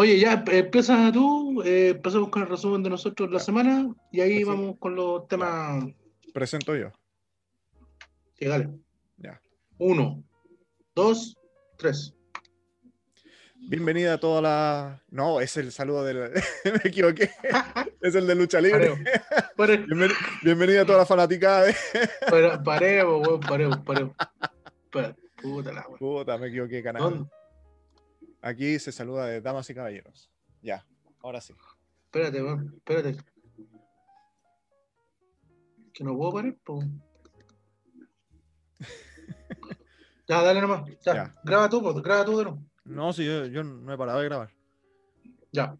Oye, 0.00 0.18
ya 0.18 0.42
eh, 0.50 0.58
empieza 0.60 1.12
tú, 1.12 1.60
eh, 1.62 1.90
empezamos 1.90 2.30
con 2.30 2.40
el 2.40 2.48
resumen 2.48 2.82
de 2.82 2.88
nosotros 2.88 3.30
la 3.30 3.38
semana 3.38 3.94
y 4.10 4.20
ahí 4.22 4.42
vamos 4.44 4.76
con 4.78 4.94
los 4.94 5.28
temas. 5.28 5.84
Presento 6.32 6.74
yo. 6.74 6.90
Sí, 8.38 8.46
dale. 8.46 8.70
Ya. 9.18 9.38
Uno, 9.76 10.24
dos, 10.94 11.36
tres. 11.76 12.14
Bienvenida 13.68 14.14
a 14.14 14.18
toda 14.18 14.40
la. 14.40 15.02
No, 15.10 15.38
es 15.42 15.54
el 15.58 15.70
saludo 15.70 16.02
del. 16.02 16.30
Me 16.64 16.80
equivoqué. 16.88 17.30
Es 18.00 18.14
el 18.14 18.26
de 18.26 18.34
lucha 18.34 18.58
libre. 18.62 18.92
Pareo. 18.94 18.96
Pare- 19.58 19.84
Bienven- 19.86 20.16
Bienvenida 20.42 20.80
a 20.80 20.86
toda 20.86 20.96
la 21.00 21.04
fanaticada 21.06 21.64
de. 21.64 21.74
pare- 22.30 22.58
Paremos, 22.64 23.28
weón, 23.28 23.40
paremos, 23.40 23.76
paremos. 23.80 24.16
Pa- 24.90 25.14
Puta 25.42 25.70
la 25.74 25.84
weón. 25.86 25.98
Puta, 25.98 26.38
me 26.38 26.46
equivoqué, 26.46 26.82
canal. 26.82 27.02
¿Dónde? 27.02 27.30
Aquí 28.42 28.78
se 28.78 28.92
saluda 28.92 29.26
de 29.26 29.40
damas 29.40 29.68
y 29.70 29.74
caballeros. 29.74 30.30
Ya, 30.62 30.86
ahora 31.22 31.40
sí. 31.40 31.54
Espérate, 32.06 32.38
espérate. 32.76 33.16
Que 35.92 36.04
no 36.04 36.16
puedo 36.16 36.32
parar, 36.32 36.56
po. 36.64 36.82
Ya, 40.28 40.42
dale 40.42 40.60
nomás. 40.60 40.88
Ya, 41.04 41.14
Ya. 41.14 41.34
graba 41.42 41.68
tú, 41.68 41.82
po, 41.82 41.92
graba 41.94 42.24
tú 42.24 42.38
de 42.38 42.44
nuevo. 42.44 42.62
No, 42.84 43.12
si 43.12 43.26
yo, 43.26 43.46
yo 43.46 43.64
no 43.64 43.92
he 43.92 43.98
parado 43.98 44.20
de 44.20 44.26
grabar. 44.26 44.50
Ya. 45.52 45.76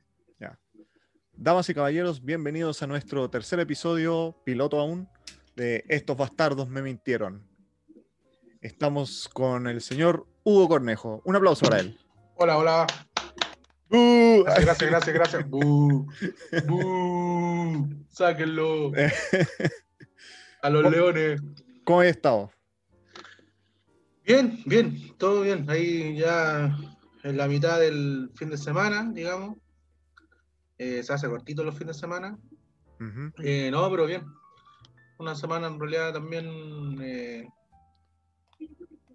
Damas 1.32 1.70
y 1.70 1.74
caballeros, 1.74 2.22
bienvenidos 2.22 2.82
a 2.82 2.86
nuestro 2.86 3.30
tercer 3.30 3.60
episodio, 3.60 4.36
piloto 4.44 4.78
aún, 4.78 5.08
de 5.56 5.84
Estos 5.88 6.14
bastardos 6.14 6.68
me 6.68 6.82
mintieron. 6.82 7.48
Estamos 8.60 9.26
con 9.32 9.66
el 9.66 9.80
señor 9.80 10.26
Hugo 10.44 10.68
Cornejo. 10.68 11.22
Un 11.24 11.36
aplauso 11.36 11.64
para 11.64 11.80
él. 11.80 11.98
Hola, 12.42 12.56
hola. 12.56 12.86
¡Uh! 13.90 14.44
Gracias, 14.44 14.88
gracias, 14.88 15.14
gracias. 15.14 15.50
Bu, 15.50 16.10
bu, 16.66 18.06
sáquenlo. 18.08 18.92
A 20.62 20.70
los 20.70 20.90
leones. 20.90 21.42
¿Cómo 21.84 22.00
has 22.00 22.06
estado? 22.06 22.50
Bien, 24.24 24.58
bien, 24.64 25.14
todo 25.18 25.42
bien. 25.42 25.68
Ahí 25.68 26.16
ya 26.16 26.74
en 27.24 27.36
la 27.36 27.46
mitad 27.46 27.78
del 27.78 28.30
fin 28.34 28.48
de 28.48 28.56
semana, 28.56 29.10
digamos. 29.12 29.58
Eh, 30.78 31.02
se 31.02 31.12
hace 31.12 31.28
cortito 31.28 31.62
los 31.62 31.76
fines 31.76 31.96
de 31.96 32.00
semana. 32.00 32.38
Eh, 33.42 33.68
no, 33.70 33.90
pero 33.90 34.06
bien. 34.06 34.24
Una 35.18 35.34
semana 35.34 35.66
en 35.66 35.78
realidad 35.78 36.14
también 36.14 36.96
eh, 37.02 37.46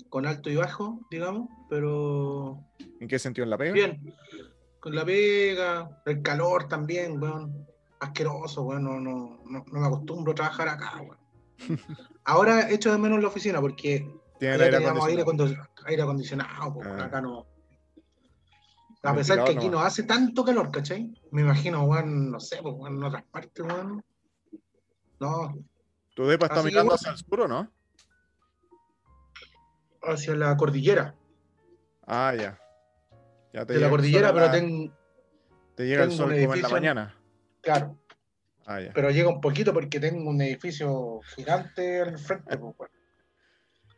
con 0.09 0.25
alto 0.25 0.49
y 0.49 0.55
bajo, 0.55 0.99
digamos, 1.11 1.49
pero 1.69 2.59
¿En 2.99 3.07
qué 3.07 3.19
sentido 3.19 3.43
en 3.43 3.49
la 3.49 3.57
pega? 3.57 3.73
bien. 3.73 4.13
Con 4.79 4.95
la 4.95 5.03
pega, 5.05 6.01
el 6.05 6.21
calor 6.21 6.67
también, 6.67 7.21
weón. 7.21 7.65
Asqueroso, 7.99 8.63
weón. 8.63 8.83
No, 8.83 8.99
no, 8.99 9.39
no, 9.45 9.65
no 9.71 9.79
me 9.79 9.87
acostumbro 9.87 10.31
a 10.31 10.35
trabajar 10.35 10.67
acá, 10.69 11.01
weón. 11.01 11.17
Ahora 12.25 12.69
echo 12.71 12.91
de 12.91 12.97
menos 12.97 13.21
la 13.21 13.27
oficina 13.29 13.59
porque 13.61 14.07
Tiene 14.39 14.55
aire 14.63 14.77
acondicionado. 14.77 15.69
aire 15.85 16.01
acondicionado, 16.03 16.73
po, 16.73 16.81
Ah. 16.83 17.05
acá 17.05 17.21
no. 17.21 17.45
A 19.03 19.13
pesar 19.13 19.43
que 19.43 19.51
aquí 19.51 19.69
no 19.69 19.79
hace 19.81 20.01
tanto 20.03 20.43
calor, 20.43 20.71
¿cachai? 20.71 21.13
Me 21.31 21.41
imagino, 21.41 21.83
weón, 21.83 22.31
no 22.31 22.39
sé, 22.39 22.59
weón, 22.61 22.95
en 22.97 23.03
otras 23.03 23.23
partes, 23.25 23.63
weón. 23.65 24.03
No, 25.19 25.53
¿Tu 26.15 26.25
depa 26.25 26.45
está 26.47 26.59
Así 26.59 26.67
mirando 26.69 26.93
hacia 26.93 27.11
el 27.11 27.17
sur 27.17 27.41
o 27.41 27.47
no? 27.47 27.69
Hacia 30.13 30.35
la 30.35 30.55
cordillera. 30.57 31.15
Ah, 32.07 32.33
ya. 32.37 32.59
Ya 33.53 33.65
te 33.65 33.73
De 33.73 33.79
la 33.79 33.89
cordillera, 33.89 34.33
pero 34.33 34.45
la- 34.47 34.51
tengo, 34.51 34.93
Te 35.75 35.87
llega 35.87 36.03
el 36.03 36.11
sol 36.11 36.33
como 36.39 36.53
en 36.55 36.61
la 36.61 36.69
mañana. 36.69 37.15
claro, 37.61 37.97
Ah, 38.65 38.79
ya. 38.81 38.91
pero 38.93 39.09
llega 39.11 39.29
un 39.29 39.41
poquito 39.41 39.73
porque 39.73 39.99
tengo 39.99 40.29
un 40.29 40.41
edificio 40.41 41.21
gigante 41.35 42.01
al 42.01 42.17
frente, 42.17 42.57
pues. 42.57 42.91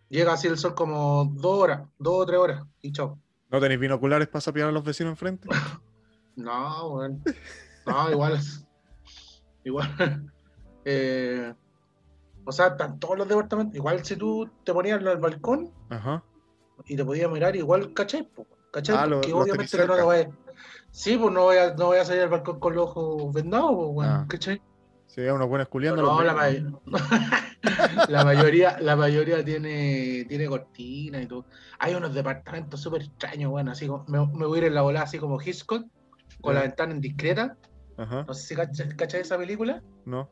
Llega 0.10 0.34
así 0.34 0.48
el 0.48 0.58
sol 0.58 0.74
como 0.76 1.26
dos 1.36 1.60
horas, 1.64 1.82
dos 1.98 2.24
o 2.24 2.26
tres 2.26 2.40
horas, 2.40 2.64
y 2.82 2.92
chao. 2.94 3.20
¿No 3.50 3.60
tenéis 3.60 3.80
binoculares 3.80 4.28
para 4.28 4.42
sapear 4.42 4.70
a 4.70 4.72
los 4.72 4.84
vecinos 4.84 5.12
enfrente? 5.12 5.48
No, 6.36 6.90
weón. 6.94 7.24
No, 7.88 8.12
igual. 8.12 8.40
Igual. 9.64 10.32
eh, 10.86 11.52
o 12.48 12.52
sea, 12.52 12.68
están 12.68 13.00
todos 13.00 13.18
los 13.18 13.28
departamentos. 13.28 13.76
Igual 13.76 14.04
si 14.06 14.16
tú 14.16 14.50
te 14.64 14.74
ponías 14.74 15.00
al 15.06 15.18
balcón 15.18 15.70
Ajá. 15.90 16.24
y 16.86 16.96
te 16.96 17.06
podías 17.06 17.30
mirar, 17.32 17.56
igual, 17.56 17.94
¿cachai? 17.94 18.28
¿Cachai? 18.72 18.96
Ah, 18.98 19.06
lo- 19.06 19.22
los 19.22 19.34
obviamente 19.34 19.78
que 19.78 19.86
no 19.86 19.94
te 19.94 19.94
cerca. 19.94 20.04
vayas. 20.06 20.28
Sí, 20.92 21.18
pues 21.18 21.32
no 21.34 21.44
voy, 21.44 21.58
a, 21.58 21.74
no 21.76 21.86
voy 21.88 21.98
a 21.98 22.06
salir 22.06 22.24
al 22.24 22.30
balcón 22.30 22.60
con 22.60 22.74
los 22.76 22.90
ojos 22.90 23.34
vendados, 23.34 23.72
pues, 23.76 23.88
weón, 23.94 24.10
Ah. 24.12 24.26
¿cachai? 24.28 24.62
Hay 25.18 25.30
unos 25.30 25.48
buenos 25.50 25.68
culiando. 25.70 26.04
No, 26.04 26.22
la, 26.22 26.34
may- 26.34 26.64
la 28.10 28.24
mayoría, 28.24 28.78
la 28.80 28.96
mayoría 28.96 29.44
tiene, 29.44 30.26
tiene 30.30 30.48
cortina 30.48 31.22
y 31.22 31.26
todo. 31.26 31.46
Hay 31.80 31.96
unos 31.96 32.14
departamentos 32.14 32.80
súper 32.82 33.02
extraños, 33.04 33.50
bueno, 33.52 33.72
así 33.72 33.88
como, 33.88 34.06
me, 34.08 34.20
me 34.28 34.46
voy 34.46 34.60
a 34.60 34.62
ir 34.62 34.68
en 34.68 34.76
la 34.76 34.82
volada 34.84 35.06
así 35.06 35.18
como 35.18 35.42
Hitchcock, 35.42 35.86
con 36.42 36.54
la 36.56 36.62
ventana 36.62 36.94
indiscreta. 36.94 37.58
Ajá. 37.98 38.26
No 38.28 38.34
sé 38.36 38.56
si 38.56 38.96
cachai 38.96 39.22
esa 39.22 39.38
película. 39.38 39.82
No. 40.06 40.30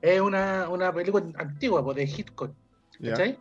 Es 0.00 0.20
una, 0.20 0.68
una 0.68 0.92
película 0.92 1.24
antigua, 1.36 1.82
pues, 1.84 1.96
de 1.96 2.04
Hitchcock. 2.04 2.54
¿cachai? 3.10 3.38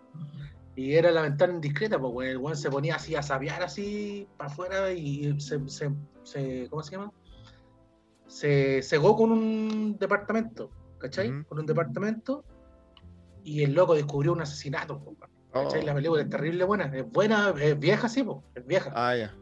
Y 0.75 0.93
era 0.95 1.11
la 1.11 1.21
ventana 1.23 1.53
indiscreta, 1.53 1.99
pues, 1.99 2.29
el 2.29 2.37
weón 2.37 2.55
se 2.57 2.69
ponía 2.71 2.95
así 2.95 3.15
a 3.15 3.21
sabiar 3.21 3.61
así 3.61 4.27
para 4.37 4.49
afuera 4.49 4.91
y 4.91 5.39
se, 5.39 5.59
se, 5.69 5.91
se- 6.23 6.67
¿cómo 6.69 6.81
se 6.83 6.91
llama? 6.91 7.11
Se 8.27 8.81
cegó 8.81 9.15
con 9.15 9.31
un 9.31 9.97
departamento, 9.99 10.71
¿cachai? 10.99 11.43
Con 11.43 11.59
un 11.59 11.65
departamento 11.65 12.43
y 13.43 13.63
el 13.63 13.73
loco 13.73 13.93
descubrió 13.95 14.31
un 14.33 14.41
asesinato, 14.41 14.99
pues, 14.99 15.17
¿cachai? 15.51 15.81
Oh. 15.81 15.85
La 15.85 15.93
película 15.93 16.21
es 16.21 16.29
terrible 16.29 16.63
buena, 16.63 16.85
es 16.95 17.11
buena, 17.11 17.53
es 17.59 17.77
vieja, 17.77 18.07
sí, 18.07 18.23
pues, 18.23 18.37
es 18.55 18.65
vieja, 18.65 18.91
Ah, 18.95 19.15
ya. 19.15 19.35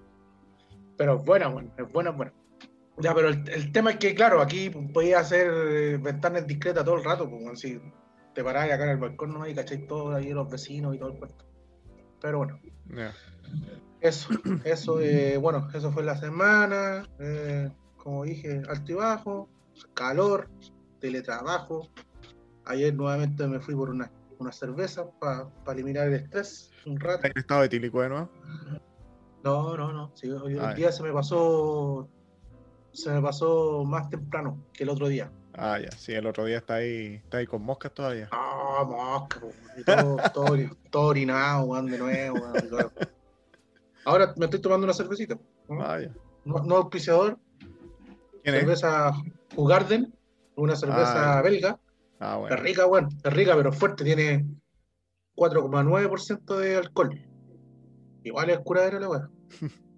pero 0.97 1.17
es 1.17 1.23
buena, 1.23 1.47
bueno, 1.49 1.71
es 1.77 1.91
buena, 1.93 2.09
es 2.09 2.17
buena. 2.17 2.33
Ya, 3.01 3.13
pero 3.15 3.29
el, 3.29 3.47
el 3.49 3.71
tema 3.71 3.91
es 3.91 3.97
que, 3.97 4.13
claro, 4.13 4.41
aquí 4.41 4.69
podía 4.69 5.19
hacer 5.19 5.47
eh, 5.51 5.97
ventanas 5.97 6.45
discretas 6.45 6.83
todo 6.83 6.95
el 6.95 7.03
rato, 7.03 7.29
pues, 7.29 7.59
si 7.59 7.79
te 8.33 8.43
parás 8.43 8.65
acá 8.71 8.83
en 8.83 8.89
el 8.91 8.97
balcón, 8.97 9.33
¿no? 9.33 9.47
Y 9.47 9.55
cachai 9.55 9.87
todo 9.87 10.13
ahí 10.13 10.31
los 10.31 10.49
vecinos 10.49 10.95
y 10.95 10.99
todo 10.99 11.09
el 11.11 11.17
cuento. 11.19 11.45
Pero 12.21 12.39
bueno, 12.39 12.59
eso, 14.01 14.29
eso, 14.63 14.99
eh, 14.99 15.37
bueno, 15.37 15.67
eso 15.73 15.91
fue 15.91 16.03
la 16.03 16.17
semana, 16.17 17.07
eh, 17.19 17.69
como 17.97 18.25
dije, 18.25 18.61
alto 18.67 18.91
y 18.91 18.95
bajo, 18.95 19.49
calor, 19.93 20.49
teletrabajo. 20.99 21.87
Ayer 22.65 22.93
nuevamente 22.93 23.47
me 23.47 23.59
fui 23.61 23.75
por 23.75 23.89
una, 23.89 24.11
una 24.39 24.51
cerveza 24.51 25.09
para 25.19 25.49
eliminar 25.71 26.07
el 26.09 26.15
estrés 26.15 26.71
un 26.85 26.99
rato. 26.99 27.15
¿Estás 27.17 27.31
en 27.31 27.39
estado 27.39 27.63
etílico 27.63 28.01
de 28.01 28.09
nuevo? 28.09 28.29
No, 29.43 29.77
no, 29.77 29.93
no. 29.93 30.11
sí, 30.15 30.29
hoy 30.29 30.53
el 30.53 30.59
Ah, 30.59 30.73
día 30.73 30.91
se 30.91 31.01
me 31.01 31.13
pasó, 31.13 32.09
se 33.01 33.11
me 33.11 33.21
pasó 33.21 33.83
más 33.85 34.09
temprano 34.09 34.63
que 34.73 34.83
el 34.83 34.89
otro 34.89 35.07
día. 35.07 35.31
Ah, 35.53 35.79
ya. 35.79 35.91
Sí, 35.91 36.13
el 36.13 36.25
otro 36.27 36.45
día 36.45 36.57
está 36.57 36.75
ahí, 36.75 37.15
está 37.23 37.37
ahí 37.37 37.47
con 37.47 37.61
moscas 37.61 37.93
todavía. 37.93 38.27
Ah, 38.31 38.83
mosca, 38.87 39.39
po, 39.39 39.51
y 39.77 39.83
todo, 39.83 40.17
todo, 40.33 40.55
todo 40.89 41.03
orinado, 41.07 41.65
weón, 41.65 41.87
de 41.87 41.97
nuevo. 41.97 42.45
Ahora 44.05 44.33
me 44.37 44.45
estoy 44.45 44.61
tomando 44.61 44.85
una 44.85 44.93
cervecita. 44.93 45.35
¿no? 45.67 45.81
Ah, 45.81 45.99
ya. 45.99 46.11
No, 46.45 46.63
no 46.63 46.75
auspiciador, 46.77 47.37
¿Quién 48.43 48.55
es? 48.55 48.61
cerveza 48.61 49.11
Jugarden, 49.55 50.13
una 50.55 50.75
cerveza 50.75 51.39
Ah, 51.39 51.41
belga. 51.41 51.79
Ah, 52.19 52.33
Es 52.35 52.39
bueno. 52.39 52.55
rica, 52.57 52.85
weón, 52.85 53.09
es 53.23 53.33
rica, 53.33 53.55
pero 53.55 53.71
fuerte, 53.73 54.03
tiene 54.03 54.45
4,9% 55.35 56.57
de 56.57 56.75
alcohol. 56.77 57.09
Igual 58.23 58.49
es 58.49 58.59
curadera 58.59 58.99
la 58.99 59.09
weón. 59.09 59.31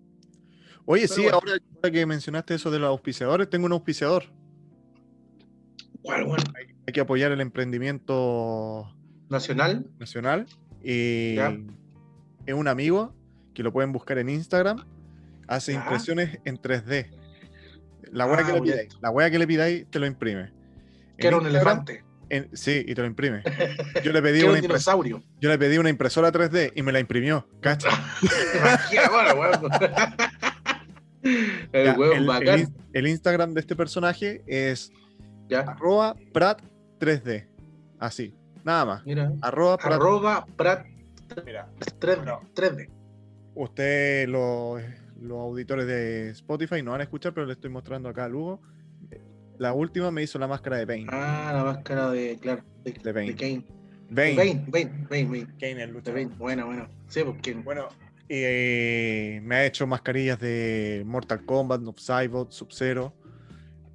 Oye, 0.91 1.03
Pero 1.03 1.13
sí, 1.16 1.22
bueno. 1.22 1.38
ahora, 1.38 1.52
ahora 1.75 1.91
que 1.91 2.06
mencionaste 2.06 2.56
eso 2.56 2.69
de 2.69 2.79
los 2.79 2.90
auspiciadores, 2.90 3.49
tengo 3.49 3.66
un 3.66 3.72
auspiciador. 3.72 4.26
Hay 6.85 6.93
que 6.93 6.99
apoyar 6.99 7.32
el 7.32 7.40
emprendimiento 7.40 8.93
Nacional. 9.29 9.85
nacional. 9.99 10.47
Y 10.84 11.35
Ya. 11.35 11.58
es 12.46 12.53
un 12.53 12.67
amigo 12.67 13.16
que 13.53 13.64
lo 13.64 13.72
pueden 13.72 13.93
buscar 13.93 14.17
en 14.17 14.28
Instagram. 14.29 14.85
Hace 15.47 15.72
impresiones 15.73 16.40
en 16.43 16.58
3D. 16.61 17.09
La 18.11 18.26
wea 18.26 18.40
Ah, 18.41 18.46
que 18.47 18.53
le 18.53 18.61
pidáis, 18.61 18.97
la 19.02 19.09
wea 19.11 19.32
que 19.32 19.40
le 19.40 19.47
pidáis 19.47 19.85
te 19.90 19.99
lo 19.99 20.05
imprime. 20.08 20.52
Que 21.17 21.28
era 21.28 21.38
un 21.38 21.46
elefante. 21.47 22.03
en- 22.29 22.49
sí, 22.55 22.84
y 22.85 22.93
te 22.96 23.02
lo 23.02 23.08
imprime. 23.08 23.43
Yo 24.03 24.11
le 24.11 24.22
pedí 24.22 24.41
una 24.43 24.53
un 24.55 24.61
dinosaurio. 24.61 25.23
yo 25.40 25.49
le 25.49 25.58
pedí 25.58 25.78
una 25.78 25.90
impresora 25.90 26.32
3D 26.32 26.73
y 26.76 26.82
me 26.82 26.91
la 26.91 26.99
imprimió. 26.99 27.47
¿Cacha? 27.61 27.90
El 31.23 31.85
Ya, 31.85 31.94
el, 31.94 32.02
el 32.14 32.26
bacán. 32.26 32.59
ins- 32.62 32.73
el 32.94 33.08
Instagram 33.08 33.53
de 33.53 33.59
este 33.62 33.76
personaje 33.76 34.41
es 34.47 34.91
Ya, 35.47 35.62
arroba 35.62 36.16
prat 36.34 36.62
3D. 37.00 37.47
Así, 38.00 38.34
nada 38.64 38.85
más. 38.85 39.06
mira. 39.06 39.32
Arroba 39.41 39.78
prat. 39.78 39.94
Arroba 39.94 40.46
Prat 40.56 40.85
Mira, 41.46 41.70
3D. 42.00 42.23
No. 42.26 42.41
3D. 42.56 42.90
usted 43.56 44.28
lo, 44.28 44.78
los 45.22 45.38
auditores 45.40 45.85
de 45.88 46.29
Spotify 46.32 46.82
no 46.84 46.91
van 46.91 47.02
a 47.02 47.03
escuchar, 47.03 47.34
pero 47.34 47.46
le 47.46 47.53
estoy 47.53 47.70
mostrando 47.70 48.09
acá 48.09 48.26
a 48.26 48.29
Lugo. 48.29 48.62
La 49.58 49.74
última 49.74 50.09
me 50.09 50.24
hizo 50.24 50.40
la 50.40 50.47
máscara 50.47 50.78
de 50.78 50.85
Bane. 50.85 51.06
Ah, 51.09 51.52
la 51.53 51.64
máscara 51.64 52.09
de, 52.09 52.38
claro, 52.41 52.64
de, 52.84 52.94
De 52.94 53.12
Bane. 53.12 53.28
de 53.28 53.35
Kane. 53.35 53.66
Bane. 54.09 54.35
Bane, 54.35 54.66
Bane, 54.67 55.08
Bane, 55.09 55.26
Bane. 55.26 55.47
Kane, 55.59 55.72
el 55.72 55.78
De 55.78 55.88
luchador. 55.88 56.24
Bane. 56.24 56.35
Bueno, 56.38 56.66
bueno. 56.66 56.88
Sí, 57.08 57.22
porque 57.24 57.53
Bueno, 57.53 57.88
eh, 58.33 59.41
me 59.43 59.55
ha 59.57 59.66
hecho 59.66 59.85
mascarillas 59.87 60.39
de 60.39 61.03
Mortal 61.05 61.43
Kombat, 61.45 61.81
Noob 61.81 61.99
Saibot, 61.99 62.51
Sub-Zero. 62.51 63.13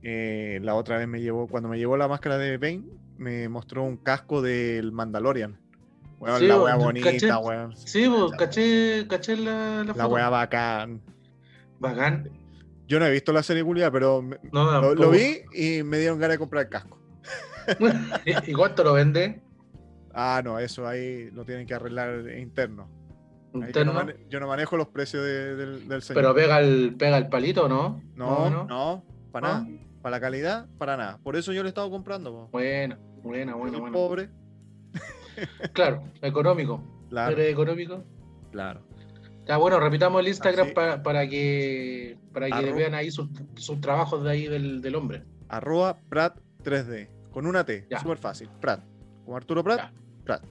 Eh, 0.02 0.60
la 0.62 0.74
otra 0.74 0.98
vez 0.98 1.08
me 1.08 1.20
llevó, 1.20 1.46
cuando 1.48 1.68
me 1.68 1.78
llevó 1.78 1.96
la 1.96 2.06
máscara 2.06 2.36
de 2.38 2.58
Bane, 2.58 2.84
me 3.16 3.48
mostró 3.48 3.82
un 3.82 3.96
casco 3.96 4.42
del 4.42 4.92
Mandalorian. 4.92 5.58
Weón, 6.18 6.38
Sí, 6.40 6.46
la 6.46 6.60
wea 6.62 6.76
bonita, 6.76 7.10
caché. 7.12 7.32
weón. 7.34 7.76
Sí, 7.76 8.06
pues 8.08 8.32
caché, 8.38 9.06
caché 9.08 9.36
la, 9.36 9.84
la, 9.84 9.94
La 9.94 10.06
wea 10.06 10.28
bacán. 10.28 11.00
Bacán. 11.78 12.30
Yo 12.86 12.98
no 13.00 13.06
he 13.06 13.10
visto 13.10 13.32
la 13.32 13.42
serie 13.42 13.64
culiada, 13.64 13.90
pero 13.90 14.22
me- 14.22 14.38
No, 14.52 14.80
lo, 14.80 14.94
lo 14.94 15.10
vi 15.10 15.40
y 15.52 15.82
me 15.82 15.98
dieron 15.98 16.18
ganas 16.18 16.34
de 16.34 16.38
comprar 16.38 16.64
el 16.64 16.68
casco. 16.70 17.00
¿Y 18.46 18.52
cuánto 18.52 18.84
lo 18.84 18.92
vende? 18.92 19.40
Ah, 20.14 20.40
no, 20.44 20.58
eso 20.58 20.86
ahí 20.86 21.30
lo 21.32 21.44
tienen 21.44 21.66
que 21.66 21.74
arreglar 21.74 22.30
interno. 22.38 22.88
Yo, 23.72 23.84
no 23.84 23.92
mane- 23.92 24.16
yo 24.28 24.40
no 24.40 24.46
manejo 24.48 24.76
los 24.76 24.88
precios 24.88 25.22
de- 25.24 25.54
del, 25.56 25.88
del 25.88 26.02
señor. 26.02 26.22
Pero 26.22 26.34
pega 26.34 26.60
el, 26.60 26.94
pega 26.96 27.16
el 27.18 27.28
palito, 27.28 27.68
¿no? 27.68 28.00
no, 28.14 28.50
no. 28.50 28.64
no, 28.64 29.04
para 29.32 29.48
¿No? 29.48 29.54
nada. 29.64 29.68
Para 30.02 30.16
la 30.16 30.20
calidad, 30.20 30.66
para 30.78 30.96
nada. 30.96 31.18
Por 31.22 31.34
eso 31.36 31.52
yo 31.52 31.62
le 31.62 31.68
he 31.68 31.70
estado 31.70 31.90
comprando. 31.90 32.30
po. 32.32 32.48
Bueno, 32.52 32.96
bueno, 33.22 33.52
Soy 33.52 33.60
bueno, 33.60 33.80
bueno. 33.80 33.92
pobre. 33.92 34.28
Claro, 35.72 36.02
económico. 36.22 36.82
Claro, 37.10 37.32
¿Eres 37.32 37.52
económico? 37.52 38.04
claro. 38.50 38.80
Ya, 39.46 39.58
bueno, 39.58 39.78
repitamos 39.78 40.20
el 40.22 40.28
Instagram 40.28 40.66
Así. 40.66 40.74
pa- 40.74 41.02
para 41.04 41.28
que 41.28 42.18
para 42.32 42.48
que 42.50 42.72
vean 42.72 42.94
ahí 42.94 43.12
sus, 43.12 43.28
sus 43.54 43.80
trabajos 43.80 44.24
de 44.24 44.30
ahí 44.30 44.48
del, 44.48 44.80
del 44.82 44.96
hombre. 44.96 45.22
Arroba 45.48 45.98
Prat 46.08 46.38
3D. 46.64 47.08
Con 47.30 47.46
una 47.46 47.64
T. 47.64 47.86
Súper 48.00 48.18
fácil. 48.18 48.48
Prat. 48.60 48.82
Como 49.24 49.36
Arturo 49.36 49.62
Prat, 49.62 49.78
Ya. 49.78 49.92
Prat. 50.24 50.42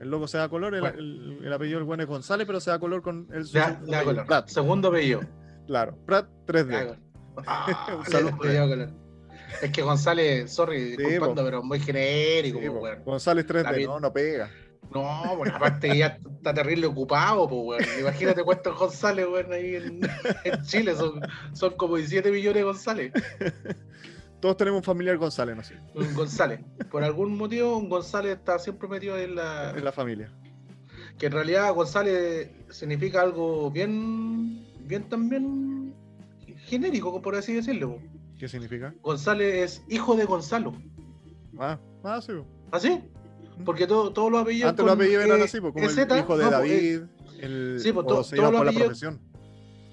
El 0.00 0.10
logo 0.10 0.28
se 0.28 0.38
da 0.38 0.48
color, 0.48 0.74
el, 0.74 0.80
Bueno. 0.80 0.98
el- 0.98 1.40
el 1.44 1.52
apellido 1.52 1.78
del 1.78 1.86
buen 1.86 2.00
es 2.00 2.06
González, 2.06 2.46
pero 2.46 2.60
se 2.60 2.70
da 2.70 2.78
color 2.78 3.02
con 3.02 3.28
el 3.32 3.44
Ya, 3.44 3.64
segundo 3.66 3.90
da 3.90 3.98
apellido, 3.98 4.04
color. 4.04 4.26
Prat. 4.26 4.48
Segundo 4.48 4.88
apellido. 4.88 5.20
Claro, 5.66 5.98
Prat 6.06 6.26
Le 6.26 6.34
da 6.36 6.46
3D. 6.46 6.82
color. 6.84 6.98
Ah, 7.46 7.96
Un 7.98 8.04
saludo. 8.06 8.30
da 8.44 8.68
color. 8.68 8.90
Es 9.62 9.70
que 9.72 9.82
González, 9.82 10.52
sorry, 10.52 10.96
disculpando, 10.96 11.36
po. 11.36 11.44
pero 11.44 11.62
muy 11.62 11.80
genérico, 11.80 12.60
Sí, 12.60 12.66
po, 12.68 12.74
po. 12.74 12.80
weón. 12.80 13.02
González 13.04 13.46
3D, 13.46 13.62
David. 13.72 13.86
no, 13.86 14.00
no 14.00 14.12
pega. 14.12 14.50
No, 14.94 15.36
bueno, 15.36 15.54
aparte 15.56 15.96
ya 15.98 16.18
está 16.36 16.54
terrible 16.54 16.86
ocupado, 16.86 17.46
pues, 17.48 17.80
weón. 17.80 18.00
Imagínate 18.00 18.42
cuántos 18.44 18.78
González, 18.78 19.26
weón, 19.26 19.52
ahí 19.52 19.74
en, 19.76 20.00
en 20.44 20.62
Chile. 20.64 20.94
Son, 20.94 21.20
son 21.52 21.74
como 21.76 21.96
17 21.96 22.30
millones 22.30 22.56
de 22.56 22.62
González. 22.62 23.12
Todos 24.40 24.56
tenemos 24.56 24.78
un 24.78 24.84
familiar 24.84 25.16
González, 25.16 25.56
no 25.56 25.64
sé, 25.64 25.74
Un 25.94 26.14
González. 26.14 26.60
Por 26.90 27.02
algún 27.02 27.36
motivo, 27.36 27.76
un 27.76 27.88
González 27.88 28.36
está 28.38 28.58
siempre 28.58 28.88
metido 28.88 29.18
en 29.18 29.34
la. 29.34 29.70
en 29.76 29.84
la 29.84 29.92
familia. 29.92 30.30
Que 31.18 31.26
en 31.26 31.32
realidad 31.32 31.72
González 31.74 32.50
significa 32.70 33.20
algo 33.22 33.70
bien. 33.70 34.64
Bien 34.80 35.08
también. 35.08 35.94
genérico, 36.66 37.20
por 37.20 37.34
así 37.34 37.54
decirlo. 37.54 37.98
¿Qué 38.38 38.48
significa? 38.48 38.94
González 39.02 39.54
es 39.54 39.82
hijo 39.88 40.14
de 40.16 40.24
Gonzalo. 40.24 40.72
Ah, 41.58 41.78
ah 42.04 42.20
sí. 42.22 42.32
po. 42.32 42.46
¿Así? 42.70 43.00
Porque 43.64 43.86
todo- 43.86 44.12
todos 44.12 44.30
los 44.30 44.42
apellidos. 44.42 44.70
Antes 44.70 44.84
los 44.84 44.94
apellidos 44.94 45.24
eran 45.24 45.40
eh, 45.40 45.44
así, 45.44 45.58
como 45.60 45.76
EZ, 45.78 45.98
el 45.98 46.18
hijo 46.18 46.36
de 46.38 46.44
no, 46.44 46.50
po, 46.50 46.56
eh, 46.56 46.58
David, 46.58 47.00
el, 47.40 47.80
sí, 47.80 47.92
todos 47.92 48.30
por 48.30 48.38
los 48.38 48.52
la 48.52 48.60
apellidos- 48.60 48.84
profesión. 48.86 49.20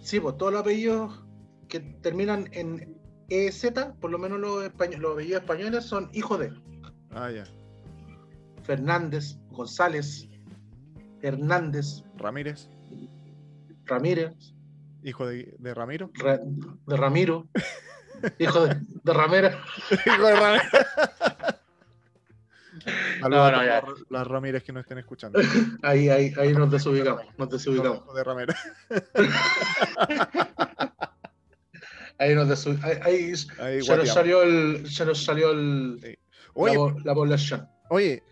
Sí, 0.02 0.20
pues 0.20 0.38
todos 0.38 0.52
los 0.52 0.62
apellidos 0.62 1.24
que 1.68 1.80
terminan 1.80 2.48
en 2.52 2.95
EZ, 3.30 3.72
por 4.00 4.12
lo 4.12 4.18
menos 4.18 4.40
los, 4.40 4.64
españoles, 4.64 5.00
los 5.02 5.14
apellidos 5.14 5.42
españoles 5.42 5.86
son 5.86 6.10
hijos 6.14 6.40
de 6.40 6.54
Ah, 7.12 7.30
ya. 7.32 7.44
Fernández, 8.64 9.38
González, 9.52 10.28
Hernández, 11.22 12.04
Ramírez, 12.18 12.70
Ramírez, 13.86 14.34
hijo 15.04 15.28
de, 15.28 15.56
de 15.60 15.74
Ramiro. 15.74 16.10
Ra- 16.16 16.40
de 16.42 16.98
Ramiro, 16.98 17.48
hijo 18.40 18.66
de, 18.66 18.76
de 19.04 19.14
Ramera. 19.14 19.60
hijo 20.06 20.28
de 20.28 20.36
Ramiro. 20.36 20.64
Saludos 23.22 23.32
No, 23.32 23.46
a 23.46 23.52
no, 23.66 23.82
todos 23.82 24.00
los- 24.00 24.12
las 24.12 24.28
Ramírez 24.28 24.64
que 24.64 24.72
nos 24.74 24.82
estén 24.82 24.98
escuchando. 25.00 25.40
Ahí, 25.82 26.10
ahí, 26.10 26.34
ahí 26.38 26.54
nos 26.54 26.70
desubicamos, 26.70 27.24
nos 27.38 27.50
desubicamos. 27.50 28.00
Hijo 28.00 28.14
de 28.14 28.24
Ramiro. 28.24 28.54
Ahí 32.18 32.34
nos 32.36 32.48
desubicamos. 32.48 32.96
Ahí, 32.98 33.00
ahí 33.04 33.34
Ahí 33.60 33.82
se, 33.82 33.98
nos 33.98 34.10
salió 34.10 34.42
el, 34.44 34.90
se 34.90 35.06
nos 35.06 35.24
salió 35.24 35.52
el, 35.52 36.00
Sí. 36.02 36.08
la, 36.08 36.18
Oye, 36.54 36.76
po- 36.76 36.96
la 37.04 37.14
población. 37.14 37.68
oye 37.90 38.24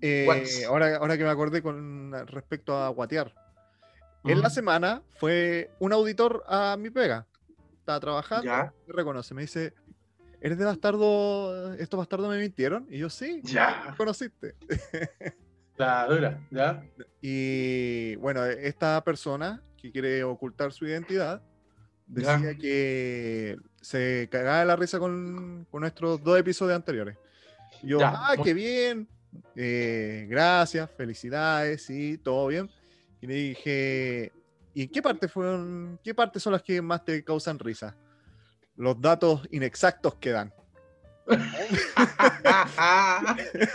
eh, 0.00 0.28
ahora, 0.68 0.96
ahora 0.96 1.18
que 1.18 1.24
me 1.24 1.30
acordé 1.30 1.60
con 1.60 2.12
respecto 2.28 2.76
a 2.76 2.88
guatear. 2.90 3.34
En 4.24 4.40
la 4.40 4.50
semana 4.50 5.02
fue 5.18 5.70
un 5.80 5.92
auditor 5.92 6.44
a 6.46 6.76
mi 6.78 6.90
pega. 6.90 7.26
Estaba 7.80 7.98
trabajando, 7.98 8.44
Ya, 8.44 8.72
me 8.86 8.92
reconoce, 8.94 9.34
me 9.34 9.42
dice, 9.42 9.72
¿eres 10.40 10.58
de 10.58 10.64
Bastardo? 10.66 11.74
¿Estos 11.74 11.98
bastardos 11.98 12.28
me 12.28 12.38
mintieron? 12.38 12.86
Y 12.90 12.98
yo, 12.98 13.08
sí, 13.10 13.40
ya, 13.42 13.86
¿me 13.90 13.96
conociste? 13.96 14.54
la 15.76 16.06
dura, 16.06 16.38
ya. 16.50 16.84
Y 17.22 18.14
bueno, 18.16 18.44
esta 18.44 19.02
persona 19.02 19.62
que 19.80 19.90
quiere 19.90 20.22
ocultar 20.24 20.72
su 20.72 20.86
identidad 20.86 21.42
Ya. 22.08 22.38
decía 22.38 22.54
que 22.56 23.56
se 23.80 24.28
cagaba 24.30 24.64
la 24.64 24.76
risa 24.76 24.98
con, 24.98 25.66
con 25.70 25.80
nuestros 25.80 26.22
dos 26.22 26.38
episodios 26.38 26.76
anteriores. 26.76 27.16
Y 27.82 27.88
yo, 27.88 27.98
Ya, 27.98 28.12
ah, 28.14 28.34
qué 28.42 28.54
bien, 28.54 29.08
eh, 29.54 30.26
gracias, 30.28 30.90
felicidades, 30.96 31.82
sí, 31.82 32.18
todo 32.18 32.46
bien. 32.48 32.70
Y 33.20 33.26
le 33.26 33.34
dije, 33.34 34.32
¿y 34.74 34.82
en 34.82 34.88
qué 34.88 35.02
parte 35.02 35.28
fueron, 35.28 35.98
qué 36.02 36.14
partes 36.14 36.42
son 36.42 36.52
las 36.52 36.62
que 36.62 36.80
más 36.80 37.04
te 37.04 37.22
causan 37.24 37.58
risa? 37.58 37.96
Los 38.76 39.00
datos 39.00 39.46
inexactos 39.50 40.14
que 40.16 40.30
dan. 40.30 40.52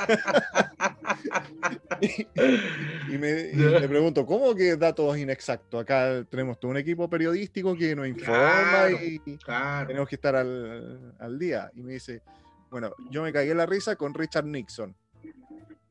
Y, 3.09 3.17
me, 3.17 3.51
y 3.53 3.57
Ya. 3.57 3.79
le 3.79 3.87
pregunto, 3.87 4.25
¿cómo 4.25 4.53
que 4.55 4.75
datos 4.75 5.17
inexactos? 5.17 5.81
Acá 5.81 6.25
tenemos 6.29 6.59
todo 6.59 6.71
un 6.71 6.77
equipo 6.77 7.09
periodístico 7.09 7.75
que 7.75 7.95
nos 7.95 8.07
informa 8.07 8.87
Claro. 8.89 8.97
y 9.01 9.37
Claro. 9.37 9.87
tenemos 9.87 10.09
que 10.09 10.15
estar 10.15 10.35
al, 10.35 11.13
al 11.19 11.39
día. 11.39 11.71
Y 11.75 11.83
me 11.83 11.93
dice, 11.93 12.21
bueno, 12.69 12.93
yo 13.09 13.23
me 13.23 13.31
cagué 13.31 13.53
la 13.55 13.65
risa 13.65 13.95
con 13.95 14.13
Richard 14.13 14.45
Nixon. 14.45 14.95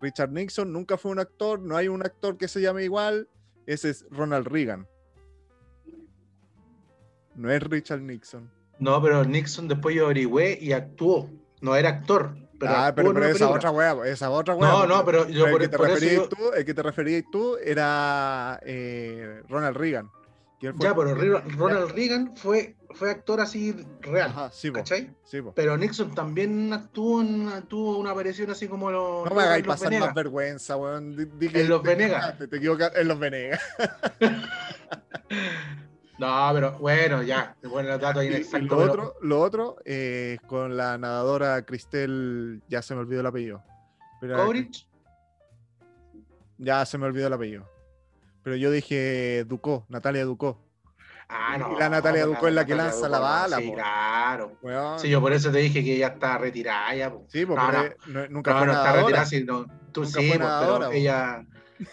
Richard 0.00 0.30
Nixon 0.32 0.72
nunca 0.72 0.98
fue 0.98 1.12
un 1.12 1.20
actor, 1.20 1.60
no 1.60 1.76
hay 1.76 1.88
un 1.88 2.04
actor 2.04 2.36
que 2.36 2.48
se 2.48 2.60
llame 2.60 2.84
igual, 2.84 3.28
ese 3.66 3.90
es 3.90 4.04
Ronald 4.10 4.48
Reagan. 4.48 4.86
No 7.36 7.50
es 7.50 7.62
Richard 7.62 8.00
Nixon. 8.02 8.50
No, 8.78 9.00
pero 9.00 9.24
Nixon 9.24 9.68
después 9.68 9.94
yo 9.94 10.06
averigüé 10.06 10.58
y 10.60 10.72
actuó. 10.72 11.30
No 11.62 11.74
era 11.74 11.88
actor. 11.88 12.34
Pero 12.58 12.72
ah, 12.76 12.92
pero, 12.94 13.24
esa 13.24 13.48
otra 13.48 13.70
weá, 13.72 13.96
esa 14.06 14.30
otra 14.30 14.54
weá. 14.54 14.70
No, 14.70 14.86
no, 14.86 15.04
pero 15.04 15.28
yo 15.28 15.46
el, 15.46 15.50
por, 15.52 15.60
que 15.62 15.68
te 15.68 15.76
por 15.76 15.86
eso 15.86 15.94
referías 15.96 16.22
yo- 16.22 16.28
tú, 16.28 16.52
el 16.56 16.64
que 16.64 16.74
te 16.74 16.82
referías 16.82 17.24
tú 17.32 17.56
era 17.56 18.60
eh, 18.64 19.42
Ronald 19.48 19.76
Reagan. 19.76 20.10
Ya, 20.60 20.94
pero 20.94 21.16
Ronald 21.16 21.90
Reagan 21.90 22.36
fue, 22.36 22.76
fue 22.94 23.10
actor 23.10 23.40
así 23.40 23.84
real. 24.00 24.30
Ajá, 24.30 24.50
sí, 24.52 24.70
po, 24.70 24.76
¿Cachai? 24.76 25.10
sí. 25.24 25.40
Pero 25.56 25.76
Nixon 25.76 26.14
también 26.14 26.72
actuó 26.72 27.20
en, 27.20 27.62
tuvo 27.66 27.98
una 27.98 28.12
aparición 28.12 28.48
así 28.52 28.68
como 28.68 28.88
los. 28.92 29.28
No 29.28 29.34
me 29.34 29.42
hagáis 29.42 29.66
pasar 29.66 29.88
Venegas. 29.88 30.06
más 30.10 30.14
vergüenza, 30.14 30.76
weón. 30.76 31.16
En 31.18 31.68
los 31.68 31.82
te 31.82 31.88
Venegas. 31.88 32.18
equivocaste, 32.20 32.46
Te 32.46 32.56
equivocas 32.58 32.92
en 32.94 33.08
los 33.08 33.18
Venegas. 33.18 33.60
No, 36.22 36.50
pero 36.54 36.72
bueno, 36.78 37.22
ya. 37.22 37.56
Bueno, 37.64 37.88
los 37.90 38.00
datos 38.00 38.24
inexactos. 38.24 38.70
lo, 38.70 38.76
pero- 38.78 38.92
otro, 38.92 39.14
lo 39.22 39.40
otro 39.40 39.76
eh, 39.84 40.38
con 40.46 40.76
la 40.76 40.96
nadadora 40.98 41.64
Cristel, 41.64 42.62
ya 42.68 42.80
se 42.82 42.94
me 42.94 43.00
olvidó 43.00 43.20
el 43.20 43.26
apellido. 43.26 43.62
Coverage. 44.20 44.86
ya 46.58 46.84
se 46.86 46.96
me 46.98 47.06
olvidó 47.06 47.26
el 47.26 47.32
apellido. 47.32 47.68
Pero 48.44 48.56
yo 48.56 48.70
dije 48.70 49.44
Ducó, 49.48 49.84
Natalia 49.88 50.24
Ducó. 50.24 50.58
Ah, 51.28 51.56
no. 51.58 51.72
y 51.74 51.78
la 51.78 51.88
Natalia 51.88 52.24
pues 52.24 52.34
Ducó 52.36 52.48
es 52.48 52.54
la 52.54 52.64
que 52.66 52.74
lanza 52.74 52.96
Ducó, 52.96 53.08
la 53.08 53.16
no, 53.18 53.22
bala, 53.24 53.56
Sí, 53.56 53.72
claro. 53.72 54.52
Sí, 54.98 55.08
yo 55.08 55.20
por 55.20 55.32
eso 55.32 55.50
te 55.50 55.58
dije 55.58 55.82
que 55.82 55.96
ya 55.96 56.08
está 56.08 56.38
retirada 56.38 56.94
ya. 56.94 57.12
Sí, 57.28 57.46
po, 57.46 57.54
No, 57.56 57.72
no. 57.72 57.82
no- 58.08 58.28
nunca 58.28 58.52
No, 58.52 58.58
fue 58.58 58.66
no 58.66 58.72
está 58.72 58.84
nadadora. 58.84 59.00
retirada, 59.02 59.26
sino 59.26 59.66
tú 59.92 60.02
Nunca 60.02 60.20
sí, 60.20 60.28
fue 60.28 60.38
nadadora, 60.38 60.86
pero 60.88 60.98
ella, 61.00 61.46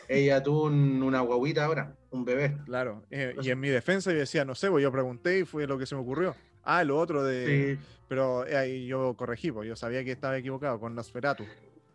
ella 0.07 0.43
tuvo 0.43 0.63
un- 0.65 1.01
una 1.03 1.21
guaguita 1.21 1.65
ahora, 1.65 1.95
un 2.11 2.25
bebé. 2.25 2.57
Claro, 2.65 3.03
eh, 3.11 3.35
y 3.41 3.49
en 3.49 3.59
mi 3.59 3.69
defensa 3.69 4.11
yo 4.11 4.17
decía, 4.19 4.45
no 4.45 4.55
sé, 4.55 4.69
pues 4.69 4.81
yo 4.83 4.91
pregunté 4.91 5.39
y 5.39 5.45
fue 5.45 5.67
lo 5.67 5.77
que 5.77 5.85
se 5.85 5.95
me 5.95 6.01
ocurrió. 6.01 6.35
Ah, 6.63 6.83
lo 6.83 6.97
otro 6.97 7.23
de... 7.23 7.77
Sí, 7.77 7.83
Pero 8.07 8.45
eh, 8.47 8.57
ahí 8.57 8.87
yo 8.87 9.15
corregí, 9.15 9.51
pues 9.51 9.67
yo 9.67 9.75
sabía 9.75 10.03
que 10.03 10.11
estaba 10.11 10.37
equivocado 10.37 10.79
con 10.79 10.95
Nosferatu. 10.95 11.45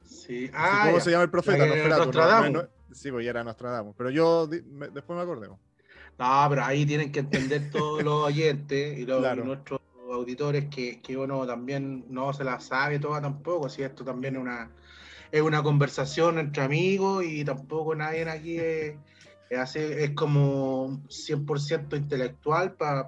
sí. 0.04 0.50
Ah, 0.54 0.82
¿Cómo 0.86 0.98
ya. 0.98 1.04
se 1.04 1.10
llama 1.10 1.24
el 1.24 1.30
profeta? 1.30 1.58
Que- 1.64 1.66
Nosferatu. 1.68 1.98
no- 2.00 2.04
Nostradamus. 2.06 2.50
no- 2.52 2.62
no- 2.62 2.68
sí, 2.94 3.10
pues 3.10 3.24
ya 3.24 3.30
era 3.30 3.44
Nostradamus. 3.44 3.94
Pero 3.96 4.10
yo 4.10 4.48
me- 4.70 4.88
después 4.88 5.16
me 5.16 5.22
acordé. 5.22 5.48
pues. 5.48 5.60
No, 6.18 6.46
pero 6.48 6.64
ahí 6.64 6.86
tienen 6.86 7.10
que 7.10 7.20
entender 7.20 7.70
todos 7.72 8.02
los 8.04 8.14
oyentes 8.26 8.98
y, 8.98 9.04
los, 9.04 9.18
Claro. 9.18 9.42
y 9.42 9.46
nuestros 9.46 9.80
auditores 10.12 10.66
que, 10.66 11.00
que 11.02 11.16
uno 11.16 11.44
también 11.46 12.04
no 12.08 12.32
se 12.32 12.44
la 12.44 12.60
sabe 12.60 13.00
toda 13.00 13.20
tampoco, 13.20 13.68
si 13.68 13.82
esto 13.82 14.04
también 14.04 14.36
es 14.36 14.42
una, 14.42 14.70
es 15.32 15.42
una 15.42 15.60
conversación 15.64 16.38
entre 16.38 16.62
amigos 16.62 17.24
y 17.24 17.44
tampoco 17.44 17.96
nadie 17.96 18.28
aquí 18.30 18.56
es, 18.58 18.94
es 19.54 19.60
así, 19.60 19.78
es 19.80 20.10
como 20.12 21.02
100% 21.08 21.96
intelectual 21.96 22.74
para 22.74 23.04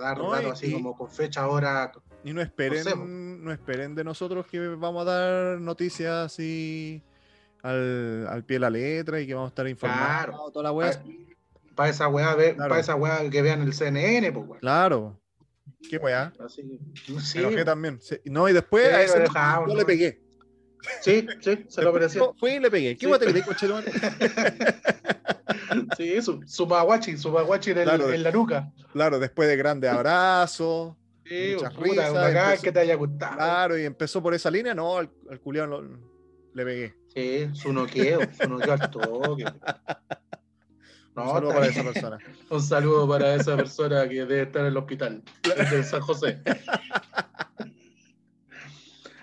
dar 0.00 0.18
No, 0.18 0.30
datos 0.30 0.44
y- 0.44 0.50
así 0.50 0.66
y- 0.68 0.72
como 0.74 0.96
con 0.96 1.10
fecha, 1.10 1.46
hora. 1.48 1.92
Y 2.22 2.32
no 2.32 2.42
esperen, 2.42 2.84
No 2.84 2.90
sé, 2.90 2.96
po. 2.96 3.04
no 3.04 3.52
esperen 3.52 3.94
de 3.94 4.04
nosotros 4.04 4.46
que 4.46 4.60
vamos 4.68 5.06
a 5.06 5.10
dar 5.10 5.60
noticias 5.60 6.12
así 6.12 7.02
al, 7.62 8.26
al 8.28 8.44
pie 8.44 8.56
de 8.56 8.60
la 8.60 8.70
letra 8.70 9.20
y 9.20 9.26
que 9.26 9.34
vamos 9.34 9.48
a 9.48 9.52
estar 9.52 9.66
informados. 9.68 10.26
Claro. 10.36 10.50
Toda 10.52 10.62
la 10.64 10.72
wea. 10.72 11.02
Para 11.74 11.88
esa 11.88 12.08
weá, 12.08 12.34
ve- 12.34 12.54
Claro. 12.54 12.68
para 12.68 12.80
esa 12.80 12.94
weá 12.94 13.28
que 13.30 13.40
vean 13.42 13.62
el 13.62 13.72
CNN, 13.72 14.32
pues. 14.32 14.60
Claro. 14.60 15.18
Qué 15.88 15.96
weá. 15.96 16.30
Así 16.44 16.62
Me 17.08 17.20
sí, 17.22 17.38
enojé 17.38 17.64
también. 17.64 17.98
Sí, 18.02 18.16
No, 18.26 18.48
y 18.48 18.52
después 18.52 18.86
Sí, 18.86 18.94
a 18.94 19.02
ese 19.02 19.24
¿no? 19.66 19.74
le 19.74 19.84
pegué. 19.86 20.20
Sí, 21.02 21.26
sí, 21.40 21.64
se 21.68 21.82
lo 21.82 21.92
mereció. 21.92 22.34
Fui 22.38 22.52
y 22.52 22.58
le 22.60 22.70
pegué. 22.70 22.94
¿Qué 22.96 23.00
Sí. 23.00 23.06
guay 23.06 23.20
te 23.20 23.26
creí, 23.26 23.42
conchetumare? 23.42 23.90
Sí, 25.96 26.20
su, 26.22 26.40
su 26.46 26.66
maguachi, 26.66 27.16
su 27.16 27.30
maguachi 27.30 27.70
en, 27.72 27.78
el- 27.78 27.84
Claro. 27.84 28.12
en 28.12 28.22
la 28.22 28.30
nuca. 28.32 28.72
Claro, 28.92 29.18
después 29.18 29.48
de 29.48 29.56
grandes 29.56 29.90
abrazos. 29.90 30.94
Sí, 31.24 31.52
Muchas 31.54 31.74
puta, 31.74 31.88
risas, 32.08 32.60
que 32.60 32.72
te 32.72 32.80
haya 32.80 32.94
gustado. 32.96 33.36
Claro, 33.36 33.78
y 33.78 33.84
empezó 33.84 34.20
por 34.22 34.34
esa 34.34 34.50
línea. 34.50 34.74
No, 34.74 34.96
al, 34.98 35.10
al 35.30 35.40
lo- 35.70 35.82
le 36.54 36.64
pegué. 36.64 36.94
Sí, 37.14 37.48
su 37.54 37.72
noqueo, 37.72 38.20
su 38.40 38.48
noqueo 38.48 38.72
al 38.72 38.90
toque. 38.90 39.44
Un 39.44 39.60
No, 41.14 41.32
saludo 41.32 41.50
está 41.50 41.54
para 41.60 41.66
esa 41.66 41.84
persona. 41.84 42.18
Un 42.50 42.62
saludo 42.62 43.08
para 43.08 43.34
esa 43.34 43.56
persona 43.56 44.08
que 44.08 44.14
debe 44.24 44.42
estar 44.42 44.62
en 44.62 44.68
el 44.68 44.76
hospital 44.76 45.22
de 45.70 45.84
San 45.84 46.00
José. 46.00 46.40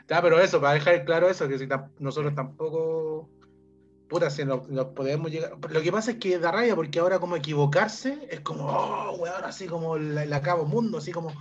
Ya, 0.10 0.22
pero 0.22 0.40
eso, 0.40 0.62
para 0.62 0.74
dejar 0.74 1.04
claro 1.06 1.30
eso, 1.30 1.48
que 1.48 1.60
si 1.60 1.68
nosotros 2.00 2.34
tampoco, 2.34 3.30
puta, 4.08 4.30
si 4.30 4.46
nos, 4.46 4.68
nos 4.70 4.86
podemos 4.88 5.30
llegar. 5.32 5.52
Lo 5.70 5.82
que 5.82 5.92
pasa 5.92 6.12
es 6.12 6.18
que 6.18 6.40
da 6.40 6.52
rabia 6.52 6.76
porque 6.76 7.00
ahora 7.00 7.20
como 7.20 7.36
equivocarse 7.36 8.28
es 8.30 8.40
como, 8.40 8.66
oh, 8.68 9.18
weón, 9.18 9.44
así 9.44 9.68
como 9.68 9.98
la, 9.98 10.26
la 10.26 10.42
cabo 10.42 10.66
mundo, 10.66 11.00
así 11.00 11.12
como, 11.12 11.34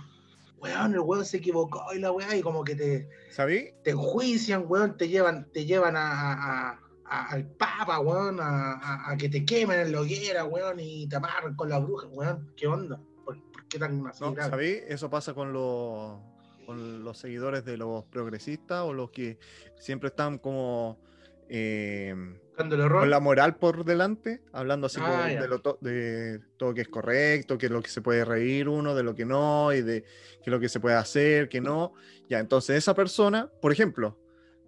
weón, 0.59 0.93
el 0.93 0.99
weón 0.99 1.23
se 1.25 1.37
equivocó 1.37 1.81
y 1.95 1.99
la 1.99 2.11
weá, 2.11 2.35
y 2.35 2.41
como 2.41 2.63
que 2.65 2.75
te, 2.75 3.09
¿Sabí? 3.31 3.69
te 3.83 3.91
enjuician, 3.91 4.65
weón, 4.67 4.97
te 4.97 5.07
llevan, 5.07 5.49
te 5.53 5.65
llevan 5.65 5.95
a, 5.95 6.33
a- 6.33 6.79
a- 7.09 7.25
al 7.29 7.45
papa, 7.45 7.99
weón, 8.01 8.39
a, 8.41 9.15
que 9.17 9.29
te 9.29 9.45
quemen 9.45 9.79
en 9.79 9.91
la 9.93 10.01
hoguera, 10.01 10.43
weón, 10.43 10.77
y 10.81 11.07
te 11.07 11.15
amarran 11.15 11.55
con 11.55 11.69
la 11.69 11.79
bruja, 11.79 12.07
weón. 12.07 12.51
¿Qué 12.57 12.67
onda? 12.67 12.99
¿Por, 13.23 13.41
por 13.53 13.65
qué 13.69 13.79
tan 13.79 14.05
así 14.07 14.25
No? 14.25 14.35
¿sabí? 14.35 14.79
Eso 14.89 15.09
pasa 15.09 15.33
con 15.33 15.53
los, 15.53 16.19
con 16.67 17.01
los 17.05 17.17
seguidores 17.17 17.63
de 17.63 17.77
los 17.77 18.03
progresistas 18.05 18.81
o 18.83 18.91
los 18.93 19.09
que 19.09 19.39
siempre 19.79 20.09
están 20.09 20.37
como 20.37 20.99
eh, 21.47 22.13
Buscando 22.49 22.75
el 22.75 22.81
error. 22.81 22.99
con 23.03 23.09
la 23.09 23.21
moral 23.21 23.55
por 23.55 23.85
delante, 23.85 24.41
hablando 24.51 24.87
así 24.87 24.99
Ah, 25.01 25.27
de, 25.27 25.47
lo 25.47 25.59
to- 25.59 25.77
de 25.79 26.41
todo 26.57 26.73
que 26.73 26.81
es 26.81 26.89
correcto, 26.89 27.57
que 27.57 27.69
lo 27.69 27.81
que 27.81 27.87
se 27.89 28.01
puede 28.01 28.25
reír 28.25 28.67
uno, 28.67 28.95
de 28.95 29.03
lo 29.03 29.15
que 29.15 29.23
no, 29.25 29.71
y 29.71 29.81
de 29.81 30.03
que 30.43 30.51
lo 30.51 30.59
que 30.59 30.67
se 30.67 30.81
puede 30.81 30.97
hacer, 30.97 31.47
que 31.47 31.61
no. 31.61 31.93
Ya, 32.29 32.39
entonces 32.39 32.75
esa 32.75 32.93
persona, 32.93 33.49
por 33.61 33.71
ejemplo, 33.71 34.19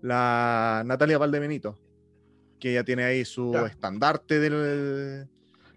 la 0.01 0.83
Natalia 0.85 1.17
Valdebenito, 1.17 1.77
que 2.61 2.71
ella 2.71 2.85
tiene 2.85 3.03
ahí 3.03 3.25
su 3.25 3.53
estandarte 3.65 4.39
del, 4.39 5.27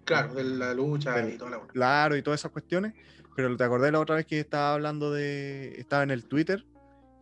Claro, 0.05 0.33
de 0.35 0.43
la 0.45 0.73
lucha 0.73 1.15
Del- 1.17 1.33
y 1.33 1.37
toda 1.37 1.51
la. 1.51 1.67
Claro, 1.67 2.15
y 2.15 2.21
todas 2.21 2.39
esas 2.39 2.51
cuestiones. 2.51 2.93
Pero 3.35 3.55
te 3.57 3.63
acordé 3.63 3.91
la 3.91 3.99
otra 3.99 4.15
vez 4.15 4.25
que 4.25 4.39
estaba 4.39 4.73
hablando 4.73 5.11
de. 5.11 5.73
Estaba 5.77 6.03
en 6.03 6.11
el 6.11 6.25
Twitter 6.25 6.65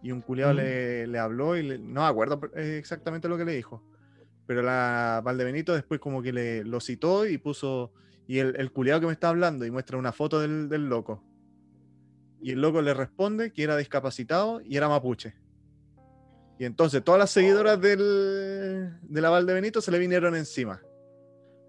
y 0.04 0.12
un 0.12 0.22
culiado 0.22 0.52
Ujú. 0.52 0.62
le, 0.62 1.08
le 1.08 1.20
habló 1.20 1.56
y 1.56 1.64
le- 1.64 1.80
no 1.80 2.06
acuerdo 2.06 2.40
eh, 2.56 2.78
exactamente 2.78 3.28
lo 3.30 3.38
que 3.38 3.46
le 3.46 3.54
dijo. 3.54 3.84
Pero 4.48 4.62
la 4.62 5.22
Valdebenito 5.24 5.74
después 5.74 6.00
como 6.00 6.22
que 6.22 6.34
le 6.34 6.64
lo 6.64 6.80
citó 6.82 7.26
y 7.26 7.38
puso. 7.38 7.94
Y 8.28 8.40
el, 8.40 8.56
el 8.58 8.72
culiado 8.72 9.00
que 9.02 9.08
me 9.08 9.14
está 9.14 9.30
hablando 9.30 9.66
y 9.66 9.72
muestra 9.72 9.98
una 9.98 10.12
foto 10.12 10.40
del, 10.40 10.70
del 10.70 10.88
loco. 10.88 11.24
Y 12.42 12.52
el 12.52 12.62
loco 12.62 12.82
le 12.82 12.94
responde 12.94 13.52
que 13.54 13.64
era 13.64 13.78
discapacitado 13.78 14.62
y 14.64 14.76
era 14.78 14.90
mapuche. 14.90 15.36
Y 16.58 16.66
entonces 16.66 17.04
todas 17.04 17.20
las 17.20 17.32
seguidoras 17.32 17.80
del, 17.82 18.98
de 19.02 19.22
la 19.22 19.30
Valdebenito 19.30 19.82
se 19.82 19.92
le 19.92 20.00
vinieron 20.00 20.36
encima. 20.36 20.82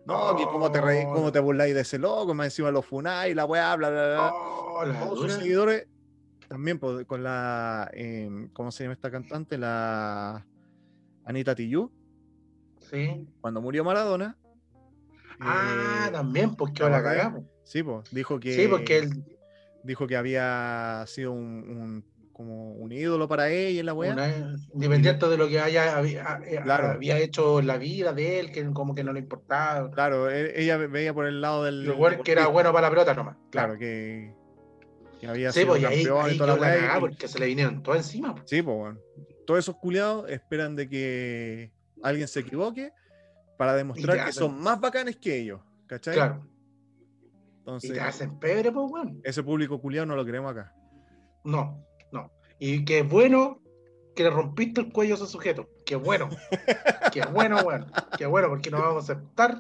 No, 0.05 0.35
que 0.37 0.45
cómo 0.45 0.71
te, 0.73 0.81
cómo 1.05 1.31
te 1.31 1.39
burláis 1.39 1.75
de 1.75 1.83
ese 1.83 1.99
loco, 1.99 2.35
más 2.35 2.47
encima 2.47 2.71
lo 2.71 2.83
funáis, 2.83 3.35
la 3.37 3.45
weá, 3.45 3.75
bla, 3.77 3.91
bla, 3.91 4.07
bla. 4.09 4.31
Oh, 4.35 4.83
Todos 4.85 5.21
sus 5.21 5.33
seguidores, 5.35 5.87
también 6.49 6.79
pues, 6.79 7.07
con 7.07 7.23
la, 7.23 7.89
em, 7.95 8.49
¿cómo 8.53 8.73
se 8.73 8.85
llama 8.85 8.95
esta 8.95 9.11
cantante? 9.11 9.57
La 9.59 10.45
Anita 11.25 11.55
Tijoux, 11.55 11.91
Sí. 12.91 13.27
cuando 13.41 13.61
murió 13.61 13.85
Maradona. 13.85 14.37
Ah, 15.41 16.07
eh, 16.09 16.13
también, 16.13 16.55
porque 16.57 16.75
¿te 16.79 16.83
ahora 16.83 17.03
cagamos. 17.03 17.45
Sí, 17.65 17.83
pues, 17.83 18.11
dijo 18.11 18.41
que, 18.41 18.53
Sí, 18.55 18.67
porque 18.69 18.99
él 18.99 19.25
dijo 19.85 20.07
que 20.07 20.17
había 20.17 21.05
sido 21.07 21.33
un, 21.33 21.41
un- 21.41 22.05
como 22.33 22.73
un 22.73 22.91
ídolo 22.93 23.29
para 23.29 23.51
ella 23.51 23.81
en 23.81 23.87
la 23.87 23.95
weá. 23.95 24.13
una- 24.13 24.57
independiente 24.75 25.29
de 25.29 25.37
lo 25.37 25.49
que 25.49 25.61
haya, 25.61 25.97
había, 25.99 26.41
eh, 26.47 26.61
Claro. 26.63 26.89
había 26.89 27.19
hecho 27.19 27.61
en 27.61 27.67
la 27.67 27.77
vida 27.79 28.13
de 28.13 28.41
él, 28.41 28.53
que 28.53 28.65
como 28.73 28.95
que 28.95 29.05
no 29.05 29.13
le 29.13 29.21
importaba. 29.21 29.91
Claro, 29.91 30.31
e- 30.31 30.61
ella 30.61 30.77
veía 30.79 31.13
por 31.13 31.27
el 31.27 31.41
lado 31.41 31.65
del. 31.65 31.85
Igual 31.87 32.23
que 32.23 32.33
era 32.33 32.47
bueno 32.47 32.73
para 32.73 32.87
la 32.89 32.91
pelota 32.91 33.15
nomás. 33.15 33.37
Claro, 33.51 33.77
que, 33.79 34.35
que 35.21 35.27
había 35.27 35.53
Sí, 35.53 35.61
sido 35.61 35.73
pues 35.73 35.83
y 35.83 35.85
ahí, 35.85 36.01
y 36.03 36.05
toda 36.05 36.29
la 36.47 36.55
weá. 36.55 36.97
y- 36.97 37.01
porque 37.01 37.29
se 37.29 37.39
le 37.39 37.47
vinieron 37.47 37.83
todos 37.83 37.99
encima. 37.99 38.35
pues. 38.35 38.49
Sí, 38.49 38.63
pues 38.63 38.77
bueno. 38.77 38.99
Todos 39.47 39.61
esos 39.61 39.77
culiados 39.77 40.31
esperan 40.31 40.75
de 40.77 40.89
que 40.89 41.73
alguien 42.03 42.27
se 42.29 42.41
equivoque 42.41 42.93
para 43.59 43.75
demostrar 43.75 44.17
que 44.17 44.23
hacen- 44.23 44.33
son 44.33 44.61
más 44.61 44.81
bacanes 44.81 45.17
que 45.17 45.39
ellos. 45.39 45.61
¿Cachai? 45.87 46.15
Claro. 46.15 46.43
Y 46.45 47.59
Entonces, 47.59 47.93
te 47.93 48.01
hacen 48.01 48.39
pebre, 48.41 48.73
pues, 48.73 48.89
bueno. 48.91 49.17
ese 49.23 49.43
público 49.43 49.81
culiado 49.81 50.07
no 50.07 50.17
lo 50.17 50.25
queremos 50.25 50.51
acá. 50.51 50.73
No. 51.45 51.85
Y 52.59 52.85
qué 52.85 53.03
bueno 53.03 53.61
que 54.15 54.25
le 54.25 54.31
rompiste 54.31 54.81
el 54.83 54.93
cuello 54.93 55.15
a 55.15 55.17
ese 55.17 55.27
sujeto. 55.27 55.69
Qué 55.87 55.97
bueno. 55.97 56.29
Qué 57.13 57.23
bueno, 57.33 57.63
bueno. 57.65 57.87
Qué 58.19 58.27
bueno, 58.27 58.49
porque 58.49 58.71
no 58.71 58.79
vamos 58.79 59.09
a 59.09 59.13
aceptar 59.15 59.59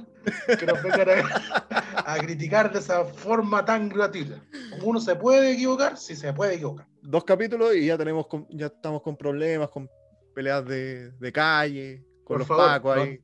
que 0.59 0.67
nos 0.67 0.83
vengan 0.83 1.09
a, 1.11 2.13
a 2.13 2.19
criticar 2.19 2.71
de 2.73 2.79
esa 2.79 3.05
forma 3.05 3.65
tan 3.65 3.89
gratuita. 3.89 4.43
Uno 4.83 5.01
se 5.01 5.17
puede 5.17 5.53
equivocar, 5.53 5.97
sí 5.97 6.15
se 6.15 6.33
puede 6.33 6.55
equivocar. 6.55 6.87
Dos 7.03 7.25
capítulos 7.25 7.75
y 7.75 7.87
ya 7.87 7.97
tenemos 7.99 8.27
con- 8.27 8.47
ya 8.51 8.67
estamos 8.67 9.03
con 9.03 9.17
problemas, 9.17 9.71
con 9.71 9.89
peleas 10.35 10.65
de, 10.67 11.11
de 11.13 11.33
calle, 11.33 12.05
con 12.25 12.35
Por 12.35 12.39
los 12.41 12.49
favor, 12.49 12.67
pacos 12.67 12.97
no. 12.97 13.03
ahí. 13.03 13.19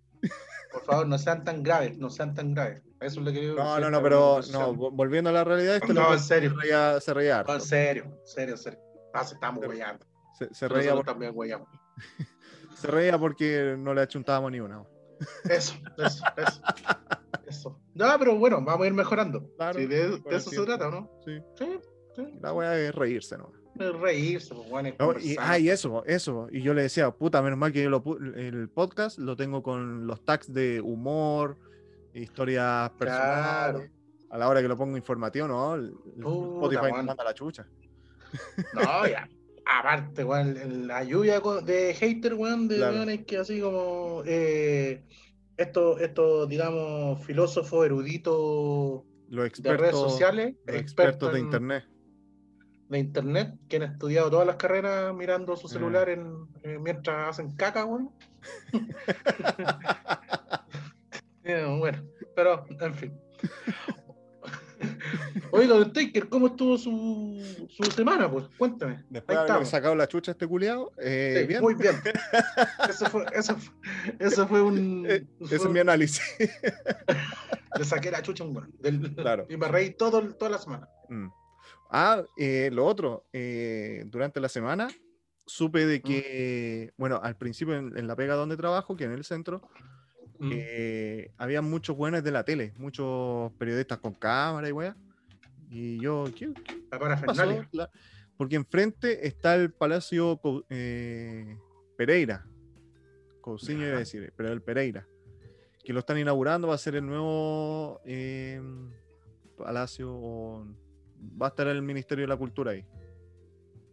Por 0.73 0.85
favor, 0.85 1.07
no 1.07 1.19
sean 1.19 1.45
tan 1.45 1.63
graves, 1.63 1.97
no 1.99 2.11
sean 2.11 2.35
tan 2.35 2.55
graves. 2.55 2.83
Eso 3.01 3.21
es 3.21 3.27
lo 3.27 3.33
que 3.33 3.45
yo 3.47 3.55
No, 3.55 3.79
no, 3.79 3.91
no, 3.91 4.03
pero 4.03 4.41
no, 4.51 4.75
volviendo 4.75 5.31
a 5.31 5.33
la 5.33 5.45
realidad, 5.45 5.77
este 5.77 5.95
No, 5.95 6.01
loco 6.01 6.15
en 6.15 6.21
serio. 6.21 6.51
se 6.51 6.57
reía, 6.63 7.01
se 7.01 7.15
reía. 7.15 7.45
No, 7.47 7.55
en 7.55 7.61
serio, 7.61 8.05
en 8.05 8.27
serio, 8.27 8.55
en 8.55 8.59
serio. 8.59 8.81
Ah, 9.21 9.25
se 9.25 9.35
estamos. 9.35 9.65
Se, 10.39 10.55
se 10.55 10.69
reía, 10.69 10.95
por- 10.95 11.05
también 11.05 11.35
se 12.77 12.87
reía 12.87 13.19
porque 13.19 13.75
no 13.79 13.93
le 13.95 14.03
achuntábamos 14.03 14.53
ni 14.53 14.61
una. 14.61 14.85
Eso, 15.49 15.75
eso, 15.99 16.25
eso. 16.37 16.63
Eso. 17.47 17.81
No, 17.95 18.07
pero 18.19 18.37
bueno, 18.39 18.63
vamos 18.63 18.85
a 18.85 18.87
ir 18.87 18.95
mejorando. 18.95 19.51
Claro, 19.57 19.79
Sí, 19.79 19.87
de, 19.87 20.23
eso 20.31 20.51
se 20.51 20.65
trata, 20.65 20.89
¿o 20.89 20.91
¿no? 20.91 21.11
Sí. 21.25 21.39
Sí, 21.59 21.81
sí. 22.15 22.39
La 22.41 22.53
weá 22.53 22.79
es 22.79 22.95
reírse, 22.95 23.39
¿no? 23.39 23.53
Reírse, 23.75 24.55
pues, 24.55 24.69
bueno, 24.69 24.91
No, 24.99 25.19
y, 25.19 25.37
ah, 25.39 25.59
y 25.59 25.71
eso, 25.71 26.05
eso. 26.05 26.49
Y 26.51 26.63
yo 26.63 26.75
le 26.75 26.83
decía, 26.83 27.11
puta, 27.11 27.41
menos 27.43 27.59
mal 27.59 27.73
que 27.73 27.83
yo 27.83 27.91
lo, 27.91 28.03
el 28.37 28.69
podcast 28.69 29.19
lo 29.19 29.37
tengo 29.37 29.63
con 29.63 30.07
los 30.07 30.25
tags 30.25 30.53
de 30.53 30.81
humor, 30.81 31.57
historias 32.13 32.91
personales. 32.91 33.91
A 34.31 34.37
la 34.37 34.49
hora 34.49 34.61
que 34.61 34.69
lo 34.69 34.77
pongo 34.77 34.97
informativo, 34.97 35.49
¿no? 35.49 35.75
El, 35.75 35.93
Puta, 35.93 36.75
Spotify 36.77 36.93
manda 36.93 37.25
la 37.25 37.33
chucha. 37.33 37.67
No, 38.75 39.07
ya. 39.07 39.29
Aparte, 39.65 40.25
weón, 40.25 40.87
la 40.87 41.05
lluvia 41.05 41.41
de 41.65 41.95
hater, 41.95 42.35
weón, 42.35 42.69
de 42.69 42.77
Claro. 42.77 42.97
weones 42.97 43.27
que 43.27 43.37
así 43.39 43.61
como 43.61 44.23
eh, 44.27 45.03
estos, 45.57 46.49
digamos, 46.49 47.23
filósofos 47.27 47.85
eruditos 47.85 49.03
Los 49.29 49.43
de 49.43 49.49
expertos, 49.49 49.81
redes 49.81 49.95
sociales, 49.97 50.55
los 50.65 50.77
expertos 50.77 51.33
de 51.35 51.41
internet. 51.41 51.85
de 52.89 52.99
internet, 52.99 53.55
que 53.69 53.77
han 53.77 53.83
estudiado 53.83 54.31
todas 54.31 54.47
las 54.47 54.57
carreras 54.57 55.15
mirando 55.15 55.55
su 55.57 55.67
Mm. 55.67 55.71
celular 55.71 56.09
en, 56.09 56.33
eh, 56.63 56.79
mientras 56.81 57.29
hacen 57.29 57.55
caca, 57.55 57.85
weón. 57.85 58.11
Eh, 61.45 61.65
bueno, 61.79 62.03
pero 62.37 62.67
en 62.81 62.95
fin. 62.95 63.13
Oiga, 65.51 65.75
don 65.77 65.93
Taker, 65.93 66.29
¿cómo 66.29 66.49
estuvo 66.49 66.77
su, 66.79 67.67
su 67.69 67.91
semana? 67.91 68.31
Pues 68.31 68.47
cuéntame. 68.57 69.05
Después 69.11 69.39
de 69.47 69.53
haber 69.53 69.67
sacado 69.67 69.95
la 69.95 70.07
chucha 70.09 70.31
a 70.31 70.33
este 70.33 70.47
culiado, 70.47 70.93
eh, 70.99 71.39
Sí, 71.41 71.47
bien. 71.47 71.61
Muy 71.63 71.75
bien. 71.75 71.95
Eso 72.89 73.07
fue, 73.11 73.25
eso 73.33 73.57
fue, 73.57 73.75
eso 74.19 74.49
fue 74.49 74.63
un. 74.63 75.05
Eh, 75.09 75.27
ese 75.41 75.57
es 75.57 75.65
mi 75.69 75.79
análisis. 75.81 76.23
Le 77.79 77.85
saqué 77.85 78.11
la 78.11 78.23
chucha 78.23 78.45
a 78.45 78.47
un 78.47 78.73
del- 78.81 79.15
Claro. 79.15 79.47
Y 79.49 79.57
me 79.57 79.69
reí 79.69 79.91
todo, 79.91 80.23
toda 80.35 80.51
la 80.53 80.59
semana. 80.59 80.89
Mm. 81.09 81.29
Ah, 81.91 82.23
eh, 82.37 82.71
lo 82.73 82.85
otro, 82.87 83.25
eh, 83.33 84.05
durante 84.07 84.41
la 84.41 84.49
semana 84.49 84.89
supe 85.47 85.85
Mm. 85.85 85.89
de 85.89 86.03
que, 86.03 86.93
bueno, 86.97 87.21
al 87.23 87.37
principio 87.37 87.75
en, 87.77 87.97
en 87.97 88.07
la 88.07 88.17
pega 88.17 88.35
donde 88.35 88.57
trabajo, 88.57 88.97
que 88.97 89.05
en 89.05 89.13
el 89.13 89.25
centro, 89.25 89.63
Mm. 90.41 90.51
eh, 90.55 91.33
había 91.37 91.63
muchos 91.63 91.97
buenos 91.97 92.23
de 92.23 92.31
la 92.31 92.45
tele, 92.45 92.73
muchos 92.77 93.51
periodistas 93.59 93.99
con 93.99 94.15
cámara 94.15 94.69
y 94.69 94.73
weá. 94.73 94.95
Y 95.71 96.01
yo, 96.01 96.25
¿qué, 96.35 96.53
qué 96.65 96.83
La 96.91 96.99
pasó? 96.99 97.67
La- 97.73 97.91
Porque 98.37 98.57
enfrente 98.57 99.27
está 99.27 99.55
el 99.55 99.73
Palacio 99.73 100.41
eh, 100.71 101.59
Pereira. 101.97 102.47
Cousiño 103.41 103.87
iba 103.87 103.97
a 103.97 103.99
decir, 104.01 104.33
pero 104.37 104.53
el 104.53 104.63
Pereira. 104.63 105.07
Que 105.85 105.93
lo 105.93 106.01
están 106.01 106.19
inaugurando, 106.19 106.69
va 106.69 106.75
a 106.75 106.79
ser 106.79 106.97
el 106.97 107.07
nuevo 107.07 108.01
eh, 108.05 108.61
palacio, 109.57 110.11
o 110.13 110.67
va 111.41 111.47
a 111.47 111.49
estar 111.51 111.67
el 111.67 111.83
Ministerio 111.83 112.25
de 112.25 112.29
la 112.29 112.37
Cultura 112.37 112.73
ahí. 112.73 112.85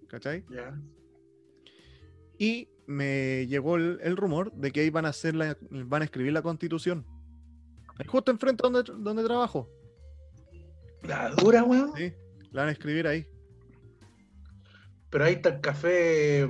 ¿Cachai? 0.08 0.44
Ya. 0.50 0.80
Y 2.38 2.70
me 2.86 3.48
llegó 3.48 3.78
el, 3.78 4.00
el 4.04 4.18
rumor 4.18 4.52
de 4.54 4.72
que 4.72 4.82
ahí 4.82 4.90
van 4.90 5.06
a 5.06 5.10
hacer 5.10 5.36
la, 5.36 5.58
van 5.70 6.02
a 6.02 6.06
escribir 6.06 6.34
la 6.34 6.42
constitución. 6.42 7.06
Justo 8.08 8.30
enfrente 8.32 8.62
donde, 8.62 8.84
donde 8.84 9.24
trabajo. 9.24 9.70
La 11.08 11.30
dura, 11.30 11.64
weón. 11.64 11.94
Sí, 11.96 12.14
la 12.52 12.62
van 12.62 12.70
a 12.70 12.72
escribir 12.72 13.08
ahí. 13.08 13.28
Pero 15.10 15.26
ahí 15.26 15.34
está 15.34 15.50
el 15.50 15.62
café, 15.62 16.42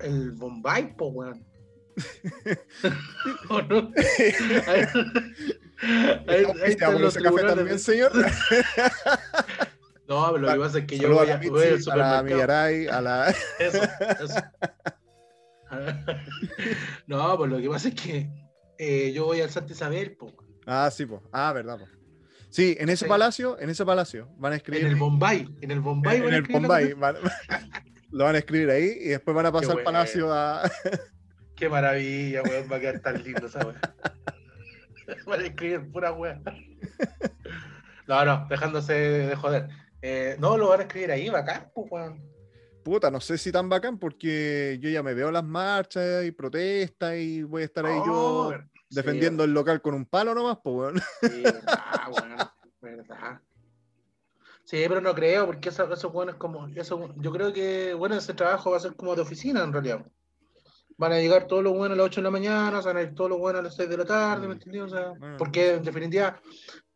el 0.00 0.32
Bombay, 0.32 0.96
po, 0.96 1.06
weón. 1.08 1.44
¿O 3.50 3.60
no? 3.62 3.90
Ahí, 4.66 4.84
ahí- 6.28 6.44
ahí 6.62 6.70
están 6.70 7.00
los 7.02 7.16
ese 7.16 7.24
café 7.24 7.42
también, 7.42 7.78
señor. 7.78 8.12
No, 10.08 10.26
pero 10.32 10.38
lo 10.38 10.52
que 10.52 10.58
pasa 10.58 10.78
es 10.80 10.84
que 10.86 10.98
yo 10.98 11.08
voy, 11.14 11.28
a 11.28 11.38
la 11.38 11.48
voy 11.48 11.62
al 11.62 11.72
Mitzi, 11.74 11.90
a 11.90 11.96
la 11.96 12.20
supermercado. 12.20 12.24
Millaray, 12.24 12.86
a 12.88 13.00
la... 13.00 13.34
Eso, 13.58 13.82
eso. 14.22 14.40
No, 17.06 17.36
pues 17.38 17.50
lo 17.50 17.58
que 17.58 17.68
pasa 17.68 17.88
es 17.88 17.94
que 17.94 18.30
eh, 18.78 19.12
yo 19.14 19.24
voy 19.24 19.40
al 19.40 19.48
Santa 19.50 19.72
Isabel, 19.72 20.14
po, 20.16 20.32
Ah, 20.66 20.90
sí, 20.92 21.06
pues. 21.06 21.22
Ah, 21.32 21.52
verdad, 21.52 21.78
po. 21.78 21.86
Sí, 22.52 22.76
en 22.78 22.90
ese 22.90 23.06
Sí. 23.06 23.08
palacio, 23.08 23.58
en 23.58 23.70
ese 23.70 23.84
palacio, 23.86 24.28
van 24.36 24.52
a 24.52 24.56
escribir... 24.56 24.82
en 24.84 24.88
el 24.92 24.96
Bombay. 24.96 25.48
En 25.62 25.70
el 25.70 25.80
Bombay. 25.80 26.18
en 26.18 26.22
van 26.24 26.32
a 26.34 26.36
el 26.36 26.42
Bombay, 26.42 26.92
van- 26.92 27.16
lo 28.10 28.24
van 28.24 28.34
a 28.34 28.38
escribir 28.38 28.68
ahí 28.70 28.84
y 29.00 29.08
después 29.08 29.34
van 29.34 29.46
a 29.46 29.52
pasar 29.52 29.78
al 29.78 29.82
palacio 29.82 30.32
a... 30.32 30.70
Qué 31.56 31.68
maravilla, 31.68 32.42
weón. 32.42 32.68
Va 32.70 32.76
a 32.76 32.80
quedar 32.80 33.00
tan 33.00 33.22
lindo 33.22 33.46
esa 33.46 33.60
weón. 33.60 33.78
Van 35.26 35.40
a 35.40 35.44
escribir 35.46 35.90
pura 35.90 36.12
weón. 36.12 36.42
No, 38.06 38.24
no, 38.24 38.46
dejándose 38.48 38.92
de 38.92 39.36
joder. 39.36 39.68
Eh, 40.00 40.36
no, 40.38 40.56
lo 40.58 40.68
van 40.68 40.80
a 40.80 40.82
escribir 40.84 41.10
ahí, 41.12 41.28
bacán, 41.30 41.70
pues, 41.74 41.86
weón. 41.90 42.22
Puta, 42.82 43.10
no 43.10 43.20
sé 43.20 43.38
si 43.38 43.52
tan 43.52 43.68
bacán 43.68 43.98
porque 43.98 44.78
yo 44.80 44.90
ya 44.90 45.02
me 45.02 45.14
veo 45.14 45.30
las 45.30 45.44
marchas 45.44 46.24
y 46.24 46.32
protestas 46.32 47.16
y 47.16 47.42
voy 47.44 47.62
a 47.62 47.64
estar 47.66 47.86
ahí 47.86 47.98
Oh, 48.00 48.52
yo 48.52 48.58
sí, 48.92 48.96
defendiendo 48.96 49.44
el 49.44 49.52
local 49.52 49.80
con 49.82 49.94
un 49.94 50.06
palo 50.06 50.34
nomás, 50.34 50.58
pues, 50.62 50.76
weón. 50.76 51.00
Sí, 51.22 51.42
verdad, 51.42 52.08
weón, 52.10 52.36
verdad. 52.80 53.40
Sí, 54.64 54.84
pero 54.88 55.00
no 55.00 55.14
creo, 55.14 55.46
porque 55.46 55.70
eso, 55.70 55.92
eso 55.92 56.10
bueno, 56.10 56.32
es 56.32 56.36
como, 56.38 56.68
eso, 56.68 57.12
yo 57.16 57.32
creo 57.32 57.52
que, 57.52 57.94
bueno, 57.94 58.14
ese 58.14 58.32
trabajo 58.34 58.70
va 58.70 58.76
a 58.76 58.80
ser 58.80 58.94
como 58.94 59.14
de 59.16 59.22
oficina 59.22 59.62
en 59.64 59.72
realidad. 59.72 60.06
Van 60.96 61.12
a 61.12 61.18
llegar 61.18 61.46
todos 61.46 61.64
los 61.64 61.72
buenos 61.72 61.96
a 61.96 61.98
las 61.98 62.06
8 62.06 62.20
de 62.20 62.24
la 62.24 62.30
mañana, 62.30 62.80
van 62.80 62.96
a 62.96 63.02
ir 63.02 63.14
todos 63.14 63.30
los 63.30 63.38
buenos 63.40 63.60
a 63.60 63.62
las 63.64 63.74
6 63.74 63.88
de 63.88 63.96
la 63.96 64.04
tarde, 64.04 64.42
¿me 64.46 64.54
Mm. 64.54 64.58
entendí? 64.58 64.78
O 64.78 64.88
sea, 64.88 65.12
Ah. 65.20 65.34
porque 65.38 65.74
en 65.74 65.82
definitiva, 65.82 66.40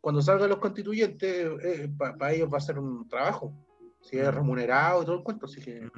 cuando 0.01 0.23
salgan 0.23 0.49
los 0.49 0.59
constituyentes, 0.59 1.51
para 1.99 2.33
ellos 2.33 2.49
va 2.53 2.59
a 2.59 2.61
ser 2.61 2.79
un 2.79 3.09
trabajo, 3.09 3.53
si 4.01 4.17
es 4.19 4.29
Mm. 4.29 4.35
remunerado 4.35 5.03
y 5.03 5.07
todo 5.07 5.17
el 5.17 5.25
cuento, 5.25 5.47
así 5.47 5.61
que... 5.61 5.91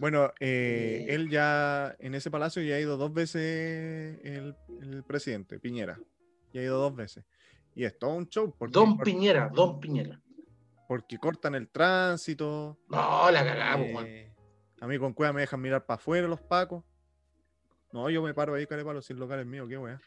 Bueno, 0.00 0.32
eh, 0.40 1.04
él 1.10 1.28
ya 1.28 1.94
en 1.98 2.14
ese 2.14 2.30
palacio 2.30 2.62
ya 2.62 2.76
ha 2.76 2.80
ido 2.80 2.96
dos 2.96 3.12
veces 3.12 4.18
el, 4.24 4.56
el 4.80 5.04
presidente, 5.04 5.60
Piñera. 5.60 6.00
Ya 6.54 6.62
ha 6.62 6.64
ido 6.64 6.78
dos 6.78 6.96
veces. 6.96 7.26
Y 7.74 7.84
es 7.84 7.98
todo 7.98 8.14
un 8.14 8.26
show 8.26 8.54
porque, 8.58 8.72
Don 8.72 8.96
Piñera, 8.96 9.50
Don 9.52 9.78
Piñera. 9.78 10.18
porque 10.88 11.18
cortan 11.18 11.54
el 11.54 11.68
tránsito. 11.68 12.78
No, 12.88 13.30
la 13.30 13.44
cagamos, 13.44 14.02
eh, 14.06 14.32
a 14.80 14.86
mí 14.86 14.98
con 14.98 15.12
cueva 15.12 15.34
me 15.34 15.42
dejan 15.42 15.60
mirar 15.60 15.84
para 15.84 15.96
afuera 15.96 16.26
los 16.26 16.40
pacos. 16.40 16.82
No, 17.92 18.08
yo 18.08 18.22
me 18.22 18.32
paro 18.32 18.54
ahí, 18.54 18.66
carepalo, 18.66 19.02
si 19.02 19.12
el 19.12 19.18
local 19.18 19.40
es 19.40 19.46
mío, 19.46 19.68
qué 19.68 19.76
wea. 19.76 20.00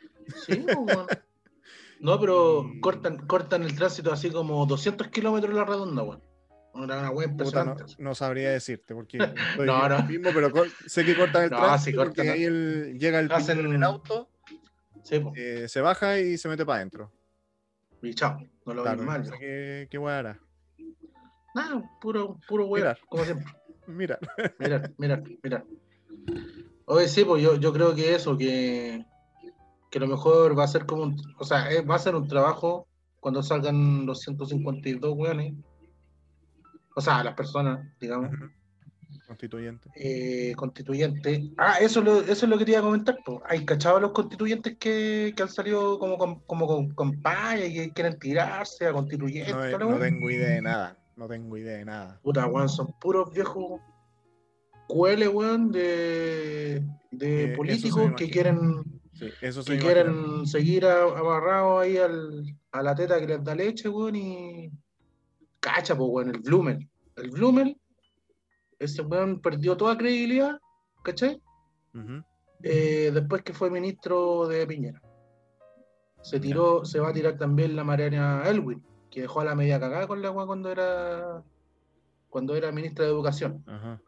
Sí, 0.47 0.65
pues. 0.85 0.97
No, 1.99 2.19
pero 2.19 2.65
cortan, 2.81 3.27
cortan 3.27 3.63
el 3.63 3.75
tránsito 3.77 4.11
así 4.11 4.29
como 4.29 4.65
200 4.65 5.07
kilómetros 5.07 5.53
la 5.53 5.63
redonda, 5.63 6.03
weón. 6.03 6.21
Una, 6.73 6.97
una 6.99 7.11
weá 7.11 7.27
Puta, 7.31 7.75
no, 7.99 8.15
sabría 8.15 8.49
decirte 8.51 8.95
porque 8.95 9.17
No, 9.65 9.87
no. 9.89 10.03
mismo, 10.03 10.31
pero 10.33 10.51
sé 10.87 11.05
que 11.05 11.15
cortan 11.15 11.43
el 11.45 11.49
No, 11.51 11.57
tránsito 11.57 12.01
sí, 12.01 12.05
porque 12.07 12.29
ahí 12.29 12.43
el- 12.43 12.97
llega 12.99 13.19
el 13.19 13.29
Hacen- 13.31 13.59
en 13.59 13.73
el 13.73 13.83
auto, 13.83 14.29
Sí, 15.03 15.21
eh, 15.35 15.67
se 15.67 15.81
baja 15.81 16.17
y 16.19 16.37
se 16.37 16.47
mete 16.47 16.65
para 16.65 16.77
adentro. 16.77 17.11
Y 18.01 18.13
chao. 18.13 18.39
No 18.65 18.73
lo 18.73 18.83
Claro, 18.83 18.97
ven 18.99 19.05
mal. 19.05 19.25
sé 19.25 19.33
qué, 19.39 19.87
qué 19.91 19.97
wea 19.97 20.19
hará. 20.19 20.39
Nada, 21.53 21.83
puro, 22.01 22.39
puro. 22.47 22.67
Mirar. 22.69 22.97
Como 23.07 23.23
siempre. 23.25 23.45
Mira, 23.87 24.17
Mirar, 24.59 24.93
mirar, 24.97 25.23
mirar. 25.43 25.65
Oye, 26.85 27.07
sí, 27.07 27.23
pues 27.25 27.43
yo, 27.43 27.55
yo 27.57 27.73
creo 27.73 27.93
que 27.93 28.15
eso, 28.15 28.37
que, 28.37 29.05
que 29.91 29.99
lo 29.99 30.07
mejor 30.07 30.57
va 30.57 30.63
a 30.63 30.67
ser 30.67 30.85
como 30.85 31.03
un, 31.03 31.17
o 31.37 31.43
sea, 31.43 31.69
eh, 31.71 31.81
va 31.81 31.95
a 31.95 31.99
ser 31.99 32.15
un 32.15 32.27
trabajo 32.27 32.87
cuando 33.19 33.43
salgan 33.43 34.05
los 34.05 34.21
152 34.21 35.13
weones. 35.15 35.53
O 36.95 37.01
sea, 37.01 37.23
las 37.23 37.33
personas, 37.35 37.79
digamos. 37.99 38.31
Ujú. 38.33 38.45
constituyente. 39.27 39.89
eh, 39.95 40.53
constituyentes. 40.55 41.41
Ah, 41.57 41.77
eso, 41.79 42.01
lo, 42.01 42.21
eso 42.21 42.31
es 42.31 42.49
lo 42.49 42.57
que 42.57 42.65
quería 42.65 42.81
comentar. 42.81 43.17
po. 43.25 43.41
¿Hay 43.47 43.65
cachado 43.65 43.99
los 43.99 44.11
constituyentes 44.11 44.77
que, 44.77 45.33
que 45.35 45.43
han 45.43 45.49
salido 45.49 45.97
como 45.97 46.17
con, 46.17 46.39
como 46.41 46.67
con, 46.67 46.89
con 46.93 47.21
paya 47.21 47.65
y 47.65 47.73
que 47.73 47.91
quieren 47.93 48.19
tirarse 48.19 48.85
a 48.85 48.93
constituyentes? 48.93 49.55
No, 49.79 49.97
tengo 49.99 50.29
idea 50.29 50.49
de 50.49 50.61
nada. 50.61 50.97
No 51.15 51.27
tengo 51.27 51.57
idea 51.57 51.77
de 51.77 51.85
nada. 51.85 52.19
Puta, 52.23 52.45
weón, 52.47 52.69
son 52.69 52.91
puros 52.99 53.31
viejos 53.31 53.79
cueles, 54.87 55.29
weón, 55.29 55.71
de, 55.71 56.83
de 57.11 57.43
Eh, 57.53 57.55
políticos 57.55 58.11
que 58.17 58.29
quieren, 58.29 58.83
Sí, 59.13 59.27
eso 59.41 59.63
que 59.63 59.77
quieren 59.77 60.45
seguir 60.47 60.85
a- 60.85 61.03
amarrados 61.03 61.83
ahí 61.83 61.97
al, 61.97 62.43
a 62.71 62.81
la 62.81 62.95
teta 62.95 63.19
que 63.19 63.27
les 63.27 63.43
da 63.43 63.55
leche, 63.55 63.87
weón, 63.89 64.15
y 64.15 64.71
cacha, 65.63 65.95
pues, 65.95 66.09
weón, 66.11 66.29
el 66.35 66.41
Blumel. 66.41 66.89
El 67.15 67.29
Blumel, 67.31 67.77
ese 68.79 69.01
weón 69.01 69.39
perdió 69.41 69.77
toda 69.77 69.97
credibilidad, 69.97 70.59
¿cachai? 71.03 71.41
Eh, 72.63 73.11
después 73.13 73.41
que 73.43 73.53
fue 73.53 73.69
ministro 73.69 74.47
de 74.47 74.67
Piñera. 74.67 75.01
Se 76.21 76.39
tiró, 76.39 76.83
se 76.85 76.99
va 76.99 77.09
a 77.09 77.13
tirar 77.13 77.37
también 77.37 77.75
la 77.75 77.83
Mariana 77.83 78.43
Elwin, 78.45 78.83
que 79.09 79.21
dejó 79.21 79.41
a 79.41 79.45
la 79.45 79.55
media 79.55 79.79
cagada 79.79 80.07
con 80.07 80.21
la 80.21 80.27
agua 80.29 80.45
cuando 80.45 80.69
era 80.71 81.43
cuando 82.29 82.55
era 82.55 82.71
ministra 82.71 83.05
de 83.05 83.11
Educación. 83.11 83.63
Ajá. 83.67 84.01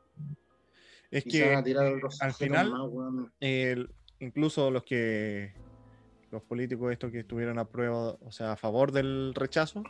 Es 1.12 1.26
Y 1.28 1.32
se 1.32 1.41
van 1.41 1.50
que 1.52 1.56
a 1.58 1.63
tirar 1.63 1.94
otros 1.94 2.20
al 2.22 2.34
final- 2.34 2.72
más, 2.72 2.82
weón. 2.89 3.32
el- 3.39 3.89
incluso 4.20 4.72
los 4.72 4.84
que 4.84 5.54
los 6.32 6.41
políticos 6.44 6.91
estos 6.91 7.12
que 7.12 7.20
estuvieron 7.20 7.60
a 7.60 7.65
prueba, 7.65 8.18
o 8.20 8.32
sea, 8.32 8.54
a 8.54 8.56
favor 8.58 8.91
del 8.91 9.34
rechazo, 9.36 9.84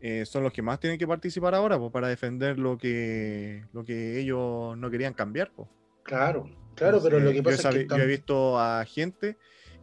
eh, 0.00 0.24
son 0.26 0.42
los 0.42 0.52
que 0.52 0.62
más 0.62 0.80
tienen 0.80 0.98
que 0.98 1.06
participar 1.06 1.54
ahora 1.54 1.78
pues, 1.78 1.90
para 1.92 2.08
defender 2.08 2.58
lo 2.58 2.76
que 2.76 3.64
lo 3.72 3.84
que 3.84 4.20
ellos 4.20 4.76
no 4.76 4.90
querían 4.90 5.14
cambiar. 5.14 5.52
pues. 5.54 5.68
Claro, 6.02 6.50
claro, 6.74 7.00
pero 7.02 7.20
lo 7.20 7.32
que 7.32 7.42
pasa 7.42 7.70
es 7.70 7.76
que 7.76 7.86
yo 7.88 7.96
he 8.02 8.06
visto 8.06 8.58
a 8.58 8.84
gente 8.84 9.38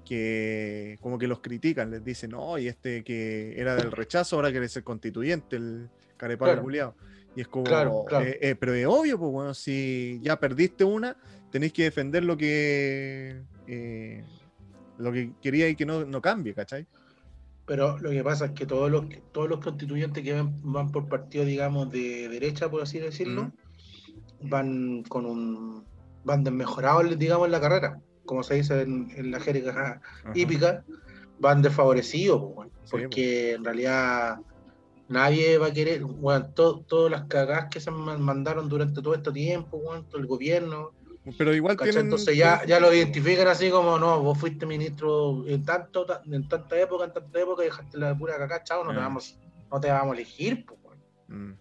que 0.05 0.97
como 1.01 1.17
que 1.17 1.27
los 1.27 1.39
critican, 1.39 1.89
les 1.91 2.03
dicen, 2.03 2.31
no, 2.31 2.57
y 2.57 2.67
este 2.67 3.03
que 3.03 3.53
era 3.59 3.75
del 3.75 3.91
rechazo 3.91 4.35
ahora 4.35 4.51
quiere 4.51 4.67
ser 4.69 4.83
constituyente, 4.83 5.55
el 5.55 5.89
carepalo 6.17 6.51
Claro. 6.53 6.63
culiao". 6.63 6.95
Y 7.35 7.41
es 7.41 7.47
como, 7.47 7.65
Claro, 7.65 8.05
claro. 8.07 8.25
eh, 8.25 8.37
eh, 8.41 8.55
pero 8.55 8.73
es 8.73 8.85
obvio, 8.85 9.17
pues 9.17 9.31
bueno, 9.31 9.53
si 9.53 10.19
ya 10.21 10.37
perdiste 10.39 10.83
una, 10.83 11.15
tenéis 11.49 11.71
que 11.73 11.83
defender 11.83 12.23
lo 12.23 12.35
que 12.35 13.41
eh, 13.67 14.23
lo 14.97 15.11
que 15.11 15.31
quería 15.41 15.69
y 15.69 15.75
que 15.75 15.85
no, 15.85 16.05
no 16.05 16.21
cambie, 16.21 16.53
¿cachai? 16.53 16.85
Pero 17.71 17.97
lo 17.99 18.09
que 18.09 18.21
pasa 18.21 18.47
es 18.47 18.51
que 18.51 18.65
todos 18.65 18.91
los 18.91 19.05
todos 19.31 19.47
los 19.47 19.61
constituyentes 19.61 20.21
que 20.21 20.33
van, 20.33 20.59
van 20.61 20.91
por 20.91 21.07
partido, 21.07 21.45
digamos, 21.45 21.89
de 21.89 22.27
derecha, 22.27 22.69
por 22.69 22.81
así 22.81 22.99
decirlo, 22.99 23.49
van 24.41 25.03
con 25.07 25.25
un 25.25 25.85
van 26.25 26.43
desmejorados, 26.43 27.17
digamos, 27.17 27.45
en 27.45 27.51
la 27.53 27.61
carrera, 27.61 28.01
como 28.25 28.43
se 28.43 28.55
dice 28.55 28.81
en, 28.81 29.09
en 29.15 29.31
la 29.31 29.39
jerga 29.39 30.01
Ajá. 30.03 30.31
hípica, 30.35 30.83
van 31.39 31.61
desfavorecidos, 31.61 32.41
Sí, 32.83 32.91
porque 32.91 33.53
en 33.53 33.63
realidad 33.63 34.39
Nadie 35.07 35.57
va 35.57 35.67
a 35.67 35.73
querer, 35.73 36.03
weón, 36.03 36.53
to- 36.53 36.83
todas 36.85 37.09
las 37.09 37.23
cagadas 37.27 37.67
que 37.71 37.79
se 37.79 37.89
man- 37.89 38.21
mandaron 38.21 38.67
durante 38.67 39.01
todo 39.01 39.13
este 39.13 39.31
tiempo, 39.31 39.77
weón, 39.77 40.05
todo 40.09 40.19
el 40.19 40.27
gobierno. 40.27 40.91
Pero 41.37 41.53
igual 41.53 41.77
tienen. 41.77 42.05
Entonces 42.05 42.35
ya, 42.35 42.65
ya 42.65 42.79
lo 42.79 42.91
identifican 42.93 43.47
así 43.47 43.69
como, 43.69 43.99
no, 43.99 44.21
vos 44.21 44.37
fuiste 44.39 44.65
ministro 44.65 45.45
en 45.47 45.63
tanto, 45.63 46.05
ta- 46.05 46.21
en 46.25 46.47
tanta 46.47 46.79
época, 46.79 47.05
en 47.05 47.13
tanta 47.13 47.39
época, 47.39 47.61
dejaste 47.63 47.97
la 47.99 48.17
pura 48.17 48.37
cagada, 48.37 48.63
chao, 48.63 48.83
no, 48.83 48.91
te 48.91 48.97
Ah. 48.97 49.03
vamos, 49.03 49.37
no 49.71 49.79
te 49.79 49.89
vamos 49.91 50.13
a 50.13 50.15
elegir, 50.15 50.65
pues, 50.65 50.79
weón. 50.83 50.99
Mm. 51.51 51.57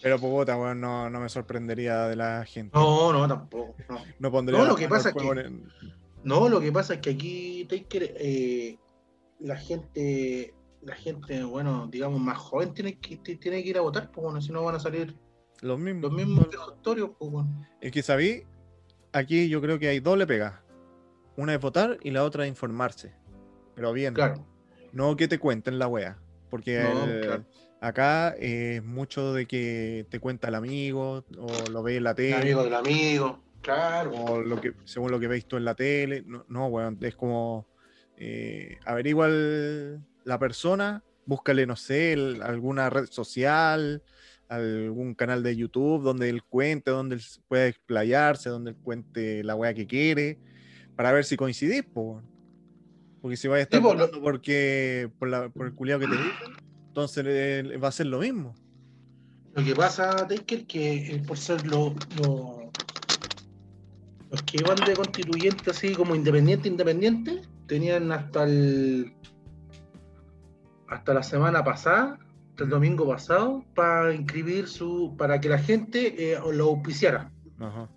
Pero 0.00 0.18
Pogota, 0.18 0.56
weón, 0.56 0.80
no, 0.80 1.10
no 1.10 1.20
me 1.20 1.28
sorprendería 1.28 2.06
de 2.08 2.16
la 2.16 2.44
gente. 2.46 2.70
No, 2.78 3.12
no, 3.12 3.28
tampoco. 3.28 3.74
No. 3.88 3.98
No 4.18 4.30
pondría 4.30 4.58
No, 4.58 4.64
lo 4.66 4.76
que 4.76 4.88
pasa 4.88 5.10
es 5.10 5.14
que- 5.16 5.28
en- 5.40 5.68
No, 6.24 6.48
lo 6.48 6.60
que 6.60 6.72
pasa 6.72 6.94
es 6.94 7.00
que 7.00 7.10
aquí 7.10 7.66
Taker, 7.68 8.14
eh, 8.18 8.78
la 9.40 9.56
gente, 9.56 10.54
la 10.82 10.94
gente, 10.94 11.42
bueno, 11.44 11.86
digamos, 11.88 12.20
más 12.20 12.38
joven 12.38 12.72
tiene 12.72 12.98
que, 12.98 13.18
ti- 13.18 13.36
tiene 13.36 13.62
que 13.62 13.68
ir 13.68 13.78
a 13.78 13.82
votar, 13.82 14.10
pues 14.10 14.24
bueno, 14.24 14.40
si 14.40 14.50
no 14.50 14.64
van 14.64 14.76
a 14.76 14.80
salir 14.80 15.14
Los 15.60 15.78
mismos. 15.78 16.02
los 16.04 16.12
mismos 16.12 16.48
vejestorios, 16.50 17.10
pues 17.18 17.30
bueno. 17.30 17.66
Es 17.80 17.92
que 17.92 18.02
sabí, 18.02 18.44
aquí 19.18 19.48
yo 19.48 19.60
creo 19.60 19.78
que 19.78 19.88
hay 19.88 20.00
doble 20.00 20.26
pega. 20.26 20.62
Una 21.36 21.54
es 21.54 21.60
votar 21.60 21.98
y 22.02 22.10
la 22.10 22.24
otra 22.24 22.44
es 22.44 22.48
informarse. 22.48 23.14
Pero 23.74 23.92
bien. 23.92 24.14
Claro. 24.14 24.46
No 24.92 25.16
que 25.16 25.28
te 25.28 25.38
cuenten 25.38 25.78
la 25.78 25.86
wea. 25.86 26.18
Porque 26.50 26.80
No, 26.82 27.04
el- 27.04 27.20
claro. 27.20 27.44
acá 27.80 28.30
es 28.38 28.82
mucho 28.82 29.34
de 29.34 29.46
que 29.46 30.06
te 30.10 30.18
cuenta 30.18 30.48
el 30.48 30.54
amigo 30.54 31.24
o 31.38 31.70
lo 31.70 31.82
ve 31.82 31.96
en 31.96 32.04
la 32.04 32.10
El 32.10 32.16
tele. 32.16 32.34
amigo 32.36 32.64
del 32.64 32.74
amigo, 32.74 33.42
claro. 33.60 34.10
o 34.12 34.40
lo 34.40 34.60
que, 34.60 34.72
según 34.84 35.10
lo 35.10 35.20
que 35.20 35.28
veis 35.28 35.46
tú 35.46 35.56
en 35.58 35.64
la 35.64 35.74
tele. 35.74 36.22
No, 36.26 36.44
no 36.48 36.66
weón, 36.68 36.98
es 37.02 37.14
como 37.14 37.68
eh, 38.16 38.78
averigua 38.84 39.26
el- 39.28 40.00
la 40.24 40.38
persona, 40.40 41.04
búscale, 41.24 41.66
no 41.66 41.76
sé, 41.76 42.14
el- 42.14 42.42
alguna 42.42 42.90
red 42.90 43.06
social, 43.08 44.02
algún 44.48 45.14
canal 45.14 45.42
de 45.42 45.56
YouTube 45.56 46.02
donde 46.02 46.28
él 46.30 46.42
cuente, 46.42 46.90
donde 46.90 47.16
él 47.16 47.22
pueda 47.48 47.66
explayarse, 47.66 48.48
donde 48.48 48.70
él 48.70 48.76
cuente 48.82 49.44
la 49.44 49.54
weá 49.54 49.74
que 49.74 49.86
quiere, 49.86 50.38
para 50.96 51.12
ver 51.12 51.24
si 51.24 51.36
coincidís, 51.36 51.84
po. 51.92 52.22
Porque 53.20 53.36
si 53.36 53.48
vais 53.48 53.60
a 53.60 53.62
estar 53.64 53.80
Sí, 53.80 53.82
po, 53.86 53.92
lo- 53.94 54.00
votando 54.00 54.22
porque, 54.22 55.10
por, 55.18 55.28
la- 55.28 55.48
por 55.48 55.66
el 55.66 55.74
culiado 55.74 56.00
que 56.00 56.06
te 56.08 56.16
dicen, 56.16 56.52
entonces 56.88 57.24
va 57.82 57.88
a 57.88 57.92
ser 57.92 58.06
lo 58.06 58.20
mismo. 58.20 58.54
Lo 59.54 59.64
que 59.64 59.74
pasa, 59.74 60.26
Taker, 60.26 60.66
que 60.66 61.14
eh, 61.14 61.22
por 61.26 61.36
ser 61.36 61.66
lo, 61.66 61.94
lo- 62.22 62.70
los 64.30 64.42
que 64.42 64.58
iban 64.58 64.76
de 64.84 64.94
constituyente 64.94 65.70
así 65.70 65.94
como 65.94 66.14
independiente, 66.14 66.68
independiente, 66.68 67.42
tenían 67.66 68.12
hasta 68.12 68.44
el 68.44 69.12
hasta 70.86 71.12
la 71.12 71.22
semana 71.22 71.62
pasada, 71.64 72.18
hasta 72.58 72.64
el 72.64 72.70
domingo 72.70 73.06
pasado, 73.06 73.64
para 73.76 74.12
inscribir 74.12 74.66
su, 74.66 75.14
para 75.16 75.40
que 75.40 75.48
la 75.48 75.58
gente 75.58 76.32
eh, 76.32 76.38
lo 76.52 76.64
auspiciara. 76.70 77.30
Ajá. 77.60 77.88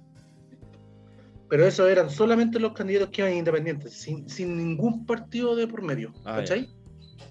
Pero 1.49 1.65
eso 1.65 1.87
eran 1.87 2.11
solamente 2.11 2.59
los 2.59 2.73
candidatos 2.73 3.09
que 3.09 3.23
iban 3.23 3.33
independientes, 3.33 3.91
sin, 3.93 4.29
sin 4.29 4.55
ningún 4.55 5.07
partido 5.07 5.55
de 5.55 5.65
por 5.65 5.81
medio. 5.81 6.13
Ah, 6.25 6.35
¿Cachai? 6.37 6.69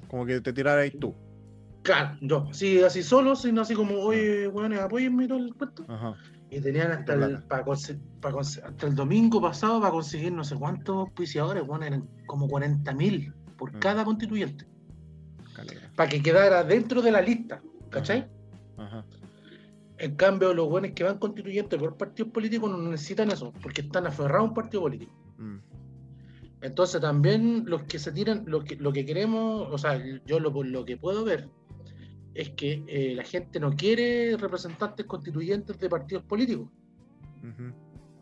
Como 0.08 0.26
que 0.26 0.40
te 0.40 0.52
tirarais 0.52 0.92
tú. 0.98 1.14
Claro, 1.82 2.18
yo, 2.20 2.48
así, 2.50 2.82
así 2.82 3.04
solo, 3.04 3.36
sino 3.36 3.62
así 3.62 3.74
como, 3.74 3.94
oye, 4.00 4.48
bueno, 4.48 4.80
apóyenme 4.80 5.24
y 5.24 5.28
todo 5.28 5.38
el 5.38 5.54
cuento. 5.54 5.84
Ajá. 5.86 6.16
Y 6.50 6.60
tenían 6.60 6.90
hasta 6.90 7.14
el, 7.14 7.44
para 7.44 7.64
hasta 7.70 8.86
el 8.88 8.94
domingo 8.96 9.40
pasado 9.40 9.80
para 9.80 9.92
conseguir 9.92 10.32
no 10.32 10.42
sé 10.42 10.56
cuántos 10.56 10.96
auspiciadores, 10.96 11.64
bueno, 11.64 11.86
eran 11.86 12.08
como 12.26 12.48
40 12.48 12.92
mil 12.92 13.32
por 13.56 13.72
Mm. 13.72 13.78
cada 13.78 14.04
constituyente. 14.04 14.66
Para 16.00 16.08
que 16.08 16.22
quedara 16.22 16.64
dentro 16.64 17.02
de 17.02 17.12
la 17.12 17.20
lista, 17.20 17.60
¿cachai? 17.90 18.26
Ajá. 18.78 19.04
En 19.98 20.16
cambio, 20.16 20.54
los 20.54 20.66
buenos 20.66 20.92
que 20.92 21.04
van 21.04 21.18
constituyentes 21.18 21.78
por 21.78 21.98
partidos 21.98 22.32
políticos 22.32 22.70
no 22.70 22.78
necesitan 22.78 23.30
eso, 23.30 23.52
porque 23.60 23.82
están 23.82 24.06
aferrados 24.06 24.46
a 24.46 24.48
un 24.48 24.54
partido 24.54 24.80
político. 24.80 25.12
Mm. 25.36 25.58
Entonces 26.62 27.02
también 27.02 27.64
los 27.66 27.82
que 27.82 27.98
se 27.98 28.12
tiran, 28.12 28.44
lo 28.46 28.64
que, 28.64 28.76
lo 28.76 28.94
que 28.94 29.04
queremos, 29.04 29.68
o 29.70 29.76
sea, 29.76 30.02
yo 30.24 30.40
lo, 30.40 30.50
lo 30.62 30.86
que 30.86 30.96
puedo 30.96 31.22
ver, 31.22 31.50
es 32.32 32.48
que 32.48 32.82
eh, 32.86 33.14
la 33.14 33.24
gente 33.24 33.60
no 33.60 33.76
quiere 33.76 34.38
representantes 34.38 35.04
constituyentes 35.04 35.78
de 35.78 35.90
partidos 35.90 36.24
políticos. 36.24 36.70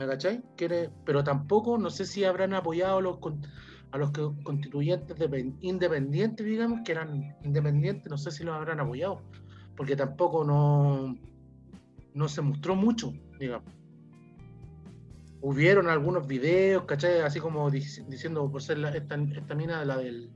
¿Me 0.01 0.05
cachai? 0.05 0.43
Quiere, 0.57 0.91
pero 1.05 1.23
tampoco, 1.23 1.79
no 1.79 1.91
sé 1.91 2.07
si 2.07 2.25
habrán 2.25 2.55
apoyado 2.55 3.01
los, 3.01 3.19
a 3.91 3.99
los 3.99 4.11
que- 4.13 4.29
constituyentes 4.43 5.17
depen- 5.19 5.57
independientes, 5.61 6.45
digamos, 6.47 6.81
que 6.85 6.93
eran 6.93 7.37
independientes, 7.43 8.11
no 8.11 8.19
sé 8.19 8.31
si 8.31 8.45
los 8.45 8.55
habrán 8.55 8.81
apoyado, 8.81 9.23
porque 9.77 9.97
tampoco 9.97 10.45
no, 10.45 11.17
no 12.15 12.29
se 12.29 12.43
mostró 12.43 12.75
mucho, 12.77 13.13
digamos. 13.39 13.73
Hubieron 15.41 15.89
algunos 15.89 16.27
videos, 16.27 16.85
¿cachai? 16.85 17.21
Así 17.21 17.39
como 17.39 17.71
dic- 17.71 18.05
diciendo, 18.09 18.51
por 18.51 18.61
ser 18.61 18.79
la- 18.79 18.91
esta, 18.91 19.15
esta 19.15 19.55
mina, 19.55 19.85
la 19.85 19.97
del 19.97 20.31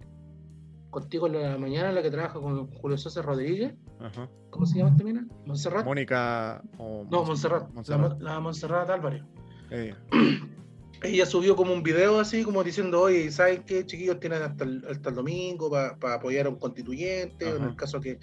Contigo 0.91 1.27
en 1.27 1.41
la 1.41 1.57
mañana, 1.57 1.91
la 1.91 2.03
que 2.03 2.11
trabaja 2.11 2.35
con 2.39 2.67
Julio 2.75 2.99
César 2.99 3.25
Rodríguez, 3.25 3.75
Ajá. 3.99 4.29
¿cómo 4.51 4.67
se 4.67 4.77
llama 4.77 4.91
esta 4.91 5.03
mina? 5.05 5.27
¿Montserrat? 5.47 5.87
Mónica 5.87 6.63
o 6.77 7.07
no, 7.11 7.25
Montserrat, 7.25 7.73
Montserrat. 7.73 8.21
La, 8.21 8.35
la 8.35 8.41
Montserrat 8.41 8.91
Álvarez. 8.91 9.23
Ella. 9.71 9.97
ella 11.03 11.27
subió 11.27 11.57
como 11.57 11.73
un 11.73 11.83
video 11.83 12.21
así, 12.21 12.45
como 12.45 12.63
diciendo, 12.63 13.01
oye, 13.01 13.31
¿saben 13.31 13.63
qué, 13.65 13.85
chiquillos? 13.85 14.21
Tienen 14.21 14.43
hasta 14.43 14.65
el, 14.65 14.85
hasta 14.89 15.09
el 15.11 15.15
domingo 15.15 15.71
para 15.71 16.15
apoyar 16.15 16.47
a 16.47 16.51
un 16.51 16.57
constituyente, 16.57 17.49
en 17.49 17.65
el 17.65 17.77
caso 17.77 18.01
que 18.01 18.19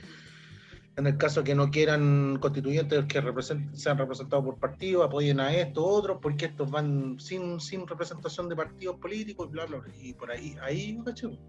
en 1.00 1.08
el 1.08 1.18
caso 1.18 1.46
que 1.46 1.56
no 1.56 1.72
quieran 1.72 2.38
constituyentes 2.42 3.06
que 3.06 3.24
sean 3.74 3.98
representados 3.98 4.44
por 4.44 4.60
partidos, 4.60 5.06
apoyen 5.06 5.40
a 5.40 5.56
estos 5.56 5.84
otros, 5.88 6.18
porque 6.22 6.48
estos 6.48 6.70
van 6.70 7.18
sin, 7.20 7.62
sin 7.62 7.88
representación 7.88 8.50
de 8.50 8.58
partidos 8.58 8.98
políticos, 8.98 9.50
bla, 9.50 9.66
bla, 9.66 9.78
bla. 9.78 9.94
Y 9.98 10.14
por 10.14 10.30
ahí, 10.30 10.58
ahí, 10.62 11.00
¿cachai? 11.06 11.40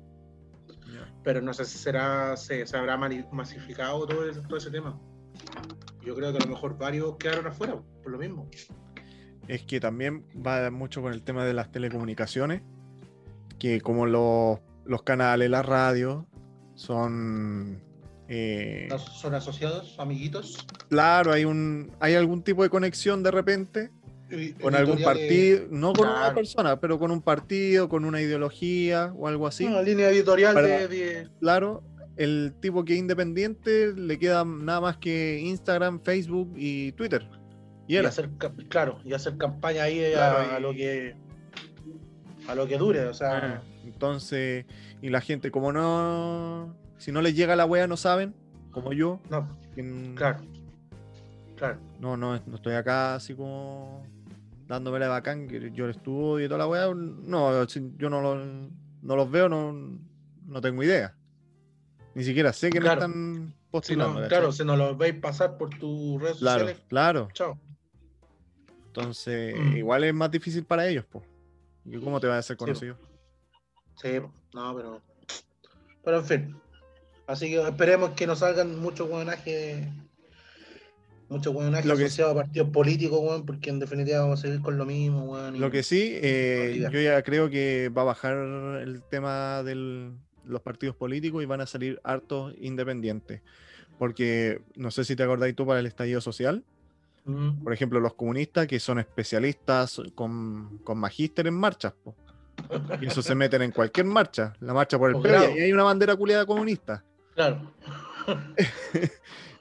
Ya. 0.95 1.13
Pero 1.25 1.43
no 1.43 1.53
sé 1.53 1.65
si 1.65 1.79
será, 1.79 2.37
se, 2.37 2.65
se 2.65 2.77
habrá 2.77 2.97
masificado 2.97 4.07
todo 4.07 4.29
ese, 4.29 4.41
todo 4.43 4.57
ese 4.57 4.71
tema. 4.71 4.97
Yo 6.01 6.15
creo 6.15 6.31
que 6.31 6.39
a 6.39 6.47
lo 6.47 6.51
mejor 6.53 6.79
varios 6.79 7.17
quedaron 7.17 7.49
afuera, 7.49 7.83
por 8.03 8.13
lo 8.13 8.19
mismo. 8.19 8.49
Es 9.51 9.63
que 9.65 9.81
también 9.81 10.25
va 10.47 10.71
mucho 10.71 11.03
con 11.03 11.13
el 11.13 11.23
tema 11.23 11.45
de 11.45 11.55
las 11.55 11.73
telecomunicaciones, 11.73 12.63
que 13.59 13.81
como 13.81 14.07
los, 14.07 14.61
los 14.85 15.03
canales, 15.03 15.51
la 15.51 15.63
radio, 15.63 16.27
son... 16.75 17.83
eh, 18.29 18.89
Son 19.13 19.35
asociados, 19.35 19.97
amiguitos. 19.99 20.65
claro, 20.89 21.33
hay, 21.33 21.45
un, 21.45 21.91
hay 21.99 22.15
algún 22.15 22.43
tipo 22.43 22.63
de 22.63 22.71
conexión 22.71 23.23
de 23.25 23.31
repente 23.33 23.91
con 24.63 24.77
algún 24.77 25.03
partido, 25.03 25.67
no 25.71 25.93
con 25.95 26.09
una 26.09 26.33
persona, 26.33 26.79
pero 26.79 27.01
con 27.01 27.11
un 27.11 27.21
partido, 27.21 27.89
con 27.89 28.05
una 28.05 28.21
ideología 28.21 29.13
o 29.17 29.27
algo 29.27 29.49
así. 29.49 29.65
Una 29.65 29.83
línea 29.83 30.09
editorial 30.11 30.55
Para- 30.55 30.69
de, 30.69 30.87
de- 30.87 31.29
Claro, 31.41 31.83
el 32.17 32.55
tipo 32.61 32.85
que 32.85 32.93
es 32.93 33.01
independiente 33.01 33.93
le 33.97 34.17
queda 34.21 34.45
nada 34.45 34.81
más 34.81 34.97
que 34.99 35.41
Instagram, 35.41 35.99
Facebook 36.05 36.53
y 36.57 36.93
Twitter. 36.93 37.27
Y 37.91 38.03
y 38.03 38.07
hacer 38.07 38.31
claro 38.69 39.01
y 39.05 39.13
hacer 39.15 39.37
campaña 39.37 39.83
ahí 39.85 40.05
a- 40.05 40.13
Claro, 40.13 40.39
a, 40.55 40.59
y- 40.59 40.63
lo 40.63 40.73
que 40.73 41.17
a 42.49 42.55
lo 42.55 42.67
que 42.69 42.79
dure 42.79 43.05
o 43.07 43.15
sea 43.15 43.37
Ah, 43.39 43.63
Entonces, 43.85 44.65
y 45.03 45.09
la 45.11 45.21
gente, 45.21 45.51
como 45.51 45.73
no, 45.73 46.75
si 46.99 47.11
no 47.13 47.21
les 47.23 47.35
llega 47.35 47.57
la 47.57 47.67
wea, 47.67 47.87
no 47.87 47.97
saben, 47.97 48.35
como 48.71 48.93
yo, 48.93 49.21
no 49.31 49.49
claro 50.15 50.41
claro 51.57 51.79
no, 51.99 52.17
no, 52.17 52.39
no 52.47 52.57
estoy 52.57 52.75
acá 52.75 53.15
así 53.17 53.35
como 53.35 54.03
dándome 54.67 54.99
la 55.01 55.09
bacán, 55.09 55.49
que 55.49 55.73
yo 55.73 55.89
estudio 55.89 56.45
y 56.47 56.49
toda 56.49 56.59
la 56.59 56.69
wea, 56.69 56.87
no, 56.95 57.65
yo 57.67 58.09
no, 58.11 58.21
lo- 58.21 58.37
no 59.03 59.17
los 59.17 59.31
veo, 59.31 59.49
no, 59.49 59.73
no 60.47 60.61
tengo 60.61 60.83
idea. 60.85 61.17
Ni 62.15 62.23
siquiera 62.23 62.53
sé 62.53 62.71
que 62.71 62.79
Claro. 62.79 63.01
me 63.01 63.07
están 63.07 63.55
si 63.83 63.97
no, 63.97 64.05
postulando. 64.07 64.29
claro 64.29 64.53
si 64.53 64.65
no 64.65 64.77
lo 64.77 64.97
veis 64.97 65.15
pasar 65.15 65.57
por 65.57 65.71
tus 65.71 66.21
redes 66.23 66.39
claro, 66.39 66.61
sociales 66.61 66.85
claro. 66.89 67.29
chao 67.33 67.59
Entonces, 68.95 69.55
Mm. 69.57 69.77
igual 69.77 70.05
es 70.05 70.13
más 70.15 70.31
difícil 70.31 70.65
para 70.65 70.89
ellos, 70.89 71.05
pues. 71.09 71.25
¿Cómo 72.03 72.21
te 72.21 72.27
vas 72.27 72.37
a 72.37 72.39
hacer 72.41 72.57
conocido? 72.57 72.97
sí 73.97 74.09
no 74.55 74.75
pero 74.77 75.03
pero 76.05 76.19
en 76.21 76.25
fin 76.25 76.57
así 77.27 77.51
que 77.51 77.61
esperemos 77.61 78.11
que 78.11 78.27
no 78.27 78.35
salgan 78.37 78.79
muchos 78.79 79.11
hueonajes 79.11 79.87
muchos 81.29 81.55
hueonajes 81.55 81.87
Lo 81.87 81.97
que- 81.97 82.05
asociados 82.05 82.33
a 82.33 82.37
partidos 82.43 82.71
políticos 82.71 83.21
weón, 83.21 83.45
porque 83.47 83.71
en 83.71 83.79
definitiva 83.79 84.21
vamos 84.21 84.39
a 84.39 84.43
seguir 84.43 84.61
con 84.63 84.77
lo 84.79 84.85
mismo 84.87 85.25
weón, 85.33 85.57
y- 85.57 85.59
Lo 85.59 85.71
que 85.71 85.83
sí, 85.83 86.13
eh, 86.23 86.89
yo 86.91 87.01
ya 87.01 87.23
creo 87.23 87.49
que 87.51 87.89
va 87.91 88.03
a 88.03 88.07
bajar 88.07 88.37
el 88.83 89.03
tema 89.09 89.63
de 89.63 90.13
los 90.45 90.61
partidos 90.63 90.97
políticos 90.97 91.43
y 91.43 91.47
van 91.47 91.61
a 91.61 91.67
salir 91.67 92.01
hartos 92.05 92.55
independientes. 92.59 93.43
Porque 93.99 94.63
no 94.77 94.91
sé 94.91 95.05
si 95.05 95.15
te 95.15 95.23
acordáis 95.23 95.55
tú 95.55 95.67
para 95.67 95.79
el 95.81 95.87
estallido 95.87 96.21
social, 96.21 96.65
Mm. 97.25 97.63
por 97.63 97.73
ejemplo, 97.73 98.01
los 98.01 98.15
comunistas 98.15 98.67
que 98.67 98.81
son 98.81 98.99
especialistas 98.99 100.01
con, 100.15 100.79
con 100.85 100.99
magíster 100.99 101.47
en 101.47 101.55
marchas, 101.55 101.93
po. 102.03 102.15
y 103.01 103.07
eso 103.07 103.21
se 103.23 103.35
meten 103.35 103.63
en 103.63 103.73
cualquier 103.73 104.07
marcha, 104.07 104.55
la 104.61 104.73
marcha 104.75 104.99
por 104.99 105.11
el. 105.15 105.21
PRI, 105.21 105.59
y 105.59 105.61
hay 105.61 105.73
una 105.73 105.83
bandera 105.85 106.17
culiada 106.17 106.47
comunista. 106.47 107.05
claro 107.35 107.73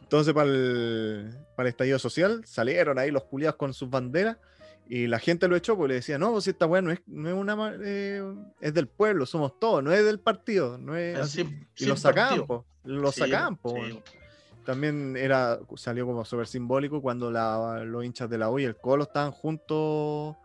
Entonces, 0.02 0.34
para 0.34 0.50
el, 0.50 1.30
para 1.56 1.68
el 1.68 1.72
estallido 1.72 2.00
social, 2.00 2.42
salieron 2.46 2.98
ahí 2.98 3.12
los 3.12 3.24
culiados 3.26 3.58
con 3.58 3.74
sus 3.74 3.90
banderas 3.90 4.38
y 4.88 5.06
la 5.06 5.20
gente 5.20 5.48
lo 5.48 5.56
echó 5.56 5.76
porque 5.78 5.90
le 5.90 5.94
decía, 5.96 6.18
no, 6.18 6.42
si 6.42 6.50
esta 6.50 6.66
weá 6.66 6.82
no 6.82 6.92
es, 6.92 7.00
no 7.06 7.30
es 7.30 7.36
una 7.36 7.74
eh, 7.84 8.24
es 8.60 8.74
del 8.74 8.88
pueblo, 8.88 9.26
somos 9.28 9.60
todos, 9.60 9.84
no 9.84 9.92
es 9.92 10.04
del 10.04 10.20
partido, 10.20 10.78
no 10.80 10.96
es 10.96 11.16
así. 11.18 11.44
sin- 11.44 11.68
Y 11.78 11.86
lo 11.86 11.96
sacaban, 11.96 12.48
po, 12.48 12.66
lo 12.84 13.12
Sí, 13.12 13.20
sacaban, 13.22 13.56
po, 13.58 13.76
sí. 13.76 14.02
También 14.66 15.16
era, 15.18 15.60
salió 15.76 16.06
como 16.06 16.24
súper 16.26 16.48
simbólico 16.48 17.02
cuando 17.02 17.32
la- 17.32 17.84
los 17.86 18.04
hinchas 18.06 18.30
de 18.30 18.38
la 18.38 18.50
U 18.50 18.60
y 18.60 18.66
el 18.66 18.76
Colo 18.76 19.04
estaban 19.04 19.32
juntos 19.32 20.36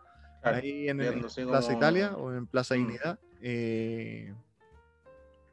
Claro, 0.41 0.57
ahí 0.57 0.89
en, 0.89 1.01
en 1.01 1.21
Plaza 1.21 1.67
como- 1.67 1.77
Italia 1.77 2.15
o 2.15 2.31
en 2.33 2.47
Plaza 2.47 2.75
Mm. 2.75 2.77
Dignidad, 2.77 3.19
eh, 3.41 4.33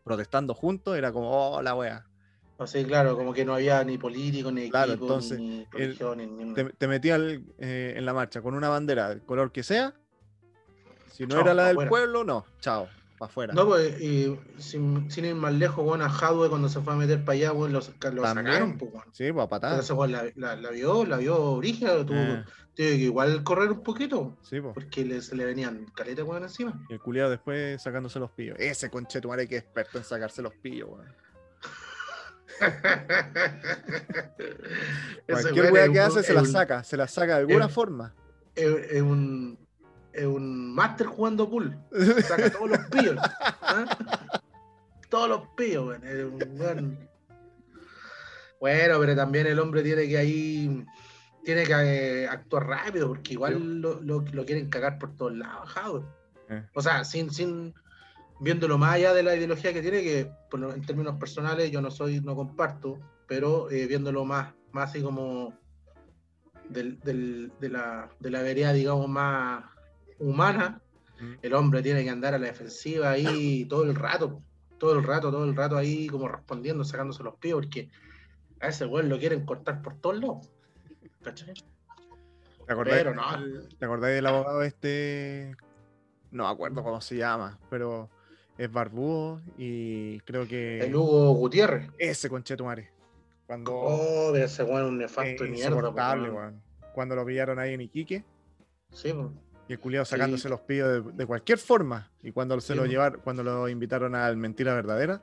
protestando 0.04 0.54
juntos, 0.54 0.96
era 0.96 1.12
como, 1.12 1.30
oh, 1.56 1.62
la 1.62 1.74
wea. 1.74 2.06
O 2.58 2.66
sea, 2.66 2.84
claro, 2.86 3.16
como 3.16 3.32
que 3.32 3.44
no 3.44 3.54
había 3.54 3.82
ni 3.84 3.98
político, 3.98 4.52
ni 4.52 4.70
Claro, 4.70 4.92
equipo, 4.92 5.06
entonces, 5.06 5.38
ni 5.38 5.60
el- 5.74 5.96
religión, 5.98 6.18
ni- 6.18 6.54
Te, 6.54 6.64
te 6.64 6.86
metías 6.88 7.20
eh, 7.58 7.94
en 7.96 8.04
la 8.04 8.12
marcha 8.12 8.42
con 8.42 8.54
una 8.54 8.68
bandera 8.68 9.08
del 9.08 9.22
color 9.22 9.50
que 9.52 9.62
sea. 9.62 9.94
Si 11.08 11.26
no 11.26 11.40
era 11.40 11.54
la 11.54 11.66
del 11.68 11.88
pueblo, 11.88 12.24
no, 12.24 12.46
chao, 12.60 12.88
para 13.22 13.30
afuera. 13.30 13.54
No, 13.54 13.66
pues, 13.66 14.00
y 14.00 14.36
sin, 14.58 15.10
sin 15.10 15.24
ir 15.24 15.34
más 15.34 15.52
lejos, 15.54 15.84
bueno, 15.84 16.04
a 16.04 16.08
Jadwe 16.10 16.48
cuando 16.48 16.68
se 16.68 16.80
fue 16.80 16.92
a 16.92 16.96
meter 16.96 17.24
para 17.24 17.36
allá, 17.36 17.52
bueno, 17.52 17.78
lo, 17.80 17.86
lo 18.10 18.22
También. 18.22 18.46
sacaron, 18.46 18.78
pues, 18.78 18.92
bueno. 18.92 19.12
Sí, 19.12 19.24
para 19.32 19.34
Pero 19.34 19.48
patadas. 19.48 19.84
ese 19.84 19.92
weón 19.92 20.12
la, 20.12 20.24
la, 20.36 20.56
la 20.56 20.70
vio, 20.70 21.04
la 21.06 21.16
vio 21.18 21.34
tuvo, 21.34 21.60
Eh, 21.60 22.04
tuvo 22.04 22.44
que 22.74 22.94
igual 22.94 23.42
correr 23.44 23.70
un 23.70 23.82
poquito, 23.82 24.36
sí, 24.42 24.60
po. 24.60 24.72
porque 24.74 25.04
le, 25.04 25.20
se 25.22 25.36
le 25.36 25.44
venían 25.44 25.84
caleta 25.94 26.24
weón 26.24 26.42
encima. 26.42 26.84
Y 26.88 26.94
el 26.94 27.00
culiado 27.00 27.30
después 27.30 27.80
sacándose 27.82 28.18
los 28.18 28.30
pillos. 28.30 28.56
Ese 28.58 28.90
conchetumare 28.90 29.46
que 29.46 29.56
es 29.58 29.62
experto 29.62 29.98
en 29.98 30.04
sacarse 30.04 30.42
los 30.42 30.54
pillos, 30.54 30.88
weón. 30.90 31.14
Cualquier 35.28 35.64
es 35.66 35.72
que 35.72 35.88
un- 35.90 35.98
hace 35.98 36.22
se 36.22 36.34
la 36.34 36.44
saca, 36.44 36.84
se 36.84 36.96
la 36.96 37.08
saca 37.08 37.34
de 37.36 37.40
alguna 37.40 37.68
forma. 37.68 38.14
Es 38.54 39.00
un, 39.02 39.58
es 40.12 40.26
un 40.26 40.74
máster 40.74 41.06
jugando 41.06 41.48
pool. 41.48 41.76
Saca 42.26 42.50
todos 42.50 42.70
los 42.70 42.78
pillos. 42.90 43.16
¿ah? 43.62 43.84
Todos 45.08 45.28
los 45.28 45.48
pillos, 45.56 45.88
weón. 45.88 46.04
Es 46.04 46.24
un 46.24 46.60
weón. 46.60 47.08
Bueno, 48.60 48.98
pero 49.00 49.16
también 49.16 49.46
el 49.46 49.58
hombre 49.58 49.82
tiene 49.82 50.08
que 50.08 50.18
ahí. 50.18 50.84
Tiene 51.44 51.64
que 51.64 51.72
eh, 51.72 52.28
actuar 52.28 52.66
rápido, 52.68 53.08
porque 53.08 53.32
igual 53.32 53.54
Sí. 53.54 53.60
lo, 53.64 54.00
lo- 54.00 54.24
lo 54.32 54.44
quieren 54.44 54.68
cagar 54.68 54.98
por 54.98 55.16
todos 55.16 55.34
lados, 55.36 55.68
Jadwe. 55.70 56.02
Eh. 56.48 56.64
O 56.74 56.80
sea, 56.80 57.02
sin, 57.04 57.30
sin 57.32 57.74
viéndolo 58.38 58.78
más 58.78 58.94
allá 58.94 59.12
de 59.12 59.24
la 59.24 59.34
ideología 59.34 59.72
que 59.72 59.82
tiene, 59.82 60.02
que 60.02 60.30
lo- 60.56 60.72
en 60.72 60.82
términos 60.82 61.16
personales 61.18 61.70
yo 61.72 61.80
no 61.80 61.90
soy, 61.90 62.20
no 62.20 62.36
comparto, 62.36 63.00
pero 63.26 63.68
eh, 63.72 63.86
viéndolo 63.88 64.24
más, 64.24 64.54
más 64.70 64.90
así 64.90 65.02
como 65.02 65.52
del, 66.68 67.00
del- 67.00 67.52
de, 67.60 67.68
la, 67.70 68.08
de 68.20 68.30
la 68.30 68.42
vereda, 68.42 68.72
digamos, 68.72 69.08
más 69.08 69.64
humana, 70.22 70.80
Mm. 71.20 71.34
el 71.42 71.54
hombre 71.54 71.82
tiene 71.82 72.02
que 72.02 72.10
andar 72.10 72.34
a 72.34 72.38
la 72.38 72.46
defensiva 72.46 73.10
ahí 73.10 73.64
todo 73.66 73.84
el 73.84 73.94
rato, 73.94 74.42
todo 74.78 74.98
el 74.98 75.04
rato, 75.04 75.30
todo 75.30 75.44
el 75.44 75.54
rato 75.54 75.76
ahí 75.76 76.08
como 76.08 76.26
respondiendo, 76.26 76.82
sacándose 76.84 77.22
los 77.22 77.36
pies, 77.36 77.54
porque 77.54 77.90
a 78.60 78.68
ese 78.68 78.86
güey 78.86 79.06
lo 79.06 79.18
quieren 79.18 79.44
cortar 79.46 79.82
por 79.82 79.94
todos 80.00 80.18
lados. 80.20 80.50
¿Cachai? 81.22 81.54
¿Te 82.66 82.72
acordáis, 82.72 83.02
Pero 83.02 83.14
no. 83.14 83.22
¿Te 83.78 83.84
acordáis 83.84 84.14
del 84.16 84.26
abogado 84.26 84.62
este? 84.62 85.54
No 86.32 86.44
me 86.44 86.50
acuerdo 86.50 86.82
cómo 86.82 87.00
se 87.00 87.16
llama, 87.16 87.58
pero 87.70 88.08
es 88.58 88.72
barbudo 88.72 89.40
y 89.58 90.18
creo 90.20 90.46
que 90.48 90.80
El 90.80 90.96
Hugo 90.96 91.32
Gutiérrez. 91.34 91.90
ese 91.98 92.28
conchetumare. 92.28 92.90
Cuando 93.46 93.72
Oh, 93.74 94.30
pero 94.32 94.46
ese 94.46 94.62
güey 94.64 94.82
es 94.84 94.88
un 94.90 94.94
eh, 94.96 95.02
nefasto 95.04 95.44
de 95.44 95.50
mierda. 95.50 95.68
insoportable, 95.76 96.30
weón. 96.30 96.36
weón. 96.36 96.62
Cuando 96.94 97.14
lo 97.14 97.24
pillaron 97.26 97.58
ahí 97.58 97.74
en 97.74 97.80
Iquique 97.82 98.24
Sí, 98.90 99.12
po. 99.12 99.32
Y 99.72 99.74
el 99.74 99.80
culiado 99.80 100.04
Sí. 100.04 100.10
sacándose 100.10 100.50
los 100.50 100.60
pillos 100.60 101.06
de, 101.06 101.12
de 101.12 101.26
cualquier 101.26 101.58
forma. 101.58 102.10
Y 102.22 102.30
cuando 102.30 102.60
se 102.60 102.74
Sí, 102.74 102.74
lo 102.74 102.82
po. 102.82 102.88
llevaron, 102.88 103.20
cuando 103.22 103.42
lo 103.42 103.68
invitaron 103.70 104.14
al 104.14 104.36
Mentira 104.36 104.74
Verdadera, 104.74 105.22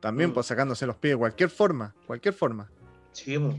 también 0.00 0.30
Mm. 0.30 0.34
pues 0.34 0.46
sacándose 0.46 0.86
los 0.86 0.96
pillos 0.96 1.16
de 1.16 1.18
cualquier 1.18 1.50
forma, 1.50 1.94
cualquier 2.06 2.32
forma. 2.34 2.70
Sí, 3.12 3.36
po. 3.38 3.58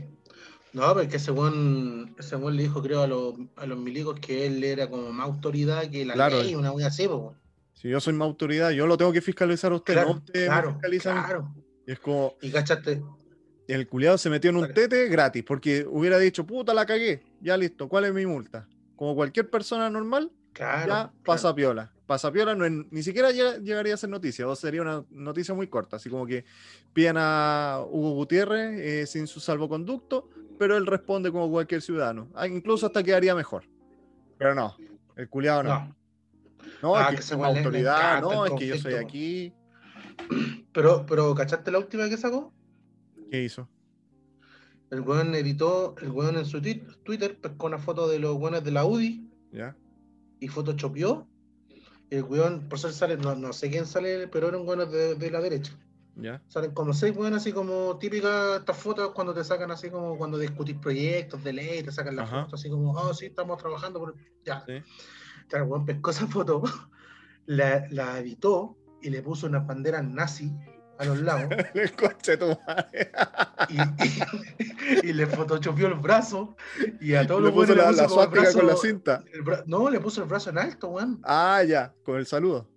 No, 0.72 0.94
porque 0.94 1.16
ese 1.16 1.30
buen 1.32 2.14
le 2.56 2.62
dijo, 2.62 2.80
creo, 2.82 3.02
a 3.02 3.06
los, 3.06 3.34
a 3.56 3.66
los 3.66 3.78
milicos 3.78 4.18
que 4.20 4.46
él 4.46 4.64
era 4.64 4.88
como 4.88 5.12
más 5.12 5.26
autoridad 5.26 5.90
que 5.90 6.06
la 6.06 6.14
Claro. 6.14 6.42
ley, 6.42 6.54
una 6.54 6.72
wea 6.72 6.86
así. 6.86 7.06
Si 7.74 7.88
yo 7.88 8.00
soy 8.00 8.14
más 8.14 8.26
autoridad, 8.26 8.70
yo 8.70 8.86
lo 8.86 8.96
tengo 8.96 9.12
que 9.12 9.20
fiscalizar 9.20 9.72
a 9.72 9.74
usted, 9.76 9.92
Claro, 9.94 10.08
no 10.10 10.14
usted 10.16 10.46
claro, 10.46 10.70
fiscaliza 10.72 11.12
claro. 11.12 11.54
Y 11.86 11.92
es 11.92 11.98
como, 11.98 12.34
Y 12.40 12.50
cachaste, 12.50 13.02
el 13.68 13.88
culiado 13.88 14.16
se 14.16 14.30
metió 14.30 14.50
en 14.50 14.56
un 14.56 14.72
tete 14.72 15.08
gratis, 15.08 15.42
porque 15.44 15.84
hubiera 15.88 16.18
dicho, 16.18 16.46
puta, 16.46 16.72
la 16.72 16.86
cagué, 16.86 17.22
ya 17.40 17.56
listo, 17.56 17.88
¿cuál 17.88 18.04
es 18.04 18.14
mi 18.14 18.24
multa? 18.26 18.66
Como 19.00 19.14
cualquier 19.14 19.48
persona 19.48 19.88
normal, 19.88 20.30
claro. 20.52 20.80
ya 20.80 20.84
claro. 20.84 21.12
pasa 21.24 21.54
piola. 21.54 21.90
Pasa 22.06 22.30
piola 22.30 22.54
no 22.54 22.66
es- 22.66 22.70
ni 22.90 23.02
siquiera 23.02 23.30
llega- 23.30 23.56
llegaría 23.56 23.94
a 23.94 23.96
ser 23.96 24.10
noticia, 24.10 24.46
o 24.46 24.54
sería 24.54 24.82
una 24.82 25.02
noticia 25.08 25.54
muy 25.54 25.68
corta, 25.68 25.96
así 25.96 26.10
como 26.10 26.26
que 26.26 26.44
piden 26.92 27.16
a 27.18 27.80
Hugo 27.88 28.10
Gutiérrez 28.10 28.78
eh, 28.78 29.06
sin 29.06 29.26
su 29.26 29.40
salvoconducto, 29.40 30.28
pero 30.58 30.76
él 30.76 30.84
responde 30.84 31.32
como 31.32 31.50
cualquier 31.50 31.80
ciudadano. 31.80 32.28
Ah, 32.34 32.46
incluso 32.46 32.84
hasta 32.84 33.02
quedaría 33.02 33.34
mejor. 33.34 33.64
Pero 34.36 34.54
no, 34.54 34.76
el 35.16 35.30
culiado 35.30 35.62
no. 35.62 35.70
No, 35.70 35.96
No, 36.82 36.94
Ah, 36.94 37.08
es 37.14 37.20
que 37.26 37.26
que 37.30 37.36
le- 37.36 37.52
le 37.52 37.58
autoridad, 37.58 38.20
no, 38.20 38.44
es 38.44 38.52
que 38.52 38.66
yo 38.66 38.76
soy 38.76 38.94
aquí. 38.96 39.54
pero, 40.74 41.06
pero 41.06 41.34
¿cachaste 41.34 41.70
la 41.70 41.78
última 41.78 42.06
que 42.10 42.18
sacó? 42.18 42.52
¿Qué 43.30 43.44
hizo? 43.44 43.66
El 44.90 45.00
weón 45.02 45.34
editó, 45.34 45.94
el 46.02 46.10
weón 46.10 46.36
en 46.36 46.44
su 46.46 46.60
twi- 46.60 46.84
Twitter 47.04 47.38
pescó 47.40 47.66
una 47.66 47.78
foto 47.78 48.08
de 48.08 48.18
los 48.18 48.36
weones 48.36 48.64
de 48.64 48.72
la 48.72 48.84
UDI 48.84 49.30
¿Ya? 49.52 49.76
y 50.40 50.48
photoshopeó. 50.48 51.28
Y 52.10 52.16
el 52.16 52.24
weón, 52.24 52.68
por 52.68 52.78
ser 52.80 52.92
sale, 52.92 53.16
no, 53.16 53.34
no 53.36 53.52
sé 53.52 53.70
quién 53.70 53.86
sale, 53.86 54.26
pero 54.28 54.48
eran 54.48 54.66
weones 54.66 54.90
de, 54.90 55.14
de 55.14 55.30
la 55.30 55.40
derecha. 55.40 55.78
¿Ya? 56.16 56.42
Salen 56.48 56.72
como 56.72 56.92
seis 56.92 57.16
weones 57.16 57.38
así 57.40 57.52
como 57.52 57.96
típicas 57.98 58.58
estas 58.58 58.76
fotos 58.76 59.12
cuando 59.12 59.32
te 59.32 59.44
sacan 59.44 59.70
así 59.70 59.88
como 59.90 60.18
cuando 60.18 60.36
discutís 60.38 60.76
proyectos 60.76 61.42
de 61.44 61.52
ley, 61.52 61.82
te 61.84 61.92
sacan 61.92 62.16
la 62.16 62.24
Ajá. 62.24 62.42
foto 62.44 62.56
así 62.56 62.68
como, 62.68 62.90
oh 62.92 63.14
sí, 63.14 63.26
estamos 63.26 63.56
trabajando 63.58 64.00
por... 64.00 64.14
Ya. 64.44 64.64
Sí. 64.66 64.72
Claro, 65.48 65.64
el 65.66 65.70
weón 65.70 65.86
pescó 65.86 66.10
esa 66.10 66.26
foto, 66.26 66.62
la, 67.46 67.86
la 67.90 68.18
editó 68.18 68.76
y 69.00 69.08
le 69.10 69.22
puso 69.22 69.46
unas 69.46 69.64
banderas 69.66 70.04
nazi 70.04 70.52
a 71.00 71.04
los 71.06 71.20
lados 71.20 71.50
El 71.74 71.92
coche 71.92 72.36
tu 72.36 72.46
madre. 72.66 73.10
y, 73.68 73.76
y- 75.04 75.10
y 75.10 75.12
le 75.12 75.26
photoshopeó 75.26 75.86
el 75.88 75.94
brazo 75.94 76.56
y 77.00 77.14
a 77.14 77.26
todos 77.26 77.40
Le 77.40 77.46
los 77.48 77.54
puso 77.54 77.74
la, 77.74 77.84
la 77.84 77.90
le 77.92 78.02
puso 78.02 78.08
como 78.08 78.22
el 78.22 78.28
suástica 78.30 78.52
con 78.52 78.66
la 78.66 78.72
brazo- 78.74 78.86
cinta. 78.86 79.24
bra- 79.44 79.62
No, 79.66 79.88
le 79.90 80.00
puso 80.00 80.22
el 80.22 80.28
brazo 80.28 80.50
en 80.50 80.58
alto, 80.58 80.88
weón. 80.88 81.20
Ah, 81.24 81.62
ya, 81.66 81.94
con 82.04 82.16
el 82.18 82.26
saludo. 82.26 82.68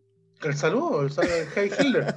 El 0.41 0.55
saludo, 0.55 1.01
el 1.03 1.11
saludo 1.11 1.33
de 1.33 1.47
Heil 1.55 1.73
Hitler. 1.79 2.15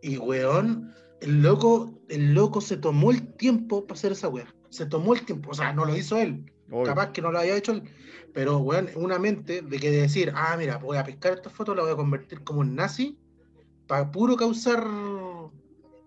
Y 0.00 0.16
weón, 0.18 0.92
el 1.20 1.42
loco, 1.42 2.00
el 2.08 2.34
loco 2.34 2.60
se 2.60 2.76
tomó 2.76 3.10
el 3.10 3.22
tiempo 3.34 3.86
para 3.86 3.98
hacer 3.98 4.12
esa 4.12 4.28
weá. 4.28 4.52
Se 4.70 4.86
tomó 4.86 5.14
el 5.14 5.24
tiempo, 5.24 5.50
o 5.50 5.54
sea, 5.54 5.72
no 5.72 5.84
lo 5.84 5.94
hizo 5.96 6.16
él. 6.18 6.50
Obvio. 6.70 6.84
Capaz 6.84 7.12
que 7.12 7.22
no 7.22 7.30
lo 7.30 7.38
había 7.38 7.54
hecho 7.56 7.72
él. 7.72 7.82
Pero 8.32 8.58
weón, 8.58 8.88
una 8.96 9.18
mente 9.18 9.62
de 9.62 9.78
que 9.78 9.90
decir, 9.90 10.32
ah, 10.34 10.56
mira, 10.58 10.78
voy 10.78 10.96
a 10.96 11.04
pescar 11.04 11.34
esta 11.34 11.50
foto, 11.50 11.74
la 11.74 11.82
voy 11.82 11.92
a 11.92 11.96
convertir 11.96 12.42
como 12.42 12.60
un 12.60 12.74
nazi, 12.74 13.18
para 13.86 14.10
puro 14.10 14.36
causar 14.36 14.84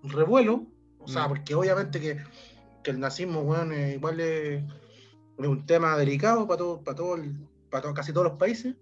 revuelo. 0.03 0.65
O 0.99 1.07
sea, 1.07 1.25
Mm. 1.25 1.29
porque 1.29 1.55
obviamente 1.55 1.99
que, 1.99 2.17
que 2.83 2.91
el 2.91 2.99
nazismo, 2.99 3.41
weón, 3.41 3.71
eh, 3.73 3.93
igual 3.95 4.19
es, 4.19 4.63
es 5.37 5.47
un 5.47 5.65
tema 5.65 5.97
delicado 5.97 6.47
para 6.47 6.57
todo, 6.57 6.83
para 6.83 6.95
todo, 6.95 7.15
el- 7.15 7.35
para 7.69 7.83
todo- 7.83 7.93
casi 7.93 8.11
todos 8.13 8.27
los 8.27 8.37
países. 8.37 8.75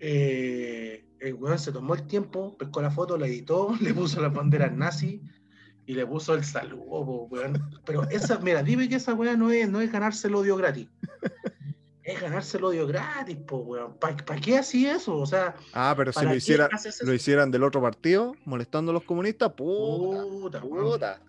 Eh, 0.00 1.04
el 1.20 1.34
weón 1.34 1.58
se 1.58 1.72
tomó 1.72 1.94
el 1.94 2.06
tiempo, 2.06 2.56
pescó 2.58 2.82
la 2.82 2.90
foto, 2.90 3.16
la 3.16 3.26
editó, 3.26 3.68
le 3.80 3.94
puso 3.94 4.20
las 4.20 4.32
banderas 4.32 4.74
nazi 4.76 5.22
y 5.86 5.94
le 5.94 6.06
puso 6.06 6.34
el 6.34 6.44
saludo, 6.44 7.26
weón. 7.30 7.62
Pero 7.84 8.08
esa, 8.10 8.38
mira, 8.38 8.62
dime 8.62 8.88
que 8.88 8.96
esa 8.96 9.14
weá 9.14 9.36
no 9.36 9.50
es, 9.50 9.68
no 9.68 9.80
es 9.80 9.90
ganarse 9.92 10.28
el 10.28 10.34
odio 10.34 10.56
gratis. 10.56 10.88
Es 12.04 12.20
ganarse 12.20 12.58
el 12.58 12.64
odio 12.64 12.86
gratis, 12.86 13.36
po, 13.46 13.56
weón. 13.58 13.94
¿Para 13.98 14.16
qué 14.40 14.58
así 14.58 14.86
eso? 14.86 15.16
O 15.16 15.24
sea, 15.26 15.54
Ah, 15.72 15.94
pero 15.96 16.12
si 16.12 16.16
¿para 16.18 16.30
lo, 16.30 16.36
hiciera, 16.36 16.68
lo 17.02 17.14
hicieran 17.14 17.50
del 17.50 17.62
otro 17.62 17.80
partido, 17.80 18.34
molestando 18.44 18.90
a 18.90 18.94
los 18.94 19.04
comunistas, 19.04 19.52
puta, 19.54 20.22
Puta, 20.22 20.60
puta. 20.60 21.20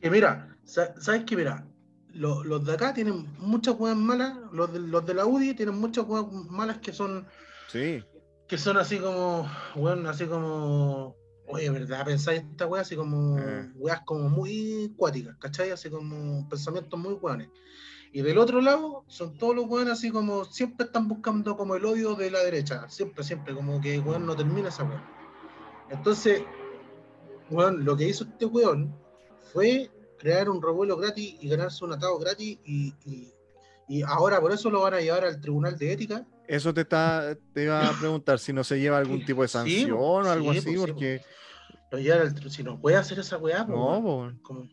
Que 0.00 0.10
mira, 0.10 0.54
sa- 0.64 0.94
¿sabes 1.00 1.24
qué? 1.24 1.36
Mira, 1.36 1.66
lo- 2.12 2.44
los 2.44 2.64
de 2.66 2.74
acá 2.74 2.92
tienen 2.92 3.26
muchas 3.38 3.76
weas 3.78 3.96
malas, 3.96 4.36
los 4.52 4.70
de, 4.72 4.78
los 4.80 5.04
de 5.06 5.14
la 5.14 5.24
UDI 5.24 5.54
tienen 5.54 5.76
muchas 5.78 6.04
weas 6.06 6.26
malas 6.50 6.78
que 6.78 6.92
son, 6.92 7.26
Sí, 7.68 8.04
que 8.46 8.58
son 8.58 8.76
así 8.76 8.98
como, 8.98 9.48
weón, 9.74 10.06
así 10.06 10.26
como, 10.26 11.16
oye, 11.48 11.70
¿verdad? 11.70 12.04
Pensáis 12.04 12.42
esta 12.42 12.66
wea 12.66 12.82
así 12.82 12.94
como, 12.94 13.38
Eh. 13.38 13.70
weas 13.74 14.02
como 14.04 14.28
muy 14.28 14.92
cuáticas, 14.98 15.36
¿cachai? 15.38 15.70
Así 15.70 15.88
como 15.88 16.46
pensamientos 16.48 17.00
muy 17.00 17.14
weones. 17.14 17.48
Y 18.16 18.22
del 18.22 18.38
otro 18.38 18.62
lado 18.62 19.04
son 19.08 19.36
todos 19.36 19.54
los 19.54 19.66
weones 19.66 19.92
así 19.92 20.10
como, 20.10 20.46
siempre 20.46 20.86
están 20.86 21.06
buscando 21.06 21.54
como 21.54 21.74
el 21.76 21.84
odio 21.84 22.14
de 22.14 22.30
la 22.30 22.38
derecha, 22.38 22.88
siempre, 22.88 23.22
siempre, 23.22 23.54
como 23.54 23.78
que 23.78 23.98
weón 23.98 24.24
no 24.24 24.34
termina 24.34 24.70
esa 24.70 24.84
wea. 24.84 25.04
Entonces, 25.90 26.42
weón, 27.50 27.84
lo 27.84 27.94
que 27.94 28.08
hizo 28.08 28.24
este 28.24 28.46
weón 28.46 28.94
fue 29.52 29.90
crear 30.18 30.48
un 30.48 30.62
revuelo 30.62 30.96
gratis 30.96 31.36
y 31.42 31.46
ganarse 31.50 31.84
un 31.84 31.92
atado 31.92 32.18
gratis 32.18 32.58
y, 32.64 32.94
y, 33.04 33.32
y 33.86 34.00
ahora 34.02 34.40
por 34.40 34.50
eso 34.50 34.70
lo 34.70 34.80
van 34.80 34.94
a 34.94 35.00
llevar 35.02 35.26
al 35.26 35.38
tribunal 35.38 35.76
de 35.76 35.92
ética. 35.92 36.26
Eso 36.48 36.72
te, 36.72 36.80
está, 36.82 37.36
te 37.52 37.64
iba 37.64 37.86
a 37.86 37.92
preguntar 37.98 38.38
si 38.38 38.50
no 38.54 38.64
se 38.64 38.80
lleva 38.80 38.96
algún 38.96 39.24
tipo 39.26 39.42
de 39.42 39.48
Sí, 39.48 39.52
sanción 39.52 39.90
po, 39.90 39.98
o 39.98 40.20
algo 40.24 40.52
sí, 40.52 40.58
así, 40.60 40.70
sí, 40.70 40.76
po. 40.76 40.86
porque 40.86 41.20
Lo 41.90 41.98
llevan 41.98 42.20
al 42.22 42.34
tri- 42.34 42.48
si 42.48 42.62
no 42.62 42.80
puede 42.80 42.96
hacer 42.96 43.18
esa 43.18 43.36
weá, 43.36 43.64
no, 43.64 43.98
weón, 43.98 44.38
como- 44.38 44.66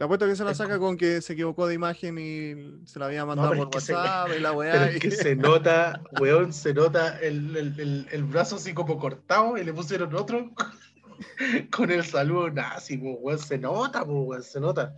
te 0.00 0.04
apuesto 0.04 0.24
que 0.26 0.34
se 0.34 0.44
la 0.44 0.54
saca 0.54 0.78
con 0.78 0.96
que 0.96 1.20
se 1.20 1.34
equivocó 1.34 1.66
de 1.66 1.74
imagen 1.74 2.16
y 2.18 2.86
se 2.86 2.98
la 2.98 3.04
había 3.04 3.26
mandado 3.26 3.50
por 3.68 3.82
se- 3.82 3.92
WhatsApp 3.92 4.30
y 4.34 4.40
la 4.40 4.52
weá. 4.56 4.72
Pero 4.72 4.84
es 4.86 4.96
y- 4.96 4.98
que 4.98 5.10
se 5.10 5.36
nota, 5.36 6.00
weón, 6.18 6.54
se 6.54 6.72
nota 6.72 7.18
el, 7.20 7.54
el- 7.54 7.78
el- 7.78 8.08
el 8.10 8.24
brazo 8.24 8.56
así 8.56 8.72
como 8.72 8.98
cortado 8.98 9.58
y 9.58 9.62
le 9.64 9.74
pusieron 9.74 10.14
otro 10.16 10.52
con 11.70 11.90
el 11.90 12.02
saludo 12.02 12.48
nazi, 12.48 12.96
weón, 12.96 13.38
se 13.38 13.58
nota, 13.58 14.02
weón, 14.04 14.42
se 14.42 14.58
nota. 14.58 14.94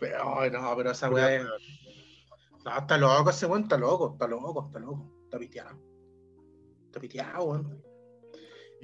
Pero, 0.00 0.40
ay, 0.40 0.50
no, 0.50 0.74
pero 0.76 0.90
esa 0.90 1.08
weá 1.08 1.36
es... 1.36 1.44
No, 2.64 2.76
está 2.78 2.98
loco 2.98 3.30
ese 3.30 3.46
weón, 3.46 3.62
está 3.62 3.78
loco, 3.78 4.10
está 4.14 4.26
loco, 4.26 4.66
está 4.66 4.80
loco, 4.80 5.20
está 5.22 5.38
piteado. 5.38 5.78
Está 6.86 6.98
piteado, 6.98 7.44
weón. 7.44 7.80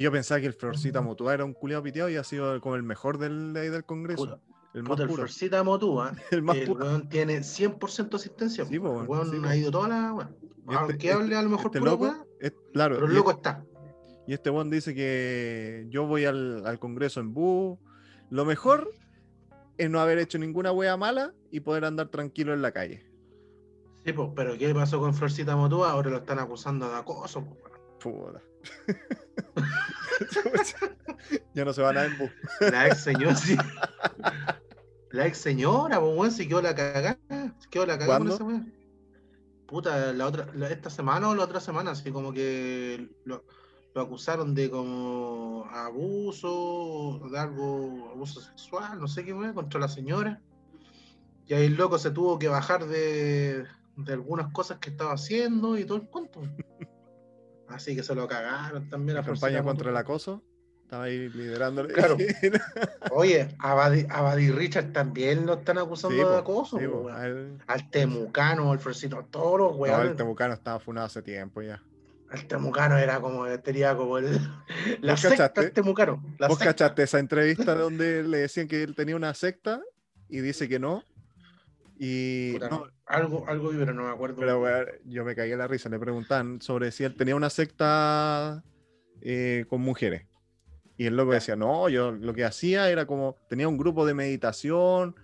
Yo 0.03 0.13
pensaba 0.13 0.41
que 0.41 0.47
el 0.47 0.53
Florcita 0.55 1.01
Mutua 1.01 1.35
era 1.35 1.45
un 1.45 1.53
culiado 1.55 1.83
piteado 1.83 2.11
y 2.11 2.17
ha 2.17 2.25
sido 2.25 2.61
como 2.61 2.75
el 2.77 2.83
mejor 2.83 3.19
del, 3.19 3.53
de 3.53 3.61
ahí 3.61 3.69
del 3.69 3.85
Congreso. 3.85 4.25
Puta, 4.25 4.41
el 4.75 4.83
más 4.83 4.91
puta, 4.91 5.03
el 5.03 5.09
puro. 5.09 5.23
Florcita 5.23 5.63
Motúa, 5.63 6.13
El 6.31 6.43
más 6.43 6.57
el 6.57 6.67
puro. 6.67 6.85
weón 6.85 7.09
tiene 7.09 7.39
100% 7.41 8.15
asistencia. 8.15 8.65
Sí, 8.65 8.79
po, 8.79 8.93
po, 8.95 9.03
el 9.03 9.09
weón 9.09 9.31
sí, 9.31 9.37
po. 9.39 9.47
ha 9.47 9.57
ido 9.57 9.71
toda 9.71 9.89
la 9.89 10.13
weón. 10.15 10.37
Y 10.41 10.73
este- 10.73 10.77
Aunque 10.77 11.13
hable 11.13 11.37
a 11.37 11.43
lo 11.43 11.51
mejor 11.51 11.67
Este 11.67 11.79
pura 11.79 11.91
loco, 11.93 12.27
es- 12.41 12.53
claro, 12.73 12.95
pero 12.97 13.07
el 13.07 13.15
loco 13.15 13.31
está. 13.33 13.65
y 14.27 14.33
este 14.35 14.51
one 14.51 14.71
dice 14.75 14.95
que 14.95 15.87
yo 15.91 16.07
voy 16.07 16.25
al, 16.25 16.67
al 16.67 16.79
Congreso 16.79 17.21
en 17.21 17.33
bus. 17.35 17.79
Lo 18.31 18.45
mejor 18.45 18.91
es 19.79 19.91
no 19.91 20.01
haber 20.01 20.19
hecho 20.19 20.39
ninguna 20.39 20.73
wea 20.73 20.97
mala 20.97 21.33
y 21.51 21.61
poder 21.61 21.85
andar 21.85 22.09
tranquilo 22.09 22.55
en 22.55 22.63
la 22.63 22.73
calle. 22.73 23.05
Sí, 24.05 24.13
pues, 24.13 24.31
pero 24.35 24.57
¿qué 24.59 24.75
pasó 24.75 24.99
con 25.01 25.15
Florcita 25.15 25.55
Motúa? 25.55 25.91
Ahora 25.93 26.11
lo 26.11 26.17
están 26.19 26.39
acusando 26.39 26.89
de 26.89 26.97
acoso, 26.97 27.41
weón. 27.41 27.72
Puta. 28.03 28.43
ya 31.55 31.65
no 31.65 31.73
se 31.73 31.83
van 31.83 31.99
a 31.99 32.05
en 32.05 32.19
bus. 32.19 32.31
La 32.61 32.87
ex 32.89 33.03
señora, 33.05 33.35
sí. 33.37 33.57
La 35.11 35.27
ex 35.27 35.39
señora, 35.39 36.01
pues, 36.01 36.17
weón, 36.17 36.31
se 36.31 36.49
quedó 36.49 36.63
la 36.63 36.75
cagada. 36.75 37.19
Se 37.59 37.69
quedó 37.71 37.87
la 37.87 37.99
cagada 37.99 38.19
con 38.19 38.29
esa. 38.29 38.67
Puta, 39.67 40.13
la 40.13 40.27
otra, 40.27 40.49
la- 40.55 40.71
esta 40.71 40.91
semana 40.91 41.29
o 41.31 41.35
la 41.35 41.45
otra 41.45 41.61
semana, 41.61 41.93
así 41.93 42.11
como 42.11 42.33
que 42.33 43.09
lo, 43.25 43.45
lo 43.95 44.01
acusaron 44.03 44.55
de 44.55 44.71
como 44.71 45.67
abuso, 45.71 47.21
de 47.31 47.39
algo, 47.39 48.11
abuso 48.13 48.41
sexual, 48.41 49.01
no 49.01 49.09
sé 49.09 49.25
qué 49.25 49.33
weón, 49.33 49.55
contra 49.55 49.81
la 49.81 49.89
señora. 49.89 50.41
Y 51.47 51.55
ahí 51.55 51.67
el 51.67 51.75
loco 51.77 51.99
se 51.99 52.11
tuvo 52.11 52.39
que 52.39 52.49
bajar 52.49 52.87
de, 52.87 53.65
de 53.97 54.13
algunas 54.13 54.53
cosas 54.53 54.79
que 54.79 54.91
estaba 54.91 55.13
haciendo 55.13 55.79
y 55.79 55.85
todo 55.85 55.99
el 55.99 56.09
cuento. 56.09 56.41
Así 57.75 57.95
que 57.97 58.03
se 58.03 58.15
lo 58.15 58.27
cagaron 58.29 58.89
también 58.89 59.17
La 59.17 59.25
campaña 59.25 59.63
contra 59.63 59.91
el 59.91 59.97
acoso. 59.97 60.43
Estaba 60.83 61.05
ahí 61.05 61.29
liderándole. 61.31 61.93
Claro. 61.95 62.17
Oye, 63.13 63.49
a 63.59 63.75
Buddy, 63.75 64.07
a 64.11 64.21
Buddy 64.23 64.51
Richard 64.51 64.93
también 64.93 65.47
lo 65.47 65.55
están 65.55 65.79
acusando 65.79 66.17
Sí, 66.17 66.23
de 66.31 66.37
acoso. 66.39 66.79
sí, 66.79 66.87
po, 66.87 67.09
al- 67.09 67.59
Al 67.67 67.91
Temucano, 67.91 68.73
al 68.73 68.79
Frosito, 68.79 69.27
todos 69.31 69.59
los 69.59 69.79
No, 69.79 70.03
el 70.03 70.17
temucano 70.17 70.53
estaba 70.55 70.79
funado 70.81 71.07
hace 71.07 71.23
tiempo 71.23 71.63
ya. 71.63 71.83
El 72.31 72.47
Temucano 72.47 72.97
era 72.99 73.21
como, 73.21 73.47
tenía 73.61 73.95
como 73.97 74.17
el, 74.19 74.39
la 75.01 75.13
¿Vos 75.13 75.21
secta 75.21 75.37
cachaste? 75.37 75.61
del 75.63 75.73
Temucano. 75.73 76.23
La 76.39 76.49
¿Vos 76.49 76.59
secta. 76.59 76.73
cachaste 76.75 77.03
esa 77.05 77.19
entrevista 77.19 77.75
donde 77.75 78.23
le 78.23 78.39
decían 78.39 78.69
que 78.69 78.83
él 78.83 78.95
tenía 78.95 79.17
una 79.17 79.33
secta 79.35 79.81
y 80.29 80.41
dice 80.41 80.69
que 80.69 80.79
no? 80.79 81.05
Y 81.99 82.53
Puta, 82.55 82.69
no, 82.71 82.87
algo, 83.13 83.45
algo 83.49 83.71
vi, 83.71 83.79
pero 83.79 83.93
no 83.95 84.05
me 84.05 84.11
acuerdo. 84.11 84.37
pero 84.39 84.61
weón, 84.61 84.87
yo 85.05 85.25
me 85.25 85.35
caí 85.35 85.53
en 85.53 85.59
la 85.59 85.69
risa. 85.69 85.89
Le 85.89 85.99
preguntaban 85.99 86.61
sobre 86.61 86.91
si 86.93 87.05
él 87.05 87.15
tenía 87.17 87.37
una 87.37 87.51
secta 87.51 88.63
eh, 89.21 89.65
con 89.69 89.81
mujeres. 89.81 90.27
Y 90.99 91.07
el 91.07 91.17
loco 91.17 91.33
decía, 91.33 91.57
no, 91.57 91.89
yo 91.89 92.13
lo 92.13 92.35
que 92.35 92.45
hacía 92.45 92.91
era 92.91 93.07
como, 93.07 93.37
tenía 93.49 93.67
un 93.69 93.79
grupo 93.79 94.05
de 94.07 94.15
meditación 94.15 95.17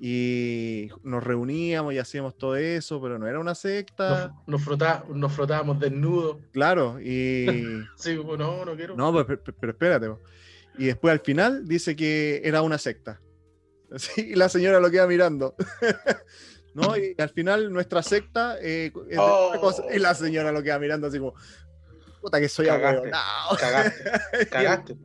y 0.00 0.88
nos 1.02 1.22
reuníamos 1.22 1.94
y 1.94 1.98
hacíamos 1.98 2.36
todo 2.36 2.56
eso, 2.56 3.00
pero 3.00 3.18
no 3.18 3.26
era 3.28 3.38
una 3.38 3.54
secta. 3.54 4.34
nos, 4.46 4.60
nos, 4.60 4.62
frotá- 4.68 5.04
nos 5.08 5.32
frotábamos 5.32 5.78
desnudos. 5.78 6.38
Claro, 6.52 6.98
y... 7.00 7.46
Sí, 7.96 8.16
como, 8.16 8.36
no, 8.36 8.64
no 8.64 8.74
quiero. 8.76 8.96
No, 8.96 9.12
pero, 9.24 9.42
pero- 9.42 9.56
pero 9.58 9.72
espérate. 9.72 10.10
Y 10.78 10.86
después 10.86 11.12
al 11.12 11.20
final 11.20 11.66
dice 11.66 11.94
que 11.94 12.42
era 12.44 12.60
una 12.62 12.76
secta. 12.78 13.20
Así, 13.92 14.30
y 14.32 14.34
la 14.34 14.48
señora 14.48 14.80
lo 14.80 14.90
queda 14.90 15.06
mirando. 15.06 15.54
¿No? 16.74 16.96
Y 16.96 17.14
al 17.18 17.28
final 17.30 17.72
nuestra 17.72 18.02
secta 18.02 18.56
eh, 18.60 18.92
es 19.08 19.18
Oh. 19.18 19.52
cosa. 19.60 19.84
Y 19.94 19.98
la 19.98 20.14
señora 20.14 20.50
lo 20.52 20.62
queda 20.62 20.78
mirando 20.78 21.06
así 21.06 21.18
como, 21.18 21.34
puta 22.20 22.40
que 22.40 22.48
soy 22.48 22.66
Cagaste. 22.66 22.98
ahueonao". 22.98 23.56
Cagaste, 23.58 24.02
cagaste. 24.50 24.96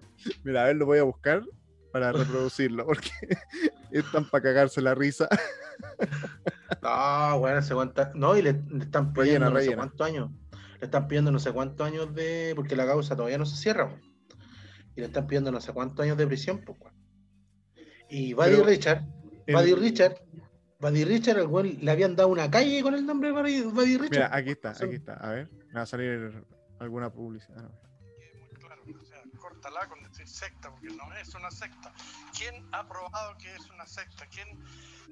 Mira, 0.44 0.64
a 0.64 0.66
ver, 0.66 0.76
lo 0.78 0.86
voy 0.86 0.98
a 1.00 1.04
buscar 1.04 1.44
para 1.94 2.12
reproducirlo, 2.12 2.86
porque 2.86 3.10
están 3.92 4.28
para 4.30 4.44
cagarse 4.44 4.82
la 4.82 4.96
risa. 4.96 5.28
No, 6.82 7.40
bueno, 7.40 7.62
se 7.62 7.74
cuánta. 7.74 8.12
No, 8.16 8.36
y 8.38 8.42
le, 8.42 8.54
le 8.70 8.84
están 8.84 9.14
pidiendo 9.14 9.50
Rellena, 9.50 9.50
no 9.50 9.60
sé 9.62 9.76
cuántos 9.76 10.08
años. 10.08 10.30
Le 10.80 10.86
están 10.86 11.08
pidiendo 11.08 11.32
no 11.32 11.40
sé 11.40 11.52
cuántos 11.52 11.86
años 11.88 12.14
de. 12.14 12.54
Porque 12.56 12.76
la 12.76 12.86
causa 12.86 13.16
todavía 13.16 13.38
no 13.38 13.46
se 13.46 13.56
cierra. 13.58 13.98
Y 14.96 15.02
le 15.02 15.08
están 15.08 15.28
pidiendo 15.28 15.52
no 15.52 15.62
sé 15.62 15.72
cuántos 15.74 16.04
años 16.04 16.18
de 16.18 16.28
prisión, 16.28 16.62
pues. 16.66 16.78
Y 18.10 18.34
Buddy 18.34 18.62
Richard, 18.64 19.04
El- 19.46 19.56
Buddy 19.56 19.74
Richard, 19.76 20.16
Buddy 20.80 21.04
Richard, 21.04 21.38
al 21.40 21.48
weón 21.48 21.78
le 21.82 21.92
habían 21.92 22.16
dado 22.16 22.30
una 22.30 22.50
calle 22.50 22.82
con 22.82 22.96
el 22.96 23.06
nombre 23.06 23.30
de 23.30 23.36
Buddy, 23.36 23.62
Buddy 23.64 23.98
Richard. 23.98 24.12
Mira, 24.12 24.30
aquí 24.36 24.52
está, 24.52 24.70
aquí 24.72 24.96
está. 24.96 25.14
A 25.16 25.32
ver, 25.32 25.50
me 25.68 25.74
va 25.74 25.82
a 25.82 25.86
salir 25.86 26.46
alguna 26.80 27.12
publicidad. 27.12 27.64
muy 27.64 28.58
claro, 28.58 28.82
o 29.02 29.06
sea, 29.06 29.22
córtala 29.38 29.90
con 29.90 30.02
decir 30.04 30.30
secta, 30.30 30.72
porque 30.72 30.88
no 30.88 31.14
es 31.16 31.36
una 31.36 31.52
secta. 31.52 31.94
¿Quién 32.38 32.66
ha 32.72 32.88
probado 32.88 33.38
que 33.38 33.54
es 33.54 33.70
una 33.70 33.86
secta? 33.86 34.26
¿Quién, 34.28 34.48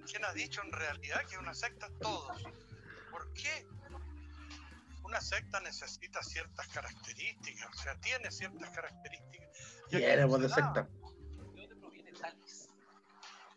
quién 0.10 0.24
ha 0.24 0.32
dicho 0.32 0.62
en 0.64 0.72
realidad 0.72 1.20
que 1.28 1.36
es 1.36 1.42
una 1.42 1.54
secta? 1.54 1.90
Todos. 2.00 2.44
¿Por 3.12 3.34
qué 3.34 3.68
una 5.04 5.20
secta 5.20 5.60
necesita 5.60 6.24
ciertas 6.24 6.66
características? 6.70 7.70
O 7.78 7.84
sea, 7.84 8.00
tiene 8.00 8.32
ciertas 8.32 8.70
características. 8.70 9.50
Y 9.92 9.98
no 9.98 10.28
voz 10.30 10.42
de 10.44 10.50
secta. 10.50 10.84
¿De 10.84 11.62
dónde 11.62 11.76
proviene 11.76 12.14
Talis? 12.14 12.70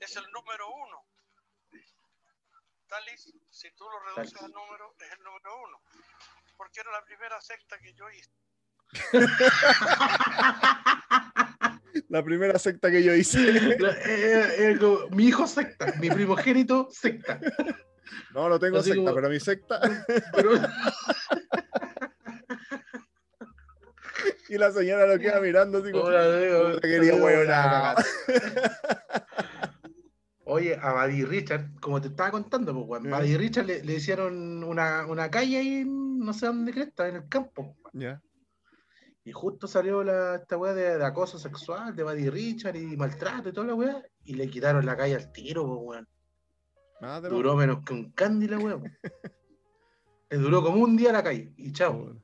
Es 0.01 0.17
el 0.17 0.25
número 0.33 0.67
uno. 0.75 1.10
Talis, 2.91 3.33
si 3.51 3.71
tú 3.77 3.85
lo 3.85 3.99
reduces 4.01 4.33
Talis. 4.35 4.43
al 4.45 4.53
número, 4.53 4.95
es 4.99 5.13
el 5.13 5.23
número 5.25 5.51
uno. 5.67 5.81
Porque 6.57 6.81
era 6.81 6.91
la 6.93 7.05
primera 7.05 7.41
secta 7.41 7.79
que 7.79 7.95
yo 7.95 8.05
hice. 8.11 8.31
La 12.09 12.23
primera 12.25 12.59
secta 12.59 12.91
que 12.91 13.03
yo 13.03 13.15
hice. 13.15 13.39
Eh, 13.49 13.77
eh, 14.07 14.77
como, 14.79 15.09
mi 15.11 15.27
hijo 15.27 15.47
secta, 15.47 15.93
mi 16.01 16.11
primogénito 16.11 16.89
secta. 16.91 17.39
No, 18.33 18.49
no 18.49 18.59
tengo 18.59 18.79
Así 18.79 18.91
secta, 18.91 19.05
como- 19.05 19.15
pero 19.15 19.29
mi 19.29 19.39
secta. 19.41 19.81
Pero, 20.35 20.53
Y 24.49 24.59
la 24.59 24.73
señora 24.73 25.07
lo 25.07 25.19
queda 25.21 25.41
mirando 25.41 25.79
así 25.79 25.93
como. 25.93 26.05
Hola. 26.05 26.73
Puta, 26.75 26.89
quería 26.89 27.15
Hola, 27.15 27.25
huevonao. 27.25 27.95
Oye, 30.53 30.77
a 30.83 30.93
Buddy 30.93 31.25
Richard, 31.25 31.79
como 31.81 32.01
te 32.01 32.09
estaba 32.09 32.33
contando, 32.33 32.75
pues, 32.75 32.87
weón, 32.89 33.05
Ya. 33.05 33.19
Buddy 33.19 33.37
Richard 33.37 33.67
le, 33.67 33.85
le 33.85 33.95
hicieron 33.95 34.65
una, 34.65 35.07
una 35.07 35.31
calle 35.31 35.59
ahí, 35.59 35.75
en 35.83 36.19
no 36.19 36.33
sé 36.33 36.47
dónde 36.47 36.73
cresta, 36.73 37.07
en 37.09 37.17
el 37.17 37.29
campo. 37.29 37.77
Ya. 37.93 38.21
Y 39.23 39.31
justo 39.31 39.69
salió 39.69 40.03
la, 40.03 40.37
esta 40.37 40.57
weá 40.57 40.75
de, 40.75 40.99
de 40.99 41.05
acoso 41.05 41.39
sexual 41.39 41.95
de 41.95 42.03
Buddy 42.03 42.31
Richard 42.31 42.75
y 42.75 42.97
maltrato 42.97 43.49
y 43.49 43.53
toda 43.53 43.69
la 43.69 43.75
weá. 43.75 44.03
Y 44.25 44.35
le 44.35 44.51
quitaron 44.51 44.85
la 44.85 44.97
calle 44.97 45.15
al 45.15 45.31
tiro, 45.31 45.65
pues, 45.69 45.79
weón. 45.83 46.09
Nada 47.01 47.21
de 47.21 47.29
Duró 47.29 47.55
menos 47.55 47.85
que 47.85 47.93
un 47.93 48.11
candy 48.11 48.49
la 48.49 48.59
weá. 48.59 48.77
pues. 48.77 48.93
Le 50.31 50.37
duró 50.39 50.65
como 50.65 50.83
un 50.83 50.97
día 50.97 51.13
la 51.13 51.23
calle 51.23 51.55
y 51.57 51.73
chao. 51.73 52.21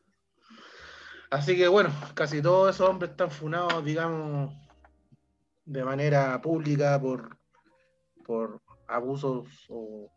Así 1.30 1.56
que 1.56 1.68
bueno, 1.68 1.90
casi 2.14 2.42
todos 2.42 2.74
esos 2.74 2.88
hombres 2.88 3.12
están 3.12 3.30
funados, 3.30 3.84
digamos, 3.84 4.52
de 5.64 5.84
manera 5.84 6.40
pública 6.40 7.00
por, 7.00 7.36
por 8.26 8.60
abusos 8.88 9.66
o, 9.68 10.10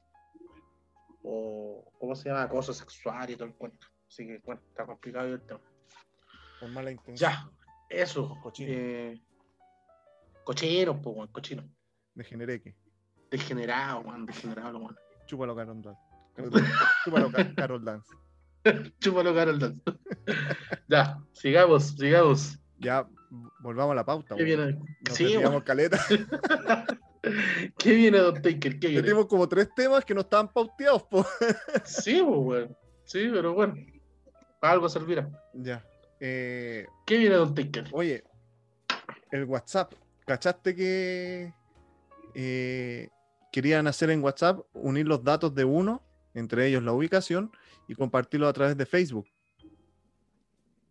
o, 1.23 1.91
¿cómo 1.99 2.15
se 2.15 2.29
llama? 2.29 2.43
Acoso 2.43 2.73
sexual 2.73 3.29
y 3.29 3.35
todo 3.35 3.45
el 3.47 3.53
cuento. 3.53 3.87
Así 4.07 4.25
que 4.25 4.39
bueno, 4.43 4.61
está 4.67 4.85
complicado 4.85 5.27
el 5.27 5.41
tema. 5.41 5.61
Con 6.59 6.73
mala 6.73 6.91
intención. 6.91 7.31
Ya, 7.31 7.49
eso. 7.89 8.35
Cochino. 8.41 8.71
Eh, 8.73 9.21
pues, 10.43 11.15
weón, 11.15 11.27
cochinos. 11.27 11.65
Degenereque. 12.15 12.75
Degenerado, 13.29 14.01
weón, 14.01 14.25
degenerado, 14.25 14.79
weón. 14.79 14.97
Chúpalo, 15.27 15.55
Carol 15.55 15.81
Dance. 15.81 16.01
Chúpalo, 17.03 17.31
Ca- 17.31 17.53
Carol 17.55 17.85
Dance. 17.85 18.09
Chúpalo, 18.99 19.35
Carol 19.35 19.59
Dance. 19.59 19.81
ya, 20.87 21.19
sigamos, 21.33 21.95
sigamos. 21.95 22.59
Ya, 22.79 23.07
volvamos 23.59 23.91
a 23.91 23.95
la 23.95 24.05
pauta. 24.05 24.35
Nos 24.35 25.17
Sí, 25.17 25.35
caleta. 25.63 25.99
¿Qué 27.77 27.93
viene, 27.93 28.17
Don 28.19 28.35
Taker? 28.41 28.79
¿Qué 28.79 28.87
viene? 28.87 29.01
Metimos 29.01 29.25
como 29.27 29.47
tres 29.47 29.69
temas 29.75 30.05
que 30.05 30.13
no 30.13 30.21
estaban 30.21 30.51
pauteados, 30.51 31.03
po. 31.03 31.25
Sí, 31.85 32.21
pues. 32.25 32.69
Sí, 33.03 33.29
pero 33.31 33.53
bueno. 33.53 33.75
Para 34.59 34.73
algo 34.73 34.89
servirá. 34.89 35.29
Ya. 35.53 35.85
Eh, 36.19 36.85
¿Qué 37.05 37.17
viene, 37.17 37.35
Don 37.35 37.53
Taker? 37.55 37.85
oye, 37.91 38.23
el 39.31 39.45
WhatsApp. 39.45 39.93
¿Cachaste 40.25 40.75
que 40.75 41.53
eh, 42.35 43.09
querían 43.51 43.87
hacer 43.87 44.11
en 44.11 44.23
WhatsApp 44.23 44.59
unir 44.73 45.07
los 45.07 45.23
datos 45.23 45.55
de 45.55 45.63
uno, 45.65 46.03
entre 46.35 46.67
ellos 46.67 46.83
la 46.83 46.91
ubicación, 46.93 47.51
y 47.87 47.95
compartirlo 47.95 48.47
a 48.47 48.53
través 48.53 48.77
de 48.77 48.85
Facebook? 48.85 49.25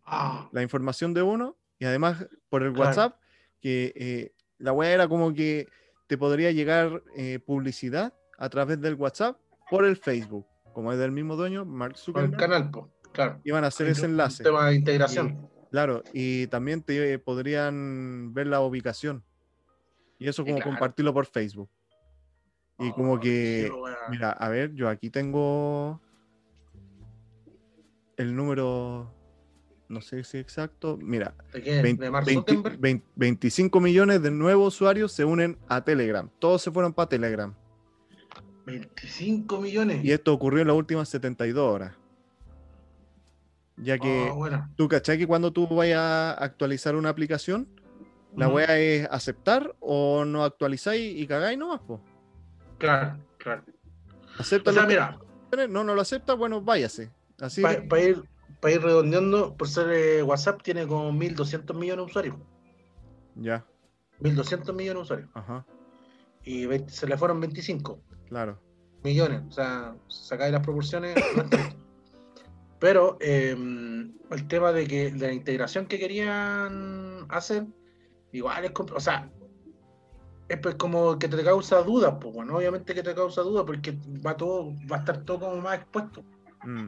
Ah, 0.05 0.49
La 0.51 0.61
información 0.61 1.13
de 1.13 1.21
uno 1.21 1.55
y 1.77 1.85
además 1.85 2.27
por 2.49 2.63
el 2.63 2.73
Claro. 2.73 2.89
WhatsApp, 2.89 3.19
que 3.61 3.93
eh, 3.95 4.33
la 4.57 4.73
web 4.73 4.89
era 4.91 5.07
como 5.07 5.33
que 5.33 5.67
te 6.09 6.17
podría 6.17 6.51
llegar 6.51 7.03
eh, 7.15 7.37
publicidad 7.39 8.15
a 8.39 8.49
través 8.49 8.81
del 8.81 8.95
WhatsApp 8.95 9.37
por 9.69 9.85
el 9.85 9.95
Facebook. 9.95 10.45
Como 10.73 10.91
es 10.91 10.97
del 10.97 11.11
mismo 11.11 11.35
dueño, 11.35 11.65
Mark 11.65 11.93
con 11.93 12.23
el 12.23 12.31
Zuckerberg, 12.31 12.37
canal. 12.39 12.71
Claro. 13.13 13.39
iban 13.43 13.63
a 13.63 13.67
hacer 13.67 13.85
Hay 13.85 13.91
ese 13.91 14.05
un 14.05 14.11
enlace. 14.13 14.43
tema 14.43 14.67
de 14.69 14.75
integración. 14.75 15.47
Claro, 15.69 16.01
y 16.13 16.47
también 16.47 16.81
te 16.81 17.13
eh, 17.13 17.19
podrían 17.19 18.33
ver 18.33 18.47
la 18.47 18.59
ubicación. 18.61 19.23
Y 20.17 20.27
eso 20.27 20.43
como 20.43 20.55
claro. 20.55 20.71
compartirlo 20.71 21.13
por 21.13 21.27
Facebook. 21.27 21.69
Y 22.79 22.91
como 22.93 23.13
Oh, 23.13 23.19
que, 23.19 23.65
sí, 23.67 23.71
weón. 23.71 23.95
mira, 24.09 24.31
a 24.31 24.49
ver, 24.49 24.73
yo 24.73 24.89
aquí 24.89 25.11
tengo 25.11 26.01
el 28.17 28.35
número, 28.35 29.13
no 29.89 30.01
sé 30.01 30.23
si 30.23 30.37
exacto. 30.37 30.97
Mira, 31.01 31.33
¿De 31.51 31.61
quién? 31.61 31.81
20 31.83 32.03
¿De 32.05 32.11
Mark 32.11 32.25
20 32.25 32.53
Zuckerberg? 32.53 32.79
20 32.79 33.05
25 33.15 33.79
millones 33.81 34.21
de 34.21 34.31
nuevos 34.31 34.75
usuarios 34.75 35.11
se 35.11 35.25
unen 35.25 35.57
a 35.67 35.83
Telegram. 35.83 36.29
Todos 36.39 36.61
se 36.61 36.71
fueron 36.71 36.93
para 36.93 37.09
Telegram. 37.09 37.53
25 38.65 39.59
millones. 39.61 40.03
Y 40.05 40.11
esto 40.11 40.33
ocurrió 40.33 40.61
en 40.61 40.67
las 40.67 40.75
últimas 40.77 41.09
72 41.09 41.57
horas. 41.73 41.93
Ya 43.77 43.97
que 43.97 44.27
Ah, 44.29 44.33
bueno. 44.33 44.69
tú 44.75 44.87
cachai 44.87 45.17
que 45.17 45.25
cuando 45.27 45.51
tú 45.51 45.67
vayas 45.67 45.99
a 45.99 46.31
actualizar 46.33 46.95
una 46.95 47.09
aplicación, 47.09 47.67
la 48.35 48.47
wea 48.47 48.77
es 48.77 49.07
aceptar 49.09 49.75
o 49.79 50.23
no 50.25 50.43
actualizáis 50.43 51.17
y 51.19 51.25
cagáis 51.25 51.57
nomás, 51.57 51.79
po. 51.79 52.01
Claro, 52.77 53.17
claro. 53.37 53.63
Acepta 54.37 54.71
O 54.71 54.73
sea, 54.73 54.85
mira, 54.85 55.17
no, 55.69 55.83
no 55.83 55.95
lo 55.95 56.01
acepta, 56.01 56.33
bueno, 56.33 56.61
váyase. 56.61 57.09
Así 57.39 57.61
para 57.61 58.03
ir, 58.03 58.21
pa 58.59 58.71
ir 58.71 58.81
redondeando, 58.81 59.55
por 59.55 59.67
ser 59.67 59.89
eh, 59.91 60.23
WhatsApp, 60.23 60.61
tiene 60.61 60.87
como 60.87 61.11
1.200 61.11 61.73
millones 61.75 62.05
de 62.05 62.09
usuarios. 62.11 62.35
Ya, 63.35 63.65
1.200 64.21 64.73
millones 64.73 64.95
de 64.95 65.01
usuarios. 65.01 65.29
ajá, 65.33 65.65
Y 66.43 66.65
20 66.65 66.91
se 66.91 67.07
le 67.07 67.17
fueron 67.17 67.39
25 67.39 68.01
claro. 68.27 68.59
millones. 69.03 69.43
O 69.47 69.51
sea, 69.51 69.95
sacáis 70.07 70.51
las 70.51 70.63
proporciones. 70.63 71.15
Pero 72.79 73.17
eh, 73.19 73.55
el 74.31 74.47
tema 74.47 74.71
de 74.71 74.87
que 74.87 75.11
de 75.11 75.27
la 75.27 75.33
integración 75.33 75.85
que 75.85 75.99
querían 75.99 77.25
hacer, 77.29 77.65
igual 78.31 78.63
es. 78.63 78.71
O 78.77 78.99
sea, 78.99 79.29
es 80.49 80.57
pues 80.59 80.75
como 80.75 81.19
que 81.19 81.27
te 81.27 81.43
causa 81.43 81.81
dudas, 81.83 82.15
pues 82.19 82.33
bueno, 82.33 82.57
obviamente 82.57 82.95
que 82.95 83.03
te 83.03 83.13
causa 83.13 83.41
dudas 83.41 83.65
porque 83.65 83.97
va 84.25 84.35
todo, 84.35 84.73
va 84.91 84.97
a 84.97 84.99
estar 84.99 85.23
todo 85.23 85.39
como 85.41 85.61
más 85.61 85.77
expuesto. 85.77 86.23
Mm. 86.63 86.87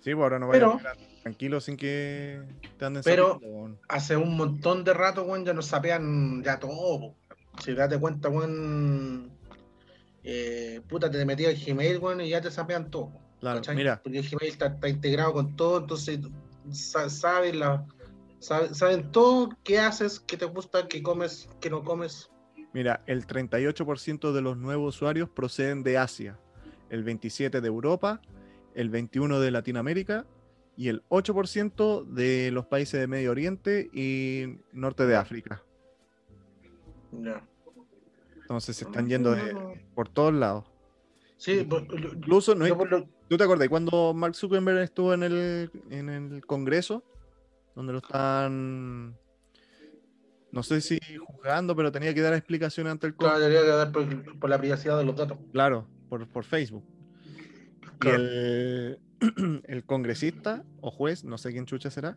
Sí, 0.00 0.14
pues 0.14 0.22
ahora 0.22 0.38
no 0.38 0.48
vayas 0.48 0.60
Pero- 0.78 0.88
a 0.88 1.22
tranquilo 1.22 1.60
sin 1.60 1.76
que 1.76 2.40
te 2.78 2.84
anden 2.84 3.02
Pero- 3.02 3.40
hace 3.88 4.16
un 4.16 4.36
montón 4.36 4.84
de 4.84 4.94
rato, 4.94 5.24
weón, 5.24 5.44
ya 5.44 5.52
nos 5.52 5.66
sapean 5.66 6.42
ya 6.44 6.58
todo. 6.60 7.14
Si 7.62 7.72
date 7.74 7.98
cuenta, 7.98 8.28
weón, 8.28 9.32
eh, 10.22 10.80
puta, 10.88 11.10
te 11.10 11.24
metí 11.24 11.44
al 11.46 11.56
Gmail, 11.56 11.98
weón, 11.98 12.20
y 12.20 12.28
ya 12.30 12.40
te 12.40 12.50
sapean 12.50 12.90
todo. 12.90 13.10
Claro, 13.40 13.56
¿cachai? 13.58 13.76
mira, 13.76 14.00
Porque 14.02 14.18
el 14.18 14.28
Gmail 14.28 14.52
está, 14.52 14.66
está 14.66 14.88
integrado 14.88 15.32
con 15.32 15.56
todo, 15.56 15.78
entonces 15.78 16.20
sa- 16.70 17.10
saben, 17.10 17.58
la, 17.60 17.84
saben, 18.38 18.74
saben 18.74 19.10
todo 19.12 19.50
qué 19.64 19.78
haces, 19.80 20.20
qué 20.20 20.36
te 20.36 20.44
gusta, 20.46 20.86
qué 20.88 21.02
comes, 21.02 21.48
qué 21.60 21.70
no 21.70 21.82
comes. 21.82 22.30
mira, 22.72 23.02
el 23.06 23.26
38% 23.26 24.32
de 24.32 24.42
los 24.42 24.56
nuevos 24.58 24.94
usuarios 24.96 25.28
proceden 25.30 25.82
de 25.82 25.96
Asia, 25.98 26.38
el 26.90 27.04
27% 27.04 27.60
de 27.60 27.68
Europa, 27.68 28.20
el 28.76 28.90
21% 28.90 29.40
de 29.40 29.50
Latinoamérica 29.50 30.26
y 30.76 30.88
el 30.88 31.02
8% 31.08 32.04
de 32.04 32.50
los 32.52 32.66
países 32.66 33.00
de 33.00 33.06
Medio 33.06 33.30
Oriente 33.32 33.88
y 33.92 34.58
norte 34.72 35.06
de 35.06 35.16
África. 35.16 35.62
Ya. 37.12 37.42
Entonces 38.42 38.76
se 38.76 38.84
están 38.84 39.08
yendo 39.08 39.32
de- 39.32 39.84
por 39.94 40.08
todos 40.08 40.32
lados. 40.34 40.64
Sí, 41.38 41.66
lo- 41.68 41.80
Incluso, 41.80 42.54
no 42.54 42.64
hay- 42.64 42.70
lo- 42.72 43.08
¿tú 43.28 43.36
te 43.36 43.44
acuerdas 43.44 43.68
cuando 43.68 44.14
Mark 44.14 44.34
Zuckerberg 44.34 44.78
estuvo 44.78 45.12
en 45.14 45.22
el, 45.22 45.70
en 45.90 46.08
el 46.08 46.46
Congreso? 46.46 47.02
Donde 47.74 47.92
lo 47.92 47.98
están, 47.98 49.16
no 50.52 50.62
sé 50.62 50.80
si 50.80 50.98
juzgando, 51.26 51.74
pero 51.76 51.92
tenía 51.92 52.14
que 52.14 52.22
dar 52.22 52.32
explicaciones 52.34 52.90
ante 52.92 53.06
el 53.08 53.14
claro, 53.14 53.34
Congreso. 53.34 53.50
debería 53.52 53.72
quedar 53.72 53.92
por, 53.92 54.38
por 54.38 54.50
la 54.50 54.58
privacidad 54.58 54.96
de 54.98 55.04
los 55.04 55.16
datos. 55.16 55.38
Claro, 55.52 55.86
por, 56.08 56.26
por 56.28 56.44
Facebook. 56.44 56.84
Y 58.00 58.08
el, 58.08 58.98
el 59.66 59.84
congresista 59.84 60.64
o 60.80 60.90
juez, 60.90 61.24
no 61.24 61.38
sé 61.38 61.52
quién 61.52 61.66
chucha 61.66 61.90
será, 61.90 62.16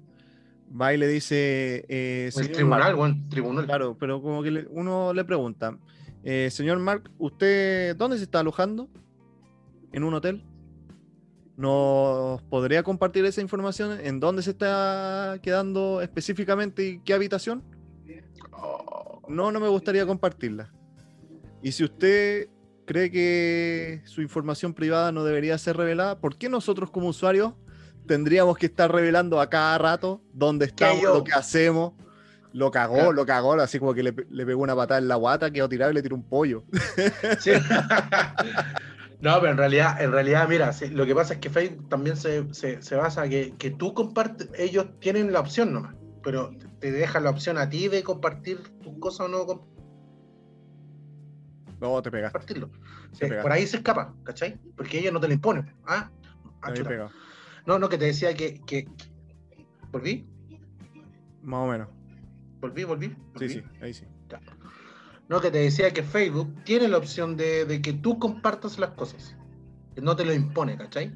va 0.79 0.93
y 0.93 0.97
le 0.97 1.07
dice, 1.07 1.85
eh, 1.87 2.25
El 2.27 2.31
señor 2.31 2.51
tribunal, 2.53 2.79
Mark, 2.79 2.97
weón, 2.99 3.29
tribunal. 3.29 3.65
claro, 3.65 3.97
pero 3.99 4.21
como 4.21 4.43
que 4.43 4.51
le- 4.51 4.67
uno 4.69 5.13
le 5.13 5.23
pregunta, 5.23 5.77
eh, 6.23 6.49
señor 6.51 6.79
Mark, 6.79 7.09
¿usted 7.17 7.95
dónde 7.95 8.17
se 8.17 8.23
está 8.23 8.41
alojando? 8.41 8.89
¿En 9.93 10.03
un 10.03 10.13
hotel? 10.13 10.43
¿Nos 11.57 12.41
podría 12.43 12.83
compartir 12.83 13.25
esa 13.25 13.41
información? 13.41 13.99
¿En 14.01 14.19
dónde 14.19 14.41
se 14.43 14.51
está 14.51 15.39
quedando 15.41 16.01
específicamente 16.01 16.87
y 16.87 16.99
qué 16.99 17.13
habitación? 17.13 17.63
Oh, 18.53 19.21
No, 19.27 19.51
no 19.51 19.59
me 19.59 19.67
gustaría 19.67 20.05
compartirla. 20.05 20.71
Y 21.61 21.71
si 21.73 21.83
usted 21.83 22.47
cree 22.89 23.11
que 23.11 24.01
su 24.05 24.23
información 24.23 24.73
privada 24.73 25.11
no 25.11 25.23
debería 25.23 25.55
ser 25.59 25.77
revelada, 25.77 26.17
¿por 26.19 26.35
qué 26.37 26.49
nosotros 26.49 26.89
como 26.89 27.07
usuarios 27.09 27.53
tendríamos 28.07 28.57
que 28.57 28.65
estar 28.65 28.91
revelando 28.91 29.39
a 29.39 29.47
cada 29.47 29.77
rato 29.77 30.23
dónde 30.33 30.65
estamos, 30.65 31.03
lo 31.03 31.23
que 31.23 31.33
hacemos? 31.33 31.93
Lo 32.51 32.71
cagó, 32.71 32.95
Claro. 32.95 33.13
lo 33.13 33.25
cagó, 33.27 33.53
así 33.53 33.77
como 33.77 33.93
que 33.93 34.01
le, 34.01 34.11
pe- 34.11 34.25
le 34.31 34.43
pegó 34.43 34.63
una 34.63 34.75
patada 34.75 34.99
en 34.99 35.07
la 35.07 35.17
guata, 35.17 35.51
quedó 35.51 35.69
tirado 35.69 35.91
y 35.91 35.93
le 35.93 36.01
tiró 36.01 36.15
un 36.15 36.23
pollo. 36.23 36.63
Sí. 37.39 37.51
No, 39.21 39.37
pero 39.41 39.51
en 39.51 39.57
realidad, 39.57 40.01
en 40.01 40.11
realidad, 40.13 40.47
mira, 40.47 40.71
sí, 40.71 40.87
lo 40.87 41.05
que 41.05 41.13
pasa 41.13 41.33
es 41.33 41.39
que 41.41 41.49
Facebook 41.49 41.89
también 41.89 42.15
se, 42.15 42.51
se, 42.53 42.81
se 42.81 42.95
basa 42.95 43.27
que, 43.27 43.53
que 43.59 43.69
tú 43.69 43.93
compartes, 43.93 44.49
ellos 44.57 44.87
tienen 45.01 45.33
la 45.33 45.41
opción 45.41 45.73
nomás, 45.73 45.93
pero 46.23 46.51
te 46.79 46.91
dejan 46.91 47.25
la 47.25 47.29
opción 47.31 47.57
a 47.57 47.69
ti 47.69 47.89
de 47.89 48.01
compartir 48.01 48.59
tus 48.81 48.97
cosas 48.97 49.25
o 49.25 49.27
no 49.27 49.45
No, 51.79 52.01
te 52.01 52.11
pegaste, 52.11 52.55
por 53.41 53.51
ahí 53.51 53.65
se 53.65 53.77
escapa, 53.77 54.13
¿cachai? 54.23 54.57
Porque 54.75 54.99
ellos 54.99 55.13
no 55.13 55.19
te 55.19 55.27
lo 55.27 55.33
imponen. 55.33 55.73
Ah, 55.85 56.09
ah, 56.61 56.73
No, 57.65 57.79
no, 57.79 57.89
que 57.89 57.97
te 57.97 58.05
decía 58.05 58.33
que, 58.35 58.61
que... 58.65 58.87
¿Volví? 59.91 60.27
más 61.41 61.59
o 61.67 61.71
menos. 61.71 61.87
¿Volví? 62.59 62.83
¿Volví? 62.83 63.07
Sí, 63.07 63.15
¿Volví? 63.33 63.49
sí, 63.49 63.63
ahí 63.81 63.93
sí. 63.93 64.05
No, 65.29 65.39
que 65.39 65.51
te 65.51 65.59
decía 65.59 65.91
que 65.93 66.03
Facebook 66.03 66.53
tiene 66.65 66.87
la 66.87 66.97
opción 66.97 67.37
de, 67.37 67.65
de 67.65 67.81
que 67.81 67.93
tú 67.93 68.19
compartas 68.19 68.77
las 68.79 68.91
cosas. 68.91 69.35
Que 69.95 70.01
no 70.01 70.15
te 70.15 70.25
lo 70.25 70.33
impone, 70.33 70.77
¿cachai? 70.77 71.13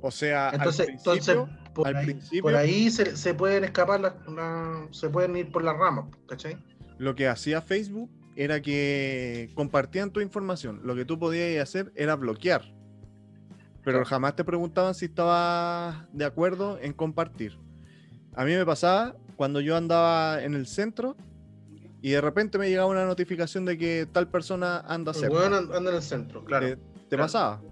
O 0.00 0.10
sea, 0.10 0.48
al 0.48 0.56
Entonces, 0.56 0.88
entonces 0.88 1.38
por, 1.74 1.86
al 1.86 1.96
ahí, 1.96 2.06
principio- 2.06 2.42
por 2.42 2.56
ahí 2.56 2.90
se, 2.90 3.16
se 3.16 3.34
pueden 3.34 3.64
escapar, 3.64 4.00
las, 4.00 4.14
la- 4.28 4.88
se 4.90 5.08
pueden 5.10 5.36
ir 5.36 5.50
por 5.52 5.62
las 5.64 5.76
ramas, 5.76 6.06
¿cachai? 6.26 6.56
lo 6.98 7.14
que 7.16 7.26
hacía 7.26 7.60
Facebook 7.60 8.08
era 8.36 8.60
que 8.62 9.50
compartían 9.54 10.10
tu 10.10 10.20
información. 10.20 10.80
Lo 10.84 10.94
que 10.94 11.04
tú 11.04 11.18
podías 11.18 11.62
hacer 11.62 11.92
era 11.94 12.16
bloquear. 12.16 12.62
Pero 13.84 14.04
jamás 14.04 14.34
te 14.34 14.44
preguntaban 14.44 14.94
si 14.94 15.04
estabas 15.06 16.06
de 16.12 16.24
acuerdo 16.24 16.78
en 16.80 16.92
compartir. 16.94 17.58
A 18.34 18.44
mí 18.44 18.52
me 18.52 18.64
pasaba 18.64 19.14
cuando 19.36 19.60
yo 19.60 19.76
andaba 19.76 20.42
en 20.42 20.54
el 20.54 20.66
centro 20.66 21.16
y 22.00 22.10
de 22.10 22.20
repente 22.20 22.58
me 22.58 22.68
llegaba 22.68 22.88
una 22.88 23.04
notificación 23.06 23.64
de 23.64 23.76
que 23.78 24.06
tal 24.10 24.28
persona 24.28 24.78
anda 24.80 25.12
cerca. 25.14 25.34
weón 25.36 25.54
anda 25.54 25.78
en 25.90 25.96
el 25.96 26.02
centro, 26.02 26.44
claro. 26.44 26.66
¿Te, 26.66 26.76
te 26.76 26.82
claro. 27.10 27.24
pasaba? 27.24 27.62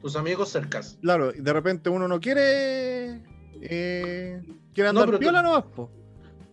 Tus 0.00 0.16
amigos 0.16 0.48
cercas. 0.48 0.98
Claro, 1.00 1.32
y 1.34 1.40
de 1.40 1.52
repente 1.52 1.88
uno 1.90 2.08
no 2.08 2.18
quiere... 2.20 3.22
eh, 3.60 4.42
quiere 4.74 4.92
No, 4.92 5.00
andar 5.00 5.06
pero 5.06 5.18
tú- 5.18 5.20
piola 5.20 5.42
nomás, 5.42 5.64
po. 5.64 5.90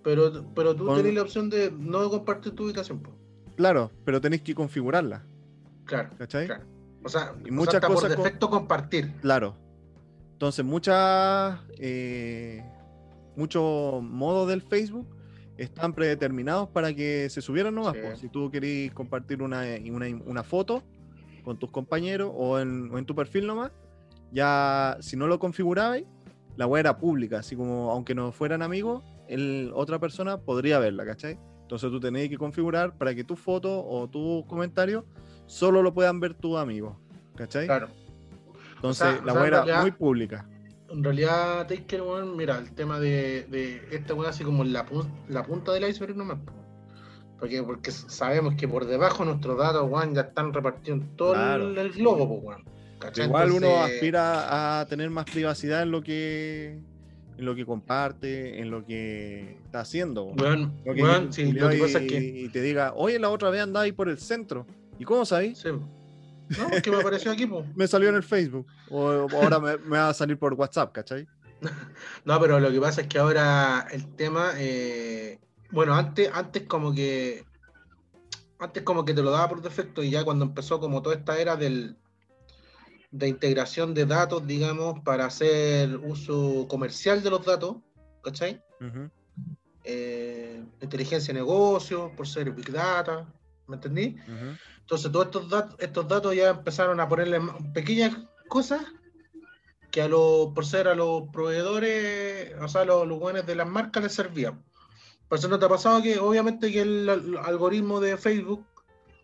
Pero, 0.03 0.45
pero 0.55 0.75
tú 0.75 0.85
Con- 0.85 0.97
tenés 0.97 1.15
la 1.15 1.23
opción 1.23 1.49
de 1.49 1.71
no 1.71 2.07
compartir 2.11 2.53
tu 2.53 2.65
ubicación, 2.65 3.01
po. 3.01 3.11
Claro, 3.59 3.91
pero 4.05 4.21
tenéis 4.21 4.41
que 4.41 4.55
configurarla, 4.55 5.21
Claro, 5.83 6.11
¿cachai? 6.17 6.45
claro. 6.45 6.63
O 7.03 7.09
sea, 7.09 7.33
Y 7.43 7.49
o 7.49 7.53
muchas 7.53 7.71
sea, 7.73 7.77
está 7.79 7.87
cosas 7.89 8.07
por 8.07 8.15
con- 8.15 8.23
defecto 8.23 8.49
compartir. 8.49 9.13
Claro. 9.19 9.53
Entonces, 10.31 10.63
muchas. 10.63 11.59
eh, 11.77 12.63
muchos 13.35 14.01
modos 14.01 14.47
del 14.47 14.61
Facebook 14.61 15.05
están 15.57 15.93
predeterminados 15.93 16.69
para 16.69 16.93
que 16.93 17.29
se 17.29 17.41
subieran 17.41 17.75
nomás. 17.75 17.95
Sí. 17.95 17.99
pues. 18.01 18.19
Si 18.19 18.29
tú 18.29 18.49
querís 18.49 18.93
compartir 18.93 19.41
una, 19.41 19.63
una, 19.91 20.07
una 20.25 20.43
foto 20.43 20.81
con 21.43 21.59
tus 21.59 21.69
compañeros 21.69 22.31
o 22.33 22.59
en, 22.59 22.89
o 22.93 22.97
en 22.97 23.05
tu 23.05 23.13
perfil 23.13 23.45
nomás, 23.45 23.73
ya 24.31 24.95
si 25.01 25.17
no 25.17 25.27
lo 25.27 25.37
configurabais, 25.37 26.05
la 26.55 26.65
web 26.65 26.79
era 26.79 26.97
pública, 26.97 27.39
así 27.39 27.57
como 27.57 27.91
aunque 27.91 28.15
no 28.15 28.31
fueran 28.31 28.61
amigos, 28.61 29.03
el, 29.27 29.71
otra 29.75 29.99
persona 29.99 30.37
podría 30.37 30.79
verla, 30.79 31.05
¿cachai? 31.05 31.37
Entonces 31.69 31.91
tú 31.91 31.99
tenías 31.99 32.27
que 32.29 32.37
configurar 32.39 32.97
para 32.97 33.13
que 33.13 33.23
tu 33.23 33.35
foto 33.35 33.85
o 33.87 34.07
tu 34.09 34.43
comentario 34.47 35.05
solo 35.45 35.83
lo 35.83 35.93
puedan 35.93 36.19
ver 36.19 36.33
tus 36.33 36.57
amigos, 36.57 36.95
¿cachai? 37.35 37.67
Claro. 37.67 37.89
Entonces 38.77 39.05
O 39.07 39.11
sea, 39.11 39.23
la 39.23 39.33
o 39.33 39.35
sea, 39.35 39.43
web 39.43 39.53
era 39.67 39.81
muy 39.81 39.91
pública. 39.91 40.49
En 40.89 41.03
realidad, 41.03 41.67
Taker, 41.67 42.01
weón, 42.01 42.35
mira, 42.35 42.57
el 42.57 42.71
tema 42.71 42.99
de, 42.99 43.43
de 43.51 43.83
esta 43.91 44.15
weá 44.15 44.31
así 44.31 44.43
como 44.43 44.63
la, 44.63 44.83
pu- 44.87 45.07
la 45.27 45.43
punta 45.43 45.71
del 45.71 45.87
iceberg 45.87 46.15
nomás. 46.17 46.39
po. 46.39 46.53
Porque, 47.39 47.61
porque 47.61 47.91
sabemos 47.91 48.55
que 48.55 48.67
por 48.67 48.85
debajo 48.85 49.23
nuestros 49.23 49.55
datos, 49.59 49.87
weón, 49.87 50.15
ya 50.15 50.21
están 50.21 50.51
repartidos 50.51 51.01
en 51.01 51.15
todo 51.17 51.33
Claro. 51.33 51.69
el, 51.69 51.77
el 51.77 51.91
globo, 51.91 52.27
pues, 52.41 52.43
weón. 52.47 53.27
Igual 53.27 53.51
uno 53.51 53.83
aspira 53.83 54.79
a 54.81 54.87
tener 54.87 55.11
más 55.11 55.25
privacidad 55.25 55.83
en 55.83 55.91
lo 55.91 56.01
que 56.01 56.79
en 57.39 57.45
lo 57.45 57.55
que 57.55 57.65
comparte, 57.65 58.59
en 58.59 58.69
lo 58.69 58.85
que 58.85 59.57
está 59.63 59.79
haciendo. 59.79 60.25
Weón, 60.25 60.73
No 60.85 60.93
que 60.93 61.01
weón, 61.01 61.31
llegue 61.31 61.33
sí, 61.33 61.43
un 61.43 61.47
lo 61.47 61.69
que 61.69 61.77
culiao 61.77 61.87
pasa 61.87 62.01
y, 62.01 62.05
es 62.05 62.11
que. 62.11 62.19
y 62.19 62.49
te 62.49 62.61
diga, 62.61 62.93
oye, 62.95 63.17
la 63.17 63.29
otra 63.29 63.49
vez 63.49 63.61
andaba 63.61 63.85
ahí 63.85 63.93
por 63.93 64.09
el 64.09 64.19
centro. 64.19 64.67
¿Y 64.99 65.05
cómo 65.05 65.25
sabéis? 65.25 65.59
Sí, 65.59 65.69
no, 65.69 66.67
es 66.71 66.81
que 66.81 66.91
me 66.91 66.97
apareció 66.97 67.31
aquí. 67.31 67.49
Me 67.75 67.87
salió 67.87 68.09
en 68.09 68.15
el 68.15 68.23
Facebook. 68.23 68.67
O, 68.89 69.05
o 69.05 69.41
ahora 69.41 69.59
me, 69.59 69.77
me 69.77 69.97
va 69.97 70.09
a 70.09 70.13
salir 70.13 70.37
por 70.37 70.53
WhatsApp, 70.53 70.91
¿cachai? 70.91 71.27
No, 72.25 72.39
pero 72.39 72.59
lo 72.59 72.71
que 72.71 72.79
pasa 72.81 73.01
es 73.01 73.07
que 73.07 73.19
ahora 73.19 73.87
el 73.91 74.05
tema, 74.15 74.51
eh, 74.57 75.39
bueno, 75.71 75.95
antes, 75.95 76.29
antes 76.33 76.63
como 76.63 76.93
que, 76.93 77.45
antes 78.59 78.83
como 78.83 79.05
que 79.05 79.13
te 79.13 79.21
lo 79.21 79.31
daba 79.31 79.47
por 79.47 79.61
defecto 79.61 80.03
y 80.03 80.09
ya 80.09 80.25
cuando 80.25 80.45
empezó 80.45 80.79
como 80.79 81.01
toda 81.01 81.15
esta 81.15 81.39
era 81.39 81.55
del, 81.55 81.95
de 83.11 83.27
integración 83.27 83.93
de 83.93 84.05
datos, 84.05 84.45
digamos, 84.45 84.99
para 85.01 85.25
hacer 85.25 85.95
uso 85.97 86.67
comercial 86.67 87.23
de 87.23 87.29
los 87.29 87.45
datos, 87.45 87.77
¿cachai? 88.23 88.61
Eh, 89.83 90.63
inteligencia 90.81 91.33
de 91.33 91.39
negocio, 91.39 92.11
por 92.15 92.27
ser 92.27 92.51
Big 92.51 92.71
Data, 92.71 93.25
¿me 93.67 93.75
entendí? 93.75 94.15
Entonces 94.81 95.11
todos 95.11 95.25
estos 95.25 95.49
datos, 95.49 95.75
estos 95.79 96.07
datos 96.07 96.35
ya 96.35 96.49
empezaron 96.49 96.99
a 96.99 97.07
ponerle 97.07 97.39
pequeñas 97.73 98.15
cosas 98.47 98.81
que 99.89 100.01
a 100.03 100.07
los, 100.07 100.53
por 100.53 100.65
ser 100.65 100.87
a 100.87 100.93
los 100.95 101.23
proveedores, 101.31 102.53
o 102.61 102.67
sea, 102.67 102.81
a 102.81 102.85
los, 102.85 103.07
los 103.07 103.19
buenos 103.19 103.45
de 103.45 103.55
las 103.55 103.67
marcas 103.67 104.03
les 104.03 104.13
servían. 104.13 104.63
Por 105.27 105.39
eso 105.39 105.47
no 105.47 105.57
te 105.57 105.65
ha 105.65 105.69
pasado 105.69 106.01
que 106.01 106.19
obviamente 106.19 106.71
que 106.71 106.81
el, 106.81 107.09
al- 107.09 107.37
algoritmo 107.37 107.99
de 107.99 108.17
Facebook, 108.17 108.65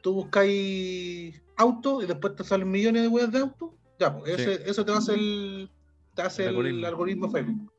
tú 0.01 0.13
buscáis 0.13 1.39
auto 1.57 2.01
y 2.01 2.05
después 2.05 2.35
te 2.35 2.43
salen 2.43 2.69
millones 2.69 3.03
de 3.03 3.07
webs 3.07 3.31
de 3.31 3.39
auto. 3.39 3.75
Ya, 3.99 4.17
pues, 4.17 4.35
Sí. 4.35 4.41
ese- 4.43 4.69
eso 4.69 4.85
te 4.85 4.91
hace 4.91 5.13
el, 5.13 5.71
te 6.13 6.21
hace 6.21 6.45
El 6.47 6.65
el, 6.65 6.85
algoritmo. 6.85 7.29
Facebook. 7.31 7.71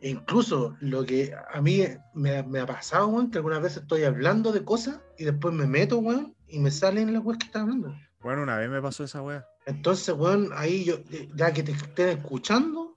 E 0.00 0.10
incluso 0.10 0.76
lo 0.80 1.04
que 1.04 1.32
a 1.52 1.60
mí 1.62 1.82
me, 2.12 2.42
me 2.42 2.60
ha 2.60 2.66
pasado, 2.66 3.08
weón, 3.08 3.30
que 3.30 3.38
algunas 3.38 3.62
veces 3.62 3.82
estoy 3.82 4.04
hablando 4.04 4.52
de 4.52 4.62
cosas 4.62 5.00
y 5.18 5.24
después 5.24 5.54
me 5.54 5.66
meto, 5.66 5.98
weón, 5.98 6.34
y 6.48 6.58
me 6.58 6.70
salen 6.70 7.12
las 7.14 7.24
weas 7.24 7.38
que 7.38 7.46
está 7.46 7.62
hablando. 7.62 7.94
Bueno, 8.20 8.42
una 8.42 8.58
vez 8.58 8.68
me 8.68 8.82
pasó 8.82 9.04
esa 9.04 9.22
wea. 9.22 9.46
Entonces, 9.64 10.14
weón, 10.14 10.50
ahí 10.54 10.84
yo, 10.84 10.96
ya 11.34 11.52
que 11.52 11.62
te 11.62 11.72
estén 11.72 12.10
escuchando, 12.10 12.94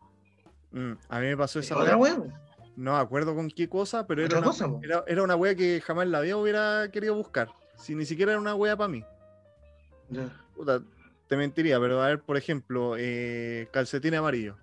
Mm, 0.72 0.92
a 1.10 1.20
mí 1.20 1.26
me 1.28 1.38
pasó 1.38 1.60
esa 1.60 1.76
otra 1.78 1.98
wea. 1.98 2.14
weón, 2.16 2.34
No 2.76 2.94
me 2.94 3.00
acuerdo 3.00 3.34
con 3.36 3.50
qué 3.50 3.68
cosa, 3.68 4.06
pero 4.06 4.24
era 4.24 4.38
una, 4.38 4.48
cosa, 4.48 4.70
era, 4.84 5.04
era 5.08 5.24
una 5.24 5.36
wea 5.36 5.56
que 5.56 5.82
jamás 5.82 6.06
en 6.06 6.12
la 6.12 6.22
vida 6.22 6.38
hubiera 6.38 6.90
querido 6.92 7.16
buscar. 7.16 7.50
Si 7.76 7.96
ni 7.96 8.06
siquiera 8.06 8.34
era 8.34 8.40
una 8.42 8.56
wea 8.56 8.78
para 8.78 8.88
mí. 8.88 9.04
Puta, 10.56 10.82
te 11.28 11.38
mentiría, 11.38 11.80
pero 11.80 12.02
a 12.02 12.08
ver, 12.08 12.20
por 12.22 12.38
ejemplo, 12.38 12.96
eh, 12.98 13.68
calcetines 13.72 14.20
amarillos. 14.20 14.58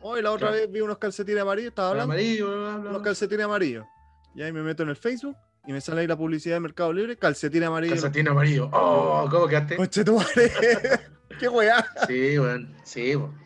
Hoy 0.00 0.20
la 0.20 0.30
otra 0.32 0.48
Claro. 0.48 0.62
vez 0.62 0.72
vi 0.72 0.80
unos 0.80 0.98
calcetines 0.98 1.40
amarillos, 1.42 1.68
estaba 1.70 1.90
hablando, 1.90 2.12
Amarillo, 2.12 2.46
bla, 2.48 2.56
bla, 2.70 2.76
bla, 2.78 2.90
unos 2.90 3.02
calcetines 3.02 3.44
amarillos. 3.44 3.86
Y 4.34 4.42
ahí 4.42 4.52
me 4.52 4.62
meto 4.62 4.82
en 4.82 4.88
el 4.88 4.96
Facebook 4.96 5.36
y 5.66 5.72
me 5.72 5.80
sale 5.80 6.00
ahí 6.00 6.06
la 6.08 6.16
publicidad 6.16 6.56
de 6.56 6.60
Mercado 6.60 6.92
Libre, 6.92 7.16
calcetín 7.16 7.62
amarillo. 7.62 7.92
Calcetín 7.94 8.26
amarillo. 8.28 8.68
Oh, 8.72 9.28
¿cómo 9.30 9.46
quedaste? 9.46 9.76
Conche 9.76 10.04
tu 10.04 10.16
madre. 10.16 10.50
Qué 11.38 11.48
weá. 11.48 11.86
Sí, 12.08 12.38
weón, 12.38 12.74
sí, 12.82 13.14
weón. 13.16 13.41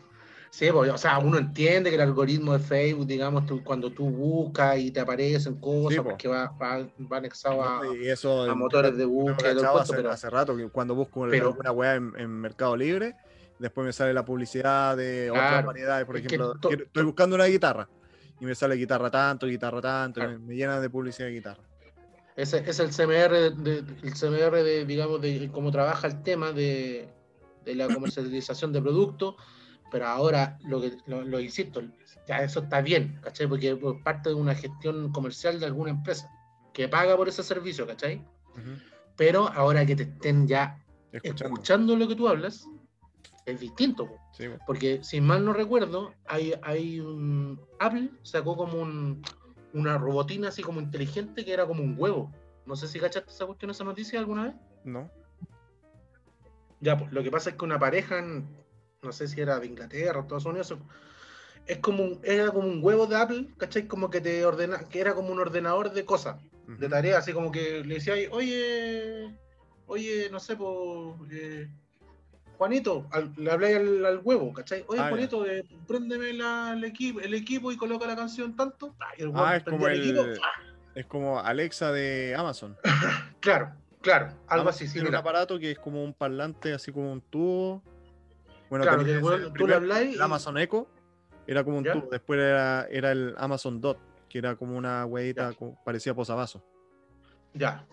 Sí, 0.49 0.69
pues, 0.71 0.89
o 0.91 0.97
sea, 0.97 1.19
uno 1.19 1.37
entiende 1.37 1.89
que 1.89 1.95
el 1.97 2.01
algoritmo 2.01 2.53
de 2.53 2.59
Facebook, 2.59 3.05
digamos, 3.05 3.45
tú- 3.45 3.63
cuando 3.63 3.91
tú 3.91 4.09
buscas 4.09 4.77
y 4.79 4.91
te 4.91 4.99
aparecen 5.01 5.55
cosas, 5.59 5.93
Sí, 5.93 5.97
po. 5.97 6.09
porque 6.09 6.27
va, 6.27 6.47
va, 6.61 6.87
va 7.11 7.17
anexado 7.17 7.61
a, 7.63 7.81
Y 7.95 8.07
eso 8.07 8.43
a 8.43 8.55
motores 8.55 8.93
de 8.97 9.05
me 9.05 9.11
búsqueda, 9.11 9.53
cachado 9.53 9.73
cuento, 9.73 9.79
hace, 9.81 9.93
pero 9.95 10.09
hace 10.11 10.29
rato 10.29 10.55
que 10.57 10.67
cuando 10.69 10.95
busco 10.95 11.27
pero- 11.29 11.49
alguna 11.49 11.71
weá 11.71 11.95
en, 11.95 12.13
en 12.17 12.29
Mercado 12.29 12.75
Libre, 12.75 13.15
después 13.59 13.85
me 13.85 13.93
sale 13.93 14.13
la 14.13 14.23
publicidad 14.25 14.95
de 14.97 15.29
otras 15.29 15.65
variedades. 15.65 16.05
Por 16.05 16.17
ejemplo, 16.17 16.53
to- 16.59 16.69
quiero- 16.69 16.85
estoy 16.85 17.03
buscando 17.03 17.35
una 17.35 17.45
guitarra 17.45 17.87
y 18.39 18.45
me 18.45 18.55
sale 18.55 18.75
guitarra 18.75 19.11
tanto, 19.11 19.47
guitarra 19.47 19.81
tanto, 19.81 20.21
Claro. 20.21 20.39
me, 20.39 20.45
me 20.47 20.55
llena 20.55 20.79
de 20.79 20.89
publicidad 20.89 21.27
de 21.27 21.33
guitarra. 21.33 21.61
ese 22.35 22.63
es 22.69 22.79
el 22.79 22.91
CMR, 22.93 23.49
de, 23.51 23.77
el 24.03 24.13
CMR 24.13 24.63
de, 24.63 24.85
digamos, 24.85 25.19
de 25.21 25.49
cómo 25.51 25.71
trabaja 25.71 26.05
el 26.07 26.21
tema 26.23 26.51
de, 26.51 27.09
de 27.65 27.75
la 27.75 27.87
comercialización 27.93 28.71
de 28.71 28.79
productos, 28.81 29.35
pero 29.91 30.07
ahora, 30.07 30.57
lo 30.65 30.81
que 30.81 30.97
lo, 31.05 31.23
lo 31.23 31.39
insisto, 31.39 31.81
ya 32.27 32.37
eso 32.39 32.61
está 32.61 32.81
bien, 32.81 33.19
¿cachai? 33.21 33.47
Porque 33.47 33.71
es 33.71 33.77
parte 34.03 34.29
de 34.29 34.35
una 34.35 34.55
gestión 34.55 35.11
comercial 35.11 35.59
de 35.59 35.65
alguna 35.65 35.91
empresa 35.91 36.29
que 36.73 36.87
paga 36.87 37.15
por 37.15 37.27
ese 37.27 37.43
servicio, 37.43 37.87
¿cachai? 37.87 38.23
Pero 39.15 39.47
ahora 39.49 39.85
que 39.85 39.95
te 39.95 40.03
estén 40.03 40.47
ya 40.47 40.83
Escuchando. 41.11 41.53
escuchando 41.55 41.95
lo 41.95 42.07
que 42.07 42.15
tú 42.15 42.27
hablas, 42.27 42.67
es 43.45 43.59
distinto. 43.59 44.09
Sí. 44.33 44.45
Porque 44.65 45.03
si 45.03 45.21
mal 45.21 45.43
no 45.45 45.53
recuerdo, 45.53 46.13
hay, 46.27 46.53
hay 46.63 46.99
un. 46.99 47.59
Apple 47.79 48.11
sacó 48.23 48.55
como 48.57 48.79
un, 48.81 49.21
una 49.73 49.97
robotina 49.97 50.49
así 50.49 50.61
como 50.61 50.79
inteligente 50.81 51.45
que 51.45 51.53
era 51.53 51.65
como 51.65 51.81
un 51.81 51.95
huevo. 51.97 52.31
No 52.65 52.75
sé 52.75 52.87
si 52.87 52.99
cachaste 52.99 53.31
esa 53.31 53.45
cuestión, 53.45 53.71
esa 53.71 53.83
noticia 53.83 54.19
alguna 54.19 54.43
vez. 54.45 54.55
¿No? 54.83 55.09
Ya, 56.79 56.97
pues 56.97 57.11
lo 57.11 57.23
que 57.23 57.31
pasa 57.31 57.51
es 57.51 57.55
que 57.55 57.65
una 57.65 57.79
pareja, 57.79 58.21
no 59.01 59.11
sé 59.11 59.27
si 59.27 59.39
era 59.41 59.59
de 59.59 59.67
Inglaterra 59.67 60.19
o 60.19 60.21
Estados 60.23 60.45
Unidos, 60.45 60.75
es 61.65 61.77
como 61.79 62.03
un, 62.03 62.19
era 62.23 62.51
como 62.51 62.67
un 62.67 62.83
huevo 62.83 63.05
de 63.07 63.15
Apple, 63.15 63.47
¿cachai? 63.57 63.87
Como 63.87 64.09
que 64.09 64.21
te 64.21 64.45
ordena, 64.45 64.79
que 64.89 64.99
era 64.99 65.13
como 65.13 65.29
un 65.31 65.39
ordenador 65.39 65.91
de 65.91 66.05
cosas, 66.05 66.37
de 66.67 66.89
tareas, 66.89 67.19
así 67.19 67.31
como 67.33 67.51
que 67.51 67.83
le 67.85 67.95
decía, 67.95 68.13
oye, 68.31 69.33
oye, 69.85 70.29
no 70.31 70.39
sé, 70.39 70.55
pues, 70.55 71.67
Juanito, 72.57 73.07
al- 73.11 73.31
le 73.37 73.51
hablé 73.51 73.75
al, 73.75 74.05
al 74.05 74.21
huevo, 74.23 74.51
¿cachai? 74.51 74.83
Oye, 74.87 74.99
Ah. 74.99 75.09
Juanito, 75.09 75.45
eh, 75.45 75.63
préndeme 75.87 76.33
la- 76.33 76.73
el, 76.75 76.83
equipo, 76.85 77.19
el 77.19 77.33
equipo 77.35 77.71
y 77.71 77.77
coloca 77.77 78.07
la 78.07 78.15
canción 78.15 78.55
tanto. 78.55 78.95
Ah, 78.99 79.11
y 79.15 79.21
el 79.21 79.27
huevo 79.27 79.45
Ah, 79.45 79.57
es 79.57 79.63
como 79.63 79.87
el 79.87 79.99
equipo, 80.01 80.21
el-. 80.23 80.39
Es 80.95 81.05
como 81.05 81.39
Alexa 81.39 81.91
de 81.91 82.33
Amazon. 82.35 82.75
Claro, 83.39 83.71
claro, 84.01 84.25
algo 84.47 84.63
Amazon 84.63 84.69
así, 84.69 84.87
sí, 84.87 84.93
tiene 84.93 85.09
un 85.09 85.15
aparato 85.15 85.59
que 85.59 85.71
es 85.71 85.79
como 85.79 86.03
un 86.03 86.13
parlante, 86.13 86.73
así 86.73 86.91
como 86.91 87.11
un 87.13 87.21
tubo. 87.21 87.83
Bueno, 88.69 88.83
Claro, 88.83 89.03
que 89.03 89.11
el 89.13 89.53
tú 89.53 90.21
Amazon 90.21 90.57
Echo 90.57 90.87
era 91.45 91.63
como 91.63 91.77
un 91.77 91.83
¿Ya? 91.83 91.93
tubo. 91.93 92.09
Después 92.11 92.39
era, 92.39 92.85
era 92.89 93.11
el 93.11 93.33
Amazon 93.37 93.79
Dot, 93.79 93.97
que 94.29 94.39
era 94.39 94.55
como 94.55 94.77
una 94.77 95.05
huevita, 95.05 95.53
parecía 95.85 96.13
posavasos. 96.13 96.61
Ya. 97.53 97.87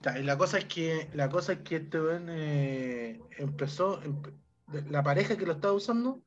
Ya, 0.00 0.18
y 0.18 0.22
la 0.22 0.38
cosa 0.38 0.58
es 0.58 0.64
que 0.66 1.10
la 1.14 1.28
cosa 1.28 1.54
es 1.54 1.58
que 1.60 1.76
este 1.76 1.98
eh, 2.28 3.20
empezó 3.36 4.00
empe- 4.02 4.32
la 4.88 5.02
pareja 5.02 5.36
que 5.36 5.44
lo 5.44 5.52
estaba 5.54 5.74
usando 5.74 6.22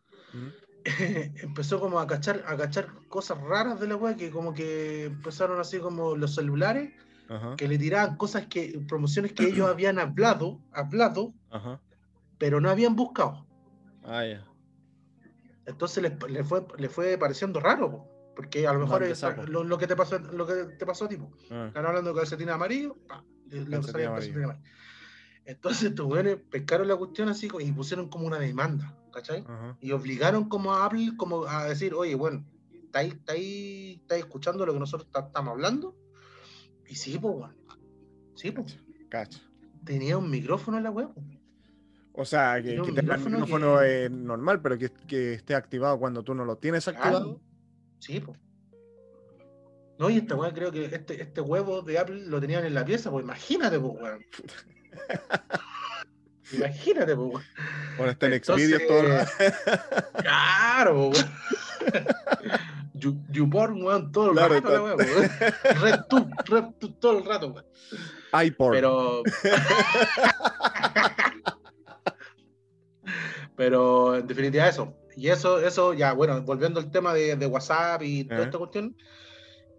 empezó 0.83 1.79
como 1.79 1.99
a 1.99 2.05
cachar 2.07 2.43
a 2.47 2.57
cachar 2.57 2.89
cosas 3.07 3.39
raras 3.39 3.79
de 3.79 3.87
la 3.87 3.95
web 3.95 4.17
que 4.17 4.29
como 4.29 4.53
que 4.53 5.05
empezaron 5.05 5.59
así 5.59 5.79
como 5.79 6.15
los 6.17 6.35
celulares 6.35 6.91
Ajá, 7.29 7.55
que 7.55 7.67
le 7.69 7.77
tiraban 7.77 8.17
cosas 8.17 8.47
que 8.47 8.81
promociones 8.89 9.31
que 9.31 9.47
ellos 9.47 9.69
habían 9.69 9.99
hablado 9.99 10.59
hablado 10.73 11.33
ajá. 11.49 11.79
pero 12.37 12.59
no 12.59 12.69
habían 12.69 12.95
buscado 12.95 13.45
Ah, 14.03 14.25
ya. 14.25 14.45
entonces 15.65 16.01
les, 16.03 16.29
le 16.31 16.43
fue 16.43 16.65
le 16.77 16.89
fue 16.89 17.17
pareciendo 17.17 17.59
raro 17.59 17.91
po, 17.91 18.33
porque 18.35 18.67
a 18.67 18.73
lo 18.73 18.79
mejor 18.81 19.03
es 19.03 19.19
lo, 19.49 19.63
lo 19.63 19.77
que 19.77 19.87
te 19.87 19.95
pasó 19.95 20.17
lo 20.19 20.45
que 20.47 20.53
te 20.77 20.85
pasó 20.85 21.05
a 21.05 21.07
ti. 21.09 21.17
Ah, 21.51 21.65
Están 21.67 21.85
hablando 21.85 22.11
de 22.13 22.19
calcetín 22.19 22.49
amarillo, 22.49 22.95
pa, 23.07 23.23
le- 23.47 23.61
le 23.65 23.69
Calcetín 23.69 24.01
amarillo. 24.07 24.33
Entonces 25.45 25.83
estos 25.89 26.05
weones 26.05 26.37
pescaron 26.49 26.87
la 26.87 26.95
cuestión 26.95 27.29
así 27.29 27.47
y 27.59 27.71
pusieron 27.71 28.09
como 28.09 28.25
una 28.27 28.37
demanda, 28.39 28.95
¿cachai? 29.11 29.43
ajá. 29.47 29.77
Y 29.81 29.91
obligaron 29.91 30.47
como 30.49 30.73
a 30.73 30.85
Apple 30.85 31.13
como 31.17 31.45
a 31.45 31.65
decir, 31.65 31.93
oye, 31.93 32.15
bueno, 32.15 32.45
¿estáis 32.71 33.13
estáis- 33.15 34.01
estáis 34.01 34.23
escuchando 34.23 34.65
lo 34.65 34.73
que 34.73 34.79
nosotros 34.79 35.09
ta- 35.11 35.25
estamos 35.27 35.51
hablando? 35.51 35.95
Y 36.87 36.95
sí, 36.95 37.17
pues, 37.19 37.35
weón. 37.35 37.55
Sí, 38.35 38.51
pues. 38.51 38.77
Tenía 39.83 40.17
un 40.17 40.29
micrófono 40.29 40.77
en 40.77 40.83
la 40.83 40.91
web. 40.91 41.13
po. 41.13 41.21
O 42.13 42.25
sea, 42.25 42.61
que, 42.61 42.73
tenga 42.93 43.15
el 43.15 43.21
micrófono 43.21 43.79
que- 43.79 44.05
eh, 44.05 44.09
normal, 44.09 44.61
pero 44.61 44.77
que, 44.77 44.91
que 45.07 45.33
esté 45.35 45.55
activado 45.55 45.97
cuando 45.97 46.21
tú 46.23 46.33
no 46.35 46.43
lo 46.45 46.57
tienes 46.57 46.85
activado. 46.87 47.23
Claro. 47.23 47.41
Sí, 47.99 48.19
pues. 48.19 48.37
No, 49.97 50.09
y 50.09 50.17
esta 50.17 50.35
weá 50.35 50.51
creo 50.53 50.71
que 50.71 50.85
este, 50.85 51.21
este 51.21 51.39
huevo 51.41 51.81
de 51.83 51.99
Apple 51.99 52.25
lo 52.25 52.41
tenían 52.41 52.65
en 52.65 52.73
la 52.73 52.83
pieza, 52.83 53.09
pues 53.11 53.23
imagínate, 53.23 53.79
pues 53.79 53.93
weón. 54.01 54.25
imagínate, 56.53 57.15
pues 57.15 57.29
weón. 57.29 57.43
Bueno, 57.97 58.11
está 58.11 58.25
en 58.25 58.33
Entonces, 58.33 58.67
Xvideo 58.67 58.87
todo 58.87 58.99
el 58.99 59.07
rato. 59.07 59.31
Claro, 60.17 61.11
pues, 61.11 61.25
weón. 61.25 61.33
You- 62.93 63.23
YouPorn, 63.31 63.81
weón, 63.83 64.11
todo 64.11 64.31
el 64.31 64.37
Claro, 64.37 64.53
rato, 64.55 64.87
la 64.87 64.95
pues, 64.95 65.15
weón. 65.15 65.29
RedTube, 65.81 66.29
RedTube 66.45 66.99
todo 66.99 67.17
el 67.19 67.25
rato, 67.25 67.47
weón. 67.53 67.65
iPod. 68.45 68.71
Pero. 68.71 69.21
Pero 73.61 74.15
en 74.15 74.25
definitiva 74.25 74.67
eso. 74.67 74.97
Y 75.15 75.27
eso, 75.27 75.59
eso 75.59 75.93
ya, 75.93 76.13
bueno, 76.13 76.41
volviendo 76.41 76.79
al 76.79 76.89
tema 76.89 77.13
de, 77.13 77.35
de 77.35 77.45
WhatsApp 77.45 78.01
y 78.01 78.23
toda 78.23 78.43
esta 78.45 78.57
cuestión. 78.57 78.95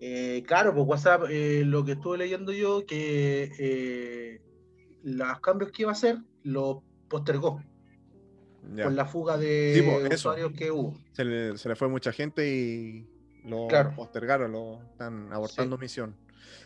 eh, 0.00 0.44
claro, 0.46 0.72
pues 0.72 0.86
WhatsApp, 0.86 1.24
eh, 1.28 1.64
lo 1.66 1.84
que 1.84 1.92
estuve 1.92 2.16
leyendo 2.18 2.52
yo, 2.52 2.86
que 2.86 3.50
eh, 3.58 4.40
los 5.02 5.40
cambios 5.40 5.72
que 5.72 5.82
iba 5.82 5.90
a 5.90 5.94
hacer, 5.94 6.18
lo 6.44 6.84
postergó 7.08 7.60
Ya. 8.76 8.84
por 8.84 8.92
la 8.92 9.04
fuga 9.04 9.36
de 9.36 9.72
Sí, 9.74 9.82
pues, 9.82 10.14
usuarios 10.14 10.52
que 10.56 10.70
hubo. 10.70 10.96
Se, 11.14 11.24
le, 11.24 11.58
se 11.58 11.68
le 11.68 11.74
fue 11.74 11.88
mucha 11.88 12.12
gente 12.12 12.48
y 12.48 13.04
lo 13.44 13.66
Claro. 13.66 13.94
postergaron, 13.96 14.52
lo 14.52 14.80
están 14.92 15.32
abortando 15.32 15.76
misión. 15.76 16.14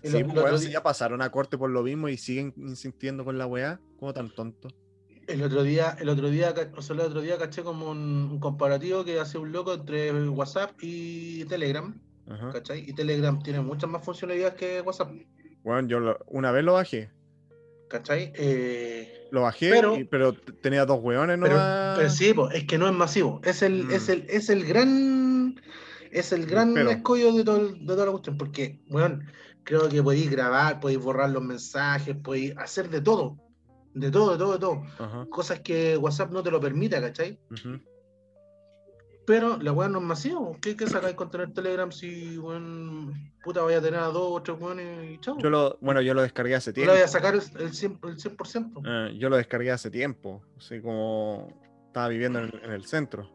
Sí, 0.02 0.10
lo- 0.12 0.20
pues, 0.24 0.34
lo 0.34 0.44
otro 0.44 0.58
si 0.58 0.70
ya 0.70 0.82
pasaron 0.82 1.22
a 1.22 1.30
corte 1.30 1.56
por 1.56 1.70
lo 1.70 1.82
mismo 1.82 2.10
y 2.10 2.18
siguen 2.18 2.52
insistiendo 2.58 3.24
con 3.24 3.38
la 3.38 3.46
weá, 3.46 3.80
¿cómo 3.98 4.12
tan 4.12 4.28
tonto? 4.34 4.68
El 5.26 5.42
otro 5.42 5.62
día, 5.64 5.96
el 6.00 6.08
otro 6.08 6.30
día, 6.30 6.54
o 6.76 6.82
sea, 6.82 6.94
el 6.94 7.00
otro 7.00 7.20
día 7.20 7.36
caché 7.36 7.62
como 7.62 7.90
un, 7.90 8.28
un 8.32 8.38
comparativo 8.40 9.04
que 9.04 9.18
hace 9.18 9.38
un 9.38 9.50
loco 9.52 9.74
entre 9.74 10.12
WhatsApp 10.28 10.72
y 10.80 11.44
Telegram, 11.46 11.98
Ajá. 12.28 12.50
¿cachai? 12.52 12.88
Y 12.88 12.92
Telegram 12.92 13.42
tiene 13.42 13.60
muchas 13.60 13.90
más 13.90 14.04
funcionalidades 14.04 14.54
que 14.54 14.80
WhatsApp, 14.82 15.10
Bueno, 15.64 15.88
yo 15.88 15.98
lo- 15.98 16.18
una 16.28 16.52
vez 16.52 16.64
lo 16.64 16.74
bajé. 16.74 17.10
¿cachai? 17.88 18.32
Eh, 18.36 19.12
Lo 19.32 19.42
bajé, 19.42 19.70
Pero- 19.70 19.96
y- 19.98 20.04
pero, 20.04 20.32
tenía 20.34 20.84
dos 20.86 21.00
pero, 21.04 21.36
nomás. 21.36 21.96
pero 21.98 22.10
sí, 22.10 22.32
po, 22.32 22.48
es 22.50 22.64
que 22.64 22.78
no 22.78 22.86
es 22.88 22.92
masivo, 22.94 23.40
es 23.44 23.62
el, 23.62 23.84
Mm. 23.84 23.90
es 23.92 24.08
el, 24.08 24.26
es 24.28 24.48
el 24.48 24.64
gran, 24.64 25.60
es 26.12 26.30
el 26.32 26.46
gran 26.46 26.74
Pero- 26.74 26.90
escollo 26.90 27.32
de, 27.32 27.44
todo, 27.44 27.68
de 27.68 27.86
toda 27.86 28.04
la 28.06 28.10
cuestión, 28.12 28.38
porque, 28.38 28.80
bueno, 28.88 29.20
creo 29.64 29.88
que 29.88 30.00
podéis 30.02 30.30
grabar, 30.30 30.78
podéis 30.80 31.00
borrar 31.00 31.30
los 31.30 31.42
mensajes, 31.42 32.16
podéis 32.16 32.56
hacer 32.56 32.88
de 32.88 33.00
todo, 33.00 33.36
de 33.96 34.10
todo, 34.10 34.32
de 34.32 34.38
todo, 34.38 34.52
de 34.52 34.58
todo, 34.58 34.82
Ajá. 34.98 35.26
cosas 35.30 35.60
que 35.60 35.96
WhatsApp 35.96 36.30
no 36.30 36.42
te 36.42 36.50
lo 36.50 36.60
permite, 36.60 37.00
¿cachai? 37.00 37.38
Pero 39.26 39.56
la 39.56 39.72
weá 39.72 39.88
no 39.88 39.98
es 39.98 40.04
masivo. 40.04 40.56
¿Qué, 40.62 40.76
qué 40.76 40.86
sacáis 40.86 41.16
con 41.16 41.30
tener 41.30 41.52
Telegram 41.52 41.90
si, 41.90 42.38
weón, 42.38 43.32
puta, 43.42 43.62
vaya 43.62 43.78
a 43.78 43.82
tener 43.82 43.98
a 43.98 44.06
dos 44.06 44.38
o 44.38 44.42
tres 44.42 44.56
weones 44.60 45.10
y 45.10 45.18
chao? 45.18 45.36
Yo 45.38 45.50
lo, 45.50 45.78
bueno, 45.80 46.00
yo 46.00 46.14
lo 46.14 46.22
descargué 46.22 46.54
hace 46.54 46.72
tiempo. 46.72 46.92
vaya 46.92 47.06
a 47.06 47.08
sacar 47.08 47.34
el, 47.34 47.40
el 47.40 47.72
100%. 47.72 48.08
el 48.08 48.16
100%. 48.36 48.82
Eh, 48.86 49.18
yo 49.18 49.28
lo 49.28 49.36
descargué 49.36 49.72
hace 49.72 49.90
tiempo. 49.90 50.42
Así 50.56 50.80
como 50.80 51.48
estaba 51.86 52.06
viviendo 52.08 52.38
en 52.38 52.44
el, 52.54 52.60
en 52.62 52.70
el 52.72 52.84
centro. 52.84 53.28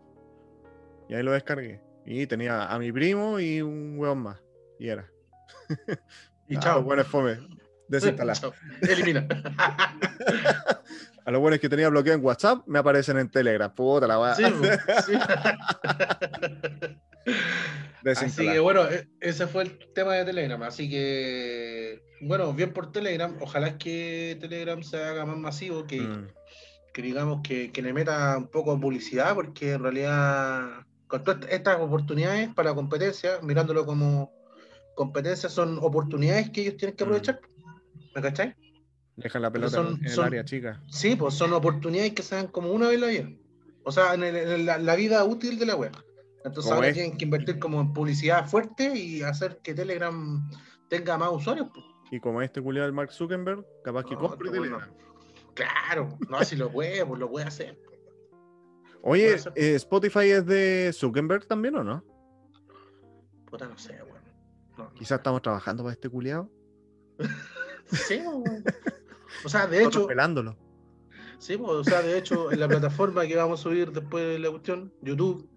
Y 1.10 1.14
ahí 1.16 1.24
lo 1.24 1.32
descargué. 1.34 1.82
Y 2.06 2.26
tenía 2.26 2.68
a 2.72 2.80
mi 2.80 2.92
primo 2.94 3.40
y 3.40 3.62
un 3.62 3.98
weón 4.00 4.20
más. 4.20 4.40
Y 4.80 4.88
era. 4.88 5.12
y 6.48 6.56
Ah, 6.56 6.60
chao. 6.60 6.82
Bueno, 6.84 7.04
fome. 7.04 7.38
Desinstalar. 7.92 8.38
Elimina. 8.82 9.28
A 11.24 11.30
los 11.30 11.40
buenos 11.40 11.60
que 11.60 11.70
tenía 11.70 11.88
bloqueado 11.90 12.18
en 12.18 12.26
WhatsApp 12.26 12.64
me 12.66 12.80
aparecen 12.80 13.18
en 13.20 13.30
Telegram. 13.30 13.72
Puta 13.74 14.08
la 14.08 14.20
weá. 14.20 14.34
sí, 14.36 14.44
sí. 15.06 15.14
Así 18.06 18.48
que 18.48 18.60
bueno, 18.60 18.90
e- 18.90 19.08
ese 19.20 19.46
fue 19.46 19.64
el 19.64 19.78
tema 19.94 20.16
de 20.16 20.26
Telegram. 20.26 20.62
Así 20.64 20.90
que, 20.90 22.02
bueno, 22.22 22.52
bien 22.54 22.74
por 22.74 22.92
Telegram. 22.92 23.36
Ojalá 23.42 23.78
que 23.78 24.38
Telegram 24.40 24.82
se 24.82 25.04
haga 25.04 25.26
más 25.26 25.38
masivo, 25.38 25.86
que, 25.86 26.02
Mm, 26.02 26.28
que 26.94 27.02
digamos 27.04 27.42
que, 27.44 27.72
que 27.72 27.82
le 27.84 27.94
meta 27.94 28.36
un 28.38 28.48
poco 28.48 28.74
de 28.74 28.82
publicidad, 28.82 29.36
porque 29.36 29.74
en 29.74 29.84
realidad 29.84 30.70
con 31.08 31.24
todas 31.24 31.46
estas 31.50 31.80
oportunidades 31.80 32.50
para 32.56 32.70
la 32.70 32.76
competencia, 32.76 33.34
mirándolo 33.44 33.86
como 33.86 34.32
competencia, 34.96 35.50
son 35.50 35.78
oportunidades 35.82 36.50
que 36.50 36.62
ellos 36.62 36.78
tienen 36.78 36.96
que 36.96 37.06
Mm. 37.06 37.10
¿Me 38.16 38.22
cachai? 38.22 38.56
Dejan 39.16 39.42
la 39.42 39.52
pelota 39.52 39.78
son- 39.78 39.98
en, 40.00 40.06
el 40.06 40.10
son- 40.12 40.26
área 40.26 40.44
chica. 40.46 40.82
Sí, 40.90 41.16
pues 41.16 41.34
son 41.34 41.54
oportunidades 41.54 42.14
que 42.14 42.24
se 42.24 42.36
dan 42.36 42.48
como 42.48 42.72
una 42.72 42.88
vez 42.88 43.00
la 43.00 43.08
vida. 43.08 43.30
O 43.84 43.92
sea, 43.92 44.14
en, 44.14 44.24
el- 44.24 44.36
en 44.36 44.66
la, 44.66 44.78
la 44.78 44.96
vida 44.96 45.24
útil 45.24 45.58
de 45.60 45.66
la 45.66 45.76
web. 45.76 45.92
Entonces 46.44 46.72
ahora 46.72 46.88
es. 46.88 46.94
tienen 46.96 47.18
que 47.18 47.26
invertir 47.26 47.60
como 47.60 47.80
en 47.82 47.94
publicidad 47.94 48.48
fuerte 48.48 48.96
y 48.98 49.22
hacer 49.22 49.60
que 49.64 49.74
Telegram 49.76 50.50
tenga 50.90 51.18
más 51.18 51.32
usuarios. 51.32 51.68
pues. 51.74 51.86
Y 52.12 52.20
como 52.20 52.42
este 52.42 52.62
culiado 52.62 52.88
del 52.88 52.94
Mark 52.96 53.12
Zuckerberg, 53.12 53.64
capaz 53.84 54.04
que 54.06 54.16
No, 54.16 54.22
compre. 54.22 54.50
Telegram. 54.50 54.82
Claro, 55.54 56.18
no, 56.30 56.44
si 56.44 56.56
lo 56.56 56.72
puede, 56.72 57.06
pues 57.06 57.20
lo 57.20 57.30
puede 57.30 57.46
hacer. 57.46 57.78
Oye, 59.04 59.38
puede 59.38 59.72
eh, 59.74 59.76
¿Spotify 59.76 60.30
es 60.32 60.46
de 60.46 60.92
Zuckerberg 60.94 61.46
también 61.46 61.76
o 61.76 61.84
no? 61.84 62.04
Puta, 63.50 63.68
no 63.68 63.78
sé, 63.78 63.94
weón. 64.04 64.22
No 64.78 64.94
Quizás 64.94 65.20
estamos 65.20 65.42
trabajando 65.42 65.84
para 65.84 65.94
este 65.94 66.10
culiado. 66.10 66.50
Sí, 67.92 68.22
weón. 68.26 68.64
O 69.46 69.50
sea, 69.50 69.68
de 69.68 69.84
hecho, 69.84 70.08
pelándolo. 70.08 70.58
sí, 71.40 71.58
pues, 71.58 71.72
o 71.72 71.84
sea, 71.84 72.02
de 72.02 72.18
hecho, 72.18 72.52
en 72.52 72.60
la 72.60 72.68
plataforma 72.68 73.26
que 73.26 73.36
vamos 73.36 73.60
a 73.60 73.64
subir 73.64 73.92
después 73.92 74.24
de 74.26 74.40
la 74.40 74.50
cuestión, 74.50 74.94
YouTube, 75.02 75.50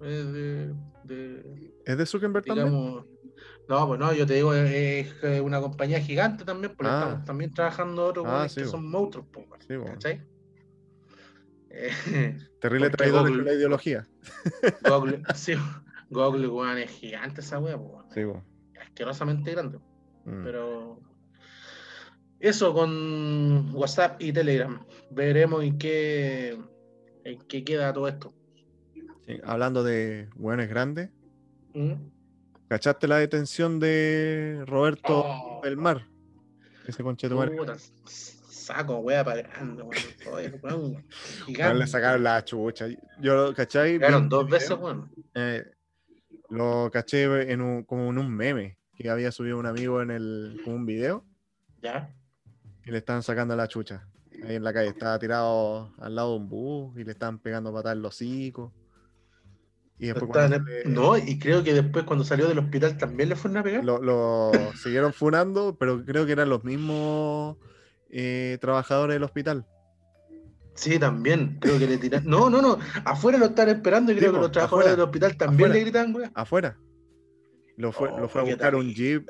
es 0.00 0.32
de, 0.32 0.74
de- 1.04 1.72
¿Es 1.84 1.98
de 1.98 2.06
Zuckerberg 2.06 2.44
también? 2.44 2.70
no, 3.68 3.86
pues 3.86 3.98
no, 4.00 4.12
yo 4.12 4.26
te 4.26 4.34
digo, 4.34 4.54
es, 4.54 5.12
es 5.22 5.40
una 5.40 5.60
compañía 5.60 6.00
gigante 6.00 6.44
también, 6.44 6.74
porque 6.76 6.90
Ah. 6.92 7.00
estamos 7.04 7.24
también 7.24 7.52
trabajando 7.52 8.04
otros 8.06 8.26
Ah, 8.28 8.48
sí, 8.48 8.56
que 8.60 8.64
bo. 8.66 8.70
son 8.70 8.90
monstruos, 8.90 9.26
pues, 9.32 9.46
Sí. 9.66 9.74
¿cachai? 9.84 10.22
Eh, 11.70 12.38
Terrible 12.60 12.90
traidor 12.90 13.20
Google- 13.22 13.36
con 13.36 13.44
la 13.46 13.52
ideología. 13.52 14.06
Google, 14.88 15.22
sí, 15.34 15.54
Google, 16.10 16.48
weón, 16.48 16.78
es 16.78 16.90
gigante 16.90 17.40
esa 17.40 17.58
wea, 17.58 17.76
pues, 17.78 17.90
weón, 18.16 18.42
Sí, 18.44 18.78
asquerosamente 18.80 19.50
grande. 19.52 19.78
Mm. 20.24 20.44
Pero 20.44 21.00
eso 22.40 22.72
con 22.74 23.74
WhatsApp 23.74 24.20
y 24.22 24.32
Telegram. 24.32 24.84
Veremos 25.10 25.64
en 25.64 25.78
qué, 25.78 26.58
en 27.24 27.38
qué 27.48 27.64
queda 27.64 27.92
todo 27.92 28.08
esto. 28.08 28.32
Sí, 29.26 29.38
Hablando 29.44 29.82
de 29.84 30.28
hueones 30.36 30.68
grandes, 30.68 31.10
¿Mm? 31.74 31.92
¿cachaste 32.68 33.06
la 33.08 33.18
detención 33.18 33.78
de 33.80 34.62
Roberto 34.66 35.22
Oh, 35.26 35.60
del 35.62 35.76
Mar? 35.76 36.06
Ese 36.86 37.02
conchetumare. 37.02 37.54
puta, 37.54 37.76
saco 38.06 38.98
wea 38.98 39.22
para 39.24 39.42
grande, 39.42 39.82
weón. 39.82 41.04
Le 41.78 41.86
sacaron 41.86 42.22
la 42.22 42.42
chucha. 42.44 42.86
Yo, 43.20 43.52
¿cachai? 43.54 43.92
Vi 43.92 43.98
Llegaron 43.98 44.22
un 44.24 44.28
dos 44.30 44.48
veces, 44.48 44.70
weón. 44.70 45.10
eh, 45.34 45.64
lo 46.50 46.88
caché 46.90 47.52
en 47.52 47.60
un, 47.60 47.82
como 47.84 48.08
en 48.10 48.16
un 48.16 48.34
meme 48.34 48.78
que 48.96 49.10
había 49.10 49.30
subido 49.32 49.58
un 49.58 49.66
amigo 49.66 50.00
en 50.00 50.10
el, 50.10 50.60
como 50.64 50.76
un 50.76 50.86
video 50.86 51.24
Ya. 51.82 52.14
Y 52.88 52.90
le 52.90 52.98
estaban 52.98 53.22
sacando 53.22 53.54
la 53.54 53.68
chucha. 53.68 54.08
Ahí 54.44 54.56
en 54.56 54.64
la 54.64 54.72
calle, 54.72 54.88
estaba 54.88 55.18
tirado 55.18 55.92
al 55.98 56.14
lado 56.14 56.30
de 56.32 56.36
un 56.38 56.48
bus 56.48 56.96
y 56.98 57.04
le 57.04 57.12
estaban 57.12 57.38
pegando 57.38 57.72
patadas 57.72 57.96
en 57.96 58.02
los 58.02 58.14
hocicos. 58.14 58.72
Y 59.98 60.06
después 60.06 60.28
Estaba 60.30 60.48
cuando 60.48 60.70
No, 60.86 61.18
y 61.18 61.38
creo 61.40 61.64
que 61.64 61.74
después 61.74 62.04
cuando 62.04 62.24
salió 62.24 62.46
del 62.48 62.58
hospital 62.60 62.96
también 62.96 63.28
le 63.30 63.36
fueron 63.36 63.58
a 63.58 63.62
pegar. 63.64 63.84
lo, 63.84 64.00
lo 64.00 64.52
siguieron 64.76 65.12
funando, 65.12 65.76
pero 65.78 66.04
creo 66.04 66.24
que 66.24 66.32
eran 66.32 66.48
los 66.48 66.62
mismos 66.64 67.56
eh, 68.10 68.58
trabajadores 68.60 69.14
del 69.16 69.24
hospital. 69.24 69.66
Sí, 70.74 70.98
también. 71.00 71.58
Creo 71.60 71.78
que 71.80 71.88
le 71.88 71.98
tiraron. 71.98 72.30
No, 72.30 72.48
no, 72.48 72.62
no. 72.62 72.78
Afuera 73.04 73.36
lo 73.38 73.46
están 73.46 73.68
esperando 73.68 74.12
y 74.12 74.16
creo 74.16 74.32
que 74.32 74.38
los 74.38 74.52
trabajadores 74.52 74.86
afuera. 74.92 74.96
del 74.96 75.04
hospital 75.06 75.36
también 75.36 75.70
Afuera. 75.70 75.74
le 75.74 75.80
gritan, 75.80 76.14
weón. 76.14 76.30
Afuera. 76.34 76.78
Lo 77.76 77.90
fue, 77.92 78.08
Oh, 78.08 78.20
lo 78.20 78.28
fue 78.28 78.40
a 78.40 78.44
buscar 78.44 78.74
un 78.76 78.94
jeep, 78.94 79.28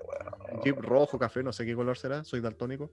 un 0.53 0.61
jeep 0.63 0.79
rojo, 0.79 1.19
café, 1.19 1.43
no 1.43 1.53
sé 1.53 1.65
qué 1.65 1.75
color 1.75 1.97
será, 1.97 2.25
soy 2.25 2.41
daltónico. 2.43 2.91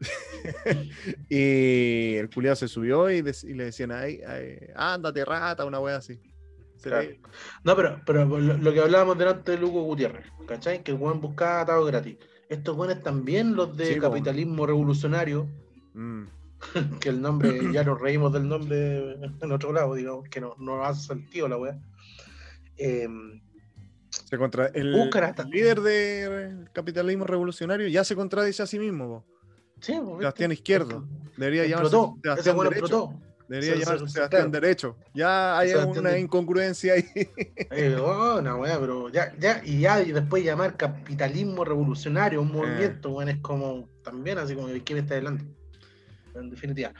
y 1.28 2.14
el 2.16 2.30
culiado 2.30 2.56
se 2.56 2.68
subió 2.68 3.10
y, 3.10 3.22
le 3.22 3.64
decían, 3.64 3.92
ay, 3.92 4.20
ay, 4.26 4.58
ándate 4.74 5.24
rata, 5.24 5.64
una 5.64 5.80
wea 5.80 5.96
así. 5.96 6.20
Claro. 6.82 7.10
No, 7.62 7.76
pero, 7.76 8.00
pero 8.06 8.24
lo, 8.24 8.56
lo 8.56 8.72
que 8.72 8.80
hablábamos 8.80 9.18
delante 9.18 9.52
de 9.52 9.58
Lugo 9.58 9.82
Gutiérrez, 9.82 10.26
¿cachai? 10.46 10.82
Que 10.82 10.92
el 10.92 10.98
weón 10.98 11.20
buscaba 11.20 11.60
atado 11.60 11.84
gratis. 11.84 12.16
Estos 12.48 12.74
weones 12.76 13.02
también, 13.02 13.54
los 13.54 13.76
de 13.76 13.94
Sí, 13.94 14.00
capitalismo 14.00 14.66
revolucionario, 14.66 15.46
Mm, 15.94 16.24
que 17.00 17.08
el 17.08 17.20
nombre, 17.20 17.72
ya 17.72 17.84
nos 17.84 18.00
reímos 18.00 18.32
del 18.32 18.48
nombre 18.48 19.14
en 19.40 19.52
otro 19.52 19.72
lado, 19.72 19.94
digamos, 19.94 20.28
que 20.28 20.40
no, 20.40 20.54
no 20.58 20.84
hace 20.84 21.06
sentido 21.06 21.48
la 21.48 21.56
weá. 21.56 21.78
Eh, 22.76 23.08
se 24.10 24.38
contra 24.38 24.66
el, 24.68 24.92
líder 25.50 25.80
del 25.80 26.70
capitalismo 26.72 27.26
revolucionario 27.26 27.86
ya 27.88 28.02
se 28.02 28.16
contradice 28.16 28.62
a 28.62 28.66
sí 28.66 28.78
mismo. 28.78 29.06
po. 29.06 29.39
Sí. 29.80 29.94
Sebastián 29.94 30.52
Izquierdo. 30.52 31.06
Debería 31.36 31.66
llamarse 31.66 31.96
Sebastián 32.22 32.58
Derecho. 32.58 33.14
Debería 33.48 33.72
Se- 33.74 33.78
llamarse 33.80 34.06
se- 34.06 34.12
Sebastián. 34.12 34.50
Derecho. 34.52 34.96
Ya 35.12 35.58
hay 35.58 35.72
una 35.74 36.16
incongruencia 36.18 36.92
ahí. 36.94 37.04
Eh, 37.72 37.96
oh, 37.96 38.38
una 38.38 38.56
weá, 38.56 38.78
pero 38.78 39.08
ya, 39.08 39.32
ya, 39.38 39.60
y 39.64 39.80
ya, 39.80 40.02
y 40.02 40.12
después 40.12 40.44
llamar 40.44 40.76
capitalismo 40.76 41.64
revolucionario, 41.64 42.42
un 42.42 42.52
movimiento, 42.52 43.10
weón, 43.10 43.28
es 43.28 43.38
como, 43.40 43.88
también 44.02 44.38
así 44.38 44.54
como, 44.54 44.68
¿de 44.68 44.82
qué 44.82 44.94
me 44.94 45.00
está 45.00 45.16
hablando? 45.16 45.44
En 46.34 46.50
definitiva. 46.50 46.92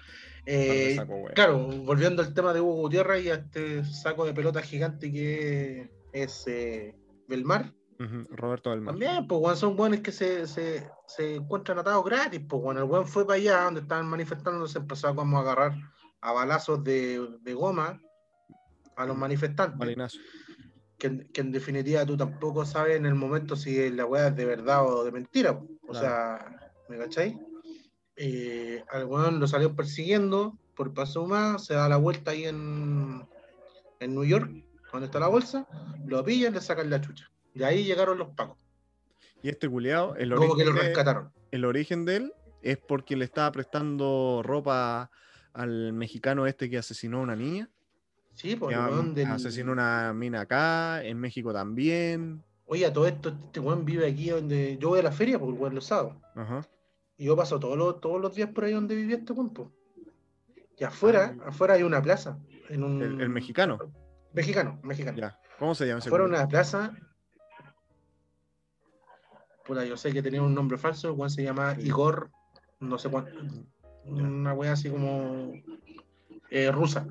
Eh, 0.46 0.94
Saco, 0.96 1.24
claro, 1.34 1.58
volviendo 1.58 2.22
al 2.22 2.32
tema 2.34 2.52
de 2.52 2.60
Hugo 2.60 2.74
Gutiérrez 2.82 3.24
y 3.24 3.30
a 3.30 3.34
este 3.34 3.84
saco 3.84 4.24
de 4.24 4.32
pelota 4.32 4.62
gigante 4.62 5.12
que 5.12 5.90
es 6.12 6.44
eh, 6.48 6.94
Belmar, 7.28 7.72
Roberto 8.30 8.70
del 8.70 8.80
Mar. 8.80 8.94
también, 8.94 9.26
pues, 9.26 9.40
weón, 9.42 9.56
son 9.56 9.76
buenos 9.76 10.00
que 10.00 10.10
se, 10.12 10.46
se, 10.46 10.88
se 11.06 11.34
encuentran 11.36 11.78
atados 11.78 12.04
gratis, 12.04 12.40
pues, 12.48 12.62
bueno, 12.62 12.80
el 12.80 12.88
weón 12.90 13.06
fue 13.06 13.26
para 13.26 13.36
allá 13.36 13.64
donde 13.64 13.80
estaban 13.80 14.06
manifestando, 14.08 14.66
se 14.66 14.78
empezó 14.78 15.08
a 15.08 15.14
como 15.14 15.36
a 15.38 15.40
agarrar 15.42 15.72
a 16.22 16.32
balazos 16.32 16.82
de, 16.84 17.28
de 17.40 17.54
goma 17.54 18.00
a 18.96 19.06
los 19.06 19.16
manifestantes 19.16 19.78
Malinazo. 19.78 20.18
que, 20.98 21.06
en- 21.06 21.28
que 21.32 21.40
en 21.40 21.52
definitiva 21.52 22.04
tú 22.06 22.16
tampoco 22.16 22.64
sabes 22.66 22.96
en 22.96 23.06
el 23.06 23.14
momento 23.14 23.56
si 23.56 23.90
la 23.90 24.04
weá 24.06 24.28
es 24.28 24.36
de 24.36 24.44
verdad 24.44 24.86
o 24.86 25.04
de 25.04 25.12
mentira. 25.12 25.58
po. 25.58 25.66
O 25.86 25.92
Claro. 25.92 26.06
sea, 26.06 26.70
¿me 26.88 26.98
cachai? 26.98 27.38
Eh, 28.16 28.84
al 28.90 29.04
weón 29.06 29.40
lo 29.40 29.46
salió 29.46 29.74
persiguiendo 29.74 30.58
por 30.74 30.92
paso 30.92 31.26
más, 31.26 31.64
se 31.66 31.74
da 31.74 31.88
la 31.88 31.96
vuelta 31.96 32.32
ahí 32.32 32.44
en, 32.44 33.26
en 34.00 34.14
New 34.14 34.24
York, 34.24 34.50
donde 34.92 35.06
está 35.06 35.18
la 35.20 35.28
bolsa, 35.28 35.66
lo 36.06 36.22
pillan, 36.24 36.52
le 36.54 36.60
sacan 36.60 36.90
la 36.90 37.00
chucha. 37.00 37.29
Y 37.54 37.62
ahí 37.62 37.84
llegaron 37.84 38.18
los 38.18 38.28
pacos, 38.30 38.58
Y 39.42 39.48
este 39.48 39.68
culiao, 39.68 40.14
el 40.16 40.34
como 40.34 40.56
que 40.56 40.64
lo 40.64 40.70
origen, 40.70 40.74
de, 40.74 40.82
rescataron. 40.94 41.32
el 41.50 41.64
origen 41.64 42.04
de 42.04 42.16
él 42.16 42.32
es 42.62 42.78
porque 42.78 43.16
le 43.16 43.24
estaba 43.24 43.50
prestando 43.52 44.42
ropa 44.44 45.10
al 45.52 45.92
mexicano 45.92 46.46
este 46.46 46.68
que 46.70 46.78
asesinó 46.78 47.18
a 47.18 47.22
una 47.22 47.36
niña. 47.36 47.68
Sí, 48.34 48.54
pues 48.56 48.74
que 48.76 48.80
el 48.82 48.88
weón 48.90 49.14
del- 49.14 49.26
Asesinó 49.26 49.72
una 49.72 50.12
mina 50.14 50.42
acá, 50.42 51.02
en 51.04 51.18
México 51.18 51.52
también. 51.52 52.42
Oye, 52.66 52.86
a 52.86 52.92
todo 52.92 53.06
esto, 53.06 53.30
este 53.30 53.58
weón 53.60 53.84
vive 53.84 54.06
aquí 54.06 54.30
donde 54.30 54.78
yo 54.78 54.90
voy 54.90 55.00
a 55.00 55.02
la 55.02 55.12
feria, 55.12 55.38
porque 55.38 55.54
el 55.54 55.60
weón 55.60 55.74
lo 55.74 55.80
sabe. 55.80 56.14
Ajá. 56.36 56.64
Y 57.16 57.24
yo 57.26 57.36
paso 57.36 57.58
todos 57.58 57.76
los, 57.76 58.00
todos 58.00 58.20
los 58.20 58.34
días 58.34 58.50
por 58.50 58.64
ahí 58.64 58.72
donde 58.72 58.94
vivía 58.94 59.16
este 59.16 59.32
weón, 59.32 59.52
po. 59.52 59.72
Y 60.78 60.84
afuera, 60.84 61.36
afuera 61.44 61.74
hay 61.74 61.82
una 61.82 62.00
plaza. 62.00 62.38
En 62.68 62.84
un... 62.84 63.02
Ah. 63.02 63.06
El, 63.06 63.20
el 63.22 63.28
mexicano. 63.28 63.78
Mexicano, 64.32 64.78
mexicano. 64.84 65.18
Ya. 65.18 65.38
¿Cómo 65.58 65.74
se 65.74 65.86
llama 65.86 65.98
ese 65.98 66.08
Afuera 66.08 66.24
una 66.24 66.46
plaza. 66.48 66.94
Puta, 69.70 69.84
yo 69.84 69.96
sé 69.96 70.12
que 70.12 70.20
tenía 70.20 70.42
un 70.42 70.52
nombre 70.52 70.76
falso, 70.78 71.06
el 71.06 71.14
weón 71.14 71.30
se 71.30 71.44
llama 71.44 71.76
Igor, 71.78 72.28
no 72.80 72.98
sé 72.98 73.08
cuánto. 73.08 73.30
Una 74.04 74.52
wea 74.52 74.72
así 74.72 74.90
como 74.90 75.52
eh, 76.50 76.72
rusa, 76.72 77.06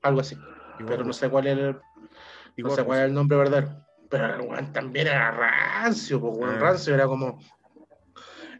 algo 0.00 0.20
así. 0.20 0.36
Igor 0.78 0.86
Pero 0.86 1.04
no 1.04 1.12
sé 1.12 1.28
cuál 1.28 1.48
es 1.48 1.58
el, 1.58 1.76
no 2.58 2.70
sé 2.70 2.84
cuál 2.84 2.98
Rus. 3.00 3.06
el 3.08 3.14
nombre 3.14 3.36
verdadero. 3.36 3.84
Pero 4.08 4.32
el 4.32 4.40
weón 4.42 4.72
también 4.72 5.08
era 5.08 5.32
rancio, 5.32 6.18
weón, 6.20 6.54
Ah. 6.54 6.58
rancio 6.60 6.94
era 6.94 7.08
como. 7.08 7.40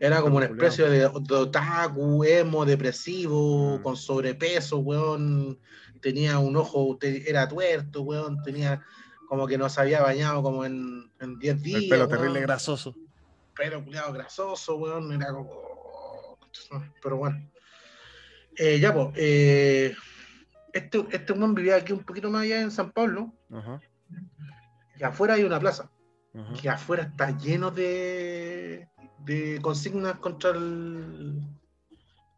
Era 0.00 0.20
como 0.20 0.38
una 0.38 0.46
especie 0.46 0.88
de, 0.88 0.98
de 1.08 1.34
otaku, 1.36 2.24
emo, 2.24 2.64
depresivo, 2.64 3.78
Mm. 3.78 3.82
con 3.82 3.96
sobrepeso, 3.96 4.78
weón. 4.78 5.60
Tenía 6.00 6.40
un 6.40 6.56
ojo, 6.56 6.96
te- 6.98 7.30
era 7.30 7.46
tuerto, 7.46 8.02
weón. 8.02 8.42
Tenía 8.42 8.82
como 9.28 9.46
que 9.46 9.56
no 9.56 9.68
se 9.68 9.80
había 9.80 10.02
bañado 10.02 10.42
como 10.42 10.64
en, 10.64 11.08
en 11.20 11.38
10 11.38 11.62
días. 11.62 11.82
El 11.84 11.88
pelo 11.88 12.06
weón. 12.06 12.18
terrible 12.18 12.40
grasoso. 12.40 12.96
Pelo 13.56 13.84
culiado 13.84 14.12
grasoso, 14.12 14.76
weón. 14.76 15.12
Era 15.12 15.32
como. 15.32 16.38
Pero 17.02 17.16
bueno. 17.16 17.50
Eh, 18.56 18.78
ya, 18.78 18.94
pues. 18.94 19.08
eh, 19.16 19.94
este, 20.72 21.04
este 21.10 21.32
weón 21.32 21.54
vivía 21.54 21.76
aquí 21.76 21.92
un 21.92 22.04
poquito 22.04 22.30
más 22.30 22.42
allá 22.42 22.60
en 22.60 22.70
San 22.70 22.90
Pablo. 22.92 23.32
Ajá. 23.50 23.80
Y 24.98 25.02
afuera 25.04 25.34
hay 25.34 25.44
una 25.44 25.60
plaza. 25.60 25.90
ajá. 26.34 26.54
que 26.60 26.68
afuera 26.68 27.04
está 27.04 27.36
lleno 27.36 27.70
de, 27.70 28.88
de 29.20 29.58
consignas 29.62 30.16
contra 30.16 30.50
el 30.50 31.40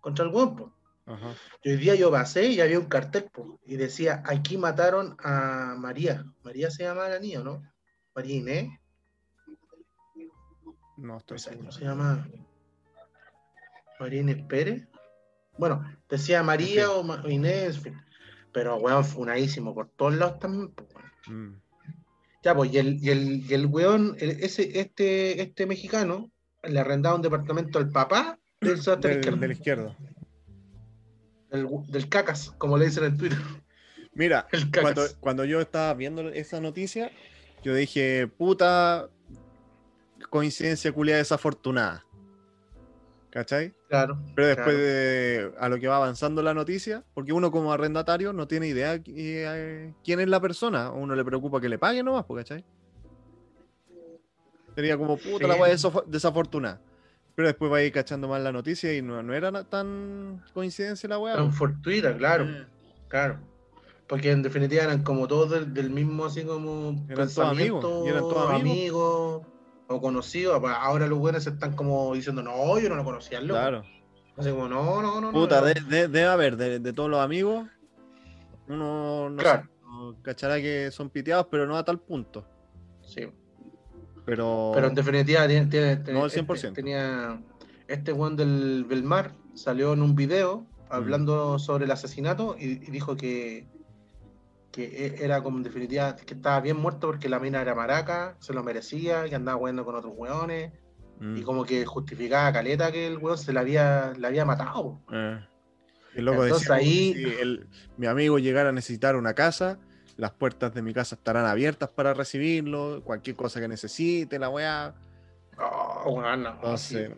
contra 0.01 0.25
el 0.25 0.31
po. 0.31 0.73
Ajá. 1.07 1.35
Y 1.63 1.71
hoy 1.71 1.77
día 1.77 1.95
yo 1.95 2.11
pasé 2.11 2.47
y 2.47 2.61
había 2.61 2.79
un 2.79 2.87
cartel 2.87 3.31
po, 3.33 3.59
y 3.65 3.77
decía 3.77 4.23
aquí 4.27 4.57
mataron 4.59 5.17
a 5.19 5.75
María. 5.79 6.25
María 6.43 6.71
se 6.71 6.85
llama 6.85 7.09
la 7.09 7.19
niña, 7.19 7.41
¿no? 7.41 7.63
María 8.15 8.37
Inés. 8.37 8.71
No 10.97 11.19
estoy 11.19 11.39
seguro. 11.39 11.61
¿cómo 11.69 11.73
se 11.73 11.85
llama? 11.85 12.27
María 14.01 14.21
Inés 14.21 14.43
Pérez. 14.49 14.87
Bueno, 15.59 15.85
decía 16.09 16.43
María 16.43 16.91
o 16.91 17.03
Ma- 17.03 17.23
o 17.25 17.29
Inés. 17.29 17.81
Pero 18.53 18.77
weón, 18.77 19.05
funadísimo 19.05 19.75
por 19.75 19.89
todos 19.91 20.15
lados 20.17 20.39
también. 20.39 20.73
Mm. 21.29 21.55
Ya, 22.43 22.55
pues, 22.55 22.73
y 22.73 22.79
el, 22.79 23.03
y 23.03 23.11
el, 23.11 23.51
y 23.51 23.55
el 23.55 23.67
weón, 23.67 24.17
el- 24.19 24.43
ese, 24.43 24.79
este, 24.81 25.43
este 25.43 25.67
mexicano, 25.67 26.31
le 26.63 26.79
arrendaba 26.81 27.17
un 27.17 27.23
departamento 27.23 27.79
al 27.79 27.91
papá 27.91 28.39
del 28.61 28.77
Del, 29.01 29.17
Izquierdo, 29.17 29.41
del 29.41 29.53
izquierdo. 29.53 29.97
del, 31.51 31.69
del 31.89 32.09
cacas, 32.09 32.53
como 32.59 32.77
le 32.79 32.87
dicen 32.87 33.05
en 33.05 33.17
Twitter. 33.17 33.39
Mira, 34.15 34.47
cuando, 34.81 35.03
cuando 35.21 35.45
yo 35.45 35.61
estaba 35.61 35.93
viendo 35.95 36.29
esa 36.31 36.61
noticia, 36.61 37.11
yo 37.63 37.75
dije, 37.75 38.27
puta 38.29 39.09
coincidencia 40.31 40.93
culia 40.93 41.17
desafortunada. 41.17 42.05
¿Cachai? 43.31 43.75
Claro. 43.89 44.19
Pero 44.35 44.47
después 44.49 44.67
claro. 44.75 44.81
de 44.81 45.53
a 45.59 45.69
lo 45.69 45.79
que 45.79 45.89
va 45.89 45.97
avanzando 45.97 46.43
la 46.43 46.55
noticia, 46.55 47.05
porque 47.13 47.33
uno 47.35 47.51
como 47.51 47.71
arrendatario 47.73 48.33
no 48.33 48.49
tiene 48.49 48.69
idea 48.69 48.99
eh, 49.07 49.93
quién 50.03 50.21
es 50.21 50.29
la 50.29 50.41
persona, 50.41 50.87
a 50.87 50.91
uno 50.93 51.15
le 51.15 51.23
preocupa 51.25 51.61
que 51.61 51.69
le 51.69 51.79
paguen 51.79 52.07
nomás, 52.07 52.25
¿cachai? 52.35 52.65
Sería 54.75 54.97
como 54.97 55.17
puta 55.17 55.39
Sí. 55.39 55.47
la 55.47 55.55
weá 55.57 55.73
desaf- 55.75 56.05
desafortunada. 56.07 56.81
Pero 57.35 57.49
después 57.49 57.71
va 57.71 57.79
a 57.79 57.83
ir 57.83 57.93
cachando 57.93 58.29
más 58.29 58.41
la 58.43 58.53
noticia 58.53 58.95
y 58.95 59.03
no, 59.03 59.23
no 59.23 59.35
era 59.35 59.65
tan 59.65 60.43
coincidencia 60.55 61.07
la 61.09 61.19
weá. 61.19 61.35
Tan 61.35 61.53
fortuita, 61.53 62.17
claro, 62.17 62.45
Eh, 62.45 62.67
claro. 63.09 63.39
Porque 64.07 64.31
en 64.31 64.43
definitiva 64.43 64.85
eran 64.85 65.03
como 65.03 65.27
todos 65.29 65.51
del, 65.51 65.75
del 65.75 65.91
mismo, 65.91 66.25
así 66.27 66.45
como 66.45 66.91
Eran 67.11 67.29
todos 67.29 67.51
amigos, 67.51 68.07
y 68.07 68.09
eran 68.09 68.21
todos 68.21 68.51
amigos. 68.51 68.63
amigos 68.63 69.47
o 69.89 70.01
conocidos. 70.01 70.57
Apa- 70.57 70.75
Ahora 70.83 71.07
los 71.07 71.19
buenos 71.19 71.47
están 71.47 71.75
como 71.75 72.15
diciendo, 72.15 72.43
no, 72.43 72.79
yo 72.79 72.89
no 72.89 72.97
lo 72.97 73.05
conocía, 73.05 73.41
loco. 73.41 73.59
Claro. 73.61 73.85
Así 74.37 74.51
como, 74.51 74.69
no, 74.69 75.01
no, 75.03 75.21
no. 75.21 75.33
Puta, 75.33 75.61
no, 75.61 75.67
de- 75.67 75.75
de- 75.75 76.09
debe 76.09 76.27
haber 76.27 76.57
de, 76.57 76.79
de 76.79 76.93
todos 76.93 77.09
los 77.09 77.21
amigos, 77.21 77.67
uno 78.69 79.31
no, 79.31 79.37
Claro. 79.37 79.63
sé, 79.63 79.69
cachará 80.23 80.57
que 80.61 80.91
son 80.91 81.09
piteados, 81.11 81.47
pero 81.51 81.67
no 81.67 81.77
a 81.77 81.85
tal 81.85 81.99
punto. 82.01 82.47
Sí. 83.03 83.29
Pero, 84.25 84.73
Pero 84.75 84.89
en 84.89 84.95
definitiva 84.95 85.47
tiene, 85.47 85.67
tiene- 85.67 85.97
No 86.13 86.21
al 86.23 86.27
este- 86.27 86.41
100%. 86.43 86.75
tenía 86.75 87.41
este 87.87 88.13
Juan 88.13 88.35
del 88.37 88.85
Belmar 88.89 89.33
salió 89.55 89.93
en 89.93 90.03
un 90.03 90.17
video 90.17 90.59
Mm. 90.61 90.67
hablando 90.91 91.59
sobre 91.59 91.85
el 91.85 91.91
asesinato 91.93 92.57
y, 92.59 92.65
y 92.65 92.91
dijo 92.91 93.17
que, 93.17 93.69
que 94.77 95.07
e- 95.07 95.25
era 95.25 95.43
como 95.43 95.57
en 95.57 95.63
definitiva 95.63 96.15
que 96.17 96.35
estaba 96.35 96.61
bien 96.61 96.77
muerto 96.77 97.07
porque 97.07 97.31
la 97.31 97.41
mina 97.41 97.63
era 97.63 97.75
maraca, 97.75 98.37
se 98.41 98.53
lo 98.53 98.63
merecía, 98.63 99.25
que 99.25 99.35
andaba 99.35 99.57
jugando 99.59 99.87
con 99.87 99.95
otros 99.95 100.13
hueones 100.15 100.71
mm, 101.19 101.37
y 101.39 101.43
como 101.43 101.65
que 101.65 101.87
justificaba 101.87 102.49
a 102.49 102.53
caleta 102.53 102.93
que 102.93 103.07
el 103.07 103.17
hueón 103.17 103.39
se 103.39 103.55
la 103.55 103.61
había, 103.61 104.13
la 104.19 104.29
había 104.29 104.45
matado. 104.45 105.01
eh. 105.11 105.41
El 106.15 106.25
loco 106.27 106.45
Entonces 106.45 106.69
decía, 106.69 106.77
ahí- 106.77 107.13
"Uy, 107.15 107.15
si 107.15 107.41
el- 107.41 107.69
mi 107.97 108.07
amigo 108.07 108.39
llegara 108.39 108.69
a 108.69 108.73
necesitar 108.73 109.17
una 109.17 109.33
casa, 109.35 109.79
las 110.19 110.33
puertas 110.33 110.73
de 110.75 110.83
mi 110.83 110.93
casa 110.95 111.15
estarán 111.17 111.47
abiertas 111.47 111.89
para 111.91 112.13
recibirlo, 112.15 113.03
cualquier 113.03 113.37
cosa 113.37 113.61
que 113.61 113.69
necesite, 113.69 114.39
la 114.39 114.49
weá. 114.51 114.95
Oh, 115.59 116.11
weón, 116.13 116.43
no, 116.43 116.51
Entonces, 116.55 117.13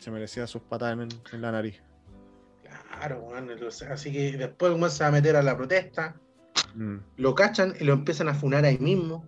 se 0.00 0.10
merecía 0.10 0.46
sus 0.48 0.62
patadas 0.62 0.98
en, 0.98 1.08
en 1.32 1.40
la 1.42 1.52
nariz. 1.52 1.80
claro, 2.90 3.20
weón, 3.22 3.50
entonces, 3.50 3.88
así 3.88 4.12
que 4.12 4.36
después 4.36 4.72
weón 4.72 4.90
se 4.90 5.04
va 5.04 5.08
a 5.08 5.12
meter 5.12 5.36
a 5.36 5.42
la 5.42 5.56
protesta. 5.56 6.14
Mm. 6.74 6.96
lo 7.16 7.34
cachan 7.34 7.74
y 7.80 7.84
lo 7.84 7.92
empiezan 7.94 8.28
a 8.28 8.34
funar 8.34 8.64
ahí 8.64 8.78
mismo. 8.78 9.26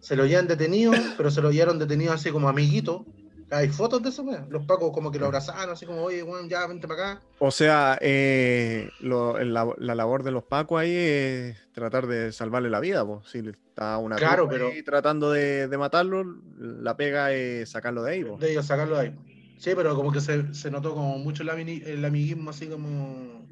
Se 0.00 0.16
lo 0.16 0.26
llevan 0.26 0.46
detenido, 0.48 0.92
pero 1.16 1.30
se 1.30 1.40
lo 1.40 1.50
llevaron 1.50 1.78
detenido 1.78 2.12
así 2.12 2.30
como 2.30 2.48
amiguito. 2.48 3.04
Hay 3.50 3.68
fotos 3.68 4.02
de 4.02 4.08
eso, 4.08 4.22
weón. 4.22 4.46
Los 4.50 4.64
pacos 4.64 4.90
como 4.92 5.12
que 5.12 5.18
lo 5.18 5.26
abrazaron, 5.26 5.70
así 5.70 5.86
como, 5.86 6.02
oye, 6.02 6.22
weón, 6.22 6.48
ya, 6.48 6.66
vente 6.66 6.88
para 6.88 7.12
acá. 7.12 7.22
O 7.38 7.50
sea, 7.50 7.96
eh, 8.00 8.88
lo- 9.00 9.38
la 9.38 9.94
labor 9.94 10.22
de 10.24 10.30
los 10.32 10.42
pacos 10.44 10.80
ahí 10.80 10.94
es 10.96 11.56
tratar 11.72 12.06
de 12.06 12.32
salvarle 12.32 12.70
la 12.70 12.80
vida. 12.80 13.04
pues. 13.06 13.28
Si 13.28 13.38
está 13.38 13.98
una 13.98 14.16
Claro, 14.16 14.48
trupa 14.48 14.54
ahí 14.66 14.72
pero- 14.72 14.84
tratando 14.84 15.30
de, 15.30 15.68
de 15.68 15.78
matarlo, 15.78 16.24
la 16.58 16.96
pega 16.96 17.32
es 17.32 17.68
sacarlo 17.70 18.02
de 18.02 18.12
ahí. 18.12 18.24
po. 18.24 18.38
De 18.38 18.50
ellos 18.50 18.66
sacarlo 18.66 18.96
de 18.96 19.02
ahí. 19.02 19.14
Sí, 19.58 19.70
pero 19.76 19.94
como 19.94 20.10
que 20.10 20.20
se, 20.20 20.52
se 20.52 20.70
notó 20.70 20.94
como 20.94 21.18
mucho 21.18 21.42
el, 21.42 21.48
el 21.50 22.04
amiguismo, 22.04 22.50
así 22.50 22.66
como. 22.66 23.46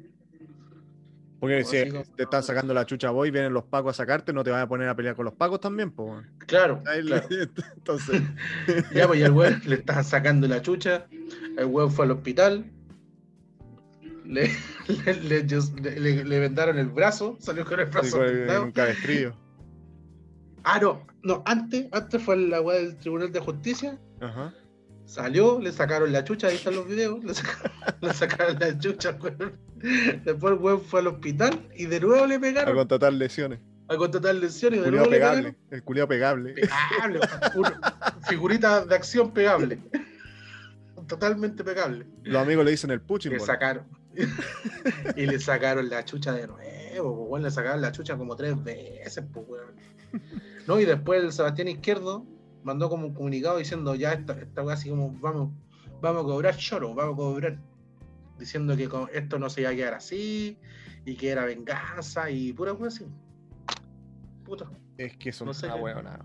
Porque 1.43 1.89
como 1.91 2.05
si 2.05 2.11
te 2.15 2.23
están 2.23 2.41
sacando 2.43 2.73
la 2.73 2.85
chucha 2.85 3.09
vos 3.11 3.27
y 3.27 3.31
vienen 3.31 3.53
los 3.53 3.65
pacos 3.65 3.91
a 3.91 3.97
sacarte, 3.97 4.31
no 4.31 4.43
te 4.43 4.51
vas 4.51 4.63
a 4.63 4.67
poner 4.67 4.87
a 4.87 4.95
pelear 4.95 5.13
con 5.15 5.25
los 5.25 5.33
pacos 5.33 5.59
también. 5.59 5.91
Pues. 5.91 6.25
Claro. 6.47 6.81
Entonces, 7.75 8.21
Ya, 8.93 9.07
pues 9.07 9.19
y 9.19 9.23
al 9.23 9.31
weón 9.31 9.61
le 9.65 9.75
estaban 9.75 10.03
sacando 10.05 10.47
la 10.47 10.61
chucha. 10.61 11.05
El 11.57 11.65
weón 11.65 11.91
fue 11.91 12.05
al 12.05 12.11
hospital. 12.11 12.65
le, 14.25 14.49
le, 14.87 15.43
le- 15.43 15.99
le- 15.99 16.23
le 16.23 16.39
vendaron 16.39 16.77
el 16.79 16.87
brazo, 16.87 17.35
salió 17.39 17.65
con 17.65 17.79
el 17.81 17.87
Sí, 17.87 17.91
brazo 17.91 18.19
vendado. 18.19 18.63
un. 18.63 18.73
Ah, 20.63 20.79
no, 20.81 21.05
no, 21.23 21.43
antes, 21.45 21.87
antes 21.91 22.21
fue 22.21 22.37
la 22.37 22.61
weá 22.61 22.77
del 22.77 22.95
Tribunal 22.97 23.33
de 23.33 23.39
Justicia, 23.41 23.99
Ajá. 24.21 24.53
Salió, 25.05 25.59
le 25.59 25.71
sacaron 25.71 26.11
la 26.11 26.23
chucha, 26.23 26.47
ahí 26.47 26.55
están 26.55 26.75
los 26.75 26.87
videos, 26.87 27.23
le 27.23 27.33
sacaron, 27.33 27.71
le 28.01 28.13
sacaron 28.13 28.57
la 28.59 28.77
chucha, 28.77 29.17
weón. 29.21 29.57
Después 30.23 30.53
el 30.53 30.59
weón 30.59 30.81
fue 30.81 31.01
al 31.01 31.07
hospital 31.07 31.67
y 31.75 31.85
de 31.85 31.99
nuevo 31.99 32.25
le 32.25 32.35
A 32.35 32.39
pegaron 32.39 32.75
contratar 32.75 33.13
lesiones. 33.13 33.59
a 33.89 33.97
contratar 33.97 34.35
lesiones 34.35 34.79
y 34.79 34.83
de 34.83 34.91
nuevo 34.91 35.05
le 35.05 35.11
pegable. 35.11 35.41
pegaron. 35.43 35.57
El 35.71 35.83
culiao 35.83 36.07
pegable. 36.07 36.53
Pegable, 36.53 37.19
figurita 38.27 38.85
de 38.85 38.95
acción 38.95 39.31
pegable. 39.33 39.79
Totalmente 41.07 41.63
pegable. 41.63 42.05
Los 42.23 42.41
amigos 42.41 42.63
le 42.63 42.71
dicen 42.71 42.91
el 42.91 43.01
puching. 43.01 43.33
Le 43.33 43.39
sacaron. 43.39 43.85
y 45.15 45.25
le 45.25 45.39
sacaron 45.39 45.89
la 45.89 46.05
chucha 46.05 46.31
de 46.33 46.47
nuevo, 46.47 47.25
weón, 47.25 47.43
le 47.43 47.51
sacaron 47.51 47.81
la 47.81 47.91
chucha 47.91 48.15
como 48.15 48.35
tres 48.35 48.61
veces, 48.63 49.23
pues, 49.33 49.45
weón. 49.47 49.75
No, 50.67 50.79
y 50.79 50.85
después 50.85 51.23
el 51.23 51.33
Sebastián 51.33 51.67
Izquierdo 51.67 52.25
mandó 52.63 52.89
como 52.89 53.07
un 53.07 53.13
comunicado 53.13 53.57
diciendo 53.57 53.95
ya 53.95 54.13
esta, 54.13 54.33
esta 54.33 54.61
así 54.71 54.89
como 54.89 55.11
vamos, 55.19 55.51
vamos 56.01 56.23
a 56.23 56.25
cobrar 56.25 56.55
choro, 56.57 56.93
vamos 56.93 57.13
a 57.13 57.17
cobrar. 57.17 57.59
Diciendo 58.37 58.75
que 58.75 58.89
con- 58.89 59.09
esto 59.13 59.37
no 59.37 59.49
se 59.49 59.61
iba 59.61 59.69
a 59.69 59.75
quedar 59.75 59.93
así, 59.93 60.57
y 61.05 61.15
que 61.15 61.29
era 61.29 61.45
venganza, 61.45 62.29
y 62.29 62.51
pura 62.53 62.73
weá 62.73 62.87
así. 62.87 63.05
Puta. 64.43 64.69
Es 64.97 65.15
que 65.17 65.31
son 65.31 65.47
No 65.47 65.53
sé 65.53 65.67
una. 65.71 66.19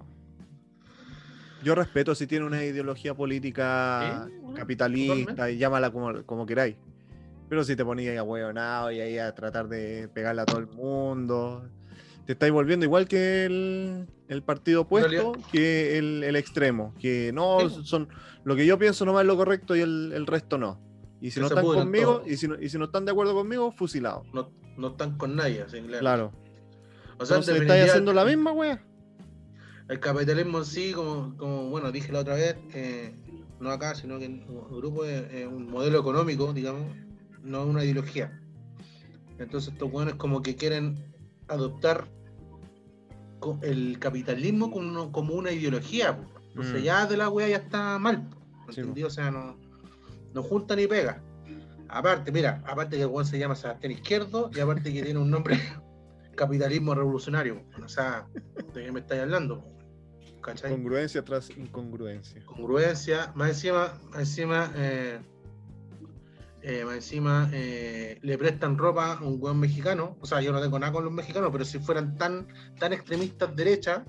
Yo 1.62 1.74
respeto 1.74 2.14
si 2.14 2.26
tiene 2.26 2.47
una 2.47 2.64
ideología 2.64 3.14
política 3.14 4.28
bueno, 4.41 4.55
capitalista 4.55 5.24
totalmente. 5.24 5.53
y 5.53 5.59
llámala 5.59 5.91
como, 5.91 6.24
como 6.24 6.47
queráis. 6.47 6.76
Pero 7.49 7.64
si 7.64 7.74
te 7.76 7.84
ponías 7.84 8.12
ahí 8.12 8.16
a 8.16 8.22
huevonado 8.22 8.93
y 8.93 9.01
ahí 9.01 9.18
a 9.18 9.34
tratar 9.34 9.68
de 9.68 10.09
pegarle 10.09 10.43
a 10.43 10.47
todo 10.47 10.59
el 10.59 10.66
mundo, 10.68 11.68
te 12.29 12.33
estáis 12.33 12.53
volviendo 12.53 12.85
igual 12.85 13.09
que 13.09 13.47
el, 13.47 14.07
el 14.29 14.43
partido 14.43 14.83
opuesto, 14.83 15.33
que 15.51 15.97
el, 15.97 16.22
el 16.22 16.37
extremo. 16.37 16.95
Que 17.01 17.33
no, 17.33 17.70
Sí, 17.70 17.81
son 17.85 18.11
lo 18.45 18.55
que 18.55 18.66
yo 18.66 18.79
pienso 18.79 19.07
nomás 19.07 19.22
es 19.22 19.29
lo 19.29 19.37
correcto 19.39 19.74
y 19.74 19.81
el, 19.81 20.12
el 20.14 20.26
resto 20.26 20.59
no. 20.59 20.79
Y 21.22 21.31
si 21.31 21.37
Que 21.37 21.41
no 21.41 21.47
están 21.47 21.64
conmigo, 21.64 22.22
y 22.26 22.37
si, 22.37 22.47
no, 22.47 22.61
y 22.61 22.68
si 22.68 22.76
no 22.76 22.85
están 22.85 23.07
de 23.07 23.12
acuerdo 23.12 23.33
conmigo, 23.33 23.72
fusilado. 23.72 24.24
No, 24.35 24.51
no 24.76 24.89
están 24.89 25.16
con 25.16 25.37
nadie, 25.37 25.62
así, 25.62 25.81
claro. 25.81 26.01
Claro. 26.01 26.33
O 27.16 27.24
sea, 27.24 27.39
en 27.39 27.41
Entonces 27.41 27.62
estáis 27.62 27.89
haciendo 27.89 28.12
la 28.12 28.26
misma, 28.26 28.53
wea. 28.53 28.85
El 29.89 29.99
capitalismo 29.99 30.59
en 30.59 30.64
sí, 30.66 30.93
como, 30.93 31.35
como 31.39 31.70
bueno, 31.70 31.91
dije 31.93 32.12
la 32.12 32.18
otra 32.20 32.35
vez, 32.35 32.57
eh, 32.74 33.14
no 33.59 33.70
acá, 33.70 33.95
sino 33.95 34.18
que 34.18 34.26
en 34.26 34.43
el 34.43 34.76
grupo 34.76 35.07
es, 35.07 35.33
es 35.33 35.47
un 35.47 35.70
modelo 35.70 35.99
económico, 35.99 36.53
digamos, 36.53 36.95
no 37.43 37.64
una 37.64 37.83
ideología. 37.83 38.39
Entonces 39.39 39.72
estos 39.72 39.91
buenos 39.91 40.16
como 40.16 40.43
que 40.43 40.57
quieren 40.57 41.03
adoptar 41.49 42.18
el 43.62 43.99
capitalismo 43.99 44.70
como, 44.70 44.89
uno- 44.89 45.12
como 45.12 45.34
una 45.34 45.51
ideología. 45.53 46.16
po. 46.16 46.22
Entonces 46.49 46.80
Mm. 46.80 46.84
ya 46.84 47.07
de 47.07 47.16
la 47.16 47.28
wea 47.28 47.49
ya 47.49 47.57
está 47.57 47.99
mal. 47.99 48.28
po, 48.66 48.72
Sí, 48.72 48.80
¿entendido? 48.80 49.09
O 49.09 49.11
sea, 49.11 49.30
no, 49.30 49.57
no 50.34 50.43
junta 50.43 50.74
ni 50.76 50.86
pega. 50.86 51.22
Aparte, 51.89 52.30
mira, 52.32 52.62
aparte 52.66 52.97
que 52.97 53.03
el 53.03 53.09
weón 53.09 53.24
se 53.24 53.39
llama 53.39 53.55
Sebastián 53.57 53.93
Izquierdo 53.93 54.51
y 54.55 54.61
aparte 54.61 54.93
que 54.93 55.03
tiene 55.03 55.18
un 55.18 55.30
nombre 55.30 55.57
capitalismo 56.36 56.95
revolucionario. 56.95 57.62
O 57.84 57.89
sea, 57.89 58.26
¿de 58.74 58.84
qué 58.84 58.93
me 58.93 59.01
estáis 59.01 59.22
hablando? 59.22 59.64
¿Cachai? 60.43 60.70
Congruencia 60.70 61.24
tras 61.24 61.51
incongruencia. 61.57 62.45
Congruencia, 62.47 63.32
más 63.34 63.49
encima, 63.51 63.99
más 64.11 64.20
encima, 64.20 64.70
eh, 64.76 65.18
eh, 66.63 66.85
encima 66.93 67.49
eh, 67.53 68.19
le 68.23 68.37
prestan 68.37 68.77
ropa 68.77 69.15
a 69.15 69.25
un 69.25 69.39
buen 69.39 69.59
mexicano. 69.59 70.17
O 70.21 70.27
sea, 70.27 70.41
yo 70.41 70.53
no 70.53 70.61
tengo 70.61 70.79
nada 70.79 70.93
con 70.93 71.05
los 71.05 71.13
mexicanos, 71.13 71.51
pero 71.53 71.65
si 71.65 71.79
fueran 71.79 72.17
tan, 72.17 72.49
tan 72.79 72.93
extremistas 72.93 73.55
derecha, 73.55 74.05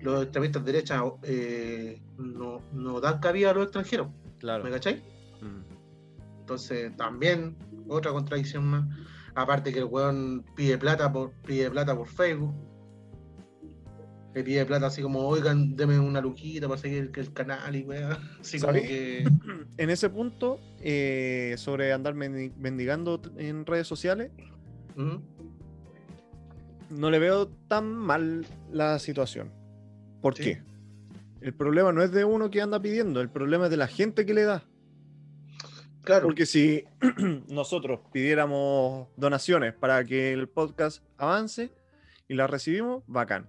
los 0.00 0.24
extremistas 0.24 0.64
derecha 0.64 1.02
eh, 1.22 2.02
no, 2.18 2.60
no 2.72 3.00
dan 3.00 3.20
cabida 3.20 3.50
a 3.50 3.54
los 3.54 3.64
extranjeros. 3.64 4.08
Claro. 4.38 4.64
¿Me 4.64 4.70
cachai? 4.70 5.02
Mm. 5.40 6.40
Entonces, 6.40 6.94
también, 6.96 7.56
otra 7.88 8.12
contradicción 8.12 8.66
más. 8.66 8.84
Aparte 9.34 9.72
que 9.72 9.78
el 9.78 9.86
weón 9.86 10.44
pide 10.54 10.78
plata 10.78 11.10
por, 11.10 11.32
pide 11.42 11.70
plata 11.70 11.96
por 11.96 12.06
Facebook. 12.06 12.54
Le 14.34 14.42
pide 14.42 14.66
plata 14.66 14.86
así 14.86 15.00
como, 15.00 15.20
oigan, 15.20 15.76
deme 15.76 15.98
una 15.98 16.20
luquita 16.20 16.66
para 16.68 16.80
seguir 16.80 17.10
el, 17.14 17.20
el 17.20 17.32
canal 17.32 17.76
y 17.76 17.82
weón. 17.84 18.18
Así 18.40 18.58
como 18.60 18.72
que. 18.72 19.24
En 19.78 19.90
ese 19.90 20.08
punto, 20.10 20.60
eh, 20.80 21.54
sobre 21.58 21.92
andar 21.92 22.14
mendi- 22.14 22.52
mendigando 22.56 23.20
en 23.36 23.64
redes 23.66 23.86
sociales, 23.86 24.30
no 26.90 27.10
le 27.10 27.18
veo 27.18 27.48
tan 27.68 27.92
mal 27.92 28.46
la 28.72 28.98
situación. 28.98 29.50
¿Por 30.20 30.36
Sí. 30.36 30.42
qué? 30.44 30.62
El 31.40 31.52
problema 31.54 31.92
no 31.92 32.02
es 32.02 32.10
de 32.12 32.24
uno 32.24 32.50
que 32.50 32.60
anda 32.62 32.80
pidiendo, 32.80 33.20
el 33.20 33.28
problema 33.28 33.64
es 33.64 33.70
de 33.70 33.76
la 33.76 33.86
gente 33.86 34.24
que 34.24 34.32
le 34.34 34.44
da. 34.44 34.64
Claro, 36.02 36.26
Porque 36.26 36.46
si 36.46 36.84
nosotros 37.48 38.00
pidiéramos 38.12 39.08
donaciones 39.16 39.74
para 39.74 40.04
que 40.04 40.32
el 40.32 40.48
podcast 40.48 41.02
avance 41.18 41.70
y 42.28 42.34
las 42.34 42.48
recibimos, 42.50 43.02
bacán. 43.06 43.48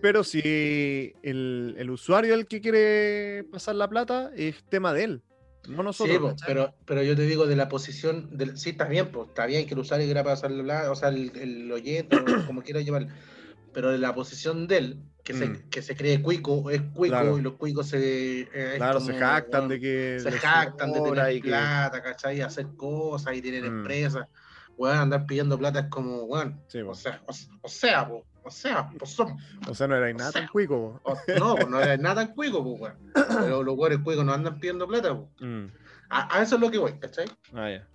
Pero 0.00 0.24
si 0.24 1.14
el, 1.22 1.74
el 1.78 1.90
usuario 1.90 2.34
el 2.34 2.46
que 2.46 2.60
quiere 2.60 3.44
pasar 3.50 3.74
la 3.76 3.88
plata, 3.88 4.30
es 4.36 4.62
tema 4.68 4.92
de 4.92 5.04
él, 5.04 5.22
no 5.68 5.82
nosotros. 5.82 6.34
sí, 6.36 6.44
pero, 6.46 6.74
pero 6.84 7.02
yo 7.02 7.16
te 7.16 7.22
digo 7.22 7.46
de 7.46 7.56
la 7.56 7.68
posición. 7.68 8.36
Del, 8.36 8.56
sí, 8.58 8.70
está 8.70 8.84
bien, 8.86 9.10
pues 9.10 9.28
está 9.28 9.46
bien 9.46 9.66
que 9.66 9.74
el 9.74 9.80
usuario 9.80 10.06
quiera 10.06 10.22
pasar 10.22 10.50
la, 10.50 10.90
o 10.90 10.94
sea, 10.94 11.08
el, 11.08 11.32
el 11.36 11.72
oyente, 11.72 12.16
o 12.16 12.24
como 12.46 12.62
quiera 12.62 12.80
llevar. 12.82 13.08
Pero 13.72 13.90
de 13.90 13.98
la 13.98 14.14
posición 14.14 14.66
de 14.68 14.76
él, 14.78 14.98
que, 15.24 15.34
se, 15.34 15.46
Mm. 15.48 15.68
que 15.70 15.82
se 15.82 15.96
cree 15.96 16.22
cuico, 16.22 16.70
es 16.70 16.80
cuico 16.94 17.12
Claro. 17.14 17.38
y 17.38 17.42
los 17.42 17.54
cuicos 17.54 17.88
se. 17.88 18.42
eh, 18.42 18.74
Claro, 18.76 19.00
se 19.00 19.14
jactan 19.14 19.66
de 19.68 19.80
que. 19.80 20.18
se 20.20 20.30
jactan 20.32 20.92
de 20.92 21.00
tener 21.00 21.32
y 21.36 21.40
que- 21.42 21.48
plata, 21.48 22.02
¿cachai? 22.02 22.40
Hacer 22.42 22.66
cosas 22.76 23.34
y 23.34 23.42
tener 23.42 23.62
Mm. 23.64 23.78
empresas. 23.78 24.28
Weón, 24.78 24.96
andar 24.98 25.26
pidiendo 25.26 25.58
plata 25.58 25.80
es 25.80 25.86
como. 25.88 26.28
Sí, 26.68 26.82
po. 26.82 26.90
O 26.90 26.94
sea, 26.94 27.20
o, 27.26 27.32
o 27.62 27.68
sea, 27.68 28.06
po, 28.08 28.24
o 28.46 28.50
sea, 28.50 28.88
pues 28.98 29.10
son. 29.10 29.36
O 29.68 29.74
sea, 29.74 29.88
no 29.88 29.96
era 29.96 30.12
nada 30.12 30.28
o 30.28 30.32
sea, 30.32 30.40
tan 30.42 30.48
cuico. 30.50 31.00
o- 31.02 31.16
no, 31.38 31.54
pues 31.56 31.68
no 31.68 31.80
es 31.80 31.98
nada 32.00 32.24
tan 32.24 32.34
cuico, 32.34 32.62
pues, 32.62 32.80
weón. 32.80 33.12
Pero 33.28 33.62
los 33.62 33.76
weones 33.76 33.98
cuicos 34.00 34.24
no 34.24 34.32
andan 34.32 34.58
pidiendo 34.60 34.86
plata, 34.86 35.14
pues. 35.16 35.28
Mm. 35.40 35.66
A, 36.10 36.38
a 36.38 36.42
eso 36.42 36.54
es 36.54 36.60
lo 36.60 36.70
que 36.70 36.78
voy, 36.78 36.92
¿cachai? 36.98 37.26
Ah, 37.52 37.70
ya. 37.70 37.86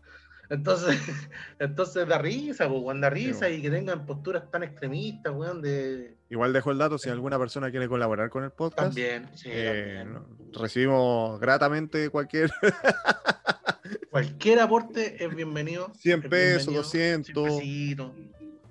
Entonces, 0.49 0.99
entonces 1.59 2.05
da 2.07 2.17
risa, 2.17 2.67
pues, 2.67 2.81
weón, 2.81 2.99
da 2.99 3.09
risa 3.09 3.49
y 3.49 3.61
que 3.61 3.69
tengan 3.71 4.05
posturas 4.05 4.51
tan 4.51 4.63
extremistas, 4.63 5.33
weón, 5.33 5.61
de. 5.61 6.17
Igual 6.29 6.51
dejo 6.53 6.71
el 6.71 6.77
dato 6.77 6.97
si 6.97 7.09
alguna 7.09 7.39
persona 7.39 7.71
quiere 7.71 7.87
colaborar 7.87 8.29
con 8.29 8.43
el 8.43 8.51
podcast. 8.51 8.87
También, 8.87 9.29
sí, 9.35 9.49
eh, 9.51 10.03
también. 10.05 10.23
recibimos 10.53 11.39
gratamente 11.39 12.09
cualquier 12.09 12.51
Cualquier 14.09 14.59
aporte 14.59 15.23
es 15.23 15.33
bienvenido. 15.35 15.91
100 15.97 16.23
es 16.23 16.29
pesos, 16.29 16.67
bienvenido. 16.67 16.81
200. 16.83 17.33
100 17.33 17.57
pesitos. 17.59 18.11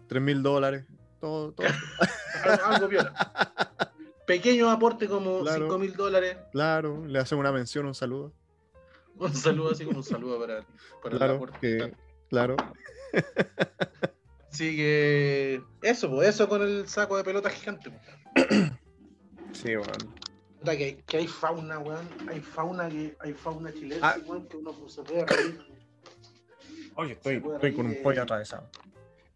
3 0.09 0.23
mil 0.23 0.43
dólares. 0.43 0.85
Todo, 1.21 1.53
todo. 1.53 1.67
algo, 2.65 2.89
piola. 2.89 3.13
Pequeño 4.27 4.71
aporte 4.71 5.09
como 5.09 5.41
Claro. 5.41 5.65
5 5.67 5.79
mil 5.79 5.95
dólares. 5.95 6.37
Claro, 6.53 7.05
le 7.07 7.19
hacemos 7.19 7.41
una 7.43 7.53
mención, 7.53 7.87
un 7.87 7.95
saludo. 7.95 8.33
Un 9.17 9.35
saludo 9.35 9.73
así 9.73 9.85
como 9.85 9.99
un 9.99 10.05
saludo 10.05 10.39
para, 10.41 10.65
para 11.03 11.13
el 11.13 11.19
Claro, 11.19 11.35
aporte. 11.35 11.59
que, 11.61 11.95
claro. 12.31 12.57
Así 14.51 14.77
que 14.77 15.63
eso, 15.83 16.11
pues 16.11 16.29
eso 16.29 16.49
con 16.49 16.63
el 16.63 16.89
saco 16.89 17.17
de 17.17 17.25
pelota 17.25 17.51
gigante. 17.51 17.91
pues. 18.35 18.49
Sí, 19.53 19.75
bueno. 19.75 20.15
Que, 20.65 21.03
que 21.05 21.17
hay 21.17 21.27
fauna, 21.27 21.81
weón. 21.81 22.09
Hay 22.29 22.41
fauna 22.41 22.89
que 22.89 23.17
hay 23.19 23.33
fauna 23.35 23.73
chilena, 23.73 24.11
Ah. 24.11 24.17
weón, 24.25 24.47
que 24.47 24.57
uno 24.59 24.73
se 24.89 25.03
puede 25.03 25.27
reír. 25.27 25.61
Oye, 26.95 27.13
estoy- 27.15 27.43
estoy, 27.55 27.75
con 27.75 27.87
un 27.87 27.97
pollo 28.03 28.23
atravesado. 28.23 28.71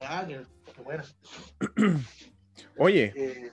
Ah, 0.01 0.24
que, 0.26 0.41
bueno. 0.82 1.02
Oye, 2.78 3.12
Eh, 3.16 3.52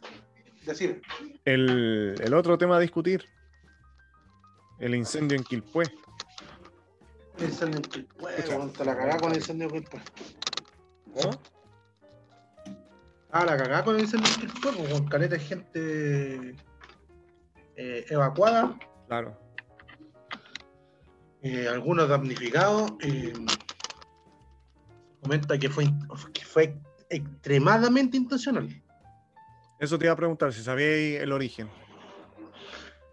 decir, 0.65 1.01
el, 1.45 2.15
el 2.19 2.33
otro 2.33 2.57
tema 2.57 2.77
a 2.77 2.79
discutir. 2.79 3.25
El 4.79 4.95
incendio 4.95 5.37
en 5.37 5.43
Quilpué. 5.43 5.83
el 7.37 7.45
incendio 7.45 7.77
en 7.77 7.83
Quilpué, 7.83 8.33
te 8.77 8.85
la 8.85 8.95
cagá 8.97 9.17
con 9.17 9.31
el 9.31 9.37
incendio 9.37 9.67
en 9.67 9.73
Quilpué. 9.73 10.01
¿Cómo? 11.13 11.41
Ah, 13.31 13.45
la 13.45 13.57
cagá 13.57 13.83
con 13.83 13.95
el 13.95 14.01
incendio 14.01 14.31
en 14.33 14.39
Quilpué, 14.41 14.71
pues, 14.73 14.89
con 14.93 15.07
caleta 15.07 15.35
de 15.35 15.39
gente 15.41 16.55
eh, 17.75 18.05
evacuada, 18.09 18.77
Claro. 19.07 19.37
eh, 21.43 21.67
algunos 21.67 22.09
damnificados. 22.09 22.91
eh, 23.01 23.33
comenta 25.21 25.57
que 25.59 25.69
fue, 25.69 25.85
que 26.33 26.43
fue 26.43 26.75
extremadamente 27.11 28.17
intencional. 28.17 28.69
Eso 29.79 29.97
te 29.97 30.05
iba 30.05 30.13
a 30.13 30.17
preguntar, 30.17 30.53
si 30.53 30.63
sabíais 30.63 31.21
el 31.21 31.31
origen. 31.31 31.67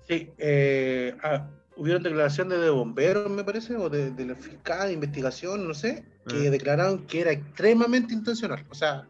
Sí, 0.07 0.31
eh, 0.39 1.17
ah, 1.23 1.49
hubieron 1.77 2.03
declaraciones 2.03 2.61
de 2.61 2.71
bomberos, 2.71 3.31
me 3.31 3.45
parece, 3.45 3.77
o 3.77 3.89
de, 3.89 4.11
de 4.11 4.25
la 4.27 4.35
fiscal 4.35 4.89
de 4.89 4.95
investigación, 4.95 5.67
no 5.69 5.75
sé, 5.75 6.05
que 6.27 6.49
Ah. 6.49 6.51
declararon 6.51 7.07
que 7.07 7.21
era 7.21 7.33
extremadamente 7.33 8.13
intencional. 8.15 8.65
O 8.71 8.75
sea, 8.75 9.07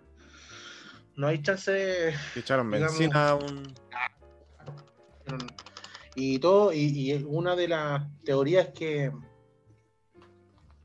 no 1.17 1.27
hay 1.27 1.41
chance 1.43 1.71
de- 1.71 2.15
Que 2.35 2.41
echaron 2.41 2.71
digamos- 2.71 2.99
benzina 2.99 3.35
un. 3.35 3.75
y 6.15 6.39
todo, 6.39 6.73
y, 6.73 6.79
y 7.13 7.25
una 7.25 7.55
de 7.55 7.69
las 7.69 8.03
teorías 8.25 8.69
que 8.69 9.13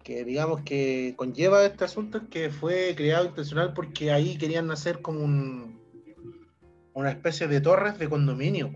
que 0.04 0.24
digamos 0.24 0.62
que 0.62 1.14
conlleva 1.16 1.64
este 1.66 1.86
asunto 1.86 2.18
es 2.20 2.24
que 2.30 2.49
fue 2.49 2.93
creado 2.95 3.26
intencional 3.26 3.74
porque 3.74 4.12
ahí 4.12 4.38
querían 4.38 4.70
hacer 4.72 5.01
como 5.01 5.22
un 5.22 5.82
una 6.93 7.10
especie 7.10 7.47
de 7.47 7.60
torres 7.60 7.97
de 7.97 8.08
condominio. 8.08 8.72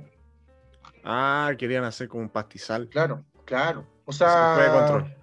Ah, 1.03 1.53
querían 1.57 1.83
hacer 1.83 2.07
como 2.07 2.23
un 2.23 2.29
pastizal. 2.29 2.89
Claro, 2.89 3.23
claro. 3.45 3.85
O 4.05 4.11
Se 4.11 4.19
sea, 4.19 4.53
fue 4.55 4.63
de 4.63 4.69
control. 4.71 5.17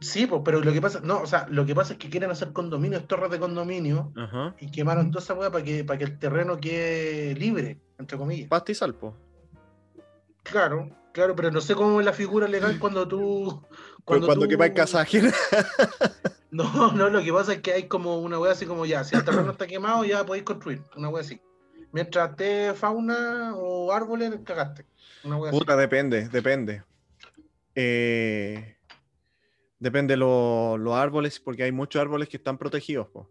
Sí, 0.00 0.26
pues, 0.26 0.42
pero 0.44 0.60
lo 0.60 0.72
que 0.72 0.80
pasa, 0.80 1.00
no, 1.00 1.20
o 1.20 1.26
sea, 1.26 1.46
lo 1.48 1.64
que 1.64 1.74
pasa 1.74 1.92
es 1.92 1.98
que 1.98 2.10
quieren 2.10 2.30
hacer 2.30 2.52
condominios, 2.52 3.06
torres 3.06 3.30
de 3.30 3.38
condominio, 3.38 4.12
Ajá. 4.16 4.54
y 4.58 4.70
quemaron 4.70 5.10
toda 5.10 5.22
esa 5.22 5.34
weá 5.34 5.50
para 5.50 5.62
que, 5.62 5.84
para 5.84 5.98
que 5.98 6.04
el 6.04 6.18
terreno 6.18 6.58
quede 6.58 7.34
libre, 7.34 7.78
entre 7.98 8.18
comillas. 8.18 8.48
Pastizal, 8.48 8.94
po. 8.94 9.14
Claro, 10.42 10.88
claro, 11.12 11.34
pero 11.36 11.50
no 11.50 11.60
sé 11.60 11.74
cómo 11.74 12.00
es 12.00 12.06
la 12.06 12.12
figura 12.12 12.46
legal 12.48 12.78
cuando 12.78 13.06
tú. 13.08 13.62
Cuando, 14.04 14.26
cuando 14.26 14.44
tú- 14.44 14.50
quema 14.50 14.66
en 14.66 14.74
casa 14.74 15.00
ajena. 15.00 15.32
No, 16.52 16.90
no, 16.90 17.08
lo 17.10 17.22
que 17.22 17.32
pasa 17.32 17.52
es 17.52 17.60
que 17.60 17.72
hay 17.72 17.86
como 17.86 18.18
una 18.18 18.36
weá 18.40 18.50
así 18.50 18.66
como 18.66 18.84
ya, 18.84 19.04
si 19.04 19.14
el 19.14 19.24
terreno 19.24 19.52
está 19.52 19.68
quemado, 19.68 20.04
ya 20.04 20.26
podéis 20.26 20.42
construir, 20.44 20.82
una 20.96 21.08
weá 21.08 21.20
así. 21.22 21.40
Mientras 21.92 22.30
esté 22.30 22.74
fauna 22.74 23.52
o 23.54 23.92
árboles, 23.92 24.32
cagaste. 24.44 24.84
Una 25.22 25.36
weá 25.36 25.50
así. 25.52 25.58
Puta, 25.60 25.76
depende, 25.76 26.28
depende. 26.28 26.82
Eh, 27.76 28.76
depende 29.78 30.16
lo- 30.16 30.76
los 30.76 30.94
árboles, 30.94 31.38
porque 31.38 31.62
hay 31.62 31.70
muchos 31.72 32.02
árboles 32.02 32.28
que 32.28 32.36
están 32.38 32.58
protegidos, 32.58 33.06
po. 33.08 33.30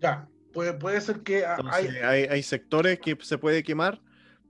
Ya, 0.00 0.28
puede, 0.52 0.74
puede 0.74 1.00
ser 1.00 1.22
que 1.22 1.42
Entonces, 1.42 1.90
hay. 1.90 1.96
hay, 2.04 2.22
hay 2.30 2.42
sectores 2.44 3.00
que 3.00 3.18
se 3.20 3.36
puede 3.36 3.64
quemar 3.64 4.00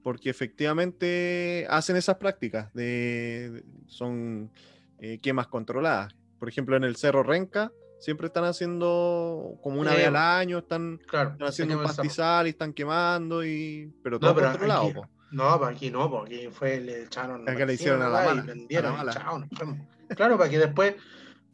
porque 0.07 0.31
efectivamente 0.31 1.67
hacen 1.69 1.97
esas 1.97 2.15
prácticas 2.15 2.73
de, 2.75 3.51
de- 3.51 3.65
son 3.89 4.53
eh, 5.01 5.19
quemas 5.19 5.49
controladas. 5.49 6.15
Por 6.39 6.49
ejemplo, 6.49 6.77
en 6.77 6.85
el 6.85 6.95
Cerro 6.95 7.25
Renca 7.25 7.73
siempre 7.99 8.29
están 8.29 8.45
haciendo 8.45 9.59
como 9.65 9.81
una 9.81 9.95
vez 9.95 10.07
al 10.07 10.15
año, 10.15 10.59
están, 10.59 11.01
Claro, 11.09 11.31
están 11.31 11.49
haciendo 11.49 11.77
un 11.79 11.83
pastizal 11.83 12.47
y 12.47 12.51
están 12.51 12.73
quemando 12.73 13.45
y 13.45 13.93
pero 14.05 14.21
todo 14.21 14.31
No, 14.31 14.37
pero 14.37 14.51
controlado, 14.53 14.83
aquí-. 14.87 15.01
No, 15.33 15.59
para 15.59 15.73
aquí 15.75 15.91
no, 15.91 16.09
porque 16.09 16.51
fue, 16.53 16.79
le 16.81 17.03
echaron. 17.03 17.43
Acá 17.43 17.55
le 17.55 17.67
benzina, 17.67 17.75
hicieron 17.75 18.03
a 18.03 18.09
la 18.09 18.23
y 18.23 18.27
mala, 18.29 18.43
vendieron, 18.43 18.87
a 18.87 18.91
la 18.93 18.97
mala. 18.99 19.11
y 19.11 19.15
chao, 19.17 19.45
fuimos. 19.57 19.89
Claro, 20.11 20.39
para 20.39 20.49
que 20.49 20.59
después, 20.61 20.95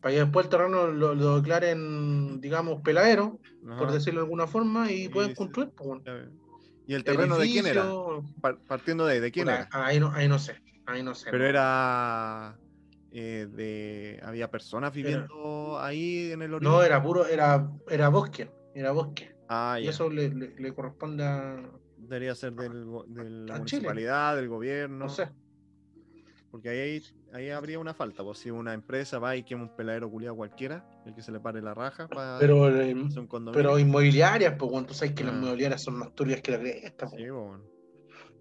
para 0.03 0.12
que 0.12 0.20
después 0.20 0.44
el 0.44 0.50
terreno 0.50 0.88
lo, 0.88 1.14
lo 1.14 1.36
declaren, 1.36 2.38
digamos, 2.38 2.82
peladero, 2.82 3.40
por 3.78 3.90
decirlo 3.92 4.20
de 4.20 4.24
alguna 4.26 4.46
forma, 4.46 4.92
y 4.92 5.05
Sí, 5.05 5.09
pueden 5.09 5.34
construir. 5.34 5.70
Pues, 5.74 5.88
bueno. 5.88 6.41
¿Y 6.87 6.95
el 6.95 7.05
terreno 7.05 7.39
de 7.39 7.49
quién 7.49 7.66
era? 7.66 7.93
Partiendo 8.66 9.07
de, 9.07 9.20
¿de 9.20 9.30
quién 9.30 9.49
era? 9.49 9.68
Ahí 9.72 10.01
no, 10.01 10.12
ahí 10.12 10.28
no 10.28 10.39
sé, 10.39 10.59
ahí 10.87 11.03
no 11.03 11.14
sé. 11.14 11.30
Pero 11.30 11.47
era 11.47 12.59
eh, 13.11 13.47
de 13.51 14.20
había 14.24 14.51
personas 14.51 14.93
viviendo 14.93 15.78
ahí 15.80 16.33
en 16.33 16.43
el 16.43 16.55
oriente. 16.55 16.76
No, 16.76 16.83
era 16.83 17.03
puro, 17.03 17.26
era, 17.26 17.70
era 17.89 18.09
bosque, 18.09 18.51
era 18.74 18.93
bosque. 18.93 19.30
Ah, 19.49 19.78
y 19.80 19.85
ya. 19.85 19.91
eso 19.91 20.09
le, 20.11 20.28
le- 20.30 20.55
le 20.57 20.74
corresponde 20.74 21.24
a, 21.24 21.62
Debería 21.97 22.35
ser 22.35 22.53
del 22.53 22.85
de 23.09 23.30
la 23.30 23.55
Chile. 23.55 23.59
municipalidad, 23.59 24.37
del 24.37 24.49
gobierno. 24.49 25.07
no 25.07 25.09
sé. 25.09 25.28
Porque 26.51 26.68
ahí, 26.68 27.03
ahí 27.33 27.51
habría 27.51 27.78
una 27.78 27.95
falta. 27.95 28.22
Pues 28.22 28.39
si 28.39 28.51
una 28.51 28.74
empresa 28.74 29.18
va 29.18 29.37
y 29.37 29.43
quema 29.43 29.62
un 29.62 29.76
peladero 29.76 30.11
culiado 30.11 30.37
cualquiera, 30.37 30.85
el 31.07 31.14
que 31.14 31.22
se 31.22 31.32
le 31.32 31.40
pare 31.40 31.61
la 31.61 31.74
raja 31.74 32.07
para 32.09 32.38
Pero, 32.38 32.68
eh, 32.80 32.94
pero 33.53 33.78
inmobiliarias, 33.78 34.55
pues, 34.59 34.70
bueno, 34.70 34.86
tú 34.86 34.94
sabes 34.94 35.14
que 35.14 35.24
las 35.24 35.34
Ah. 35.34 35.36
inmobiliarias 35.38 35.82
son 35.82 35.94
más 35.94 36.14
turbias 36.14 36.40
que 36.40 36.53
la 36.53 36.59
cresta. 36.61 37.09
pues. 37.09 37.22
Sí, 37.22 37.28
bueno. 37.30 37.62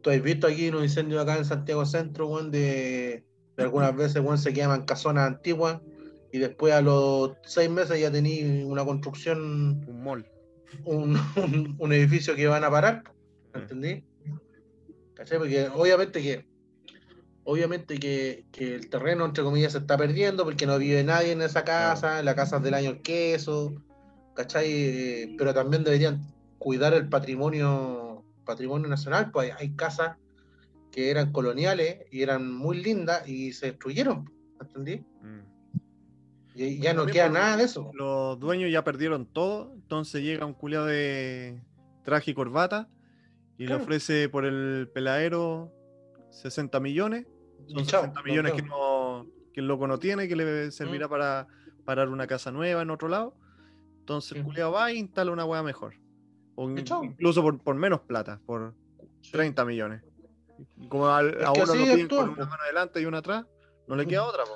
Tú 0.01 0.09
has 0.09 0.21
visto 0.21 0.47
aquí 0.47 0.69
unos 0.69 0.83
incendios 0.83 1.21
acá 1.21 1.37
en 1.37 1.45
Santiago 1.45 1.85
Centro, 1.85 2.27
weón, 2.27 2.51
de, 2.51 3.23
de 3.57 3.63
algunas 3.63 3.95
veces, 3.95 4.21
weón, 4.23 4.37
se 4.37 4.53
queman 4.53 4.85
casonas 4.85 5.27
antiguas 5.27 5.79
y 6.31 6.39
después 6.39 6.73
a 6.73 6.81
los 6.81 7.33
seis 7.43 7.69
meses 7.69 7.99
ya 7.99 8.11
tenéis 8.11 8.63
una 8.65 8.85
construcción, 8.85 9.83
Un 9.87 10.03
mall. 10.03 10.25
un, 10.85 11.15
un- 11.37 11.75
un 11.77 11.93
edificio 11.93 12.35
que 12.35 12.47
van 12.47 12.63
a 12.63 12.69
parar. 12.71 13.03
¿entendí? 13.53 14.03
¿Cachai? 15.13 15.37
Porque 15.37 15.67
obviamente 15.75 16.21
que 16.21 16.45
obviamente 17.43 17.99
que, 17.99 18.45
que 18.51 18.75
el 18.75 18.89
terreno, 18.89 19.25
entre 19.25 19.43
comillas, 19.43 19.71
se 19.73 19.79
está 19.79 19.97
perdiendo 19.97 20.43
porque 20.43 20.65
no 20.65 20.77
vive 20.77 21.03
nadie 21.03 21.31
en 21.31 21.41
esa 21.41 21.63
casa, 21.63 22.21
la 22.23 22.35
casa 22.35 22.57
es 22.57 22.63
del 22.63 22.73
año 22.73 22.91
el 22.91 23.01
queso, 23.01 23.73
¿cachai? 24.35 24.65
Eh, 24.71 25.35
Pero 25.37 25.53
también 25.53 25.83
deberían 25.83 26.21
cuidar 26.57 26.93
el 26.93 27.09
patrimonio, 27.09 28.23
patrimonio 28.45 28.87
nacional, 28.87 29.31
pues 29.31 29.51
hay, 29.51 29.67
hay 29.67 29.75
casas 29.75 30.17
que 30.91 31.09
eran 31.09 31.31
coloniales 31.31 32.05
y 32.11 32.21
eran 32.21 32.51
muy 32.53 32.81
lindas 32.83 33.27
y 33.27 33.53
se 33.53 33.67
destruyeron, 33.67 34.29
¿entendí? 34.59 34.97
Mm. 35.21 35.39
Y 36.53 36.63
y 36.65 36.79
ya 36.79 36.93
no 36.93 37.05
queda 37.05 37.25
por- 37.25 37.33
nada 37.33 37.57
de 37.57 37.63
eso. 37.63 37.91
Los 37.93 38.37
dueños 38.39 38.69
ya 38.71 38.83
perdieron 38.83 39.25
todo, 39.25 39.71
entonces 39.73 40.21
llega 40.21 40.45
un 40.45 40.53
culiado 40.53 40.85
de 40.85 41.61
traje 42.03 42.31
y 42.31 42.33
corbata 42.33 42.89
y 43.57 43.67
le 43.67 43.75
ofrece 43.75 44.27
por 44.27 44.43
el 44.45 44.89
peladero 44.93 45.71
60 46.29 46.79
millones. 46.81 47.25
Son 47.67 47.79
Y 47.79 47.85
chao, 47.85 48.01
60 48.01 48.13
nos 48.19 48.25
millones 48.25 48.53
que, 48.53 48.61
no, 48.63 49.25
que 49.53 49.59
el 49.61 49.67
loco 49.67 49.87
no 49.87 49.97
tiene, 49.99 50.27
que 50.27 50.35
le 50.35 50.67
Mm. 50.67 50.71
servirá 50.71 51.07
para 51.09 51.47
parar 51.85 52.09
una 52.09 52.27
casa 52.27 52.51
nueva 52.51 52.81
en 52.81 52.89
otro 52.89 53.07
lado. 53.07 53.35
Entonces 53.99 54.37
el 54.37 54.43
culiado 54.43 54.71
va 54.71 54.91
e 54.91 54.95
instala 54.95 55.31
una 55.31 55.45
hueá 55.45 55.63
mejor. 55.63 55.95
O 56.55 56.69
incluso 56.69 57.41
por, 57.41 57.59
por 57.63 57.75
menos 57.75 58.01
plata, 58.01 58.39
por 58.45 58.73
30 59.31 59.63
millones. 59.65 60.03
Como 60.89 61.07
al- 61.07 61.29
Es 61.39 61.47
a 61.47 61.53
que 61.53 61.61
uno 61.61 61.73
lo 61.75 61.83
piden 61.83 62.07
con 62.07 62.29
una 62.29 62.45
mano 62.45 62.63
adelante 62.63 63.01
y 63.01 63.05
una 63.05 63.17
atrás, 63.19 63.45
no 63.87 63.95
le 63.95 64.05
queda 64.05 64.23
otra. 64.25 64.43
po. 64.43 64.55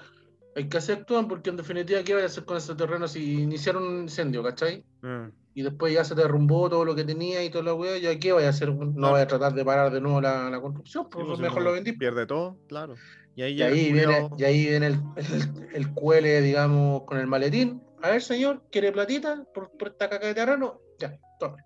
Hay 0.56 0.70
que 0.70 0.78
hacer 0.78 1.00
actúan 1.00 1.28
porque 1.28 1.50
en 1.50 1.58
definitiva, 1.58 2.02
¿qué 2.04 2.14
vaya 2.14 2.26
a 2.26 2.30
hacer 2.30 2.46
con 2.46 2.56
ese 2.58 2.76
terreno 2.76 3.08
si 3.08 3.42
iniciaron 3.42 3.84
un 3.84 4.02
incendio, 4.04 4.42
¿cachai? 4.44 4.84
Mm. 5.02 5.26
y 5.54 5.62
después 5.62 5.94
ya 5.94 6.04
se 6.04 6.16
derrumbó 6.16 6.70
todo 6.70 6.84
lo 6.84 6.96
que 6.96 7.04
tenía 7.06 7.42
y 7.44 7.50
toda 7.50 7.64
la 7.64 7.74
weá, 7.74 7.98
ya 7.98 8.18
qué 8.20 8.32
vaya 8.34 8.48
a 8.48 8.50
hacer, 8.50 8.74
no 8.74 8.94
Claro. 8.94 9.14
vaya 9.14 9.24
a 9.24 9.28
tratar 9.28 9.54
de 9.54 9.64
parar 9.64 9.92
de 9.92 10.02
nuevo 10.02 10.20
la, 10.20 10.50
la 10.50 10.60
construcción, 10.60 11.04
Sí, 11.06 11.10
pues 11.12 11.26
pues, 11.28 11.40
mejor 11.40 11.62
lo 11.64 11.72
vendí. 11.72 11.92
Pierde 11.94 12.26
todo, 12.26 12.58
claro. 12.68 12.96
Y 13.38 13.42
ahí 13.42 13.54
Y 13.62 13.92
viene, 13.94 14.30
y 14.38 14.44
ahí 14.44 14.66
viene 14.68 14.88
el, 14.88 15.00
el, 15.18 15.68
el 15.74 15.94
cuele, 15.94 16.42
digamos, 16.42 17.04
con 17.04 17.18
el 17.20 17.28
maletín. 17.28 17.82
A 18.02 18.10
ver, 18.12 18.22
señor, 18.22 18.64
¿quiere 18.72 18.92
platita 18.92 19.44
por, 19.54 19.72
por 19.78 19.90
esta 19.90 20.10
caca 20.10 20.28
de 20.28 20.34
terreno? 20.34 20.80
Ya, 21.00 21.18
tome. 21.40 21.64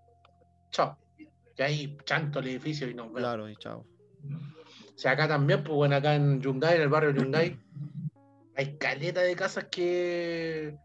Chao. 0.72 0.98
Y 1.58 1.62
ahí 1.62 1.98
chanto 2.06 2.40
el 2.40 2.48
edificio 2.48 2.88
y 2.88 2.94
vemos. 2.94 3.12
Claro, 3.16 3.50
y 3.50 3.56
chao. 3.58 3.80
O 3.82 4.98
sea, 5.02 5.12
acá 5.12 5.28
también, 5.28 5.64
pues 5.64 5.76
bueno, 5.76 5.96
acá 5.96 6.16
en 6.16 6.42
Yungay, 6.42 6.76
en 6.76 6.82
el 6.84 6.90
barrio 6.90 7.12
Yungay, 7.12 7.58
hay 8.60 8.78
caleta 8.78 9.22
de 9.22 9.36
casas 9.36 9.66
que, 9.72 10.78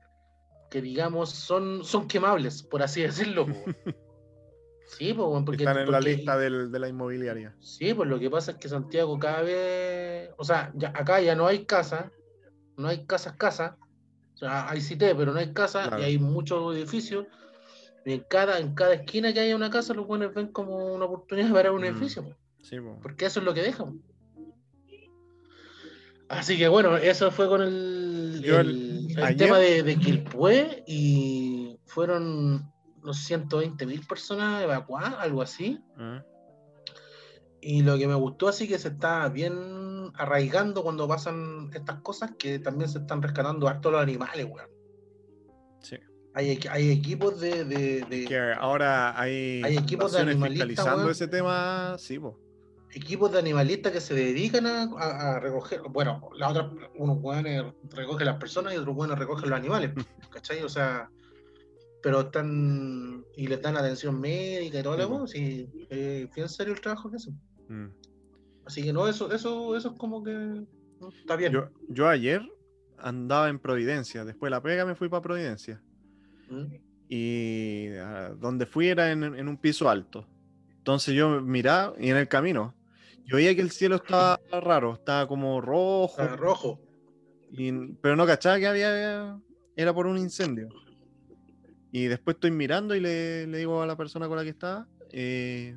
que 0.71 0.81
digamos, 0.81 1.31
son, 1.31 1.85
son 1.85 2.07
quemables, 2.09 2.63
por 2.63 2.83
así 2.83 3.03
decirlo. 3.03 3.47
Sí, 4.87 5.13
pues, 5.15 5.27
weón, 5.27 5.45
porque, 5.45 5.65
Están 5.65 5.79
en 5.79 5.91
la 5.91 5.99
porque- 5.99 6.15
lista 6.15 6.37
del- 6.37 6.71
de 6.71 6.79
la 6.79 6.89
inmobiliaria. 6.89 7.57
Sí, 7.59 7.95
pues 7.95 8.09
lo 8.09 8.19
que 8.21 8.31
pasa 8.31 8.53
es 8.53 8.59
que 8.59 8.69
Santiago 8.69 9.19
cada 9.19 9.41
vez, 9.43 10.31
o 10.37 10.45
sea, 10.45 10.71
ya, 10.75 10.91
acá 10.95 11.21
ya 11.21 11.35
no 11.35 11.47
hay 11.47 11.65
casa, 11.65 12.13
no 12.77 12.87
hay 12.89 13.05
casas, 13.07 13.33
casas, 13.37 13.73
o 14.35 14.37
sea, 14.37 14.69
hay 14.71 14.81
CITE, 14.83 15.15
pero 15.17 15.33
no 15.33 15.39
hay 15.41 15.53
casa 15.53 15.85
Claro. 15.89 16.01
y 16.03 16.05
hay 16.05 16.19
muchos 16.19 16.77
edificios. 16.77 17.27
Y 18.05 18.13
en 18.13 18.21
cada, 18.29 18.59
en 18.61 18.75
cada 18.75 18.95
esquina 18.95 19.33
que 19.33 19.41
haya 19.41 19.57
una 19.57 19.71
casa, 19.71 19.95
los 19.95 20.07
buenos 20.07 20.33
ven 20.35 20.49
como 20.49 20.95
una 20.95 21.07
oportunidad 21.07 21.51
para 21.59 21.73
un 21.73 21.81
Mm. 21.81 21.85
edificio, 21.87 22.23
pues, 22.23 22.37
Sí, 22.63 22.79
po. 22.79 22.99
porque 23.03 23.25
eso 23.27 23.41
es 23.41 23.47
lo 23.47 23.55
que 23.55 23.63
dejan. 23.63 24.01
Así 26.29 26.57
que 26.57 26.69
bueno, 26.69 26.97
eso 26.97 27.31
fue 27.31 27.49
con 27.49 27.63
el, 27.63 28.41
Yo 28.43 28.61
el- 28.61 28.69
el- 29.11 29.11
el 29.19 29.25
ayer- 29.25 29.37
tema 29.39 29.59
de, 29.59 29.83
de 29.83 29.97
Quilpué 29.97 30.83
y 30.87 31.79
fueron 31.87 32.71
unos 33.03 33.19
120 33.19 33.85
mil 33.87 34.01
personas 34.07 34.63
evacuadas, 34.63 35.15
algo 35.19 35.43
así. 35.43 35.79
Ah, 35.99 36.25
Y 37.61 37.83
lo 37.83 37.97
que 37.99 38.07
me 38.07 38.15
gustó 38.15 38.49
así 38.49 38.67
que 38.69 38.79
se 38.79 38.89
está 38.89 39.29
bien 39.29 40.11
arraigando 40.17 40.83
cuando 40.83 41.07
pasan 41.09 41.71
estas 41.75 42.01
cosas, 42.01 42.33
que 42.39 42.59
también 42.59 42.89
se 42.91 42.99
están 42.99 43.23
rescatando 43.23 43.69
harto 43.69 43.91
los 43.91 44.03
animales, 44.03 44.47
weón. 44.47 44.69
sí. 45.81 45.97
Hay, 46.37 46.49
equi- 46.59 46.69
hay 46.69 46.91
equipos 46.91 47.39
de, 47.41 47.65
de- 47.65 48.05
de- 48.11 48.25
Que 48.25 48.53
ahora 48.59 49.19
hay, 49.21 49.63
Hay 49.65 49.77
equipos 49.77 50.11
de 50.13 50.25
fiscalizando 50.37 50.97
weón. 50.97 51.11
ese 51.13 51.29
tema, 51.29 51.95
sí, 51.97 52.19
po. 52.19 52.41
Equipos 52.95 53.31
de 53.33 53.39
animalistas 53.39 53.93
que 53.93 54.01
se 54.01 54.15
dedican 54.15 54.67
a, 54.67 54.85
a- 54.85 55.37
a 55.37 55.41
recoger, 55.41 55.81
bueno, 55.91 56.29
la 56.37 56.49
otra, 56.51 56.71
unos 56.97 57.19
weones 57.21 57.65
recogen 57.91 58.27
las 58.27 58.37
personas 58.39 58.73
y 58.75 58.77
otros 58.77 58.97
weones 58.97 59.19
recogen 59.19 59.51
los 59.51 59.59
animales, 59.59 59.93
¿cachai? 60.31 60.63
O 60.63 60.69
sea, 60.69 61.09
pero 62.03 62.21
están 62.21 63.25
y 63.37 63.47
les 63.47 63.61
dan 63.63 63.77
atención 63.77 64.21
médica 64.21 64.79
y 64.79 64.83
todo 64.83 64.97
lo 64.97 65.09
demás, 65.09 65.35
y 65.35 65.69
eh, 65.91 66.29
bien 66.35 66.49
serio 66.49 66.75
el 66.75 66.81
trabajo 66.81 67.11
que 67.11 67.17
hacen. 67.17 67.35
Mm. 67.69 67.87
Así 68.67 68.83
que 68.83 68.93
no, 68.93 69.09
eso, 69.09 69.33
eso, 69.33 69.77
eso 69.77 69.91
es 69.91 69.99
como 69.99 70.23
que 70.23 70.33
¿no? 70.33 71.09
está 71.21 71.37
bien. 71.37 71.53
Yo, 71.53 71.69
yo 71.89 72.09
ayer 72.09 72.43
andaba 72.99 73.49
en 73.49 73.59
Providencia, 73.59 74.25
después 74.25 74.49
de 74.49 74.57
la 74.57 74.63
pega 74.63 74.85
me 74.85 74.95
fui 74.95 75.09
para 75.09 75.23
Providencia. 75.23 75.83
¿Mm? 76.49 76.75
Y 77.09 77.89
ah, 78.01 78.35
donde 78.39 78.67
fui 78.67 78.89
era 78.89 79.11
en, 79.13 79.23
en 79.25 79.49
un 79.49 79.57
piso 79.57 79.89
alto. 79.89 80.27
Entonces 80.79 81.15
yo 81.15 81.41
miraba 81.41 81.95
y 81.99 82.11
en 82.11 82.17
el 82.19 82.29
camino, 82.29 82.75
yo 83.27 83.37
veía 83.37 83.55
que 83.55 83.61
el 83.63 83.71
cielo 83.71 83.97
estaba 83.97 84.41
raro, 84.53 84.95
estaba 84.95 85.27
como 85.27 85.61
rojo, 85.61 86.21
Está 86.23 86.37
rojo. 86.37 86.81
y- 87.53 87.73
pero 88.01 88.17
no 88.17 88.27
cachaba 88.27 88.59
que 88.59 88.67
había, 88.67 89.39
era 89.77 89.93
por 89.95 90.07
un 90.07 90.19
incendio. 90.19 90.69
Y 91.93 92.07
después 92.07 92.35
estoy 92.35 92.51
mirando 92.51 92.95
y 92.95 93.01
le, 93.01 93.47
le 93.47 93.59
digo 93.59 93.81
a 93.83 93.87
la 93.87 93.97
persona 93.97 94.27
con 94.29 94.37
la 94.37 94.43
que 94.43 94.51
estaba, 94.51 94.87
eh, 95.13 95.77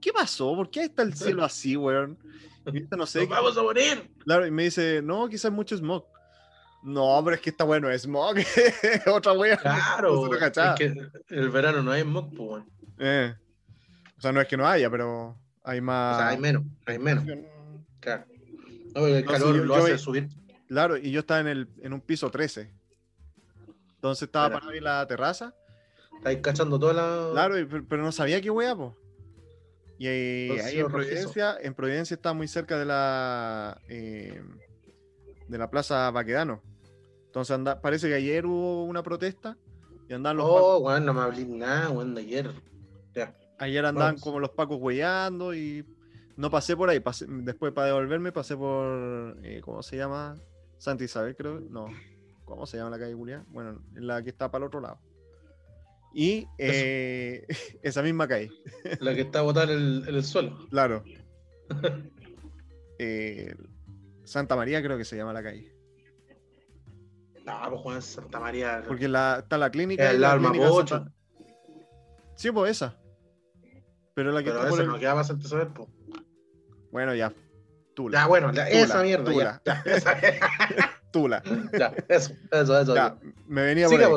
¿qué 0.00 0.12
pasó? 0.12 0.54
¿Por 0.56 0.68
qué 0.70 0.84
está 0.84 1.02
el 1.02 1.14
cielo 1.14 1.44
así, 1.44 1.76
weón? 1.76 2.18
Y 2.66 2.72
dice, 2.80 2.96
no 2.96 3.06
sé, 3.06 3.20
¡Nos 3.20 3.28
vamos 3.28 3.56
a 3.58 3.62
morir! 3.62 4.10
Claro, 4.24 4.46
y 4.46 4.50
me 4.50 4.64
dice, 4.64 5.00
no, 5.02 5.28
quizás 5.28 5.52
mucho 5.52 5.76
smog. 5.76 6.04
No, 6.82 7.20
pero 7.24 7.36
es 7.36 7.42
que 7.42 7.50
está 7.50 7.64
bueno, 7.64 7.88
es 7.90 8.02
smog. 8.02 8.36
Otra 9.12 9.32
wea. 9.32 9.56
Claro, 9.56 10.28
cachaba. 10.38 10.74
es 10.74 10.78
que 10.78 10.94
el 11.28 11.48
verano 11.50 11.82
no 11.82 11.92
hay 11.92 12.02
smog, 12.02 12.34
pues. 12.34 12.64
Eh, 12.98 13.34
O 14.18 14.20
sea, 14.20 14.32
no 14.32 14.40
es 14.40 14.48
que 14.48 14.56
no 14.56 14.66
haya, 14.66 14.90
pero 14.90 15.38
hay 15.64 15.80
más. 15.80 16.16
O 16.16 16.18
sea, 16.20 16.28
hay 16.28 16.38
menos, 16.38 16.62
hay 16.86 16.98
menos, 16.98 17.24
claro. 18.00 18.24
No, 18.94 19.06
el 19.08 19.16
Entonces, 19.16 19.42
calor 19.42 19.56
yo- 19.56 19.64
lo 19.64 19.74
hace 19.74 19.98
subir. 19.98 20.28
Claro, 20.68 20.96
y 20.96 21.10
yo 21.10 21.20
estaba 21.20 21.40
en, 21.40 21.48
el, 21.48 21.68
en 21.82 21.92
un 21.92 22.00
piso 22.00 22.30
13. 22.30 22.70
Entonces 23.96 24.22
estaba 24.22 24.50
parado 24.50 24.70
ahí 24.70 24.78
en 24.78 24.84
la 24.84 25.06
terraza. 25.06 25.54
Estáis 26.18 26.38
cachando 26.40 26.78
toda 26.78 26.92
la. 26.94 27.30
Claro, 27.32 27.54
pero 27.68 27.84
pero 27.88 28.02
no 28.02 28.12
sabía 28.12 28.40
qué 28.40 28.50
wea, 28.50 28.74
po. 28.76 28.96
Y 29.98 30.06
ahí, 30.06 30.42
Entonces, 30.50 30.66
ahí 30.66 30.80
en 30.80 30.88
rojizo. 30.88 31.08
Providencia, 31.08 31.56
en 31.60 31.74
Providencia 31.74 32.14
está 32.14 32.32
muy 32.32 32.48
cerca 32.48 32.78
de 32.78 32.84
la 32.84 33.78
eh, 33.88 34.42
de 35.48 35.58
la 35.58 35.70
Plaza 35.70 36.10
Baquedano. 36.10 36.62
Entonces 37.26 37.54
anda, 37.54 37.80
parece 37.80 38.08
que 38.08 38.14
ayer 38.14 38.46
hubo 38.46 38.84
una 38.84 39.02
protesta 39.02 39.56
y 40.08 40.12
andaban 40.14 40.36
los 40.36 40.46
Oh, 40.48 40.78
weón, 40.78 41.04
no 41.04 41.14
me 41.14 41.20
hablé 41.20 41.44
nada, 41.46 41.90
weón, 41.90 42.14
de 42.14 42.20
ayer. 42.22 42.50
Ya. 43.14 43.34
Ayer 43.58 43.84
andaban 43.84 44.12
vamos. 44.14 44.22
como 44.22 44.40
los 44.40 44.50
pacos 44.50 44.78
hueando 44.80 45.54
y 45.54 45.84
no 46.36 46.50
pasé 46.50 46.76
por 46.76 46.88
ahí. 46.90 47.00
pasé- 47.00 47.26
después 47.28 47.72
para 47.72 47.88
devolverme 47.88 48.32
pasé 48.32 48.56
por 48.56 49.38
eh, 49.42 49.60
¿cómo 49.62 49.82
se 49.82 49.96
llama? 49.96 50.36
Santa 50.78 51.04
Isabel, 51.04 51.36
creo. 51.36 51.60
No. 51.60 51.86
¿Cómo 52.44 52.66
se 52.66 52.76
llama 52.76 52.90
la 52.90 52.98
calle 52.98 53.14
Julián? 53.14 53.44
Bueno, 53.48 53.80
en 53.96 54.06
la 54.06 54.22
que 54.22 54.30
está 54.30 54.50
para 54.50 54.64
el 54.64 54.68
otro 54.68 54.80
lado. 54.80 54.98
Y 56.12 56.46
eh, 56.58 57.46
esa 57.82 58.02
misma 58.02 58.28
calle. 58.28 58.50
La 59.00 59.14
que 59.14 59.22
está 59.22 59.40
botada 59.42 59.72
en 59.72 59.78
el, 59.78 60.08
en 60.08 60.14
el 60.14 60.24
suelo. 60.24 60.66
Claro. 60.70 61.02
Eh, 62.98 63.52
Santa 64.24 64.54
María 64.54 64.80
creo 64.80 64.96
que 64.96 65.04
se 65.04 65.16
llama 65.16 65.32
la 65.32 65.42
calle. 65.42 65.74
No, 67.44 67.58
pues 67.68 67.80
Juan 67.82 68.02
Santa 68.02 68.38
María. 68.40 68.82
Porque 68.86 69.08
la, 69.08 69.40
está 69.42 69.58
la 69.58 69.70
clínica. 69.70 70.12
y 70.12 70.14
el 70.14 70.20
la 70.20 70.38
clínica. 70.38 70.68
Santa- 70.86 71.12
Sí, 72.36 72.50
pues 72.52 72.70
esa. 72.70 72.96
Pero 74.14 74.32
la 74.32 74.42
que 74.42 74.50
Pero 74.50 74.66
esa 74.68 74.82
el- 74.82 74.88
no 74.88 74.98
queda 74.98 75.14
más 75.14 75.26
Santa 75.26 75.46
Isabel, 75.46 75.68
pues. 75.68 75.88
Bueno, 76.92 77.14
ya. 77.14 77.32
Tula. 77.94 78.20
Ya, 78.20 78.26
bueno, 78.26 78.50
esa 78.50 78.86
Tula, 78.94 79.02
mierda. 79.02 79.32
Tula. 79.32 79.62
Ya, 79.64 79.82
ya, 79.84 79.92
esa- 79.96 80.18
Tula. 81.12 81.42
ya, 81.78 81.94
eso, 82.08 82.32
eso, 82.50 82.80
eso. 82.80 82.94
Ya, 82.94 83.16
me 83.46 83.62
venía 83.62 83.88
por 83.88 84.00
ahí. 84.02 84.10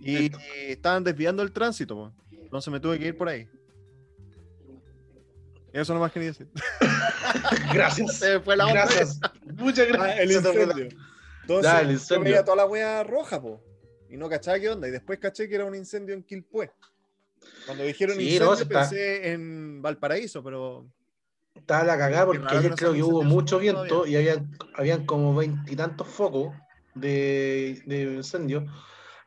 Y 0.00 0.16
Listo. 0.18 0.38
estaban 0.68 1.02
desviando 1.02 1.42
el 1.42 1.50
tránsito, 1.52 1.94
po. 1.94 2.12
entonces 2.30 2.70
me 2.72 2.78
tuve 2.78 2.98
que 2.98 3.06
ir 3.08 3.16
por 3.16 3.28
ahí. 3.28 3.48
Eso 5.72 5.92
nomás 5.92 6.12
quería 6.12 6.28
decir. 6.28 6.48
Gracias. 7.74 8.16
Se 8.18 8.38
fue 8.40 8.56
la 8.56 8.66
onda. 8.66 8.82
Gracias. 8.84 9.18
Muchas 9.56 9.88
Ah, 9.88 9.92
gracias. 9.92 10.18
el 10.20 10.32
incendio. 10.32 10.88
Entonces, 11.42 11.72
Ya, 11.72 11.80
el 11.80 11.86
yo 11.88 11.92
incendio. 11.94 12.24
veía 12.24 12.44
toda 12.44 12.56
la 12.58 12.66
wea 12.66 13.02
roja, 13.02 13.40
po. 13.42 13.60
Y 14.08 14.16
no 14.16 14.28
cachaba 14.28 14.58
qué 14.60 14.68
onda. 14.70 14.86
Y 14.86 14.92
después 14.92 15.18
caché 15.18 15.48
que 15.48 15.56
era 15.56 15.64
un 15.64 15.74
incendio 15.74 16.14
en 16.14 16.22
Quilpué. 16.22 16.70
Cuando 17.66 17.84
dijeron 17.84 18.16
Sí, 18.16 18.22
incendio 18.24 18.50
no, 18.50 18.56
se 18.56 18.62
está- 18.64 18.80
pensé 18.80 19.32
en 19.32 19.82
Valparaíso, 19.82 20.42
pero 20.42 20.86
Estaba 21.54 21.84
la 21.84 21.96
cagada 21.96 22.26
porque 22.26 22.44
ayer 22.48 22.70
no 22.70 22.76
creo 22.76 22.92
que 22.92 23.02
hubo 23.02 23.22
mucho 23.22 23.56
todavía. 23.58 23.72
viento 23.72 24.06
y 24.06 24.16
habían, 24.16 24.50
habían 24.74 25.06
como 25.06 25.34
veintitantos 25.34 26.08
focos 26.08 26.52
de, 26.94 27.80
de 27.86 28.02
incendio. 28.16 28.66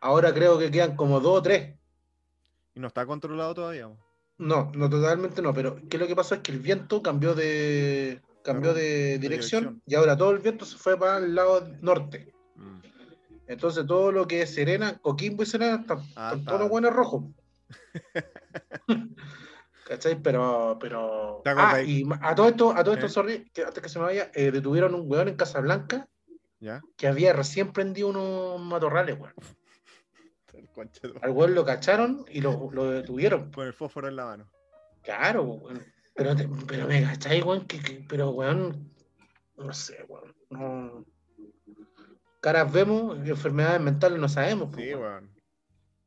Ahora 0.01 0.33
creo 0.33 0.59
que 0.59 0.69
quedan 0.69 0.95
como 0.95 1.19
dos 1.21 1.39
o 1.39 1.41
tres. 1.41 1.75
y 2.75 2.79
no 2.79 2.87
está 2.87 3.05
controlado 3.05 3.53
todavía. 3.55 3.89
No, 4.37 4.71
no 4.75 4.89
totalmente 4.89 5.41
no, 5.41 5.53
pero 5.53 5.79
que 5.89 5.97
lo 5.97 6.05
que 6.05 6.15
pasó 6.15 6.35
es 6.35 6.41
que 6.41 6.51
el 6.51 6.59
viento 6.59 7.01
cambió 7.01 7.33
de 7.33 8.21
cambió 8.43 8.73
de 8.73 8.83
de 8.83 9.17
dirección, 9.19 9.63
dirección. 9.63 9.81
y 9.87 9.95
ahora 9.95 10.15
todo 10.15 10.31
el 10.31 10.39
viento 10.39 10.63
se 10.65 10.77
fue 10.77 10.97
para 10.97 11.17
el 11.17 11.33
lado 11.33 11.67
norte. 11.81 12.31
Mm. 12.55 12.79
Entonces 13.47 13.85
todo 13.87 14.11
lo 14.11 14.27
que 14.27 14.41
es 14.43 14.53
Serena, 14.53 14.97
Coquimbo 14.99 15.41
y 15.43 15.45
Serena 15.47 15.77
están, 15.81 15.99
Ah, 16.15 16.35
todos 16.45 16.59
los 16.59 16.69
buenos 16.69 16.93
rojos. 16.93 17.23
¿Cachai? 19.85 20.21
Pero, 20.21 20.77
pero. 20.79 21.41
¿Te 21.43 21.51
Ah, 21.55 21.81
y 21.81 22.03
a 22.21 22.35
todo 22.35 22.47
esto, 22.49 22.71
a 22.71 22.83
todo 22.83 22.93
esto, 22.93 23.05
¿Eh? 23.05 23.09
sorry, 23.09 23.49
que 23.53 23.63
antes 23.63 23.81
que 23.81 23.89
se 23.89 23.99
me 23.99 24.05
vaya, 24.05 24.29
eh, 24.33 24.51
detuvieron 24.51 24.93
un 24.95 25.09
weón 25.09 25.29
en 25.29 25.35
Casablanca 25.35 26.07
¿Ya? 26.59 26.81
que 26.97 27.07
había 27.07 27.31
recién 27.33 27.71
prendido 27.71 28.09
unos 28.09 28.59
matorrales, 28.61 29.17
weón. 29.19 29.33
Al 31.21 31.29
weón 31.31 31.55
lo 31.55 31.65
cacharon 31.65 32.25
y 32.29 32.41
lo, 32.41 32.69
lo 32.71 32.91
detuvieron. 32.91 33.51
Con 33.51 33.65
el 33.67 33.73
fósforo 33.73 34.07
en 34.07 34.15
la 34.17 34.25
mano. 34.25 34.49
Claro, 35.03 35.43
weón. 35.43 35.83
Pero, 36.15 36.35
pero 36.67 36.87
me 36.87 37.03
cachai, 37.03 37.41
weón, 37.41 37.65
que, 37.65 37.79
que- 37.79 38.05
pero 38.09 38.31
weón, 38.31 38.91
no 39.55 39.73
sé, 39.73 40.03
weón. 40.09 40.35
No. 40.49 41.05
Caras 42.41 42.71
vemos, 42.71 43.17
enfermedades 43.27 43.79
mentales 43.81 44.19
no 44.19 44.27
sabemos. 44.27 44.75
Sí, 44.75 44.93
weón. 44.93 45.01
weón. 45.01 45.36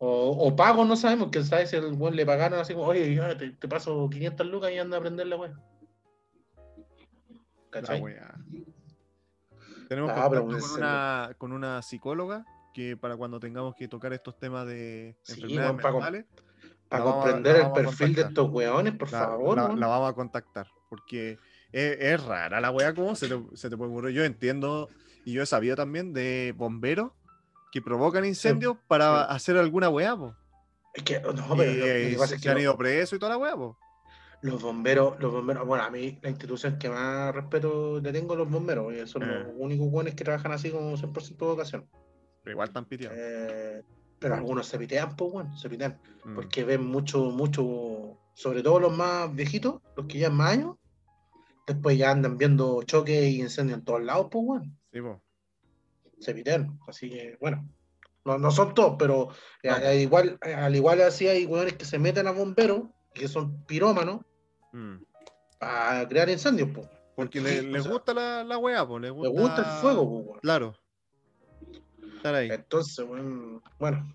O, 0.03 0.31
o 0.49 0.57
pagos 0.57 0.89
no 0.89 0.97
sabemos, 0.97 1.31
que 1.31 1.43
sabe 1.45 1.67
si 1.67 1.77
el 1.77 1.93
weón 1.93 2.17
le 2.17 2.25
pagaron 2.25 2.59
así 2.59 2.73
como, 2.73 2.87
oye, 2.87 3.15
ya, 3.15 3.37
te, 3.37 3.51
te 3.51 3.69
paso 3.69 4.09
500 4.09 4.47
lucas 4.47 4.73
y 4.73 4.79
anda 4.79 4.97
a 4.97 5.01
aprender 5.01 5.27
la. 5.27 5.37
La 5.37 5.55
¿Cachai? 7.69 8.01
weá. 8.01 8.35
Tenemos 9.91 10.11
Ah, 10.11 10.23
contacto 10.23 10.47
con 10.47 10.71
una, 10.81 11.31
con 11.37 11.53
una 11.53 11.83
psicóloga 11.83 12.47
que 12.73 12.97
para 12.97 13.17
cuando 13.19 13.41
tengamos 13.41 13.75
que 13.75 13.89
tocar 13.89 14.15
estos 14.15 14.39
temas 14.39 14.67
de 14.67 15.17
Sí, 15.23 15.35
enfermedades 15.35 15.75
mentales, 15.75 16.25
Para 16.89 17.05
La 17.05 17.11
vamos 17.11 17.25
comprender 17.27 17.57
la 17.57 17.67
el 17.67 17.73
perfil 17.73 18.15
de 18.15 18.23
estos 18.23 18.51
weones, 18.51 18.95
por 18.97 19.09
la, 19.11 19.19
favor. 19.19 19.57
la- 19.57 19.77
la 19.77 19.87
vamos 19.87 20.11
a 20.11 20.15
contactar. 20.15 20.67
Porque 20.89 21.39
es, 21.73 21.97
es 22.01 22.25
rara 22.25 22.59
la 22.61 22.71
weá, 22.71 22.95
¿cómo 22.95 23.15
se 23.15 23.29
te, 23.29 23.39
se 23.55 23.69
te 23.69 23.77
puede 23.77 23.91
ocurrir? 23.91 24.15
Yo 24.15 24.25
entiendo 24.25 24.89
y 25.27 25.35
yo 25.35 25.43
he 25.43 25.47
sabido 25.47 25.77
también 25.77 26.15
de 26.15 26.55
bomberos 26.57 27.13
que 27.71 27.81
provocan 27.83 28.25
incendios 28.25 28.77
para 28.89 29.21
sí. 29.21 29.27
hacer 29.31 29.57
alguna 29.57 29.89
weá, 29.89 30.17
po. 30.17 30.35
Es 30.95 31.03
que, 31.05 31.21
no, 31.21 31.31
y 31.31 31.35
pero 31.35 31.47
lo- 31.57 31.57
lo 31.57 31.65
eh, 31.87 32.09
que 32.11 32.17
pasa 32.17 32.29
se, 32.29 32.35
es 32.35 32.41
se 32.41 32.45
que 32.45 32.49
han 32.51 32.57
lo- 32.57 32.63
ido 32.63 32.77
presos 32.77 33.17
y 33.17 33.19
toda 33.21 33.31
la 33.33 33.39
weá, 33.39 33.55
po. 33.57 33.79
los 34.43 34.63
bomberos, 34.63 35.21
los 35.21 35.33
bomberos, 35.33 35.67
bueno, 35.67 35.85
a 35.85 35.91
mí 35.91 36.19
la 36.23 36.31
institución 36.31 36.79
que 36.79 36.89
más 36.89 37.35
respeto 37.35 38.01
le 38.01 38.11
tengo 38.13 38.33
a 38.35 38.37
los 38.39 38.51
bomberos, 38.51 38.93
y 38.95 39.07
son 39.07 39.23
Eh. 39.23 39.27
los 39.27 39.53
únicos 39.57 39.91
buenos 39.91 40.15
que 40.15 40.25
trabajan 40.25 40.53
así 40.53 40.71
como 40.71 40.97
100% 40.97 41.45
de 41.47 41.51
vocación. 41.53 41.89
Pero 42.43 42.53
igual 42.55 42.69
están 42.69 42.87
piteados. 42.87 43.19
Eh, 43.21 43.83
pero 44.19 44.35
algunos 44.35 44.67
se 44.67 44.79
pitean, 44.79 45.15
pues 45.15 45.31
bueno, 45.33 45.55
se 45.57 45.69
pitean, 45.69 46.01
Mm. 46.25 46.35
porque 46.35 46.65
ven 46.65 46.85
mucho, 46.87 47.25
mucho, 47.31 48.19
sobre 48.35 48.63
todo 48.63 48.81
los 48.81 48.97
más 48.97 49.33
viejitos, 49.35 49.81
los 49.97 50.07
que 50.07 50.19
llevan 50.19 50.37
más 50.37 50.53
años, 50.55 50.77
después 51.67 51.97
ya 51.99 52.11
andan 52.11 52.37
viendo 52.39 52.83
choques 52.83 53.23
y 53.29 53.41
incendios 53.41 53.79
en 53.79 53.85
todos 53.85 54.03
lados, 54.03 54.29
pues 54.31 54.45
bueno, 54.45 54.65
Sí, 54.93 55.01
po. 55.03 55.23
Se 56.21 56.35
pitean, 56.35 56.79
así 56.87 57.11
que 57.11 57.37
bueno. 57.41 57.69
No, 58.25 58.37
no 58.39 58.51
son 58.51 58.75
todos, 58.75 58.97
pero 58.99 59.31
eh, 59.63 59.69
No. 59.71 59.75
al 59.77 59.99
igual, 59.99 60.39
al 60.43 60.77
igual 60.77 61.01
así 61.01 61.27
hay 61.27 61.47
hueones 61.47 61.73
que 61.75 61.87
se 61.87 61.99
meten 61.99 62.27
a 62.27 62.33
bomberos, 62.33 62.83
que 63.15 63.27
son 63.29 63.65
pirómanos, 63.65 64.21
Mm. 64.73 64.97
a 65.61 66.05
crear 66.09 66.29
incendios, 66.29 66.69
pues. 66.75 66.87
Porque 67.17 67.41
Sí, 67.41 67.67
les 67.67 67.83
sea, 67.83 67.93
gusta 67.93 68.15
la, 68.15 68.45
la 68.45 68.57
weá, 68.59 68.87
po. 68.87 68.99
Les 68.99 69.11
Le 69.11 69.17
gusta, 69.17 69.41
gusta 69.41 69.61
el 69.63 69.81
fuego. 69.81 70.39
Claro. 70.43 70.75
Estar 72.17 72.35
ahí. 72.35 72.51
Entonces, 72.51 73.05
weón, 73.09 73.63
bueno, 73.79 74.15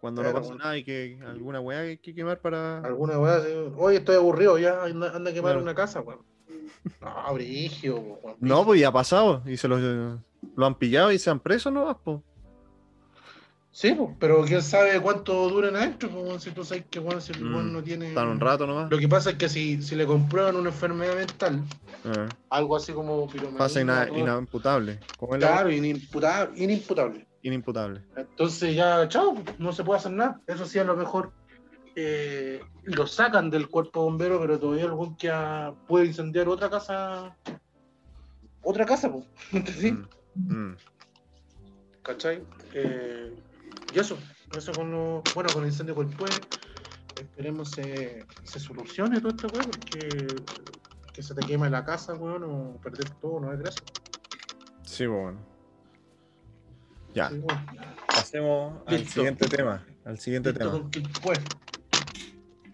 Cuando 0.00 0.22
no 0.22 0.32
pasa 0.32 0.48
bueno. 0.48 0.58
nada 0.64 0.76
y 0.76 0.84
que 0.84 1.18
alguna 1.26 1.60
weá 1.60 1.82
que 1.82 1.88
hay 1.88 1.98
que 1.98 2.14
quemar 2.14 2.40
para. 2.40 2.78
alguna 2.80 3.18
weá 3.18 3.36
así, 3.36 3.48
oye, 3.78 3.98
estoy 3.98 4.16
aburrido, 4.16 4.58
ya 4.58 4.82
anda, 4.84 5.14
anda 5.16 5.30
a 5.30 5.34
quemar 5.34 5.52
Claro. 5.52 5.62
una 5.62 5.74
casa, 5.74 6.00
weón. 6.00 6.20
No, 7.00 7.34
brigio, 7.34 7.96
weón. 7.98 8.36
No, 8.40 8.64
pues 8.64 8.80
ya 8.80 8.88
ha 8.88 8.92
pasado. 8.92 9.42
Y 9.46 9.56
se 9.56 9.66
los, 9.68 9.80
lo 10.56 10.66
han 10.66 10.74
pillado 10.78 11.10
y 11.12 11.18
se 11.18 11.30
han 11.30 11.40
preso, 11.40 11.70
¿no? 11.70 11.98
Pues. 12.02 12.20
Sí, 13.70 13.92
pues, 13.94 14.10
pero 14.18 14.42
quién 14.44 14.62
sabe 14.62 14.98
cuánto 15.02 15.50
duran 15.50 15.76
adentro, 15.76 16.08
weón, 16.08 16.40
si 16.40 16.50
tú 16.50 16.64
sabes 16.64 16.84
que 16.90 16.98
weón, 16.98 17.20
si 17.20 17.32
el 17.32 17.44
Mm, 17.44 17.72
no 17.72 17.82
tiene. 17.82 18.08
Están 18.08 18.28
un 18.28 18.40
rato 18.40 18.66
nomás. 18.66 18.90
Lo 18.90 18.98
que 18.98 19.06
pasa 19.06 19.30
es 19.30 19.36
que 19.36 19.50
si, 19.50 19.82
si 19.82 19.94
le 19.96 20.06
comprueban 20.06 20.56
una 20.56 20.70
enfermedad 20.70 21.14
mental, 21.16 21.62
Ah, 22.04 22.26
algo 22.50 22.76
así 22.76 22.92
como 22.92 23.26
piromanía, 23.26 23.58
pasa 23.58 23.80
ina- 23.80 24.08
inimputable. 24.10 25.00
¿Cómo 25.18 25.34
es 25.34 25.40
la- 25.42 25.48
Claro, 25.48 25.70
inimputable, 25.72 26.62
inimputable. 26.62 27.26
Inimputable. 27.42 28.04
Entonces 28.16 28.74
ya, 28.74 29.06
chao, 29.08 29.34
no 29.58 29.72
se 29.72 29.84
puede 29.84 29.98
hacer 29.98 30.12
nada. 30.12 30.40
Eso 30.46 30.64
sí, 30.64 30.78
a 30.78 30.84
lo 30.84 30.96
mejor 30.96 31.32
eh, 31.96 32.60
lo 32.84 33.06
sacan 33.06 33.50
del 33.50 33.68
cuerpo 33.68 34.04
bombero, 34.04 34.40
pero 34.40 34.58
todavía 34.58 34.84
el 34.84 34.92
weón 34.92 35.16
que 35.16 35.30
puede 35.86 36.06
incendiar 36.06 36.48
otra 36.48 36.70
casa. 36.70 37.36
Otra 38.62 38.84
casa, 38.86 39.10
pues. 39.12 39.24
¿Sí? 39.78 39.92
Mm, 39.92 40.08
mm. 40.36 40.76
¿Cachai? 42.02 42.42
Eh, 42.72 43.34
y 43.94 43.98
eso, 43.98 44.16
eso 44.56 44.72
con 44.72 44.90
lo, 44.90 45.22
bueno, 45.34 45.50
con 45.52 45.62
el 45.62 45.70
incendio 45.70 45.94
pueblo, 45.94 46.26
esperemos 47.20 47.70
se, 47.70 48.24
se 48.44 48.60
solucione 48.60 49.20
todo 49.20 49.30
este 49.30 49.46
weón, 49.48 49.70
porque 49.70 50.26
que 51.12 51.22
se 51.22 51.34
te 51.34 51.44
quema 51.46 51.68
la 51.70 51.84
casa, 51.84 52.14
weón, 52.14 52.44
o 52.44 52.78
perder 52.82 53.08
todo, 53.20 53.40
no 53.40 53.52
es 53.52 53.58
gracia. 53.58 53.82
Sí, 54.82 55.06
pues, 55.06 55.20
bueno. 55.20 55.38
Ya, 57.14 57.30
Sí, 57.30 57.38
bueno. 57.38 57.64
pasemos 58.06 58.82
al 58.86 58.96
Listo. 58.98 59.12
siguiente 59.14 59.48
tema. 59.48 59.84
Al 60.04 60.18
siguiente 60.20 60.52
Listo 60.52 60.90
tema. 60.90 60.90
pues, 61.22 61.40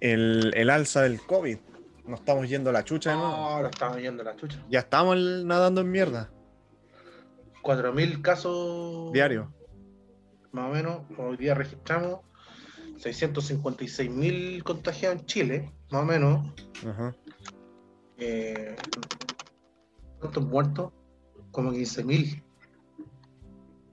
El, 0.00 0.52
el 0.56 0.68
alza 0.70 1.02
del 1.02 1.20
COVID. 1.24 1.58
Nos 2.04 2.18
estamos 2.18 2.48
yendo 2.48 2.70
a 2.70 2.72
la 2.72 2.82
chucha 2.84 3.10
de 3.10 3.16
nuevo. 3.16 3.32
ahora 3.32 3.68
estamos 3.70 3.98
yendo 3.98 4.24
la 4.24 4.34
chucha. 4.34 4.58
Ya 4.68 4.80
estamos 4.80 5.16
nadando 5.44 5.80
en 5.82 5.90
mierda. 5.92 6.28
4.000 7.62 8.20
casos 8.22 9.12
Diario. 9.12 9.52
más 10.52 10.70
o 10.70 10.74
menos. 10.74 11.00
Hoy 11.18 11.36
día 11.36 11.54
registramos 11.54 12.20
656.000 12.98 14.62
contagiados 14.62 15.20
en 15.20 15.26
Chile, 15.26 15.72
más 15.90 16.02
o 16.02 16.04
menos. 16.04 16.52
Ajá. 16.86 17.14
Eh, 18.18 18.76
¿Cuántos 20.20 20.44
muertos? 20.46 20.92
Como 21.50 21.72
15.000. 21.72 22.42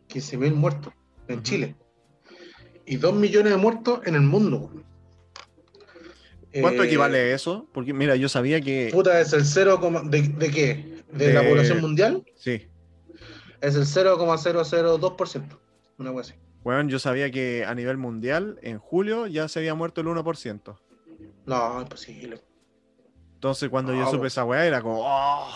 15.000 0.10 0.54
muertos 0.54 0.94
en. 1.28 1.44
Chile. 1.44 1.76
Y 2.86 2.96
2 2.98 3.14
millones 3.14 3.52
de 3.54 3.58
muertos 3.58 4.02
en 4.06 4.16
el 4.16 4.22
mundo. 4.22 4.72
¿Cuánto 6.62 6.82
Eh, 6.84 6.88
equivale 6.88 7.34
eso? 7.34 7.68
Porque 7.72 7.94
mira, 7.94 8.16
yo 8.16 8.28
sabía 8.30 8.60
que. 8.62 8.90
Puta, 8.92 9.20
es 9.22 9.32
el 9.34 9.46
0, 9.46 9.80
coma- 9.80 10.02
¿de, 10.04 10.22
de 10.24 10.50
qué? 10.50 11.04
¿De, 11.12 11.28
De- 11.28 11.34
la 11.34 11.48
población 11.48 11.82
mundial? 11.82 12.24
Sí. 12.36 12.68
Es 13.62 13.76
el 13.76 13.84
0,002%. 13.86 15.58
Una 15.98 16.12
cosa 16.14 16.32
así. 16.32 16.40
Bueno, 16.64 16.90
yo 16.90 17.00
sabía 17.00 17.32
que 17.32 17.66
a 17.66 17.74
nivel 17.76 17.98
mundial, 17.98 18.60
en 18.62 18.80
julio, 18.80 19.28
ya 19.28 19.48
se 19.48 19.60
había 19.60 19.76
muerto 19.76 20.02
el 20.02 20.08
1%. 20.08 20.78
No, 21.46 21.82
imposible. 21.82 22.42
Entonces, 23.36 23.70
cuando 23.70 23.94
yo 23.94 24.06
supe 24.08 24.20
po. 24.20 24.26
esa 24.26 24.44
weá, 24.46 24.66
era 24.66 24.82
como. 24.82 25.00
"Oh". 25.04 25.50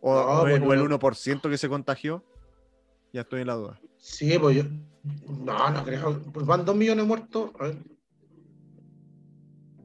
O, 0.00 0.14
No, 0.14 0.20
o 0.42 0.46
el, 0.46 0.58
pues 0.60 0.70
o 0.70 0.72
el 0.74 0.88
no. 0.88 0.98
1% 0.98 1.48
que 1.48 1.56
se 1.58 1.68
contagió. 1.68 2.22
Ya 3.12 3.22
estoy 3.22 3.40
en 3.42 3.46
la 3.46 3.54
duda. 3.54 3.80
Sí, 3.96 4.36
pues 4.38 4.56
yo. 4.56 4.64
No, 5.28 5.70
no 5.70 5.84
creo. 5.84 6.20
Pues 6.32 6.44
van 6.44 6.64
2 6.64 6.76
millones 6.76 7.06
muertos. 7.06 7.50
A 7.58 7.64
ver. 7.64 7.76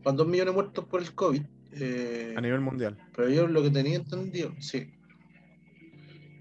Van 0.04 0.16
2 0.16 0.28
millones 0.28 0.54
muertos 0.54 0.86
por 0.86 1.02
el 1.02 1.14
COVID. 1.14 1.42
eh, 1.74 2.34
A 2.36 2.42
nivel 2.42 2.60
mundial. 2.62 2.98
pero 3.16 3.30
yo 3.30 3.48
lo 3.48 3.62
que 3.62 3.70
tenía 3.70 3.96
entendido, 3.96 4.52
sí. 4.60 4.92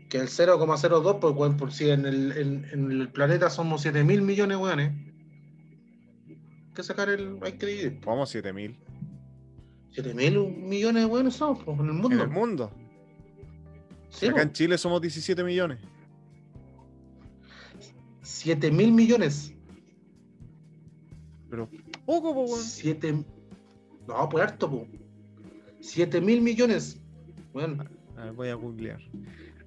Que 0.09 0.19
el 0.19 0.29
0,02, 0.29 1.19
pues, 1.21 1.35
weón, 1.35 1.57
por 1.57 1.73
si 1.73 1.91
en 1.91 2.07
el, 2.07 2.33
en, 2.33 2.67
en 2.73 2.91
el 2.91 3.09
planeta 3.11 3.51
somos 3.51 3.83
7 3.83 4.05
mil 4.05 4.23
millones, 4.23 4.57
weones. 4.57 4.93
Hay 6.27 6.75
que 6.75 6.83
sacar 6.83 7.09
el. 7.11 7.39
Hay 7.43 7.53
que 7.53 7.67
dividir. 7.67 8.01
Vamos 8.05 8.31
7000. 8.31 8.77
7 9.91 10.15
mil 10.15 10.51
millones 10.51 11.03
de 11.03 11.07
weones 11.07 11.35
somos, 11.35 11.63
pues, 11.63 11.79
en 11.79 11.87
el 11.87 11.93
mundo. 11.93 12.15
En 12.17 12.21
el 12.21 12.29
mundo. 12.29 12.73
Sí, 14.11 14.27
Acá 14.27 14.43
en 14.43 14.49
pues, 14.49 14.59
Chile 14.59 14.79
somos 14.79 15.01
17 15.01 15.45
millones. 15.45 15.79
7 18.23 18.71
mil 18.71 18.93
millones. 18.93 19.53
Pero 21.51 21.69
poco, 22.07 22.35
po, 22.35 22.45
weón. 22.45 22.63
7. 22.63 23.25
No, 24.07 24.29
pues 24.31 24.45
harto, 24.45 24.71
pues. 24.71 24.89
7 25.81 26.21
mil 26.21 26.41
millones. 26.41 26.99
Bueno, 27.53 27.85
A 28.17 28.25
ver, 28.25 28.33
voy 28.33 28.49
a 28.49 28.55
googlear. 28.55 29.01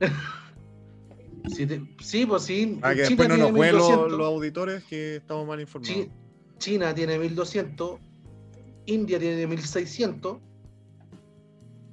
siete- 1.48 1.82
sí, 2.00 2.26
pues 2.26 2.44
sí. 2.44 2.78
Para 2.82 2.96
que 2.96 3.04
China 3.04 3.10
después 3.26 3.30
no 3.30 3.36
tiene 3.36 3.50
nos 3.50 3.58
jueguen 3.58 3.76
los, 3.78 3.88
1200. 3.90 4.18
los 4.18 4.28
auditores 4.28 4.84
que 4.86 5.16
estamos 5.18 5.48
mal 5.48 5.60
informados. 5.62 5.96
Chi- 5.96 6.10
China 6.58 6.94
tiene 6.94 7.18
1200. 7.20 8.00
India 8.88 9.20
tiene 9.20 9.48
1600. 9.48 10.38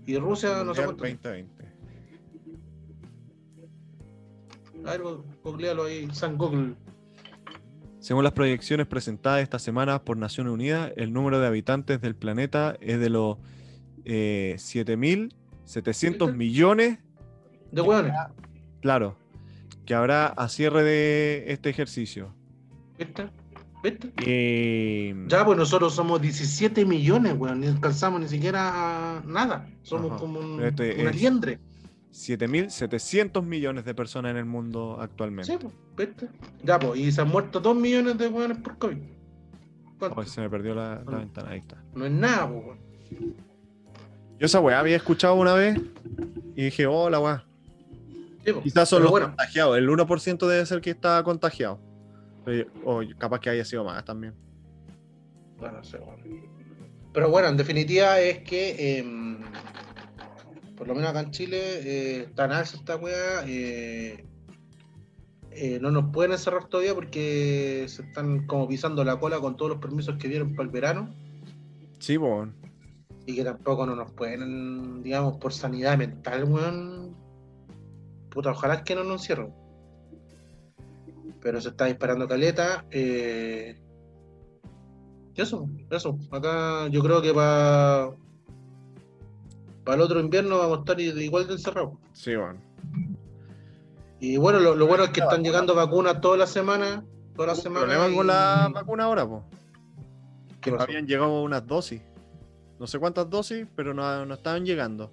Y 0.07 0.17
Rusia 0.17 0.65
no 0.65 0.75
sé 0.75 0.85
cuánto. 0.85 1.05
2020. 1.05 1.69
A 4.85 4.91
ver, 4.93 5.03
googlealo 5.43 5.85
ahí, 5.85 6.09
San 6.13 6.39
Google. 6.39 6.75
Según 8.01 8.23
las 8.25 8.33
proyecciones 8.33 8.87
presentadas 8.87 9.43
esta 9.43 9.59
semana 9.59 10.03
por 10.05 10.17
Naciones 10.17 10.53
Unidas, 10.53 10.93
el 10.97 11.13
número 11.13 11.41
de 11.41 11.47
habitantes 11.49 12.01
del 12.01 12.15
planeta 12.15 12.77
es 12.81 13.01
de 13.01 13.11
los 13.11 13.37
eh, 14.05 14.55
7.700 14.57 16.33
millones, 16.35 17.01
De 17.73 17.81
hueones. 17.83 18.13
claro, 18.81 19.17
que 19.85 19.95
habrá 19.95 20.27
a 20.29 20.49
cierre 20.49 20.83
de 20.83 21.45
este 21.49 21.71
ejercicio. 21.71 22.35
¿Viste? 22.99 23.29
¿Viste? 23.83 24.13
Y- 24.27 25.29
Ya, 25.29 25.45
pues 25.45 25.57
nosotros 25.57 25.95
somos 25.95 26.21
17 26.21 26.85
millones, 26.85 27.35
weón. 27.39 27.61
Ni 27.61 27.67
alcanzamos 27.69 28.21
ni 28.21 28.29
siquiera 28.29 29.23
nada. 29.27 29.69
Somos 29.83 30.11
Ajá. 30.13 30.21
como 30.21 30.41
un, 30.41 30.63
este 30.65 31.01
una 31.01 31.11
es- 31.11 31.17
liendre. 31.17 31.59
7.700 32.11 33.45
millones 33.45 33.85
de 33.85 33.95
personas 33.95 34.31
en 34.33 34.39
el 34.39 34.45
mundo 34.47 34.99
actualmente. 35.01 35.53
Sí, 35.53 35.59
pues, 35.61 35.75
¿viste? 35.97 36.29
Ya, 36.65 36.79
pues, 36.79 36.99
y 36.99 37.13
se 37.13 37.21
han 37.21 37.29
muerto 37.29 37.61
2 37.61 37.77
millones 37.77 38.19
de 38.19 38.29
weones 38.29 38.59
por 38.59 38.77
COVID. 38.79 38.97
Oh, 40.01 40.25
se 40.25 40.41
me 40.41 40.49
perdió 40.51 40.75
la, 40.75 41.03
la 41.07 41.19
ventana, 41.19 41.51
ahí 41.51 41.59
está. 41.59 41.83
No 41.95 42.07
es 42.07 42.13
nada, 42.13 42.49
pues, 42.49 42.65
weón. 42.65 42.79
Yo 44.39 44.47
esa 44.47 44.61
weá 44.61 44.81
había 44.81 44.97
escuchado 44.97 45.35
una 45.35 45.55
vez 45.55 45.79
y 46.57 46.65
dije, 46.65 46.87
oh, 46.87 47.09
la 47.11 47.21
weá. 47.21 47.45
Sí. 48.55 48.61
Quizás 48.63 48.93
los 48.93 49.11
bueno, 49.11 49.27
contagiados. 49.29 49.79
El 49.79 49.89
1% 49.89 50.47
debe 50.47 50.67
ser 50.67 50.81
que 50.81 50.91
está 50.91 51.23
contagiado. 51.23 51.81
Pero- 52.45 52.71
O 52.85 53.01
capaz 53.19 53.41
que 53.41 53.51
haya 53.51 53.65
sido 53.65 53.85
más 53.85 54.05
también. 54.05 54.35
bueno. 55.59 55.81
Pero 57.13 57.31
bueno, 57.31 57.49
en 57.49 57.57
definitiva 57.57 58.21
es 58.21 58.39
que, 58.41 58.99
em, 58.99 59.39
por 60.77 60.87
lo 60.87 60.95
menos 60.95 61.11
acá 61.11 61.21
en 61.21 61.31
Chile, 61.31 61.59
eh, 61.61 62.21
está 62.29 62.45
en 62.45 62.53
alza 62.53 62.77
esta 62.77 62.97
weá. 62.97 63.45
eh, 63.47 64.25
eh, 65.51 65.79
no 65.81 65.91
nos 65.91 66.13
pueden 66.13 66.31
encerrar 66.33 66.69
todavía 66.69 66.95
porque 66.95 67.85
se 67.89 68.03
están 68.03 68.47
como 68.47 68.69
pisando 68.69 69.03
la 69.03 69.19
cola 69.19 69.41
con 69.41 69.57
todos 69.57 69.73
los 69.73 69.81
permisos 69.81 70.17
que 70.17 70.29
dieron 70.29 70.55
para 70.55 70.67
el 70.67 70.71
verano. 70.73 71.15
Sí, 71.99 72.17
pues. 72.19 72.49
y 73.27 73.35
que 73.35 73.45
tampoco 73.45 73.85
no 73.85 73.95
nos 73.95 74.11
pueden, 74.13 75.03
digamos, 75.03 75.37
por 75.37 75.53
sanidad 75.53 75.99
mental, 75.99 76.45
weón. 76.45 77.15
Puta, 78.39 78.53
ojalá 78.53 78.85
que 78.85 78.95
no 78.95 79.03
nos 79.03 79.23
encierren. 79.23 79.53
Pero 81.41 81.61
se 81.61 81.71
está 81.71 81.87
disparando 81.87 82.29
caleta. 82.29 82.85
Eh... 82.89 83.77
y 85.35 85.41
Eso, 85.43 85.69
eso. 85.91 86.17
Acá 86.31 86.87
yo 86.87 87.03
creo 87.03 87.21
que 87.21 87.35
para 87.35 88.11
para 89.85 89.97
el 89.97 90.03
otro 90.03 90.21
invierno 90.21 90.57
vamos 90.59 90.77
a 90.77 90.81
estar 90.83 91.01
igual 91.01 91.49
de 91.49 91.55
encerrados. 91.55 91.95
Sí, 92.13 92.37
bueno. 92.37 92.61
Y 94.21 94.37
bueno, 94.37 94.61
lo, 94.61 94.77
lo 94.77 94.87
bueno 94.87 95.03
es 95.03 95.11
que 95.11 95.19
están 95.19 95.43
llegando 95.43 95.75
vacunas 95.75 96.21
todas 96.21 96.39
las 96.39 96.51
semanas. 96.51 97.03
Todas 97.35 97.57
las 97.57 97.63
semanas. 97.65 97.89
problema 97.89 98.15
con 98.17 98.25
y- 98.27 98.29
la 98.29 98.71
vacuna 98.73 99.03
ahora, 99.05 99.27
pues. 99.27 99.43
¿Qué 100.61 100.71
pasó? 100.71 100.85
Habían 100.85 101.09
llegado 101.09 101.43
unas 101.43 101.67
dosis. 101.67 102.03
No 102.79 102.87
sé 102.87 103.01
cuántas 103.01 103.29
dosis, 103.29 103.67
pero 103.75 103.93
no, 103.95 104.25
no 104.27 104.35
estaban 104.35 104.65
llegando. 104.65 105.11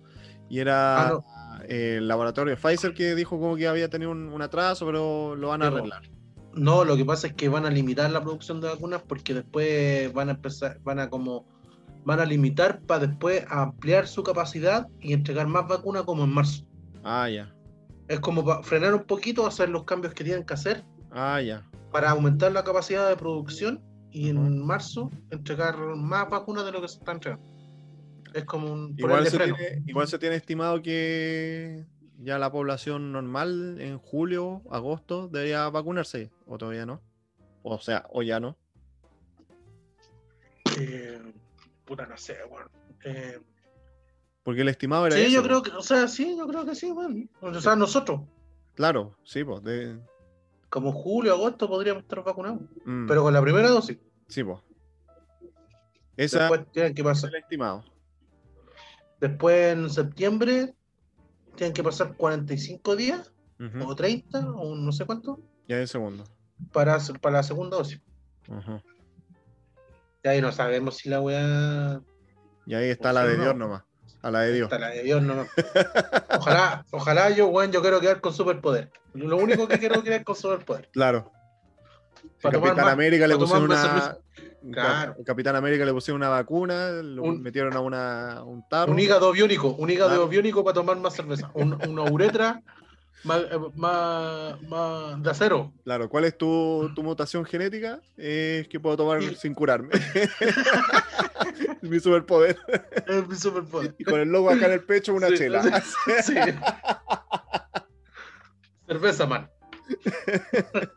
Y 0.48 0.60
era 0.60 1.08
Ah, 1.08 1.10
no. 1.10 1.26
Eh, 1.70 1.98
el 1.98 2.08
laboratorio 2.08 2.56
Pfizer 2.58 2.94
que 2.94 3.16
dijo 3.16 3.40
como 3.40 3.56
que 3.56 3.68
había 3.68 3.90
tenido 3.90 4.12
un, 4.12 4.30
un 4.30 4.42
atraso, 4.42 4.86
pero 4.86 5.36
lo 5.36 5.50
van 5.50 5.62
a 5.62 5.68
arreglar. 5.68 6.04
No, 6.54 6.86
lo 6.86 6.96
que 6.96 7.04
pasa 7.04 7.28
es 7.28 7.34
que 7.34 7.50
van 7.50 7.66
a 7.66 7.70
limitar 7.70 8.10
la 8.12 8.22
producción 8.22 8.62
de 8.62 8.70
vacunas 8.70 9.02
porque 9.06 9.34
después 9.34 10.12
van 10.14 10.30
a 10.30 10.32
empezar, 10.34 10.80
van 10.84 11.00
a 11.00 11.10
como, 11.10 11.46
van 12.06 12.20
a 12.22 12.26
limitar 12.26 12.80
para 12.82 13.08
después 13.08 13.46
ampliar 13.50 14.08
su 14.08 14.24
capacidad 14.24 14.88
y 15.02 15.12
entregar 15.14 15.48
más 15.48 15.68
vacunas 15.68 16.04
como 16.04 16.24
en 16.24 16.30
marzo. 16.34 16.64
Ah, 17.04 17.30
ya. 17.30 17.54
Es 18.08 18.20
como 18.22 18.46
para 18.46 18.64
frenar 18.64 18.94
un 18.94 19.04
poquito, 19.04 19.46
hacer 19.46 19.68
los 19.70 19.84
cambios 19.84 20.14
que 20.14 20.24
tienen 20.24 20.46
que 20.46 20.54
hacer 20.54 20.84
Ah, 21.12 21.42
ya. 21.42 21.66
para 21.92 22.12
aumentar 22.12 22.52
la 22.52 22.64
capacidad 22.64 23.10
de 23.10 23.16
producción 23.18 23.82
y 24.12 24.30
en 24.30 24.66
marzo 24.66 25.12
entregar 25.32 25.78
más 25.78 26.30
vacunas 26.30 26.64
de 26.66 26.72
lo 26.72 26.82
que 26.82 26.88
se 26.88 27.00
está 27.00 27.12
entregando. 27.12 27.46
Es 28.36 28.44
como 28.45 28.72
un 28.72 28.94
Igual 28.98 29.26
se, 29.28 29.38
tiene, 29.38 29.84
igual 29.88 30.07
se 30.10 30.20
tiene 30.20 30.36
estimado 30.36 30.82
que 30.82 31.86
ya 32.20 32.38
la 32.38 32.52
población 32.52 33.14
normal 33.14 33.78
en 33.80 33.98
julio, 33.98 34.62
agosto 34.70 35.30
debería 35.30 35.70
vacunarse, 35.70 36.32
o 36.45 36.57
todavía 36.57 36.86
no. 36.86 37.02
O 37.64 37.80
sea, 37.80 38.06
o 38.12 38.22
ya 38.24 38.40
no. 38.41 38.57
Eh, 40.80 41.22
puta, 41.86 42.06
no 42.06 42.18
sé, 42.18 42.36
weón. 42.49 42.70
Eh, 43.06 43.40
Porque 44.44 44.62
el 44.62 44.68
estimado 44.70 45.07
era 45.07 45.16
sí, 45.16 45.32
yo 45.32 45.41
creo 45.41 45.62
que, 45.62 45.72
o 45.72 45.82
sea, 45.82 46.07
sí, 46.07 46.36
yo 46.38 46.45
creo 46.48 46.66
que 46.66 46.76
sí, 46.76 46.91
weón. 46.91 47.30
O 47.41 47.62
sea, 47.62 47.76
nosotros, 47.76 48.22
Claro, 48.74 49.16
sí, 49.24 49.44
pues. 49.45 49.64
de- 49.64 49.98
como 50.70 50.91
julio, 50.91 51.32
agosto, 51.34 51.70
podríamos 51.70 52.03
estar 52.03 52.22
vacunados. 52.22 52.60
mm, 52.84 53.07
Pero 53.07 53.24
con 53.24 53.34
la 53.34 53.41
primera 53.41 53.70
dosis. 53.70 53.98
Sí, 54.28 54.44
pues. 54.44 54.60
Esa 56.18 56.40
Después 56.49 56.70
tienen 56.74 56.94
que 56.94 57.03
pasar. 57.03 57.30
el 57.34 57.41
estimado. 57.41 57.86
Después 59.20 59.74
en 59.74 59.90
septiembre 59.90 60.74
tienen 61.56 61.74
que 61.74 61.84
pasar 61.84 62.16
45 62.16 62.96
días 62.96 63.32
Ujú. 63.60 63.90
o 63.90 63.96
30 63.96 64.40
o 64.52 64.76
no 64.76 64.92
sé 64.92 65.06
cuánto 65.06 65.40
Ya 65.68 65.80
el 65.80 65.88
segundo. 65.88 66.24
para, 66.72 66.96
hacer- 66.96 67.20
para 67.20 67.38
la 67.38 67.44
segunda 67.44 67.78
dosis. 67.78 68.02
Y 70.24 70.28
ahí 70.28 70.42
no 70.42 70.52
sabemos 70.52 70.98
si 70.98 71.10
la 71.10 71.22
weá 71.22 72.02
Y 72.66 72.74
ahí 72.74 72.90
está 72.90 73.14
la 73.14 73.24
de 73.26 73.38
no. 73.38 73.44
Dios 73.44 73.56
nomás. 73.56 73.84
A 74.22 74.32
la 74.32 74.42
de 74.42 74.54
Dios. 74.54 74.66
está 74.66 74.80
la 74.80 74.90
de 74.90 75.04
Dios 75.04 75.22
nomás. 75.22 75.48
Ojalá, 76.40 76.86
ojalá 76.92 77.30
yo, 77.30 77.48
weón, 77.48 77.72
yo 77.72 77.82
quiero 77.82 78.02
quedar 78.02 78.22
con 78.22 78.34
superpoder. 78.34 78.92
Lo 79.14 79.38
único 79.38 79.68
que 79.68 79.78
quiero 79.80 79.96
es 79.96 80.02
quedar 80.04 80.24
con 80.24 80.36
superpoder. 80.36 80.90
Claro. 80.92 81.32
Para 82.42 82.60
Capitán 82.60 82.86
más- 82.86 82.94
América 82.94 83.28
le 83.28 83.36
para 83.36 83.40
pusieron 83.48 83.66
una. 83.72 84.18
Claro. 84.72 85.16
Capitán 85.26 85.56
América 85.56 85.86
le 85.86 85.94
pusieron 85.94 86.22
una 86.22 86.30
vacuna, 86.30 86.90
lo 86.92 87.24
Un- 87.24 87.42
metieron 87.42 87.74
a 87.76 87.80
una, 87.82 88.44
un 88.44 88.68
tarro. 88.68 88.92
Un 88.92 89.00
hígado 89.00 89.32
biónico, 89.32 89.70
un 89.78 89.90
hígado 89.90 90.10
Claro. 90.12 90.28
biónico 90.28 90.64
para 90.64 90.74
tomar 90.76 90.98
más 90.98 91.14
cerveza. 91.16 91.52
Un- 91.54 91.78
una 91.88 92.04
uretra 92.04 92.62
más, 93.24 93.42
eh, 93.42 93.58
más, 93.76 94.62
más 94.64 95.22
de 95.24 95.30
acero. 95.30 95.74
Claro, 95.84 96.10
¿cuál 96.10 96.26
es 96.26 96.38
tu, 96.38 96.92
tu 96.96 97.04
mutación 97.04 97.44
genética? 97.46 98.00
Es 98.18 98.68
que 98.68 98.80
puedo 98.80 98.98
tomar 98.98 99.22
sin 99.36 99.54
curarme. 99.54 99.90
Mi 101.82 102.00
superpoder. 102.00 102.58
Es 103.08 103.28
mi 103.28 103.36
superpoder. 103.36 103.94
Y 104.00 104.04
con 104.04 104.20
el 104.20 104.30
logo 104.30 104.50
acá 104.50 104.66
en 104.66 104.74
el 104.74 104.84
pecho 104.84 105.14
una 105.14 105.28
Sí, 105.30 105.36
chela. 105.38 105.62
sí. 106.24 106.34
Cerveza, 108.88 109.26
man. 109.26 109.50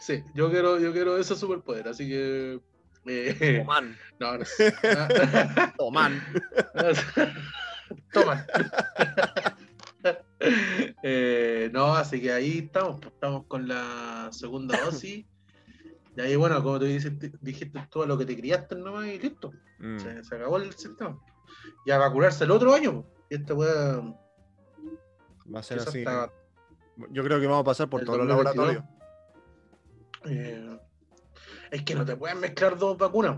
Sí, 0.00 0.22
yo 0.32 0.48
quiero, 0.48 0.78
yo 0.78 0.92
quiero 0.92 1.18
ese 1.18 1.34
superpoder, 1.34 1.88
así 1.88 2.08
que. 2.08 2.60
Eh, 3.08 3.58
Toman. 3.58 3.96
no, 4.20 4.38
no. 4.38 4.44
Ah, 4.84 5.72
Toman. 5.76 6.22
Eh, 11.02 11.68
no, 11.72 11.94
así 11.94 12.20
que 12.20 12.32
ahí 12.32 12.58
estamos, 12.58 13.00
pues, 13.00 13.12
estamos 13.12 13.46
con 13.46 13.66
la 13.66 14.28
segunda 14.30 14.78
dosis. 14.80 15.26
Y 16.16 16.20
ahí, 16.20 16.36
bueno, 16.36 16.62
como 16.62 16.78
tú 16.78 16.84
dijiste, 16.84 17.32
dijiste 17.40 17.86
todo 17.90 18.06
lo 18.06 18.16
que 18.16 18.24
te 18.24 18.36
criaste 18.36 18.76
nomás 18.76 19.06
y 19.06 19.18
listo. 19.18 19.52
Mm. 19.80 19.98
Se, 19.98 20.24
se 20.24 20.34
acabó 20.36 20.58
el 20.58 20.72
sistema. 20.74 21.18
Va 21.90 22.06
a 22.06 22.12
curarse 22.12 22.44
el 22.44 22.50
otro 22.50 22.74
año. 22.74 23.02
po. 23.02 23.06
Y 23.30 23.34
esta 23.34 23.54
weá. 23.54 24.00
Va 25.54 25.60
a 25.60 25.62
ser 25.62 25.80
así. 25.80 25.98
hasta 25.98 26.32
Yo 27.10 27.24
creo 27.24 27.40
que 27.40 27.46
vamos 27.46 27.62
a 27.62 27.64
pasar 27.64 27.88
por 27.88 28.04
todos 28.04 28.18
los 28.18 28.28
2022. 28.28 28.56
laboratorios. 28.56 28.98
Eh, 30.26 30.78
es 31.70 31.82
que 31.82 31.94
no 31.94 32.04
te 32.04 32.16
pueden 32.16 32.40
mezclar 32.40 32.76
dos 32.78 32.96
vacunas. 32.98 33.36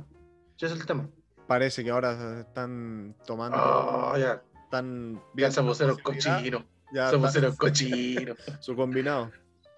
Ese 0.57 0.67
es 0.67 0.73
el 0.81 0.87
tema. 0.87 1.09
Parece 1.47 1.83
que 1.83 1.91
ahora 1.91 2.41
están 2.41 3.17
tomando. 3.27 3.57
Oh, 3.59 4.17
ya, 4.17 4.43
Están 4.65 5.21
ya 5.35 5.51
se 5.51 5.63
pusieron 5.63 5.99
cochinos. 5.99 6.63
Ya 6.93 7.11
Se 7.11 7.19
pusieron 7.19 7.57
cochinos. 7.57 8.37
su 8.61 8.77
combinado. 8.77 9.31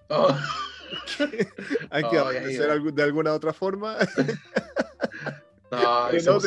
Oh, 0.09 0.35
Hay 1.89 2.03
que 2.09 2.19
Oh, 2.19 2.27
hacer 2.27 2.83
ya. 2.83 2.91
de 2.91 3.03
alguna 3.03 3.33
otra 3.33 3.53
forma. 3.53 3.97
no, 5.71 6.09
Que 6.11 6.19
se 6.19 6.29
no, 6.29 6.39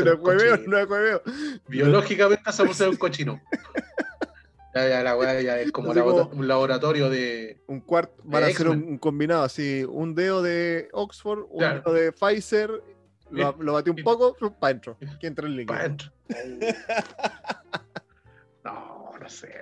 no 0.66 0.87
no. 0.87 1.20
Biológicamente 1.69 2.53
se 2.53 2.65
pusieron 2.65 2.97
cochinos. 2.97 3.41
Ya, 4.77 4.89
ya, 4.89 5.03
la 5.03 5.16
weá 5.16 5.40
ya 5.40 5.59
es 5.59 5.73
como, 5.73 5.90
un 5.90 6.47
laboratorio 6.48 7.09
de. 7.09 7.62
Un 7.66 7.81
cuarto, 7.81 8.15
van 8.24 8.43
a 8.44 8.47
hacer 8.48 8.69
un, 8.69 8.98
combinado 8.98 9.43
así, 9.43 9.85
un 9.89 10.15
dedo 10.15 10.43
de 10.43 10.89
Oxford, 10.93 11.47
un 11.48 11.59
Claro. 11.61 11.82
dedo 11.85 11.94
de 11.94 12.12
Pfizer, 12.12 12.70
lo, 13.31 13.57
lo 13.59 13.73
batí 13.73 13.89
un 13.90 13.98
Y- 13.98 14.03
poco, 14.03 14.35
para 14.35 14.70
adentro, 14.73 14.98
que 15.19 15.27
entra 15.27 15.47
el 15.47 15.57
líquido. 15.57 15.78
No, 18.65 19.12
no 19.20 19.28
sé. 19.28 19.55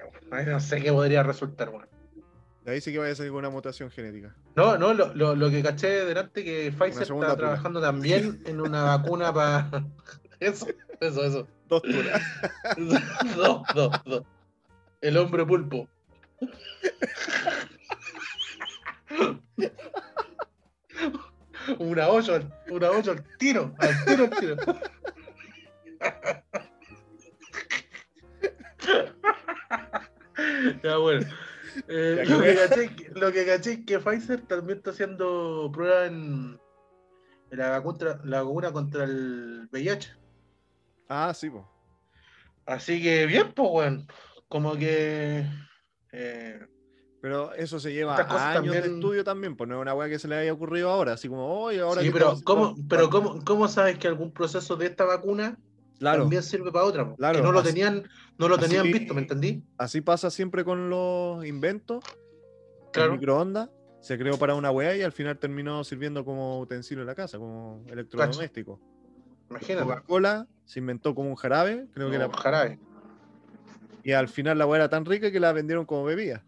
No 0.47 0.61
sé 0.61 0.81
qué 0.83 0.91
podría 0.93 1.23
resultar, 1.23 1.69
weón. 1.69 1.87
De 2.65 2.73
ahí 2.73 2.81
sí 2.81 2.91
que 2.93 2.99
vaya 2.99 3.13
a 3.13 3.17
salir 3.17 3.31
una 3.33 3.51
mutación 3.51 3.91
genética. 3.91 4.35
No, 4.57 4.79
no, 4.79 4.95
lo, 4.95 5.15
lo, 5.15 5.37
lo 5.37 5.51
que 5.51 5.63
caché 5.63 6.07
delante 6.07 6.43
que 6.43 6.73
Pfizer 6.73 7.03
está 7.03 7.15
pura. 7.15 7.37
trabajando 7.37 7.81
también 7.81 8.43
en 8.47 8.61
una 8.61 8.85
vacuna 8.97 9.33
para. 9.33 9.69
Eso, 10.41 10.67
eso, 11.01 11.25
eso. 11.25 11.47
Dos 11.69 11.81
turas. 11.83 12.21
Dos, 13.37 13.63
dos, 13.75 13.93
dos. 14.05 14.23
El 15.05 15.19
hombre 15.19 15.45
pulpo. 15.45 15.87
Una 21.79 22.05
al- 22.07 22.53
una 22.71 22.91
hoyo 22.91 23.13
al 23.13 23.25
tiro, 23.39 23.75
al 23.79 24.05
tiro, 24.05 24.25
al 24.25 24.31
tiro. 24.31 24.57
Ya 30.83 30.97
bueno. 30.99 31.27
Eh, 31.89 32.25
Ya 32.27 32.37
lo, 32.37 32.43
que- 32.43 32.55
caché, 32.55 32.85
es 32.85 32.91
que- 32.93 33.09
lo 33.15 33.33
que 33.33 33.47
caché 33.47 33.73
es 33.73 33.85
que 33.85 33.99
Pfizer 33.99 34.41
también 34.43 34.79
está 34.79 34.91
haciendo 34.91 35.71
pruebas 35.73 36.09
en, 36.11 36.61
en 37.51 37.59
la, 37.59 37.71
vacuna, 37.71 38.21
la 38.25 38.43
vacuna 38.43 38.73
contra 38.73 39.05
el 39.05 39.69
VIH. 39.73 40.11
Ah, 41.09 41.33
sí, 41.35 41.51
pues. 41.51 41.65
Así 42.67 43.03
que 43.03 43.27
bien, 43.27 43.53
pues, 43.53 43.69
weón. 43.71 44.07
Como 44.55 44.77
que. 44.77 45.45
eh, 46.13 46.61
Pero 47.21 47.53
eso 47.55 47.81
se 47.81 47.93
lleva 47.93 48.15
cosas 48.25 48.57
años 48.59 48.73
de 48.73 48.79
estudio 48.83 49.25
también, 49.25 49.57
pues 49.57 49.69
no 49.69 49.75
es 49.75 49.83
una 49.83 49.95
weá 49.95 50.09
que 50.09 50.21
se 50.21 50.29
le 50.29 50.37
haya 50.37 50.53
ocurrido 50.53 50.91
ahora, 50.91 51.15
así 51.15 51.29
como, 51.29 51.45
oye, 51.61 51.81
ahora 51.81 52.03
sí, 52.03 52.11
pero, 52.13 52.35
estamos- 52.35 52.45
¿cómo, 52.45 52.89
pero 52.89 53.11
¿cómo, 53.11 53.45
¿cómo 53.45 53.67
sabes 53.67 53.99
que 53.99 54.07
algún 54.07 54.31
proceso 54.33 54.77
de 54.77 54.87
esta 54.87 55.05
vacuna 55.07 55.59
Claro, 55.99 56.21
también 56.23 56.45
sirve 56.45 56.71
para 56.71 56.85
otra? 56.85 57.13
Claro, 57.17 57.39
que 57.39 57.43
no 57.43 57.51
lo 57.51 57.59
así- 57.59 57.69
tenían, 57.71 58.05
no 58.39 58.47
lo 58.47 58.57
tenían 58.57 58.83
así- 58.83 58.93
visto, 58.93 59.13
¿me 59.13 59.23
entendí? 59.23 59.65
así 59.77 60.01
pasa 60.03 60.31
siempre 60.31 60.65
con 60.65 60.89
los 60.89 61.45
inventos. 61.45 62.05
Claro. 62.93 63.15
El 63.15 63.19
microondas 63.19 63.71
se 64.03 64.17
creó 64.19 64.39
para 64.39 64.55
una 64.55 64.71
weá 64.71 64.95
y 64.97 65.03
al 65.03 65.11
final 65.11 65.37
terminó 65.37 65.83
sirviendo 65.83 66.25
como 66.25 66.61
utensilio 66.61 67.01
en 67.03 67.09
la 67.09 67.17
casa, 67.17 67.39
como 67.39 67.85
electrodoméstico. 67.89 68.79
Imagínate. 69.51 69.85
Coca-Cola 69.85 70.47
se 70.65 70.79
inventó 70.79 71.13
como 71.13 71.29
un 71.31 71.35
jarabe, 71.35 71.89
creo 71.93 72.09
que 72.09 72.15
era, 72.17 72.31
jarabe. 72.33 72.79
Y 74.05 74.13
al 74.13 74.29
final 74.29 74.59
la 74.59 74.67
weá 74.67 74.81
era 74.81 74.89
tan 74.89 75.05
rica 75.05 75.33
que 75.33 75.41
la 75.41 75.53
vendieron 75.53 75.85
como 75.87 76.05
bebida. 76.05 76.45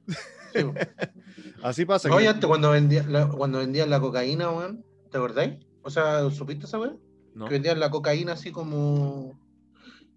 Sí. 0.53 0.61
Así 1.63 1.85
pasa. 1.85 2.09
no, 2.09 2.19
que- 2.19 2.29
antes 2.29 2.47
cuando 2.47 2.71
vendían 2.71 3.13
la, 3.13 3.29
cuando 3.29 3.59
vendían 3.59 3.91
la 3.91 3.99
cocaína, 4.01 4.51
weón, 4.51 4.85
¿te 5.11 5.17
acordáis? 5.19 5.55
O 5.83 5.91
sea, 5.91 6.29
¿supiste 6.31 6.67
esa 6.67 6.79
weón? 6.79 7.01
no. 7.35 7.47
Que 7.47 7.55
vendían 7.55 7.81
la 7.81 7.91
cocaína 7.91 8.33
así 8.33 8.51
como. 8.53 9.39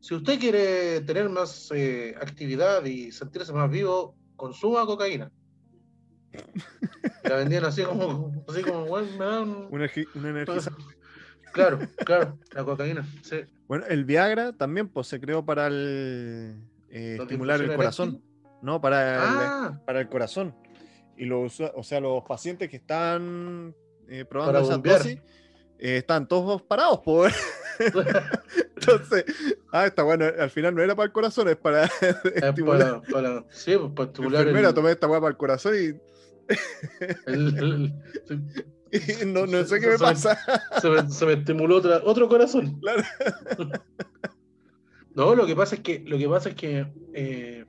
Si 0.01 0.13
usted 0.15 0.39
quiere 0.39 1.01
tener 1.01 1.27
más 1.29 1.69
eh, 1.75 2.15
actividad 2.21 2.85
y 2.85 3.11
sentirse 3.11 3.51
más 3.51 3.69
vivo, 3.69 4.15
consuma 4.37 4.85
cocaína. 4.85 5.29
La 7.23 7.35
vendían 7.35 7.65
así 7.65 7.83
como, 7.83 8.31
así 8.47 8.61
como, 8.61 8.83
weón, 8.83 9.17
me 9.17 9.25
dan. 9.25 9.49
Un, 9.71 9.81
energi- 9.81 10.07
un 10.15 10.25
energizante. 10.25 10.83
Claro, 11.51 11.79
claro, 12.05 12.37
la 12.53 12.63
cocaína. 12.63 13.05
Sí. 13.23 13.37
Bueno, 13.67 13.85
el 13.89 14.05
Viagra 14.05 14.53
también 14.53 14.87
pues, 14.87 15.07
se 15.07 15.19
creó 15.19 15.43
para 15.43 15.67
el, 15.67 16.55
eh, 16.91 17.15
¿La 17.17 17.23
estimular 17.23 17.61
el 17.61 17.75
corazón? 17.75 18.21
¿no? 18.61 18.81
Para 18.81 19.15
el, 19.15 19.21
Ah, 19.21 19.81
para 19.85 20.01
el 20.01 20.09
corazón. 20.09 20.55
Y 21.17 21.25
los, 21.25 21.59
o 21.59 21.83
sea, 21.83 21.99
los 21.99 22.23
pacientes 22.23 22.69
que 22.69 22.77
están 22.77 23.75
eh, 24.07 24.25
probando 24.25 24.61
bombear. 24.63 24.97
dosis 24.99 25.17
eh, 25.77 25.97
están 25.97 26.27
todos 26.27 26.61
parados, 26.61 27.01
pues. 27.03 27.33
Entonces, 28.75 29.25
ah, 29.71 29.85
está 29.85 30.03
bueno, 30.03 30.25
al 30.25 30.49
final 30.49 30.75
no 30.75 30.81
era 30.81 30.95
para 30.95 31.05
el 31.07 31.11
corazón, 31.13 31.47
es 31.49 31.55
para 31.57 31.83
es 32.01 32.15
estimular. 32.35 33.01
para, 33.01 33.11
para, 33.39 33.45
sí, 33.49 33.75
pues, 33.77 33.91
para 33.95 34.07
estimular 34.09 34.41
el, 34.41 34.47
Enfermera, 34.49 34.73
tomé 34.73 34.91
esta 34.91 35.07
weá 35.07 35.19
para 35.19 35.31
el 35.31 35.37
corazón 35.37 35.73
y, 35.75 35.99
el- 37.27 37.57
el- 37.57 37.93
y 38.91 39.25
no, 39.27 39.45
no 39.45 39.63
sé 39.65 39.79
qué 39.79 39.87
me 39.87 39.97
Se- 39.97 40.03
pasa. 40.03 40.37
se, 40.81 40.89
me, 40.89 41.09
se 41.09 41.25
me 41.25 41.33
estimuló 41.33 41.77
otra, 41.77 42.01
otro 42.03 42.27
corazón. 42.27 42.79
Claro. 42.79 43.03
No, 45.19 45.35
lo 45.35 45.45
que 45.45 45.53
pasa 45.53 45.75
es 45.75 45.81
que, 45.81 45.99
lo 46.05 46.17
que 46.17 46.29
pasa 46.29 46.47
es 46.49 46.55
que, 46.55 46.87
eh, 47.13 47.65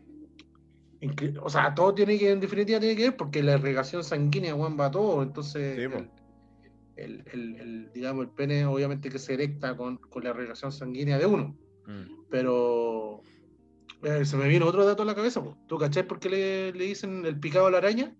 o 1.43 1.51
sea, 1.51 1.74
todo 1.74 1.93
tiene 1.94 2.16
que, 2.16 2.31
en 2.31 2.39
definitiva, 2.39 2.78
tiene 2.78 2.94
que 2.94 3.02
ver 3.09 3.16
porque 3.16 3.43
la 3.43 3.55
irrigación 3.55 4.05
sanguínea, 4.05 4.55
va 4.55 4.86
a 4.86 4.90
todo. 4.93 5.20
Entonces, 5.20 5.77
Sí, 5.77 5.82
el, 5.82 6.09
el- 6.97 7.24
el- 7.32 7.56
el, 7.60 7.93
digamos, 7.93 8.24
el 8.27 8.31
pene, 8.31 8.66
obviamente, 8.66 9.10
que 9.10 9.18
se 9.18 9.35
erecta 9.35 9.77
con, 9.77 9.97
con 9.97 10.22
la 10.22 10.31
irrigación 10.31 10.70
sanguínea 10.70 11.18
de 11.18 11.27
uno. 11.27 11.56
Mm. 11.86 12.27
Pero 12.31 13.22
eh, 14.05 14.24
se 14.24 14.36
me 14.36 14.47
viene 14.47 14.64
otro 14.64 14.85
dato 14.86 15.02
a 15.02 15.06
la 15.06 15.16
cabeza. 15.16 15.43
po. 15.43 15.59
¿Tú 15.66 15.77
cachás 15.77 16.05
por 16.05 16.20
qué 16.20 16.28
le, 16.28 16.72
le 16.72 16.85
dicen 16.85 17.27
el 17.27 17.40
picado 17.40 17.66
a 17.66 17.70
la 17.72 17.78
araña? 17.78 18.14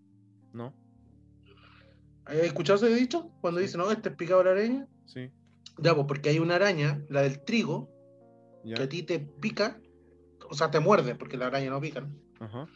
¿No? 0.53 0.75
¿Has 2.25 2.35
escuchado 2.37 2.85
ese 2.85 2.93
dicho? 2.97 3.31
Cuando 3.41 3.61
dicen, 3.61 3.79
no, 3.81 3.93
este 3.93 4.09
es 4.09 4.17
picado 4.17 4.41
a 4.41 4.45
la 4.45 4.51
araña. 4.51 4.89
Sí. 5.05 5.31
Ya, 5.79 5.95
pues 5.95 6.07
porque 6.09 6.31
hay 6.31 6.41
una 6.41 6.57
araña, 6.57 7.01
la 7.09 7.23
del 7.23 7.45
trigo, 7.45 7.89
Ya. 8.65 8.77
que 8.77 8.83
a 8.83 8.89
ti 8.89 9.03
te 9.03 9.19
pica, 9.19 9.81
o 10.49 10.55
sea, 10.55 10.71
te 10.71 10.81
muerde, 10.81 11.15
porque 11.15 11.37
la 11.37 11.47
araña 11.47 11.71
no 11.71 11.81
pica, 11.81 12.01
¿no? 12.01 12.11
Ajá. 12.41 12.69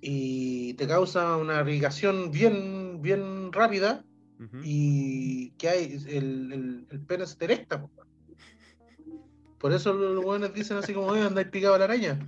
y 0.00 0.74
te 0.74 0.86
causa 0.86 1.36
una 1.36 1.60
irrigación 1.60 2.30
bien, 2.30 3.02
bien 3.02 3.52
rápida 3.52 4.04
ujú. 4.38 4.58
y 4.62 5.50
que 5.52 5.68
hay 5.68 5.92
el, 6.06 6.52
el, 6.52 6.86
el 6.90 7.00
pene 7.06 7.26
se 7.26 7.36
te 7.36 7.46
erecta. 7.46 7.80
po. 7.80 7.90
Por 9.58 9.72
eso 9.72 9.92
los 9.92 10.24
buenos 10.24 10.54
dicen 10.54 10.76
así 10.76 10.94
como, 10.94 11.08
"Oye, 11.08 11.22
andáis 11.22 11.48
picado 11.48 11.74
a 11.74 11.78
la 11.78 11.84
araña. 11.86 12.18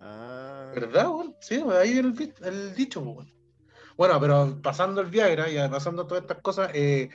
Ah, 0.00 0.72
¿Verdad? 0.74 1.06
Sí, 1.40 1.62
ahí 1.70 1.92
viene 1.92 2.08
el, 2.08 2.44
el 2.44 2.74
dicho. 2.74 3.00
Bueno, 3.96 4.18
pero 4.20 4.60
pasando 4.60 5.00
el 5.00 5.06
Viagra 5.08 5.48
y 5.48 5.56
pasando 5.70 6.06
todas 6.06 6.22
estas 6.22 6.40
cosas, 6.40 6.70
eh, 6.74 7.08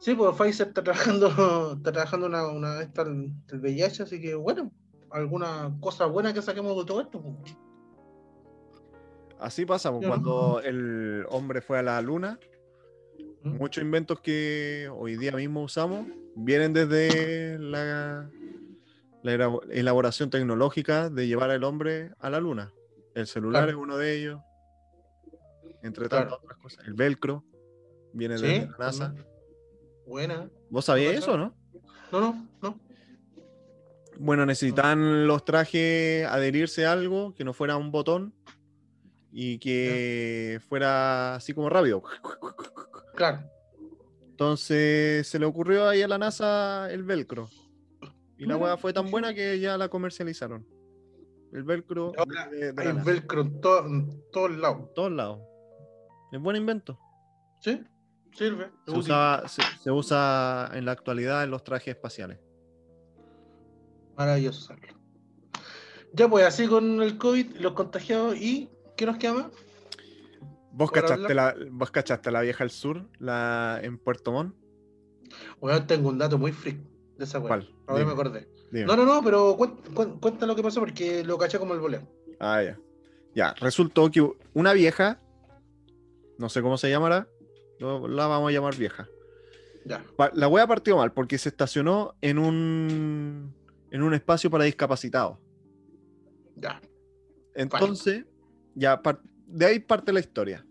sí, 0.00 0.14
pues 0.14 0.34
Pfizer 0.36 0.68
está 0.68 0.82
trabajando, 0.82 1.28
está 1.76 1.92
trabajando 1.92 2.26
una, 2.26 2.48
una 2.48 2.80
esta 2.82 3.02
el, 3.02 3.32
el 3.50 3.60
VIH, 3.60 4.02
así 4.02 4.20
que 4.20 4.34
bueno, 4.34 4.72
alguna 5.10 5.76
cosa 5.80 6.06
buena 6.06 6.32
que 6.34 6.42
saquemos 6.42 6.76
de 6.76 6.84
todo 6.84 7.00
esto, 7.00 7.22
pues. 7.22 7.56
así 9.38 9.64
pasa, 9.64 9.92
pues, 9.92 10.06
cuando 10.06 10.60
el 10.64 11.24
hombre 11.30 11.60
fue 11.60 11.78
a 11.78 11.82
la 11.82 12.00
luna, 12.02 12.38
muchos 13.42 13.82
inventos 13.82 14.20
que 14.20 14.88
hoy 14.94 15.16
día 15.16 15.32
mismo 15.32 15.62
usamos 15.62 16.06
vienen 16.36 16.72
desde 16.72 17.58
la, 17.58 18.28
elaboración 19.70 20.30
tecnológica 20.30 21.10
de 21.10 21.26
llevar 21.26 21.50
al 21.50 21.64
hombre 21.64 22.12
a 22.20 22.30
la 22.30 22.40
luna. 22.40 22.72
El 23.14 23.26
celular 23.26 23.64
Claro. 23.64 23.78
es 23.78 23.82
uno 23.82 23.96
de 23.98 24.14
ellos, 24.16 24.40
entre 25.82 26.08
Claro. 26.08 26.24
tantas 26.28 26.38
otras 26.44 26.58
cosas. 26.58 26.86
El 26.86 26.94
velcro 26.94 27.44
viene 28.12 28.38
Sí, 28.38 28.46
desde 28.46 28.66
la 28.70 28.78
NASA. 28.78 29.14
Buena. 30.10 30.50
¿Vos 30.70 30.84
sabías 30.84 31.12
¿No 31.14 31.18
eso, 31.20 31.38
no? 31.38 31.54
No, 32.10 32.20
no, 32.20 32.48
no. 32.62 32.80
Bueno, 34.18 34.44
necesitan 34.44 35.26
los 35.28 35.44
trajes 35.44 36.26
adherirse 36.26 36.84
a 36.84 36.92
algo 36.92 37.32
que 37.34 37.44
no 37.44 37.52
fuera 37.54 37.76
un 37.76 37.92
botón 37.92 38.34
y 39.30 39.58
que 39.60 40.60
fuera 40.68 41.36
así 41.36 41.54
como 41.54 41.70
rápido. 41.70 42.02
Claro. 43.14 43.48
Entonces 44.28 45.28
se 45.28 45.38
le 45.38 45.46
ocurrió 45.46 45.88
ahí 45.88 46.02
a 46.02 46.08
la 46.08 46.18
NASA 46.18 46.90
el 46.90 47.04
velcro. 47.04 47.48
Y 48.36 48.46
la 48.46 48.56
weá 48.56 48.76
fue 48.76 48.92
tan 48.92 49.10
buena 49.10 49.32
que 49.32 49.60
ya 49.60 49.78
la 49.78 49.88
comercializaron. 49.88 50.66
El 51.52 51.62
velcro 51.62 52.12
Ahora 52.16 52.48
de, 52.48 52.74
Hay 52.76 52.92
velcro 53.04 53.42
en, 53.42 53.60
to- 53.60 53.86
en 53.86 54.22
todos 54.32 54.50
lados. 54.56 54.80
En 54.88 54.94
todos 54.94 55.12
lados. 55.12 55.40
Es 56.32 56.40
buen 56.40 56.56
invento. 56.56 56.98
¿Sí? 57.60 57.80
Sirve. 58.32 58.70
Se, 58.84 58.90
útil. 58.90 59.00
usaba- 59.02 59.48
se- 59.48 59.62
se 59.82 59.90
usa 59.90 60.70
en 60.74 60.84
la 60.84 60.92
actualidad 60.92 61.44
en 61.44 61.50
los 61.50 61.62
trajes 61.64 61.94
espaciales. 61.94 62.38
Maravilloso 64.16 64.60
usarlo. 64.60 64.88
Ya 66.12 66.28
pues, 66.28 66.44
así 66.44 66.66
con 66.66 67.02
el 67.02 67.16
COVID, 67.18 67.56
los 67.56 67.72
contagiados 67.74 68.36
y 68.36 68.68
¿qué 68.96 69.06
nos 69.06 69.16
queda 69.18 69.32
más? 69.34 69.46
¿Vos 70.72 70.90
¿Por 70.90 71.02
cachaste, 71.02 71.34
la, 71.34 71.54
¿Vos 71.70 71.90
cachaste 71.90 72.30
la 72.30 72.40
vieja 72.42 72.64
al 72.64 72.70
sur, 72.70 73.08
la 73.18 73.80
en 73.82 73.98
Puerto 73.98 74.32
Montt? 74.32 74.54
Bueno, 75.60 75.86
tengo 75.86 76.08
un 76.08 76.18
dato 76.18 76.38
muy 76.38 76.52
freak 76.52 76.78
de 77.16 77.24
esa 77.24 77.38
weá. 77.38 77.48
¿Cuál? 77.48 77.74
Ahora 77.86 78.00
Dime. 78.00 78.06
me 78.06 78.12
acordé. 78.20 78.48
Dime. 78.72 78.86
No, 78.86 78.96
no, 78.96 79.04
no, 79.04 79.22
pero 79.22 79.56
cuen- 79.56 79.76
cuen- 79.94 80.18
cuenta 80.20 80.46
lo 80.46 80.56
que 80.56 80.62
pasó 80.62 80.80
porque 80.80 81.24
lo 81.24 81.38
caché 81.38 81.58
como 81.58 81.74
el 81.74 81.80
voleo. 81.80 82.02
Ah, 82.38 82.62
ya. 82.62 82.78
Ya, 83.34 83.54
resultó 83.54 84.10
que 84.10 84.28
una 84.54 84.72
vieja, 84.72 85.20
no 86.38 86.48
sé 86.48 86.62
cómo 86.62 86.76
se 86.78 86.90
llamará, 86.90 87.28
la 87.80 88.26
vamos 88.26 88.48
a 88.50 88.52
llamar 88.52 88.76
vieja. 88.76 89.08
Ya. 89.84 90.04
La 90.34 90.48
wea 90.48 90.66
partió 90.66 90.96
mal 90.96 91.12
porque 91.12 91.38
se 91.38 91.48
estacionó 91.48 92.14
en 92.20 92.38
un, 92.38 93.54
en 93.90 94.02
un 94.02 94.14
espacio 94.14 94.50
para 94.50 94.64
discapacitados. 94.64 95.38
Ya. 96.56 96.80
Entonces, 97.54 98.26
ya 98.74 99.00
de 99.46 99.66
ahí 99.66 99.78
parte 99.80 100.12
la 100.12 100.20
historia. 100.20 100.64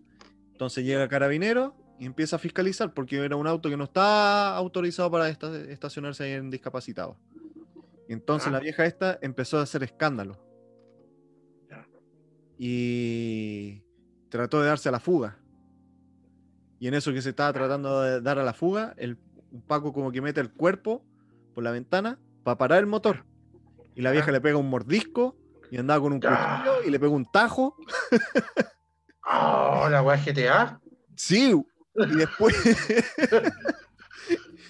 Entonces 0.51 0.85
llega 0.85 1.03
el 1.03 1.09
carabinero 1.09 1.75
y 1.99 2.05
empieza 2.05 2.35
a 2.35 2.39
fiscalizar 2.39 2.93
porque 2.93 3.17
era 3.17 3.35
un 3.35 3.47
auto 3.47 3.69
que 3.69 3.75
no 3.77 3.85
está 3.85 4.55
autorizado 4.55 5.09
para 5.09 5.27
esta- 5.29 5.55
estacionarse 5.63 6.23
ahí 6.25 6.31
en 6.33 6.49
discapacitados. 6.51 7.17
Entonces 8.07 8.47
Ah. 8.49 8.51
la 8.51 8.59
vieja 8.59 8.85
esta 8.85 9.17
empezó 9.21 9.57
a 9.57 9.63
hacer 9.63 9.83
escándalo. 9.83 10.37
Ya. 11.69 11.87
Y 12.59 13.81
trató 14.29 14.61
de 14.61 14.67
darse 14.67 14.89
a 14.89 14.91
la 14.91 14.99
fuga. 14.99 15.38
Y 16.79 16.87
en 16.87 16.93
eso 16.93 17.11
que 17.13 17.21
se 17.21 17.29
estaba 17.29 17.51
tratando 17.53 18.01
de 18.01 18.21
dar 18.21 18.39
a 18.39 18.43
la 18.43 18.53
fuga, 18.53 18.93
el 18.97 19.17
un 19.51 19.61
Paco 19.63 19.91
como 19.93 20.11
que 20.11 20.21
mete 20.21 20.39
el 20.41 20.51
cuerpo 20.51 21.03
por 21.55 21.63
la 21.63 21.71
ventana 21.71 22.19
para 22.43 22.57
parar 22.57 22.79
el 22.79 22.85
motor. 22.85 23.25
Y 23.95 24.01
la 24.01 24.11
vieja 24.11 24.31
le 24.31 24.39
pega 24.39 24.57
un 24.57 24.69
mordisco 24.69 25.35
y 25.71 25.77
andaba 25.77 25.99
con 26.01 26.13
un 26.13 26.19
cuchillo 26.19 26.83
y 26.85 26.91
le 26.91 26.99
pega 26.99 27.11
un 27.11 27.25
tajo. 27.25 27.75
Oh, 29.25 29.87
la 29.89 30.01
weá 30.03 30.17
GTA. 30.23 30.79
Sí. 31.15 31.53
Y 31.95 32.15
después. 32.15 32.55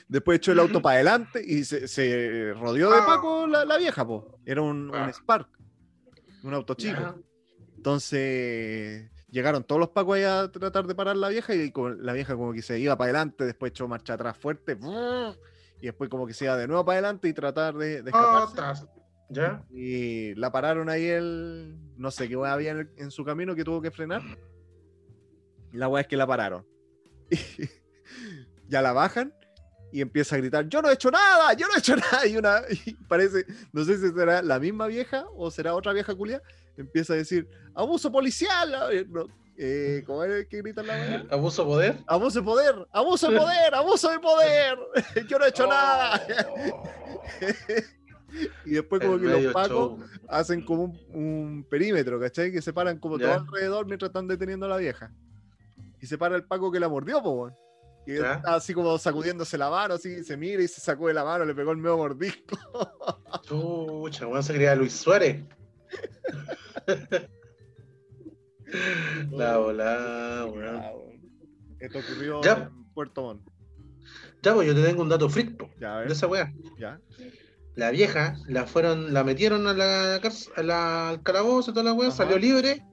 después 0.08 0.38
echó 0.38 0.52
el 0.52 0.60
auto 0.60 0.82
para 0.82 0.96
adelante 0.96 1.44
y 1.46 1.64
se, 1.66 1.88
se 1.88 2.54
rodeó 2.54 2.90
de 2.90 2.98
Ah. 2.98 3.06
Paco 3.06 3.48
la, 3.48 3.66
la 3.66 3.78
vieja, 3.78 4.06
po. 4.06 4.40
Era 4.46 4.62
un, 4.62 4.90
un 4.90 4.96
Ah. 4.96 5.12
Spark. 5.14 5.50
Un 6.44 6.54
auto 6.54 6.74
chico. 6.74 7.22
Entonces 7.76 9.12
llegaron 9.32 9.64
todos 9.64 9.80
los 9.80 9.90
pacos 9.90 10.16
ahí 10.18 10.24
a 10.24 10.52
tratar 10.52 10.86
de 10.88 10.96
parar 10.96 11.16
la 11.18 11.30
vieja 11.30 11.54
y 11.56 11.72
como- 11.72 11.90
la 11.90 12.14
vieja 12.14 12.36
como 12.36 12.54
que 12.54 12.62
se 12.62 12.80
iba 12.80 12.98
para 12.98 13.06
adelante, 13.10 13.46
después 13.46 13.72
echó 13.72 13.88
marcha 13.88 14.14
atrás 14.14 14.38
fuerte 14.38 14.78
y 15.82 15.86
después 15.86 16.10
como 16.10 16.26
que 16.28 16.34
se 16.34 16.46
iba 16.46 16.58
de 16.58 16.68
nuevo 16.68 16.84
para 16.86 16.98
adelante 17.00 17.28
y 17.28 17.34
tratar 17.34 17.76
de, 17.76 18.02
de 18.04 18.10
escaparse. 18.10 18.56
tas- 18.56 18.90
Ya. 19.30 19.64
Y 19.70 20.34
la 20.36 20.52
pararon 20.52 20.90
ahí 20.90 21.06
el, 21.06 21.78
no 21.98 22.10
sé 22.12 22.28
qué 22.28 22.36
weá 22.36 22.54
había 22.54 22.72
en, 22.72 22.78
el- 22.80 22.92
en 22.98 23.12
su 23.12 23.24
camino 23.24 23.56
que 23.56 23.64
tuvo 23.64 23.82
que 23.82 23.92
frenar. 23.92 24.22
La 25.72 25.88
weá 25.88 26.02
es 26.02 26.08
que 26.08 26.18
la 26.18 26.26
pararon. 26.26 26.66
ya 28.68 28.82
la 28.82 28.92
bajan 28.94 29.34
y 29.92 30.02
empieza 30.02 30.36
a 30.36 30.40
gritar, 30.40 30.68
yo 30.70 30.82
no 30.84 30.90
he 30.90 30.94
hecho 30.94 31.10
nada, 31.10 31.54
yo 31.54 31.68
no 31.68 31.74
he 31.76 31.80
hecho 31.80 31.96
nada. 32.12 32.26
Y 32.28 32.38
una, 32.38 32.62
y 32.86 32.94
parece, 33.08 33.46
no 33.72 33.84
sé 33.84 33.98
si 33.98 34.12
será 34.14 34.42
la 34.42 34.60
misma 34.60 34.88
vieja 34.88 35.26
o 35.36 35.50
será 35.52 35.74
otra 35.76 35.94
vieja 35.94 36.14
culia, 36.16 36.42
empieza 36.82 37.14
a 37.14 37.18
decir, 37.18 37.48
abuso 37.74 38.12
policial. 38.12 38.74
eh, 38.92 39.06
no, 39.10 39.28
eh, 39.58 40.04
¿Cómo 40.06 40.24
es 40.24 40.48
que 40.48 40.58
gritan 40.62 40.88
la 40.88 40.94
weá? 40.94 41.26
Abuso 41.32 41.64
de 41.64 41.68
poder. 41.68 41.98
Abuso 42.08 42.40
de 42.40 42.46
poder, 42.46 42.88
abuso 42.92 43.30
de 43.32 43.38
poder, 43.40 43.76
abuso 43.76 44.10
de 44.10 44.20
poder. 44.20 44.78
Yo 45.28 45.38
no 45.38 45.46
he 45.46 45.50
hecho 45.50 45.68
nada. 45.68 46.22
Oh. 46.50 46.84
Y 48.64 48.72
después 48.72 49.02
como 49.02 49.16
El 49.16 49.22
que 49.22 49.42
los 49.42 49.54
pacos 49.54 49.70
show. 49.70 50.00
hacen 50.28 50.64
como 50.64 50.84
un, 50.84 51.00
un 51.14 51.68
perímetro, 51.68 52.20
¿cachai? 52.20 52.52
Que 52.52 52.62
se 52.62 52.72
paran 52.72 53.00
como 53.00 53.18
todo 53.18 53.34
alrededor 53.34 53.88
mientras 53.88 54.10
están 54.10 54.28
deteniendo 54.28 54.68
a 54.68 54.70
la 54.70 54.78
vieja. 54.78 55.12
Y 56.00 56.06
se 56.06 56.16
para 56.16 56.36
el 56.36 56.44
Paco 56.44 56.72
que 56.72 56.80
la 56.80 56.88
mordió, 56.88 57.24
po. 57.24 57.52
Y 58.06 58.14
está 58.14 58.56
así 58.56 58.74
como 58.76 58.98
sacudiéndose 59.00 59.58
la 59.58 59.72
mano, 59.72 59.96
así 59.96 60.24
se 60.24 60.38
mira 60.38 60.62
y 60.62 60.68
se 60.68 60.80
sacó 60.80 61.08
de 61.08 61.16
la 61.16 61.24
mano, 61.26 61.44
le 61.44 61.56
pegó 61.56 61.72
el 61.72 61.78
medio 61.78 61.98
mordisco. 61.98 62.56
Chucha, 63.42 64.28
weón, 64.28 64.44
se 64.44 64.54
creía 64.54 64.76
Luis 64.76 64.94
Suárez. 64.94 65.44
La 69.32 69.58
volada, 69.58 70.46
weón. 70.46 70.82
Esto 71.80 72.00
ocurrió 72.00 72.42
Ya. 72.42 72.70
en 72.72 72.94
Puerto 72.94 73.22
Montt. 73.24 73.48
Ya, 74.44 74.54
pues 74.54 74.68
yo 74.68 74.76
te 74.76 74.84
tengo 74.84 75.02
un 75.02 75.10
dato 75.10 75.26
a 75.26 75.30
de 76.02 76.14
esa 76.14 76.28
weá. 76.28 76.54
ya. 76.78 77.00
La 77.76 77.92
vieja 77.92 78.36
la 78.48 78.66
fueron, 78.66 79.14
la 79.14 79.24
metieron 79.24 79.66
a 79.68 79.74
la 79.74 80.20
cárcel, 80.22 80.52
a 80.58 80.64
la- 80.64 81.10
al 81.10 81.24
calabozo, 81.24 81.72
toda 81.72 81.84
la 81.86 81.94
weá, 81.94 82.10
Ajá. 82.10 82.18
salió 82.18 82.38
libre. 82.38 82.86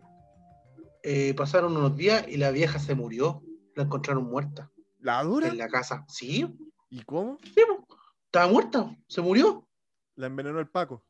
Eh, 1.02 1.34
pasaron 1.34 1.76
unos 1.76 1.96
días 1.96 2.24
y 2.28 2.36
la 2.36 2.50
vieja 2.50 2.78
se 2.78 2.94
murió. 2.94 3.42
La 3.74 3.82
encontraron 3.84 4.24
muerta 4.24 4.70
¿La 5.00 5.22
dura? 5.22 5.48
en 5.48 5.58
la 5.58 5.68
casa. 5.68 6.04
Sí, 6.08 6.46
¿Y 6.88 7.02
cómo? 7.02 7.38
sí, 7.42 7.60
po. 7.66 7.86
estaba 8.26 8.48
muerta, 8.50 8.96
se 9.08 9.20
murió. 9.20 9.66
La 10.14 10.26
envenenó 10.28 10.58
el 10.60 10.68
Paco. 10.68 11.04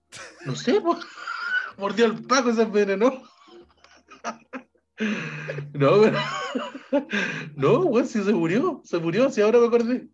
No 0.45 0.55
sé, 0.57 0.81
po. 0.81 0.97
mordió 1.79 2.07
el 2.07 2.23
Paco 2.25 2.53
se 2.53 2.63
envenenó. 2.63 3.23
No, 5.75 6.01
pero... 6.01 6.19
No, 7.55 7.81
weón, 7.81 8.07
sí 8.07 8.23
se 8.23 8.33
murió. 8.33 8.81
Se 8.85 8.99
murió, 8.99 9.31
si 9.31 9.41
ahora 9.43 9.59
me 9.59 9.67
acordé. 9.67 10.09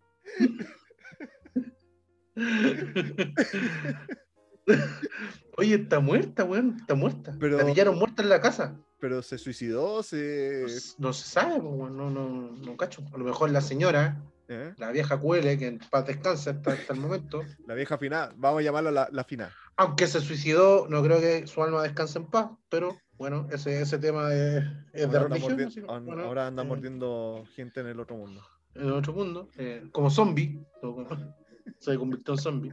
Oye, 5.59 5.74
está 5.74 6.01
muerta, 6.01 6.44
weón. 6.44 6.76
Está 6.80 6.94
muerta. 6.94 7.36
Pero- 7.39 7.59
La 7.59 7.66
pillaron 7.66 7.98
muerta 7.98 8.22
en 8.22 8.28
la 8.28 8.40
casa. 8.40 8.76
Pero 8.98 9.20
se 9.22 9.36
suicidó, 9.36 10.02
se... 10.02 10.64
No, 10.98 11.09
no 11.09 11.12
se 11.12 11.28
sabe, 11.28 11.56
weón. 11.56 11.97
No, 11.97 12.10
no, 12.10 12.52
no 12.52 12.76
cacho. 12.76 13.02
A 13.12 13.18
lo 13.18 13.24
mejor 13.24 13.51
la 13.51 13.60
señora, 13.60 14.22
¿eh? 14.48 14.74
la 14.78 14.90
vieja 14.90 15.19
Cuele, 15.19 15.59
que 15.59 15.66
en 15.66 15.78
paz 15.78 16.06
descansa 16.06 16.51
hasta, 16.51 16.73
hasta 16.73 16.93
el 16.93 17.01
momento, 17.01 17.43
La 17.66 17.74
vieja 17.74 17.97
final. 17.98 18.32
Vamos 18.36 18.60
a 18.60 18.62
llamarla 18.62 18.90
la, 18.90 19.09
la 19.10 19.24
final. 19.24 19.51
aunque 19.77 20.06
se 20.06 20.20
suicidó, 20.20 20.86
no 20.89 21.02
creo 21.02 21.20
que 21.20 21.47
su 21.47 21.62
alma 21.62 21.82
descanse 21.82 22.19
en 22.19 22.27
paz, 22.27 22.51
pero 22.69 22.97
bueno, 23.19 23.47
ese, 23.52 23.81
ese 23.81 23.98
tema 23.98 24.32
es, 24.35 24.64
es 24.93 25.10
de 25.10 25.16
Ahora 25.19 25.28
religión. 25.28 25.56
que, 25.56 25.81
bueno, 25.82 26.24
ahora 26.24 26.47
anda 26.48 26.62
eh, 26.62 26.66
mordiendo 26.66 27.44
gente 27.55 27.81
en 27.81 27.86
el 27.86 28.01
otro 28.01 28.16
mundo. 28.16 28.43
en 28.74 28.90
otro 28.90 29.12
mundo, 29.12 29.48
eh, 29.56 29.89
como 29.93 30.10
zombie, 30.10 30.59
se 31.78 31.97
convirtió 31.97 32.35
en 32.35 32.40
zombie. 32.40 32.73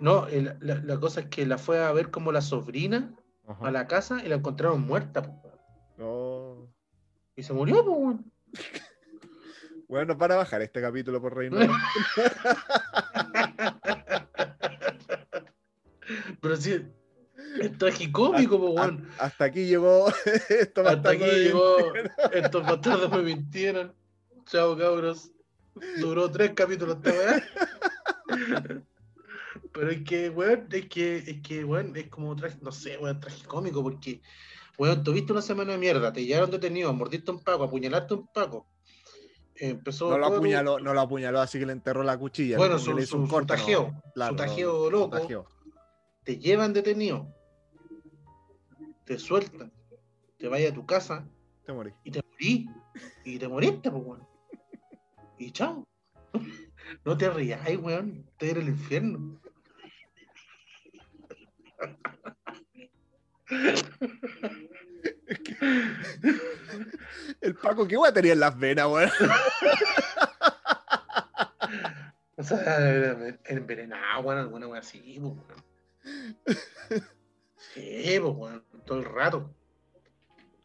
No, 0.00 0.26
el- 0.28 0.56
la, 0.60 0.74
la 0.76 1.00
cosa 1.00 1.20
es 1.20 1.26
que 1.26 1.46
la 1.46 1.58
fue 1.58 1.82
a 1.82 1.92
ver 1.92 2.10
como 2.10 2.32
la 2.32 2.40
sobrina 2.42 3.14
Ajá. 3.46 3.68
a 3.68 3.70
la 3.70 3.86
casa 3.86 4.22
y 4.24 4.28
la 4.28 4.36
encontraron 4.36 4.82
muerta. 4.82 5.22
No. 5.96 6.68
Y 7.36 7.42
se 7.42 7.52
murió, 7.52 7.84
pues, 7.84 8.16
Bueno, 9.94 10.18
para 10.18 10.34
bajar 10.34 10.60
este 10.60 10.80
capítulo 10.80 11.22
por 11.22 11.36
reino. 11.36 11.56
Pero 16.40 16.56
sí, 16.56 16.84
es 17.60 17.78
tragicómico, 17.78 18.58
po, 18.58 18.70
weón. 18.70 19.08
Hasta 19.20 19.44
aquí 19.44 19.66
llegó 19.66 20.08
esto 20.48 20.82
va 20.82 20.90
a 20.90 20.94
Hasta 20.94 21.10
aquí 21.12 21.24
llegó. 21.24 21.76
Estos 22.32 22.64
bastardos 22.64 23.08
me 23.12 23.22
mintieron. 23.22 23.94
Chao, 24.46 24.76
cabros. 24.76 25.30
Duró 26.00 26.28
tres 26.28 26.54
capítulos 26.56 26.96
esta 26.96 27.10
weá. 27.12 27.40
Pero 29.72 29.90
es 29.92 30.02
que, 30.02 30.28
weón, 30.28 30.66
es 30.72 30.88
que, 30.88 31.18
es 31.18 31.40
que, 31.40 31.64
weón, 31.64 31.96
es 31.96 32.08
como, 32.08 32.34
tra- 32.34 32.58
no 32.62 32.72
sé, 32.72 32.98
weón, 32.98 33.20
tragicómico, 33.20 33.80
porque, 33.80 34.20
weón, 34.76 35.04
tuviste 35.04 35.30
una 35.30 35.40
semana 35.42 35.70
de 35.74 35.78
mierda, 35.78 36.12
te 36.12 36.24
llevaron 36.24 36.50
detenido, 36.50 36.92
mordiste 36.92 37.30
un 37.30 37.44
paco, 37.44 37.62
apuñalaste 37.62 38.14
un 38.14 38.26
paco. 38.26 38.66
Empezó 39.56 40.10
No 40.10 40.18
lo 40.18 40.26
apuñaló, 40.26 40.80
no 40.80 40.92
lo 40.94 41.00
apuñaló, 41.00 41.40
así 41.40 41.58
que 41.58 41.66
le 41.66 41.72
enterró 41.72 42.02
la 42.02 42.18
cuchilla. 42.18 42.56
Bueno, 42.56 42.74
le 42.74 42.80
su, 42.80 42.90
hizo 42.98 43.06
su, 43.06 43.16
un 43.18 43.26
su 43.26 43.30
corte, 43.32 43.52
¿no? 43.54 43.58
tajeo, 43.60 44.02
Claro, 44.14 44.30
su 44.30 44.36
no, 44.36 44.48
tajeo 44.48 44.90
loco, 44.90 45.46
te 46.24 46.38
llevan 46.38 46.72
detenido, 46.72 47.28
te 49.04 49.18
sueltan, 49.18 49.72
te 50.38 50.48
vayas 50.48 50.72
a 50.72 50.74
tu 50.74 50.84
casa 50.86 51.28
Te 51.66 51.72
morí. 51.72 51.92
y 52.04 52.10
te 52.10 52.20
morí. 52.32 52.70
Y 53.24 53.38
te 53.38 53.48
moriste, 53.48 53.90
pues, 53.90 54.02
weón. 54.04 54.26
Y 55.38 55.50
chao. 55.50 55.84
No 57.04 57.16
te 57.16 57.28
rías, 57.30 57.60
weón. 57.78 58.24
Te 58.38 58.50
ir 58.50 58.58
al 58.58 58.68
infierno. 58.68 59.40
El 67.40 67.54
Paco, 67.54 67.86
¿qué 67.86 67.96
weá 67.96 68.12
tenía 68.12 68.34
en 68.34 68.40
las 68.40 68.58
venas, 68.58 68.86
weón? 68.86 69.10
O 72.36 72.42
sea, 72.42 73.16
envenenado, 73.44 74.22
weón, 74.22 74.40
alguna 74.40 74.66
weón 74.66 74.78
así, 74.78 75.18
weón. 75.18 75.42
Sí, 77.72 78.18
weón, 78.18 78.64
todo 78.84 78.98
el 78.98 79.04
rato. 79.04 79.54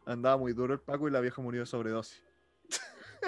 Andaba 0.06 0.36
muy 0.36 0.52
duro 0.52 0.74
el 0.74 0.80
Paco 0.80 1.08
y 1.08 1.10
la 1.10 1.20
vieja 1.20 1.40
murió 1.40 1.60
de 1.60 1.66
sobredosis. 1.66 2.22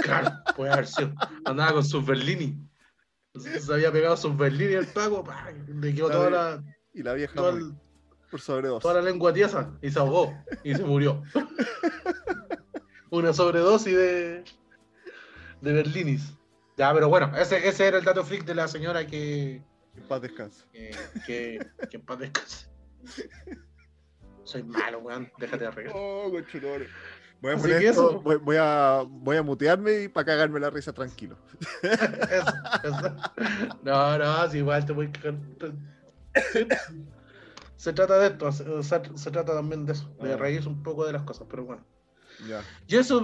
Claro, 0.02 0.30
puede 0.56 0.72
haber 0.72 0.86
sido. 0.86 1.14
Andaba 1.44 1.72
con 1.74 1.84
sus 1.84 2.04
Berlini. 2.04 2.59
Se 3.34 3.72
había 3.72 3.92
pegado 3.92 4.16
sus 4.16 4.36
Berlini 4.36 4.74
al 4.74 4.86
Paco, 4.86 5.24
pa, 5.24 5.50
le 5.50 5.94
quedó 5.94 6.10
toda 6.10 6.30
la, 6.30 6.64
Y 6.92 7.02
la 7.02 7.14
vieja 7.14 7.34
toda, 7.34 7.59
por 8.32 8.40
sobredosis. 8.40 8.82
toda 8.82 8.94
la 8.94 9.02
lengua 9.02 9.30
tiesa 9.30 9.70
y 9.82 9.90
se 9.90 9.98
ahogó 9.98 10.34
y 10.64 10.74
se 10.74 10.82
murió. 10.82 11.22
Una 13.10 13.34
sobredosis 13.34 13.94
de, 13.94 14.44
de 15.60 15.72
Berlinis. 15.72 16.32
Ya, 16.78 16.94
pero 16.94 17.10
bueno, 17.10 17.30
ese, 17.36 17.68
ese 17.68 17.88
era 17.88 17.98
el 17.98 18.04
dato 18.04 18.24
freak 18.24 18.46
de 18.46 18.54
la 18.54 18.66
señora 18.68 19.06
que, 19.06 19.62
En 19.94 20.02
paz 20.09 20.22
descanse. 20.22 20.64
que, 20.72 20.96
que, 21.26 21.66
que 21.90 21.96
en 21.98 22.02
paz 22.06 22.18
descanse. 22.20 22.66
Soy 24.44 24.62
malo, 24.62 25.00
weón, 25.00 25.30
déjate 25.36 25.64
de 25.64 25.66
arreglar. 25.66 25.94
Oh. 25.94 26.30
Voy 26.30 27.52
a, 27.52 27.56
poner 27.56 27.80
que 27.80 27.88
esto, 27.88 28.10
eso. 28.10 28.20
voy, 28.22 28.36
voy 28.36 28.56
a, 28.59 29.04
voy 29.06 29.36
a 29.36 29.42
mutearme 29.42 30.04
y 30.04 30.09
para 30.09 30.24
cagarme 30.24 30.59
la 30.59 30.70
risa 30.70 30.94
tranquilo. 30.94 31.36
Eso, 31.82 32.52
eso. 32.84 33.16
No, 33.82 34.16
no, 34.18 34.50
si 34.50 34.59
igual 34.59 34.86
te 34.86 34.92
voy 34.92 35.06
a 35.06 35.12
cagar. 35.12 35.34
Se 37.82 37.92
trata 37.92 38.16
de 38.16 38.28
esto, 38.28 38.52
se, 38.52 39.30
trata 39.32 39.54
también 39.54 39.84
de 39.84 39.94
eso, 39.94 40.09
de 40.20 40.34
Ah. 40.34 40.36
reírse 40.36 40.68
un 40.68 40.84
poco 40.84 41.04
de 41.04 41.14
las 41.14 41.22
cosas, 41.22 41.48
pero 41.50 41.64
bueno. 41.64 41.84
Ya. 42.48 42.62
Y 42.86 42.94
eso, 42.94 43.18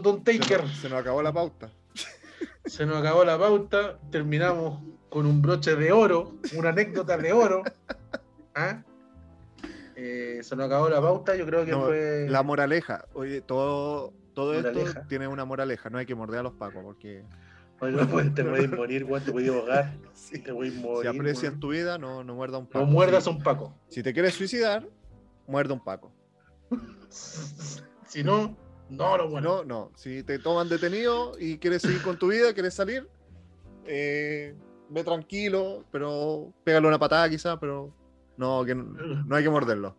Don 0.00 0.22
Taker, 0.22 0.68
se 0.68 0.88
nos 0.88 1.00
acabó 1.00 1.22
la 1.22 1.32
pauta. 1.32 1.72
se 2.66 2.86
nos 2.86 2.98
acabó 2.98 3.24
la 3.24 3.36
pauta, 3.36 3.98
terminamos 4.12 4.80
con 5.08 5.26
un 5.26 5.42
broche 5.42 5.74
de 5.74 5.90
oro, 5.90 6.36
una 6.56 6.68
anécdota 6.68 7.16
de 7.16 7.32
oro. 7.32 7.64
¿Ah? 8.54 8.84
Eh, 9.96 10.38
se 10.40 10.54
nos 10.54 10.66
acabó 10.66 10.88
la 10.88 11.00
pauta, 11.00 11.34
yo 11.34 11.44
creo 11.44 11.64
que 11.64 11.72
No, 11.72 11.86
fue... 11.86 12.26
La 12.28 12.44
moraleja. 12.44 13.06
Oye, 13.12 13.40
todo, 13.40 14.12
todo 14.34 14.54
esto 14.54 15.00
tiene 15.08 15.26
una 15.26 15.44
moraleja. 15.44 15.90
No 15.90 15.98
hay 15.98 16.06
que 16.06 16.14
morder 16.14 16.38
a 16.38 16.42
los 16.44 16.52
pacos 16.54 16.84
porque 16.84 17.24
Oye, 17.80 17.92
no, 17.92 18.08
pues, 18.08 18.34
te 18.34 18.42
puedes 18.42 18.70
morir, 18.70 19.04
weón, 19.04 19.24
te 19.24 19.32
puedes 19.32 19.50
ahogar, 19.50 19.94
si, 20.14 20.38
te 20.38 20.52
puedes 20.52 20.74
morir. 20.74 21.10
aprecias 21.10 21.50
weón. 21.50 21.60
tu 21.60 21.68
vida, 21.68 21.98
no, 21.98 22.24
no 22.24 22.34
muerda 22.34 22.56
a 22.56 22.60
un 22.60 22.66
paco. 22.66 22.80
No 22.80 22.86
muerdas 22.90 23.24
si, 23.24 23.30
a 23.30 23.32
un 23.32 23.42
paco. 23.42 23.74
si 23.88 24.02
te 24.02 24.12
quieres 24.12 24.34
suicidar, 24.34 24.88
muerda 25.46 25.74
un 25.74 25.84
paco. 25.84 26.12
Si 28.06 28.24
no, 28.24 28.56
no 28.88 29.18
lo 29.18 29.28
muerdas. 29.28 29.42
No, 29.42 29.64
no. 29.64 29.92
Si 29.94 30.22
te 30.22 30.38
toman 30.38 30.68
detenido 30.68 31.32
y 31.38 31.58
quieres 31.58 31.82
seguir 31.82 32.02
con 32.02 32.18
tu 32.18 32.28
vida, 32.28 32.54
quieres 32.54 32.74
salir, 32.74 33.08
eh, 33.84 34.54
ve 34.88 35.04
tranquilo, 35.04 35.84
pero 35.90 36.52
pégale 36.64 36.88
una 36.88 36.98
patada 36.98 37.28
quizás, 37.28 37.58
pero 37.60 37.92
no, 38.36 38.64
que 38.64 38.74
no, 38.74 38.84
no 38.84 39.36
hay 39.36 39.44
que 39.44 39.50
morderlo. 39.50 39.96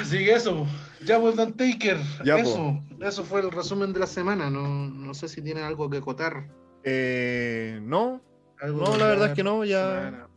Así 0.00 0.18
que 0.18 0.32
eso, 0.32 0.66
ya 1.04 1.20
pues 1.20 1.36
Don 1.36 1.52
Taker, 1.54 1.98
Ya, 2.24 2.36
po. 2.36 2.42
eso, 2.42 2.82
eso 3.00 3.24
fue 3.24 3.40
el 3.40 3.50
resumen 3.50 3.92
de 3.92 4.00
la 4.00 4.06
semana. 4.06 4.50
No, 4.50 4.88
no 4.88 5.14
sé 5.14 5.28
si 5.28 5.42
tiene 5.42 5.62
algo 5.62 5.88
que 5.90 5.98
acotar. 5.98 6.48
Eh, 6.84 7.80
no, 7.82 8.20
algo 8.60 8.84
no, 8.84 8.96
la 8.96 9.06
verdad 9.08 9.28
es 9.28 9.34
que 9.34 9.42
no, 9.42 9.64
ya 9.64 10.28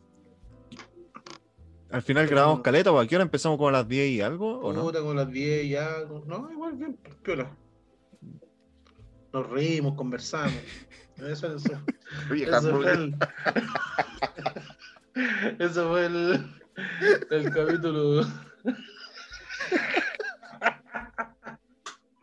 al 1.92 2.00
final 2.00 2.26
grabamos 2.26 2.60
caleta, 2.62 2.98
¿a 2.98 3.06
qué 3.06 3.16
hora 3.16 3.22
empezamos 3.24 3.60
a 3.60 3.70
las 3.70 3.86
10 3.86 4.08
y 4.12 4.20
algo? 4.22 4.60
¿O 4.60 4.72
no? 4.72 4.90
Con 4.90 5.14
las 5.14 5.30
10 5.30 5.68
ya. 5.68 5.88
No, 6.26 6.50
igual 6.50 6.72
bien, 6.72 6.98
piola. 7.22 7.54
Nos 9.32 9.50
reímos, 9.50 9.94
conversamos. 9.94 10.54
Eso, 11.18 11.54
eso, 11.54 11.70
eso 12.34 12.76
fue 12.76 12.92
el. 12.92 13.14
Eso 15.60 15.88
fue 15.90 16.06
el, 16.06 16.46
el 17.30 17.52
capítulo. 17.52 18.26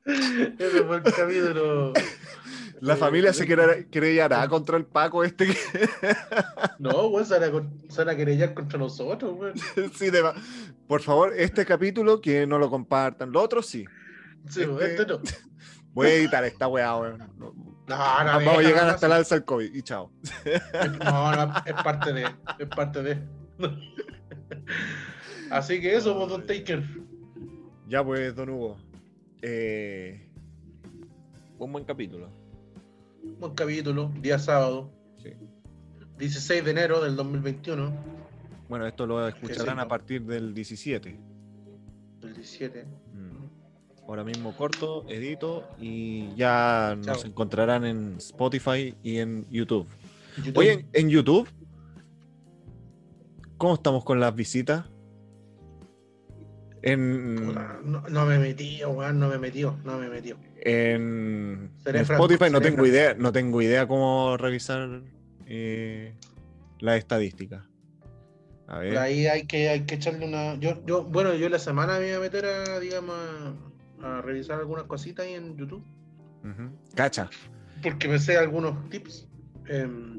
Ese 0.06 0.84
fue 0.84 0.98
el 0.98 1.04
capítulo. 1.04 1.94
La 2.82 2.96
familia 2.96 3.34
se 3.34 3.46
quere- 3.46 3.90
querellará 3.90 4.48
contra 4.48 4.78
el 4.78 4.86
Paco 4.86 5.24
este 5.24 5.48
que 5.48 5.58
No, 6.80 7.08
weón, 7.08 7.26
se 7.26 7.38
van 7.98 8.10
a 8.10 8.16
querellar 8.16 8.54
contra 8.54 8.80
nosotros, 8.80 9.34
weón. 9.38 9.54
sí, 9.94 10.10
de 10.10 10.24
Por 10.88 11.02
favor, 11.02 11.34
este 11.36 11.66
capítulo 11.66 12.22
que 12.22 12.48
no 12.48 12.58
lo 12.58 12.70
compartan. 12.70 13.32
Lo 13.32 13.42
otro 13.42 13.62
sí. 13.62 13.86
Sí, 14.50 14.62
Este- 14.64 14.86
este 14.92 15.06
no. 15.06 15.20
Voy 15.94 16.08
a 16.08 16.14
editar 16.14 16.44
esta 16.46 16.68
weá, 16.68 16.96
weón. 16.96 17.18
No- 17.38 17.54
No, 17.88 18.24
no, 18.24 18.32
Vamos 18.46 18.58
a 18.60 18.62
llegar 18.62 18.86
no, 18.86 18.92
hasta 18.92 19.08
el 19.08 19.12
alza 19.14 19.36
del 19.36 19.44
COVID 19.46 19.74
y 19.74 19.82
chao. 19.82 20.12
No, 21.04 21.36
no, 21.36 21.54
es 21.66 21.74
parte 21.84 22.14
de. 22.14 22.24
Es 22.60 22.68
parte 22.70 23.04
de. 23.04 23.22
Así 25.52 25.82
que 25.82 25.96
eso, 25.96 26.16
pues, 26.18 26.30
Don 26.30 26.46
Taker. 26.46 26.84
Ya 27.88 28.04
pues, 28.04 28.36
don 28.36 28.50
Hugo. 28.50 28.78
Eh, 29.42 30.28
un 31.58 31.72
buen 31.72 31.86
capítulo. 31.86 32.30
Buen 33.40 33.54
capítulo, 33.54 34.12
día 34.22 34.38
sábado, 34.40 34.92
Sí. 35.18 35.32
16 36.18 36.64
de 36.66 36.72
enero 36.72 37.02
del 37.02 37.16
2021, 37.16 37.92
Bueno, 38.68 38.86
esto 38.86 39.08
lo 39.08 39.28
escucharán 39.28 39.78
sí, 39.78 39.82
a 39.82 39.88
partir 39.88 40.22
del 40.24 40.54
17. 40.54 41.18
del 42.22 42.34
17. 42.34 42.86
Mm. 43.14 44.06
Ahora 44.08 44.24
mismo 44.24 44.56
corto, 44.56 45.06
edito 45.10 45.68
y 45.80 46.34
ya 46.36 46.98
nos 47.06 47.26
encontrarán 47.26 47.86
en 47.86 48.16
Spotify 48.18 48.96
y 49.02 49.18
en 49.18 49.46
YouTube. 49.50 49.88
YouTube. 50.38 50.58
Oye, 50.58 50.72
en, 50.74 50.90
en 50.94 51.10
YouTube, 51.10 51.50
¿cómo 53.58 53.74
estamos 53.76 54.04
con 54.04 54.20
las 54.20 54.36
visitas? 54.36 54.86
En, 56.82 57.36
Puta, 57.46 57.80
no, 57.84 58.02
no 58.10 58.26
me 58.26 58.40
metí, 58.40 58.82
weón, 58.86 59.20
no 59.20 59.28
me 59.30 59.38
metió, 59.38 59.78
no 59.84 59.98
me 59.98 60.08
metió. 60.10 60.38
en, 60.62 61.72
en 61.86 62.06
franco, 62.06 62.26
Spotify 62.26 62.52
no 62.52 62.62
tengo 62.62 62.78
franco. 62.78 62.86
idea, 62.88 63.14
no 63.16 63.32
tengo 63.32 63.62
idea 63.62 63.88
cómo 63.88 64.38
revisar 64.38 65.02
eh, 65.46 66.16
las 66.80 66.98
estadísticas. 66.98 67.66
A 68.68 68.80
ver. 68.80 68.94
Por 68.94 68.98
ahí 69.02 69.26
hay 69.28 69.46
que, 69.48 69.68
hay 69.70 69.82
que 69.82 69.96
echarle 69.96 70.26
una. 70.26 70.56
Yo, 70.56 70.86
yo, 70.86 71.04
bueno, 71.04 71.34
yo 71.34 71.50
la 71.50 71.60
semana 71.60 72.00
me 72.00 72.10
iba 72.10 72.18
a 72.18 72.22
meter 72.22 72.46
a, 72.46 72.80
digamos, 72.80 73.16
a, 74.02 74.20
a 74.20 74.22
revisar 74.22 74.60
algunas 74.60 74.86
cositas 74.86 75.26
ahí 75.26 75.34
en 75.34 75.58
YouTube. 75.58 75.84
Cacha. 76.96 77.30
Porque 77.84 78.08
me 78.08 78.20
sé 78.20 78.38
algunos 78.38 78.90
tips. 78.90 79.28
em, 79.68 80.19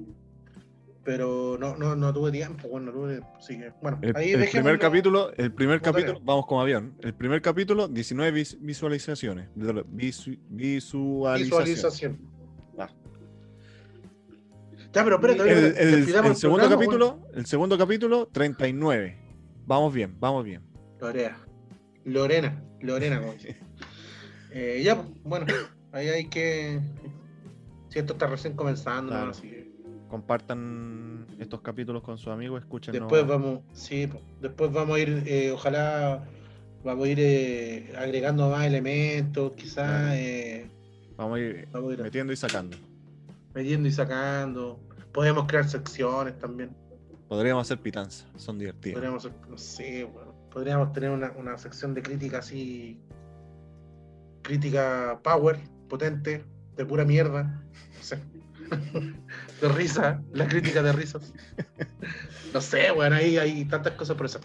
pero 1.05 1.57
no, 1.59 1.77
no, 1.77 1.97
no 1.97 2.13
tuve 2.13 2.31
tiempo, 2.31 2.69
bueno, 2.69 2.93
no 2.93 2.93
tuve. 2.93 3.21
Así 3.39 3.59
que, 3.59 3.73
bueno, 3.83 3.99
El, 4.03 4.17
ahí 4.17 4.33
el 4.33 4.49
primer 4.51 4.79
capítulo, 4.79 5.33
el 5.37 5.53
primer 5.53 5.81
capítulo, 5.81 6.21
vamos 6.23 6.47
como 6.47 6.61
avión. 6.61 6.95
El 7.01 7.15
primer 7.15 7.41
capítulo, 7.43 7.89
19 7.89 8.31
vis- 8.33 8.59
visualizaciones. 8.61 9.49
Visu- 9.57 10.39
visualizaciones. 10.49 11.43
Visualización. 11.49 12.19
Ah. 12.79 12.89
Ya, 14.93 15.05
pero 15.05 15.17
espérate, 15.17 15.43
El, 15.51 15.59
el- 15.77 15.97
despidamos 15.99 16.31
el 16.33 16.37
segundo 16.37 16.67
programa, 16.69 16.83
capítulo, 16.85 17.29
el 17.35 17.47
segundo 17.47 17.79
capítulo, 17.79 18.27
39. 18.33 19.19
Vamos 19.67 19.95
bien, 19.95 20.17
vamos 20.19 20.45
bien. 20.45 20.63
bueno. 20.73 20.99
Lorea. 21.01 21.37
Lorena, 22.05 22.63
Lorena, 22.81 23.21
como 23.21 23.33
dice. 23.35 23.57
Eh, 24.53 24.83
ya, 24.85 24.97
pues, 24.97 25.09
bueno, 25.23 25.47
ahí 25.93 26.09
hay 26.09 26.29
que. 26.29 26.81
Si 27.89 28.01
esto 28.01 28.15
está 28.15 28.27
recién 28.27 28.55
comenzando, 28.57 29.15
así 29.15 29.49
que 29.49 29.60
compartan 30.11 31.25
estos 31.39 31.61
capítulos 31.61 32.03
con 32.03 32.19
sus 32.19 32.29
amigos, 32.29 32.61
escuchen. 32.61 32.93
Después 32.93 33.27
vamos, 33.27 33.61
sí, 33.73 34.11
después 34.41 34.73
vamos 34.73 34.97
a 34.97 35.01
ir, 35.01 35.23
eh, 35.27 35.53
ojalá, 35.53 36.25
vamos 36.85 37.07
a 37.07 37.09
ir 37.09 37.19
eh, 37.21 37.95
agregando 37.97 38.51
más 38.51 38.67
elementos, 38.67 39.53
quizás 39.53 40.15
eh, 40.15 40.69
Vamos 41.17 41.37
a 41.37 41.41
ir 41.41 41.69
vamos 41.73 41.91
a 41.91 41.95
ir 41.95 42.03
metiendo 42.03 42.33
y 42.33 42.37
sacando. 42.37 42.77
metiendo 43.55 43.89
y 43.89 43.93
sacando. 43.93 44.81
Podemos 45.13 45.47
crear 45.47 45.69
secciones 45.69 46.39
también. 46.39 46.71
Podríamos 47.29 47.67
hacer 47.67 47.79
pitanza, 47.79 48.27
son 48.37 48.59
divertidas. 48.59 48.95
Podríamos, 48.95 49.31
no 49.49 49.59
sé, 49.59 50.05
bueno, 50.05 50.35
podríamos 50.51 50.93
tener 50.93 51.11
una, 51.11 51.31
una 51.33 51.57
sección 51.57 51.95
de 51.95 52.03
crítica 52.03 52.39
así, 52.39 52.99
crítica 54.43 55.21
power, 55.23 55.61
potente, 55.89 56.45
de 56.77 56.85
pura 56.87 57.05
mierda, 57.05 57.45
no 57.45 58.03
sé, 58.03 58.19
de 59.61 59.69
risa, 59.69 60.23
la 60.33 60.47
crítica 60.49 60.83
de 60.83 60.93
risas. 60.93 61.33
No 62.55 62.61
sé, 62.61 62.91
bueno, 62.91 63.17
ahí 63.17 63.37
hay 63.39 63.65
tantas 63.65 63.95
cosas 63.95 64.17
por 64.17 64.27
eso. 64.27 64.41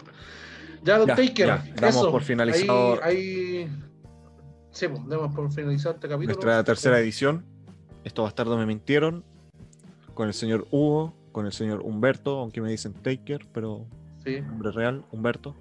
Ya, 0.82 0.98
Don 0.98 1.08
Ya, 1.08 1.16
Taker, 1.16 1.46
ya, 1.46 1.64
damos 1.76 1.96
eso, 1.96 2.10
por 2.10 2.22
finalizado- 2.22 3.02
Ahí, 3.02 3.16
ahí- 3.16 3.70
sí, 4.70 4.86
pues, 4.88 5.00
damos 5.08 5.34
por 5.34 5.50
finalizado 5.52 5.94
este 5.96 6.08
capítulo. 6.08 6.34
Nuestra 6.34 6.62
tercera 6.64 6.98
edición. 7.00 7.44
Estos 8.04 8.24
bastardos 8.24 8.56
me 8.58 8.66
mintieron. 8.66 9.24
Con 10.14 10.28
el 10.28 10.34
señor 10.34 10.66
Hugo, 10.70 11.14
con 11.32 11.44
el 11.46 11.52
señor 11.52 11.80
Humberto, 11.82 12.38
aunque 12.38 12.60
me 12.62 12.70
dicen 12.70 12.94
Taker, 12.94 13.46
pero 13.52 13.86
Sí, 14.24 14.40
nombre 14.40 14.70
real, 14.70 15.04
Humberto. 15.12 15.54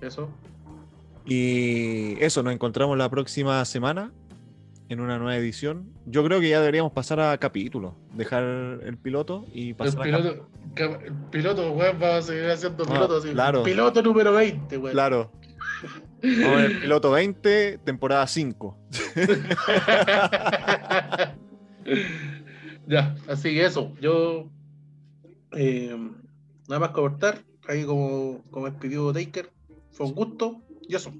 eso. 0.00 0.28
Y 1.24 2.16
eso, 2.22 2.42
nos 2.42 2.52
encontramos 2.52 2.98
la 2.98 3.08
próxima 3.08 3.64
semana 3.64 4.12
en 4.92 5.00
una 5.00 5.18
nueva 5.18 5.36
edición. 5.36 5.90
Yo 6.06 6.22
creo 6.24 6.40
que 6.40 6.48
ya 6.50 6.60
deberíamos 6.60 6.92
pasar 6.92 7.20
a 7.20 7.36
capítulo, 7.38 7.96
dejar 8.14 8.42
el 8.84 8.96
piloto 8.98 9.46
y 9.52 9.70
El 9.70 9.74
pasar 9.76 10.00
a 10.00 10.10
cap- 10.10 10.20
piloto, 10.20 10.48
el 11.04 11.14
piloto, 11.30 11.72
weón, 11.72 11.98
va 12.02 12.16
a 12.18 12.22
seguir 12.22 12.50
haciendo 12.50 12.84
Ah, 12.84 12.92
piloto. 12.92 13.16
así. 13.18 13.30
claro. 13.30 13.62
Piloto 13.62 14.02
número 14.02 14.32
20, 14.32 14.78
weón. 14.78 14.92
Claro. 14.92 15.30
Vamos 16.22 16.60
el 16.62 16.80
piloto 16.80 17.10
20, 17.10 17.78
temporada 17.78 18.26
5. 18.26 18.78
ya, 22.86 23.14
así 23.28 23.50
que 23.50 23.64
eso. 23.64 23.92
Yo 24.00 24.48
eh, 25.52 25.96
nada 26.68 26.80
más 26.80 26.88
que 26.90 27.00
aportar. 27.00 27.38
Ahí 27.68 27.84
como, 27.84 28.42
como 28.50 28.66
despidió 28.68 29.12
Taker. 29.12 29.50
Fue 29.92 30.06
un 30.06 30.14
gusto. 30.14 30.60
Y 30.88 30.96
eso. 30.96 31.12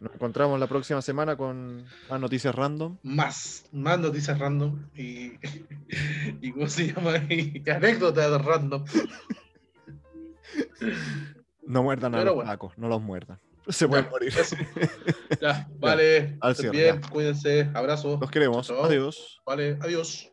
Ya. 0.00 0.04
Nos 0.06 0.14
encontramos 0.14 0.58
la 0.58 0.66
próxima 0.66 1.02
semana 1.02 1.36
con 1.36 1.84
más 2.08 2.20
noticias 2.20 2.54
random. 2.54 2.96
Más, 3.02 3.64
más 3.72 3.98
noticias 3.98 4.38
random. 4.38 4.88
Y, 4.94 5.32
y 6.40 6.52
¿cómo 6.52 6.68
se 6.68 6.92
llama? 6.92 7.16
Y 7.28 7.62
anécdotas 7.70 8.42
random. 8.44 8.84
No 11.66 11.82
muerdan 11.82 12.14
a 12.14 12.18
Pero 12.18 12.30
los 12.30 12.34
bueno. 12.36 12.50
tacos, 12.50 12.78
no 12.78 12.88
los 12.88 13.00
muerdan. 13.02 13.38
Se 13.68 13.86
pueden 13.86 14.06
Ya, 14.06 14.10
morir. 14.10 14.28
eso. 14.36 14.56
Ya, 15.40 15.68
vale. 15.78 16.38
al 16.40 16.52
estén 16.52 16.72
cierre, 16.72 16.76
bien, 16.92 17.02
ya. 17.02 17.08
cuídense. 17.10 17.70
Abrazos. 17.74 18.18
Los 18.20 18.30
queremos. 18.30 18.66
Chao. 18.66 18.84
Adiós. 18.84 19.40
Vale, 19.46 19.78
adiós. 19.80 20.29